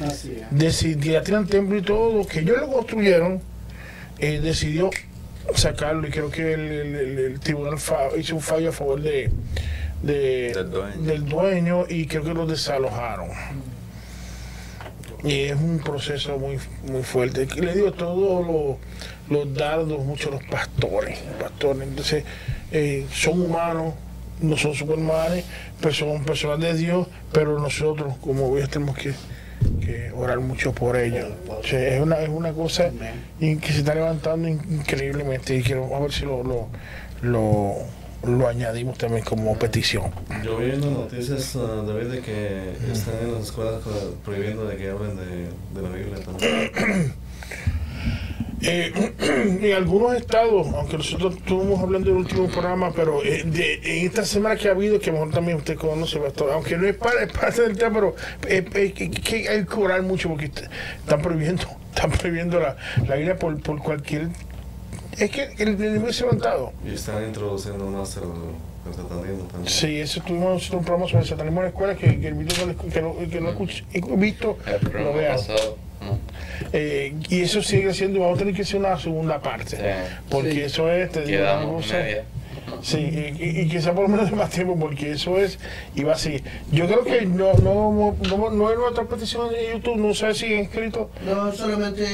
Así 0.01 0.37
es. 0.41 0.43
Decidió, 0.51 1.13
ya 1.15 1.23
tenían 1.23 1.47
templo 1.47 1.77
y 1.79 1.83
todo, 1.83 2.27
que 2.27 2.41
ellos 2.41 2.59
lo 2.61 2.71
construyeron, 2.73 3.41
eh, 4.19 4.41
decidió 4.41 4.91
sacarlo 5.55 6.07
y 6.07 6.11
creo 6.11 6.31
que 6.31 6.53
el, 6.55 6.61
el- 6.61 6.95
el- 6.97 7.19
el 7.19 7.41
tribunal 7.41 7.79
hizo 8.19 8.35
un 8.35 8.41
fallo 8.43 8.69
a 8.71 8.73
favor 8.73 9.01
de, 9.01 9.31
de- 10.03 10.53
Del 10.55 10.71
dueño. 10.71 11.03
del 11.03 11.25
dueño 11.27 11.85
y 11.89 12.07
creo 12.07 12.25
que 12.25 12.35
lo 12.35 12.47
desalojaron. 12.47 13.29
Y 15.25 15.41
es 15.45 15.55
un 15.57 15.79
proceso 15.79 16.39
muy, 16.39 16.59
muy 16.87 17.03
fuerte. 17.03 17.47
Le 17.61 17.75
digo, 17.75 17.93
todos 17.93 18.47
los, 18.47 18.77
los 19.31 19.55
dardos, 19.55 20.05
muchos 20.05 20.31
los 20.33 20.43
pastores. 20.45 21.19
pastores. 21.41 21.83
Entonces, 21.89 22.25
eh, 22.71 23.07
son 23.13 23.41
humanos, 23.41 23.95
no 24.41 24.57
son 24.57 24.75
supermanes, 24.75 25.45
pero 25.81 25.95
son 25.95 26.25
personas 26.25 26.61
de 26.61 26.75
Dios, 26.75 27.07
pero 27.33 27.59
nosotros, 27.59 28.15
como 28.21 28.53
veis, 28.53 28.69
tenemos 28.69 28.97
que, 28.97 29.13
que 29.81 30.11
orar 30.13 30.41
mucho 30.41 30.73
por 30.73 30.97
ellos. 30.97 31.29
O 31.49 31.63
sea, 31.67 31.97
es, 31.97 32.01
una, 32.03 32.19
es 32.21 32.29
una 32.29 32.53
cosa 32.53 32.91
in- 33.41 33.59
que 33.61 33.73
se 33.73 33.79
está 33.79 33.95
levantando 33.95 34.47
in- 34.49 34.61
increíblemente 34.71 35.57
y 35.57 35.63
quiero 35.63 35.95
a 35.97 36.01
ver 36.01 36.13
si 36.13 36.25
lo, 36.25 36.43
lo, 36.43 36.69
lo, 37.23 37.75
lo 38.25 38.49
añadimos 38.49 38.99
también 38.99 39.25
como 39.25 39.57
petición. 39.59 40.11
Yo 40.45 40.59
vi 40.59 40.71
unas 40.71 40.85
noticias, 40.91 41.57
ah, 41.57 41.83
David, 41.87 42.07
de 42.09 42.21
que 42.21 42.73
están 42.93 43.15
en 43.23 43.35
las 43.35 43.45
escuelas 43.45 43.81
prohibiendo 44.25 44.67
de 44.67 44.77
que 44.77 44.91
hablen 44.91 45.17
de, 45.17 45.25
de 45.75 45.83
la 45.83 45.89
Biblia 45.89 46.17
también. 46.25 47.13
Eh, 48.63 49.13
en 49.63 49.73
algunos 49.75 50.15
estados, 50.15 50.67
aunque 50.75 50.97
nosotros 50.97 51.37
estuvimos 51.37 51.79
hablando 51.83 52.09
del 52.09 52.19
último 52.19 52.49
programa, 52.49 52.91
pero 52.95 53.23
eh, 53.23 53.43
de, 53.45 53.75
en 54.01 54.07
esta 54.07 54.25
semana 54.25 54.57
que 54.57 54.69
ha 54.69 54.71
habido, 54.73 54.99
que 54.99 55.11
a 55.11 55.13
lo 55.13 55.19
mejor 55.21 55.35
también 55.35 55.59
usted 55.59 55.77
conoce, 55.77 56.19
pastor, 56.19 56.51
aunque 56.53 56.77
no 56.79 56.87
es, 56.87 56.97
para, 56.97 57.23
es 57.25 57.33
parte 57.33 57.63
del 57.63 57.77
tema, 57.77 57.95
pero 57.95 58.17
eh, 58.49 58.65
eh, 58.75 58.93
que, 58.93 59.49
hay 59.49 59.65
que 59.67 59.75
orar 59.75 60.03
mucho 60.03 60.31
porque 60.31 60.47
est- 60.47 60.65
están 61.01 61.21
prohibiendo, 61.21 61.65
están 61.95 62.11
prohibiendo 62.13 62.59
la, 62.59 62.77
la 63.07 63.15
Biblia 63.17 63.37
por, 63.39 63.61
por 63.61 63.79
cualquier... 63.83 64.29
Es 65.19 65.31
que 65.31 65.49
el 65.59 65.69
enemigo 65.81 66.13
se 66.13 66.23
ha 66.25 66.27
levantado. 66.27 66.73
Y 66.85 66.95
están 66.95 67.25
introduciendo 67.27 67.87
más 67.87 68.17
el, 68.17 68.23
satanismo 68.95 69.45
también. 69.51 69.67
Sí, 69.73 69.99
eso 70.01 70.21
tuvimos 70.23 70.55
nosotros 70.55 70.81
un 70.81 70.85
programa 70.85 71.09
sobre 71.09 71.23
el 71.23 71.29
satanismo 71.29 71.61
en 71.61 71.65
la 71.65 71.69
escuela 71.71 71.95
que, 71.97 72.21
que 72.21 72.29
el 72.29 72.35
video 72.35 72.77
que 72.93 73.01
lo, 73.03 73.17
que 73.31 73.41
lo 73.41 73.53
escuche- 73.53 73.85
he 73.93 74.17
visto, 74.17 74.59
El 74.67 74.73
lo 74.75 74.79
programa 74.91 75.11
vea. 75.17 75.33
pasado. 75.37 75.77
¿No? 76.07 76.19
Eh, 76.73 77.15
y 77.29 77.41
eso 77.43 77.63
sigue 77.63 77.93
siendo, 77.93 78.21
vamos 78.21 78.37
a 78.37 78.39
tener 78.41 78.55
que 78.55 78.63
hacer 78.63 78.81
una 78.81 78.99
segunda 78.99 79.41
parte. 79.41 79.77
Sí. 79.77 79.83
Porque 80.31 80.53
Sí. 80.53 80.61
eso 80.63 80.91
es, 80.91 81.11
te 81.13 81.23
digo, 81.25 81.45
cosa- 81.77 81.95
media. 81.99 82.25
Sí, 82.83 82.99
y, 82.99 83.43
y, 83.43 83.61
y 83.61 83.69
quizá 83.69 83.93
por 83.93 84.03
lo 84.05 84.09
menos 84.09 84.29
de 84.31 84.37
más 84.37 84.51
tiempo, 84.51 84.77
porque 84.79 85.13
eso 85.13 85.39
es, 85.39 85.59
y 85.95 86.03
va 86.03 86.15
a 86.15 86.19
seguir. 86.19 86.43
Yo 86.73 86.87
creo 86.87 87.05
que 87.05 87.25
no, 87.25 87.53
no, 87.55 88.17
no, 88.29 88.51
no 88.51 88.71
es 88.73 88.79
nuestra 88.79 89.05
petición 89.05 89.51
de 89.53 89.73
YouTube, 89.75 89.97
no 89.99 90.13
sé 90.15 90.35
si 90.35 90.47
han 90.47 90.61
escrito. 90.65 91.11
No 91.25 91.53
solamente 91.53 92.05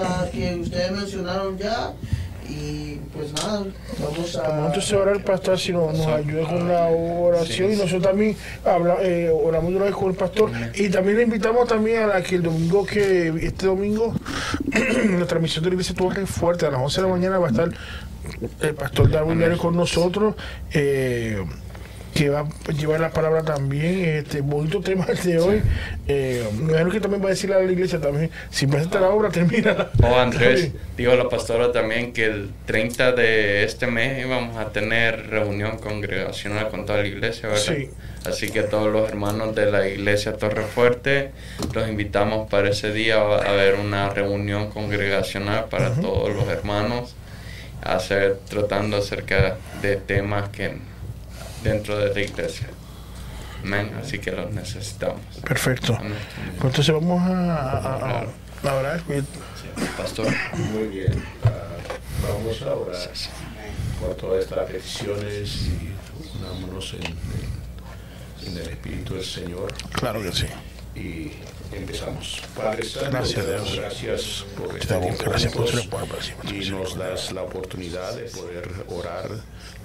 las 0.00 0.30
que 0.30 0.54
ustedes 0.56 0.90
mencionaron 0.92 1.56
ya 1.58 1.92
Y 2.50 2.98
pues 3.14 3.32
nada, 3.32 3.64
vamos 4.02 4.36
a... 4.36 4.42
Vamos 4.42 4.66
entonces 4.66 4.92
ahora 4.92 5.12
el 5.12 5.22
pastor 5.22 5.58
si 5.58 5.72
nos, 5.72 5.96
nos 5.96 6.06
ayuda 6.08 6.48
con 6.48 6.66
la 6.66 6.86
oración 6.88 7.72
y 7.72 7.76
nosotros 7.76 8.02
también 8.02 8.36
habla, 8.64 8.96
eh, 9.02 9.30
oramos 9.30 9.70
de 9.70 9.76
una 9.76 9.84
vez 9.84 9.94
con 9.94 10.10
el 10.10 10.16
pastor. 10.16 10.50
Y 10.74 10.88
también 10.88 11.18
le 11.18 11.22
invitamos 11.22 11.68
también 11.68 12.10
a 12.10 12.20
que 12.22 12.34
el 12.36 12.42
domingo 12.42 12.84
que 12.84 13.28
este 13.42 13.66
domingo 13.66 14.14
la 15.18 15.26
transmisión 15.26 15.62
de 15.62 15.70
la 15.70 15.74
iglesia 15.74 15.94
Torre 15.94 16.26
Fuerte. 16.26 16.66
A 16.66 16.70
las 16.70 16.80
11 16.80 17.00
de 17.00 17.06
la 17.06 17.12
mañana 17.12 17.38
va 17.38 17.46
a 17.46 17.50
estar 17.50 17.70
el 18.60 18.74
pastor 18.74 19.10
Darwin 19.10 19.56
con 19.56 19.76
nosotros 19.76 20.34
eh, 20.72 21.44
que 22.20 22.28
va 22.28 22.40
a 22.40 22.72
llevar 22.72 23.00
la 23.00 23.08
palabra 23.08 23.42
también 23.42 24.04
este 24.04 24.42
bonito 24.42 24.82
tema 24.82 25.06
de 25.06 25.38
hoy 25.38 25.62
eh, 26.06 26.46
me 26.52 26.90
que 26.90 27.00
también 27.00 27.22
va 27.22 27.28
a 27.28 27.30
decirle 27.30 27.56
a 27.56 27.60
la 27.60 27.72
iglesia 27.72 27.98
también 27.98 28.30
si 28.50 28.66
presenta 28.66 29.00
la 29.00 29.08
obra 29.08 29.30
termina 29.32 29.88
Oh, 30.02 30.16
Andrés, 30.16 30.70
dijo 30.98 31.14
la 31.14 31.30
pastora 31.30 31.72
también 31.72 32.12
que 32.12 32.26
el 32.26 32.50
30 32.66 33.12
de 33.12 33.64
este 33.64 33.86
mes 33.86 34.26
íbamos 34.26 34.58
a 34.58 34.70
tener 34.70 35.30
reunión 35.30 35.78
congregacional 35.78 36.68
con 36.68 36.84
toda 36.84 36.98
la 36.98 37.06
iglesia, 37.06 37.48
¿verdad? 37.48 37.74
Sí. 37.74 37.88
Así 38.26 38.50
que 38.50 38.64
todos 38.64 38.92
los 38.92 39.08
hermanos 39.08 39.54
de 39.54 39.70
la 39.70 39.88
iglesia 39.88 40.34
Torre 40.34 40.64
Fuerte 40.64 41.30
los 41.72 41.88
invitamos 41.88 42.50
para 42.50 42.68
ese 42.68 42.92
día. 42.92 43.16
A 43.16 43.36
haber 43.50 43.76
una 43.76 44.10
reunión 44.10 44.70
congregacional 44.70 45.66
para 45.70 45.94
todos 45.94 46.34
los 46.34 46.48
hermanos, 46.48 47.14
hacer, 47.82 48.38
tratando 48.48 48.98
acerca 48.98 49.56
de 49.80 49.96
temas 49.96 50.50
que 50.50 50.89
dentro 51.62 51.98
de 51.98 52.14
la 52.14 52.20
iglesia. 52.20 52.68
Amén. 53.62 53.92
Así 54.02 54.18
que 54.18 54.32
los 54.32 54.50
necesitamos. 54.52 55.20
perfecto 55.44 55.94
Amén. 55.96 56.14
Pues 56.58 56.64
entonces 56.72 56.94
vamos 56.94 57.20
a, 57.22 57.54
a, 57.56 58.20
a- 58.22 58.26
a 58.70 58.74
orar 58.74 59.02
Pastor. 59.96 60.26
Muy 60.72 60.88
bien. 60.88 61.24
Ah, 61.44 61.50
vamos 62.22 62.60
a 62.62 62.74
orar 62.74 63.08
por 64.00 64.14
todas 64.16 64.44
estas 64.44 64.70
peticiones 64.70 65.62
y 65.68 65.90
unámonos 66.38 66.94
en, 66.94 67.02
en- 67.06 68.48
en 68.48 68.56
el 68.58 68.68
Espíritu 68.70 69.14
del 69.14 69.24
Señor 69.24 69.72
claro 69.92 70.22
que 70.22 70.32
sí 70.32 70.46
y 70.94 71.32
empezamos. 71.72 72.42
Padre 72.56 72.84
Santo, 72.84 73.10
Gracias, 73.10 73.44
te 73.44 73.52
damos 73.52 73.72
Dios. 73.72 73.78
gracias 73.80 74.44
por 74.56 74.68
Te 74.70 74.78
este 74.78 74.94
tiempo 74.98 75.24
gracias 75.24 75.52
por 75.52 76.54
y 76.54 76.70
nos 76.70 76.96
das 76.96 77.32
la 77.32 77.42
oportunidad 77.42 78.14
de 78.16 78.24
poder 78.24 78.68
orar 78.88 79.30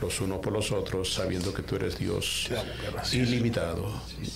los 0.02 0.20
unos 0.22 0.40
por 0.40 0.52
los 0.54 0.72
otros, 0.72 1.14
sabiendo 1.14 1.54
que 1.54 1.62
tú 1.62 1.76
eres 1.76 1.98
Dios 1.98 2.50
ilimitado, 3.14 3.92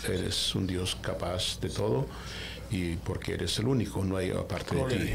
eres 0.07 0.55
un 0.55 0.67
Dios 0.67 0.97
capaz 1.01 1.59
de 1.59 1.69
todo 1.69 2.05
y 2.71 2.95
porque 2.97 3.33
eres 3.33 3.57
el 3.57 3.67
único, 3.67 4.03
no 4.05 4.15
hay 4.15 4.29
aparte 4.29 4.75
de 4.75 4.83
ti. 4.95 5.13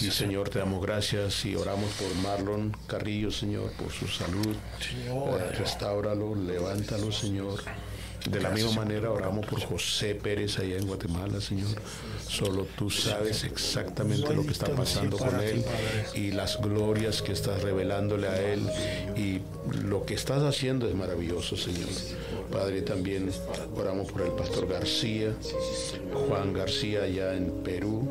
Y. 0.00 0.10
Señor, 0.10 0.48
te 0.48 0.58
damos 0.58 0.82
gracias 0.82 1.44
y 1.44 1.54
oramos 1.54 1.88
por 1.92 2.12
Marlon 2.16 2.76
Carrillo, 2.88 3.30
Señor, 3.30 3.70
por 3.72 3.92
su 3.92 4.08
salud. 4.08 4.56
Señor, 4.80 5.40
Eh, 5.40 5.52
restáuralo, 5.56 6.34
levántalo, 6.34 7.12
Señor. 7.12 7.60
De 8.30 8.40
la 8.40 8.50
misma 8.50 8.72
manera 8.72 9.10
oramos 9.10 9.44
por 9.44 9.60
José 9.60 10.14
Pérez 10.14 10.58
allá 10.58 10.76
en 10.76 10.86
Guatemala, 10.86 11.40
Señor. 11.42 11.68
Solo 12.26 12.66
tú 12.76 12.88
sabes 12.88 13.44
exactamente 13.44 14.34
lo 14.34 14.44
que 14.44 14.52
está 14.52 14.74
pasando 14.74 15.18
con 15.18 15.40
él 15.40 15.62
y 16.14 16.30
las 16.30 16.60
glorias 16.60 17.20
que 17.20 17.32
estás 17.32 17.62
revelándole 17.62 18.28
a 18.28 18.40
él 18.40 18.62
y 19.14 19.40
lo 19.86 20.06
que 20.06 20.14
estás 20.14 20.42
haciendo 20.42 20.88
es 20.88 20.94
maravilloso, 20.94 21.54
Señor. 21.56 21.88
Padre, 22.50 22.80
también 22.80 23.30
oramos 23.76 24.10
por 24.10 24.22
el 24.22 24.32
pastor 24.32 24.68
García, 24.68 25.34
Juan 26.26 26.54
García 26.54 27.02
allá 27.02 27.34
en 27.34 27.50
Perú. 27.62 28.08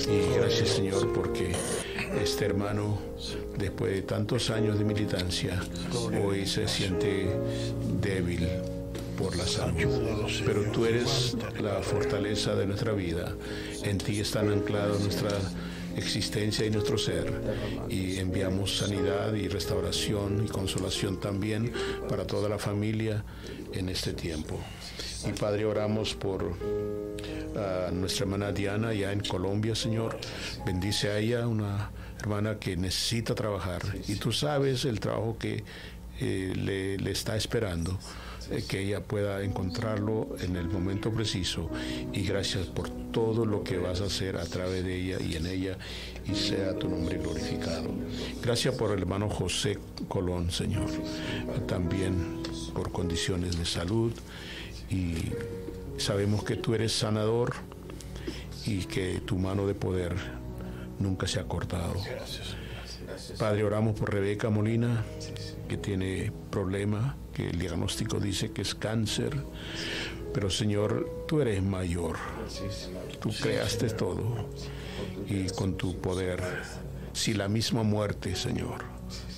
Y 0.00 0.38
gracias, 0.38 0.68
Señor, 0.68 1.12
porque 1.14 1.52
este 2.22 2.44
hermano, 2.44 2.98
después 3.56 3.92
de 3.92 4.02
tantos 4.02 4.50
años 4.50 4.78
de 4.78 4.84
militancia, 4.84 5.62
hoy 6.22 6.46
se 6.46 6.68
siente 6.68 7.26
débil 8.02 8.46
por 9.16 9.36
la 9.36 9.46
salud. 9.46 10.28
Pero 10.44 10.70
tú 10.72 10.86
eres 10.86 11.36
la 11.60 11.82
fortaleza 11.82 12.54
de 12.54 12.66
nuestra 12.66 12.92
vida. 12.92 13.34
En 13.82 13.98
ti 13.98 14.20
están 14.20 14.50
anclados 14.50 15.00
nuestra 15.00 15.30
existencia 15.96 16.66
y 16.66 16.70
nuestro 16.70 16.98
ser. 16.98 17.32
Y 17.88 18.18
enviamos 18.18 18.78
sanidad 18.78 19.34
y 19.34 19.48
restauración 19.48 20.44
y 20.44 20.48
consolación 20.48 21.18
también 21.18 21.72
para 22.08 22.26
toda 22.26 22.48
la 22.48 22.58
familia 22.58 23.24
en 23.72 23.88
este 23.88 24.12
tiempo. 24.12 24.60
Y 25.26 25.32
Padre, 25.32 25.64
oramos 25.64 26.14
por 26.14 26.54
a 27.56 27.90
nuestra 27.90 28.24
hermana 28.24 28.52
Diana 28.52 28.92
ya 28.92 29.12
en 29.12 29.20
Colombia, 29.20 29.74
Señor. 29.74 30.18
Bendice 30.66 31.08
a 31.08 31.18
ella, 31.18 31.48
una 31.48 31.90
hermana 32.20 32.58
que 32.58 32.76
necesita 32.76 33.34
trabajar. 33.34 33.82
Y 34.08 34.16
tú 34.16 34.32
sabes 34.32 34.84
el 34.84 35.00
trabajo 35.00 35.36
que 35.38 35.64
eh, 36.20 36.52
le 36.98 37.10
está 37.10 37.36
esperando. 37.36 37.98
Eh, 38.50 38.64
que 38.68 38.80
ella 38.80 39.00
pueda 39.00 39.42
encontrarlo 39.42 40.36
en 40.40 40.56
el 40.56 40.68
momento 40.68 41.10
preciso 41.10 41.70
y 42.12 42.22
gracias 42.22 42.66
por 42.66 42.88
todo 42.88 43.46
lo 43.46 43.62
que 43.64 43.78
vas 43.78 44.00
a 44.00 44.04
hacer 44.04 44.36
a 44.36 44.44
través 44.44 44.84
de 44.84 44.96
ella 44.96 45.18
y 45.20 45.36
en 45.36 45.46
ella 45.46 45.78
y 46.26 46.34
sea 46.34 46.78
tu 46.78 46.88
nombre 46.88 47.18
glorificado. 47.18 47.88
Gracias 48.42 48.74
por 48.74 48.92
el 48.92 49.00
hermano 49.00 49.28
José 49.28 49.78
Colón, 50.08 50.50
Señor, 50.50 50.88
también 51.66 52.42
por 52.74 52.92
condiciones 52.92 53.58
de 53.58 53.64
salud 53.64 54.12
y 54.90 55.14
sabemos 55.98 56.44
que 56.44 56.56
tú 56.56 56.74
eres 56.74 56.92
sanador 56.92 57.54
y 58.66 58.84
que 58.84 59.20
tu 59.20 59.38
mano 59.38 59.66
de 59.66 59.74
poder 59.74 60.14
nunca 60.98 61.26
se 61.26 61.40
ha 61.40 61.44
cortado. 61.44 61.94
Padre, 63.38 63.64
oramos 63.64 63.98
por 63.98 64.12
Rebeca 64.12 64.50
Molina, 64.50 65.04
que 65.68 65.76
tiene 65.76 66.32
problema, 66.50 67.16
que 67.32 67.50
el 67.50 67.58
diagnóstico 67.58 68.18
dice 68.18 68.52
que 68.52 68.62
es 68.62 68.74
cáncer, 68.74 69.36
pero 70.32 70.50
Señor, 70.50 71.24
tú 71.26 71.40
eres 71.40 71.62
mayor, 71.62 72.16
tú 73.20 73.30
creaste 73.40 73.90
todo 73.90 74.48
y 75.28 75.48
con 75.50 75.76
tu 75.76 76.00
poder, 76.00 76.42
si 77.12 77.34
la 77.34 77.48
misma 77.48 77.82
muerte, 77.82 78.36
Señor, 78.36 78.84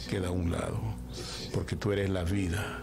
queda 0.08 0.28
a 0.28 0.32
un 0.32 0.50
lado, 0.50 0.80
porque 1.52 1.76
tú 1.76 1.92
eres 1.92 2.10
la 2.10 2.24
vida. 2.24 2.82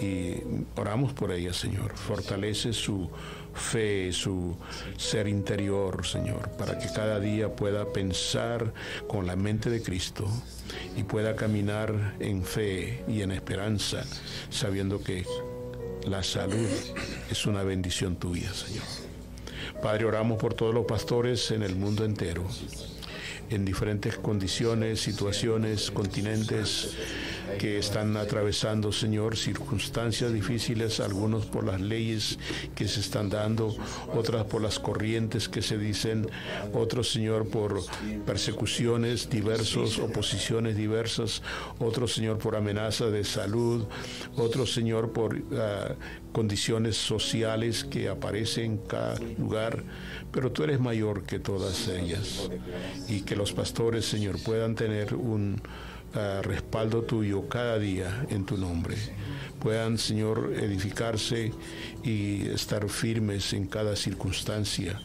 Y 0.00 0.42
oramos 0.76 1.12
por 1.12 1.32
ella, 1.32 1.52
Señor. 1.52 1.96
Fortalece 1.96 2.72
su 2.72 3.10
fe, 3.58 4.12
su 4.12 4.56
ser 4.96 5.28
interior, 5.28 6.06
Señor, 6.06 6.48
para 6.50 6.78
que 6.78 6.88
cada 6.88 7.20
día 7.20 7.54
pueda 7.54 7.92
pensar 7.92 8.72
con 9.06 9.26
la 9.26 9.36
mente 9.36 9.70
de 9.70 9.82
Cristo 9.82 10.26
y 10.96 11.02
pueda 11.02 11.36
caminar 11.36 12.14
en 12.20 12.44
fe 12.44 13.04
y 13.08 13.22
en 13.22 13.32
esperanza, 13.32 14.04
sabiendo 14.50 15.02
que 15.02 15.24
la 16.06 16.22
salud 16.22 16.68
es 17.30 17.46
una 17.46 17.62
bendición 17.62 18.16
tuya, 18.16 18.52
Señor. 18.54 18.84
Padre, 19.82 20.06
oramos 20.06 20.38
por 20.38 20.54
todos 20.54 20.74
los 20.74 20.86
pastores 20.86 21.50
en 21.50 21.62
el 21.62 21.76
mundo 21.76 22.04
entero, 22.04 22.44
en 23.50 23.64
diferentes 23.64 24.16
condiciones, 24.16 25.00
situaciones, 25.00 25.90
continentes 25.90 26.96
que 27.58 27.78
están 27.78 28.16
atravesando, 28.16 28.92
Señor, 28.92 29.36
circunstancias 29.36 30.32
difíciles, 30.32 31.00
algunos 31.00 31.46
por 31.46 31.64
las 31.64 31.80
leyes 31.80 32.38
que 32.74 32.88
se 32.88 33.00
están 33.00 33.30
dando, 33.30 33.74
otras 34.12 34.44
por 34.44 34.62
las 34.62 34.78
corrientes 34.78 35.48
que 35.48 35.62
se 35.62 35.78
dicen, 35.78 36.28
otros, 36.72 37.10
Señor, 37.10 37.48
por 37.48 37.82
persecuciones 38.26 39.30
diversos, 39.30 39.98
oposiciones 39.98 40.76
diversas, 40.76 41.42
otros, 41.78 42.14
Señor, 42.14 42.38
por 42.38 42.56
amenazas 42.56 43.12
de 43.12 43.24
salud, 43.24 43.84
otros, 44.36 44.72
Señor, 44.72 45.12
por 45.12 45.40
ah, 45.52 45.94
condiciones 46.32 46.96
sociales 46.96 47.84
que 47.84 48.08
aparecen 48.08 48.58
en 48.58 48.76
cada 48.78 49.18
lugar, 49.38 49.82
pero 50.32 50.52
tú 50.52 50.64
eres 50.64 50.80
mayor 50.80 51.22
que 51.24 51.38
todas 51.38 51.88
ellas 51.88 52.50
y 53.08 53.22
que 53.22 53.36
los 53.36 53.52
pastores, 53.52 54.04
Señor, 54.04 54.42
puedan 54.42 54.74
tener 54.74 55.14
un 55.14 55.60
ah, 56.14 56.40
respaldo 56.42 57.02
tuyo 57.02 57.48
cada 57.48 57.78
día 57.78 58.26
en 58.30 58.44
tu 58.44 58.56
nombre. 58.56 58.96
Puedan, 59.60 59.98
Señor, 59.98 60.52
edificarse 60.56 61.52
y 62.04 62.48
estar 62.48 62.88
firmes 62.88 63.52
en 63.52 63.66
cada 63.66 63.96
circunstancia, 63.96 65.00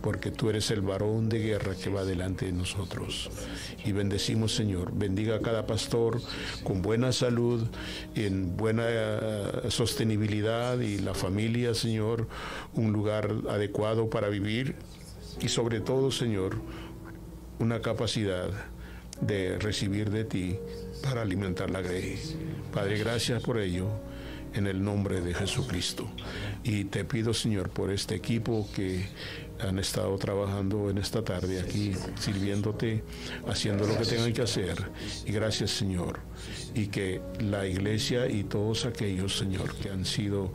porque 0.00 0.30
tú 0.30 0.48
eres 0.48 0.70
el 0.70 0.80
varón 0.80 1.28
de 1.28 1.40
guerra 1.40 1.74
que 1.74 1.90
va 1.90 2.04
delante 2.04 2.46
de 2.46 2.52
nosotros. 2.52 3.30
Y 3.84 3.92
bendecimos, 3.92 4.54
Señor, 4.54 4.92
bendiga 4.94 5.36
a 5.36 5.40
cada 5.40 5.66
pastor 5.66 6.22
con 6.64 6.80
buena 6.80 7.12
salud, 7.12 7.66
en 8.14 8.56
buena 8.56 8.86
ah, 8.88 9.70
sostenibilidad 9.70 10.80
y 10.80 10.98
la 10.98 11.14
familia, 11.14 11.74
Señor, 11.74 12.28
un 12.72 12.92
lugar 12.92 13.30
adecuado 13.50 14.08
para 14.08 14.28
vivir 14.28 14.76
y 15.40 15.48
sobre 15.48 15.80
todo, 15.80 16.10
Señor, 16.10 16.56
una 17.58 17.80
capacidad 17.80 18.50
de 19.20 19.58
recibir 19.58 20.10
de 20.10 20.24
ti 20.24 20.56
para 21.02 21.22
alimentar 21.22 21.70
la 21.70 21.80
grey. 21.80 22.18
Padre, 22.72 22.98
gracias 22.98 23.42
por 23.42 23.58
ello 23.58 23.88
en 24.54 24.66
el 24.66 24.82
nombre 24.82 25.20
de 25.20 25.34
Jesucristo. 25.34 26.08
Y 26.64 26.84
te 26.84 27.04
pido, 27.04 27.34
Señor, 27.34 27.70
por 27.70 27.90
este 27.90 28.14
equipo 28.14 28.68
que 28.74 29.06
han 29.60 29.78
estado 29.78 30.16
trabajando 30.18 30.90
en 30.90 30.98
esta 30.98 31.22
tarde 31.22 31.60
aquí, 31.60 31.92
sirviéndote, 32.18 33.02
haciendo 33.46 33.86
lo 33.86 33.98
que 33.98 34.04
tengan 34.04 34.32
que 34.32 34.42
hacer. 34.42 34.90
Y 35.26 35.32
gracias, 35.32 35.72
Señor. 35.72 36.20
Y 36.74 36.86
que 36.88 37.20
la 37.40 37.66
iglesia 37.66 38.28
y 38.28 38.44
todos 38.44 38.86
aquellos, 38.86 39.36
Señor, 39.36 39.74
que 39.76 39.90
han 39.90 40.04
sido 40.04 40.52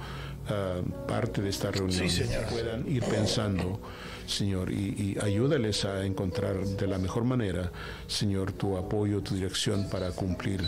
ah, 0.47 0.81
parte 1.07 1.41
de 1.41 1.49
esta 1.49 1.71
reunión 1.71 2.07
puedan 2.49 2.89
ir 2.89 3.03
pensando. 3.03 3.79
Señor, 4.25 4.71
y, 4.71 5.17
ayúdales 5.21 5.85
a 5.85 6.05
encontrar 6.05 6.63
de 6.65 6.87
la 6.87 6.97
mejor 6.97 7.23
manera, 7.23 7.71
Señor, 8.07 8.51
tu 8.51 8.77
apoyo, 8.77 9.21
tu 9.21 9.35
dirección 9.35 9.89
para 9.89 10.11
cumplir 10.11 10.61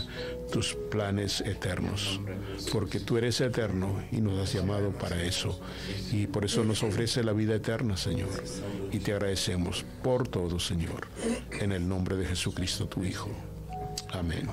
tus 0.52 0.74
planes 0.90 1.40
eternos. 1.40 2.20
Porque 2.72 3.00
tú 3.00 3.16
eres 3.16 3.40
eterno 3.40 4.02
y 4.12 4.20
nos 4.20 4.38
has 4.38 4.52
llamado 4.52 4.90
para 4.90 5.22
eso. 5.22 5.60
Y 6.12 6.26
por 6.26 6.44
eso 6.44 6.64
nos 6.64 6.82
ofrece 6.82 7.22
la 7.24 7.32
vida 7.32 7.54
eterna, 7.54 7.96
Señor. 7.96 8.30
Y 8.92 8.98
te 8.98 9.12
agradecemos 9.12 9.84
por 10.02 10.28
todo, 10.28 10.58
Señor. 10.58 11.08
En 11.60 11.72
el 11.72 11.88
nombre 11.88 12.16
de 12.16 12.26
Jesucristo, 12.26 12.86
tu 12.86 13.04
Hijo. 13.04 13.30
Amén. 14.12 14.48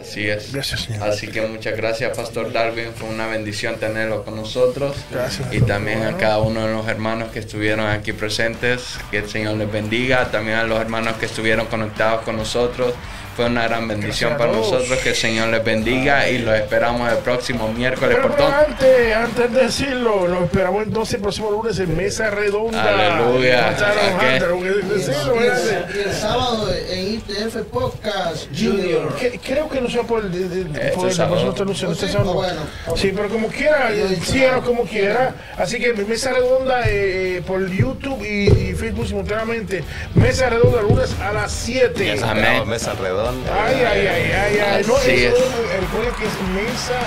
Así 0.00 0.28
es. 0.28 0.52
Gracias, 0.52 0.82
Señor. 0.82 1.08
Así 1.08 1.28
que 1.28 1.40
muchas 1.42 1.76
gracias, 1.76 2.16
Pastor 2.16 2.52
Darwin. 2.52 2.92
Fue 2.94 3.08
una 3.08 3.26
bendición 3.26 3.76
tenerlo 3.76 4.24
con 4.24 4.36
nosotros. 4.36 4.96
Gracias, 5.10 5.52
Y 5.52 5.60
también 5.60 6.02
a 6.02 6.16
cada 6.16 6.38
uno 6.38 6.66
de 6.66 6.72
los 6.72 6.86
hermanos 6.86 7.30
que 7.30 7.38
estuvieron 7.38 7.86
aquí 7.86 8.12
presentes. 8.12 8.98
Que 9.10 9.18
el 9.18 9.28
Señor 9.28 9.56
les 9.56 9.70
bendiga. 9.70 10.30
También 10.30 10.58
a 10.58 10.64
los 10.64 10.80
hermanos 10.80 11.16
que 11.16 11.26
estuvieron 11.26 11.66
conectados 11.66 12.22
con 12.22 12.36
nosotros. 12.36 12.94
Fue 13.36 13.44
una 13.46 13.64
gran 13.68 13.86
bendición 13.86 14.30
Gracias 14.30 14.38
para 14.48 14.52
nosotros. 14.58 14.98
Que 15.00 15.10
el 15.10 15.14
Señor 15.14 15.48
les 15.50 15.62
bendiga. 15.62 16.28
Y 16.28 16.38
los 16.38 16.54
esperamos 16.56 17.10
el 17.12 17.18
próximo 17.18 17.68
miércoles. 17.72 18.16
Pero, 18.16 18.28
por 18.28 18.36
pero 18.36 18.48
todo. 18.48 18.56
antes, 18.66 19.14
antes 19.16 19.52
de 19.52 19.60
decirlo, 19.60 20.26
nos 20.28 20.44
esperamos 20.44 20.84
entonces 20.84 21.14
el 21.16 21.20
próximo 21.20 21.50
lunes 21.50 21.78
en 21.78 21.96
Mesa 21.96 22.30
Redonda. 22.30 22.82
Aleluya. 22.82 23.76
Y 23.76 24.26
el, 24.26 25.96
y 25.96 26.08
el 26.08 26.12
sábado 26.14 26.68
en 26.90 27.14
ITF 27.14 27.56
Podcast 27.70 28.46
Junior. 28.58 29.14
Que- 29.16 29.38
Creo 29.38 29.68
que 29.68 29.80
no 29.80 29.90
sea 29.90 30.02
por 30.02 30.24
el. 30.24 30.32
de- 30.32 30.48
de- 30.64 30.80
Este 30.86 30.96
por 30.96 31.08
el- 31.08 31.14
sábado. 31.14 31.34
por 31.36 31.44
nosotros 31.44 31.68
no 31.68 31.74
sé, 31.74 31.92
este 31.92 32.06
Sí, 32.06 32.12
sábado. 32.12 32.34
bueno. 32.34 32.60
Sí, 32.96 33.12
pero 33.14 33.28
como 33.28 33.48
quiera, 33.48 33.90
síganos 34.24 34.64
como 34.64 34.84
quiera. 34.84 35.34
Así 35.58 35.78
que 35.78 35.92
mesa 35.92 36.32
redonda 36.32 36.88
eh, 36.88 37.36
eh, 37.38 37.42
por 37.46 37.68
YouTube 37.70 38.24
y, 38.24 38.70
y 38.70 38.74
Facebook 38.74 39.06
simultáneamente. 39.08 39.84
Mesa 40.14 40.48
redonda 40.50 40.82
lunes 40.82 41.14
a 41.20 41.32
las 41.32 41.52
7. 41.52 42.18
Amén. 42.22 42.66
Mesa 42.68 42.94
redonda. 42.94 43.25
Ay, 43.30 43.74
ay, 43.84 44.06
ay, 44.06 44.32
ay, 44.32 44.58
ay. 44.76 44.84
No, 44.86 44.96
Así 44.96 45.10
eso, 45.10 45.36
es. 45.36 45.42
eh, 45.42 45.80
recuerden 45.80 46.14
que 46.14 46.24
es 46.26 46.32
mesa 46.54 46.98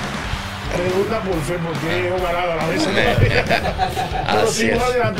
redonda 0.77 1.19
por 1.21 1.33
Facebook, 1.41 1.73
porque 1.81 2.07
es 2.07 2.11
ovalada 2.11 2.55
la 2.55 2.63
mesa. 2.67 2.89
Pero 3.19 4.47
Así. 4.47 4.69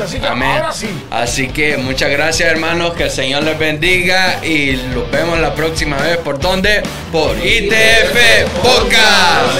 Así 0.04 0.20
que 0.20 0.26
Amén. 0.28 0.48
ahora 0.50 0.72
sí. 0.72 0.88
Así 1.10 1.48
que 1.48 1.76
muchas 1.76 2.08
gracias 2.10 2.48
hermanos, 2.50 2.94
que 2.94 3.04
el 3.04 3.10
Señor 3.10 3.42
les 3.42 3.58
bendiga 3.58 4.44
y 4.44 4.76
los 4.94 5.10
vemos 5.10 5.38
la 5.40 5.54
próxima 5.54 5.96
vez. 5.96 6.18
¿Por 6.18 6.38
dónde? 6.38 6.82
Por 7.10 7.36
ITF 7.36 8.48
Podcast. 8.62 9.58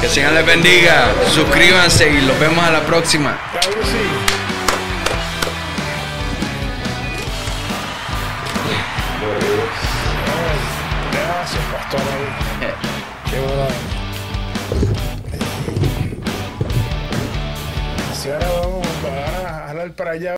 Que 0.00 0.06
el 0.06 0.12
Señor 0.12 0.32
les 0.32 0.44
bendiga. 0.46 1.06
Suscríbanse 1.32 2.08
y 2.10 2.20
los 2.22 2.38
vemos 2.40 2.64
a 2.64 2.70
la 2.72 2.80
próxima. 2.80 3.38
Así 18.10 18.28
ahora 18.30 18.48
vamos 18.60 18.86
a 19.04 19.66
jalar 19.68 19.90
para 19.92 20.10
allá. 20.10 20.34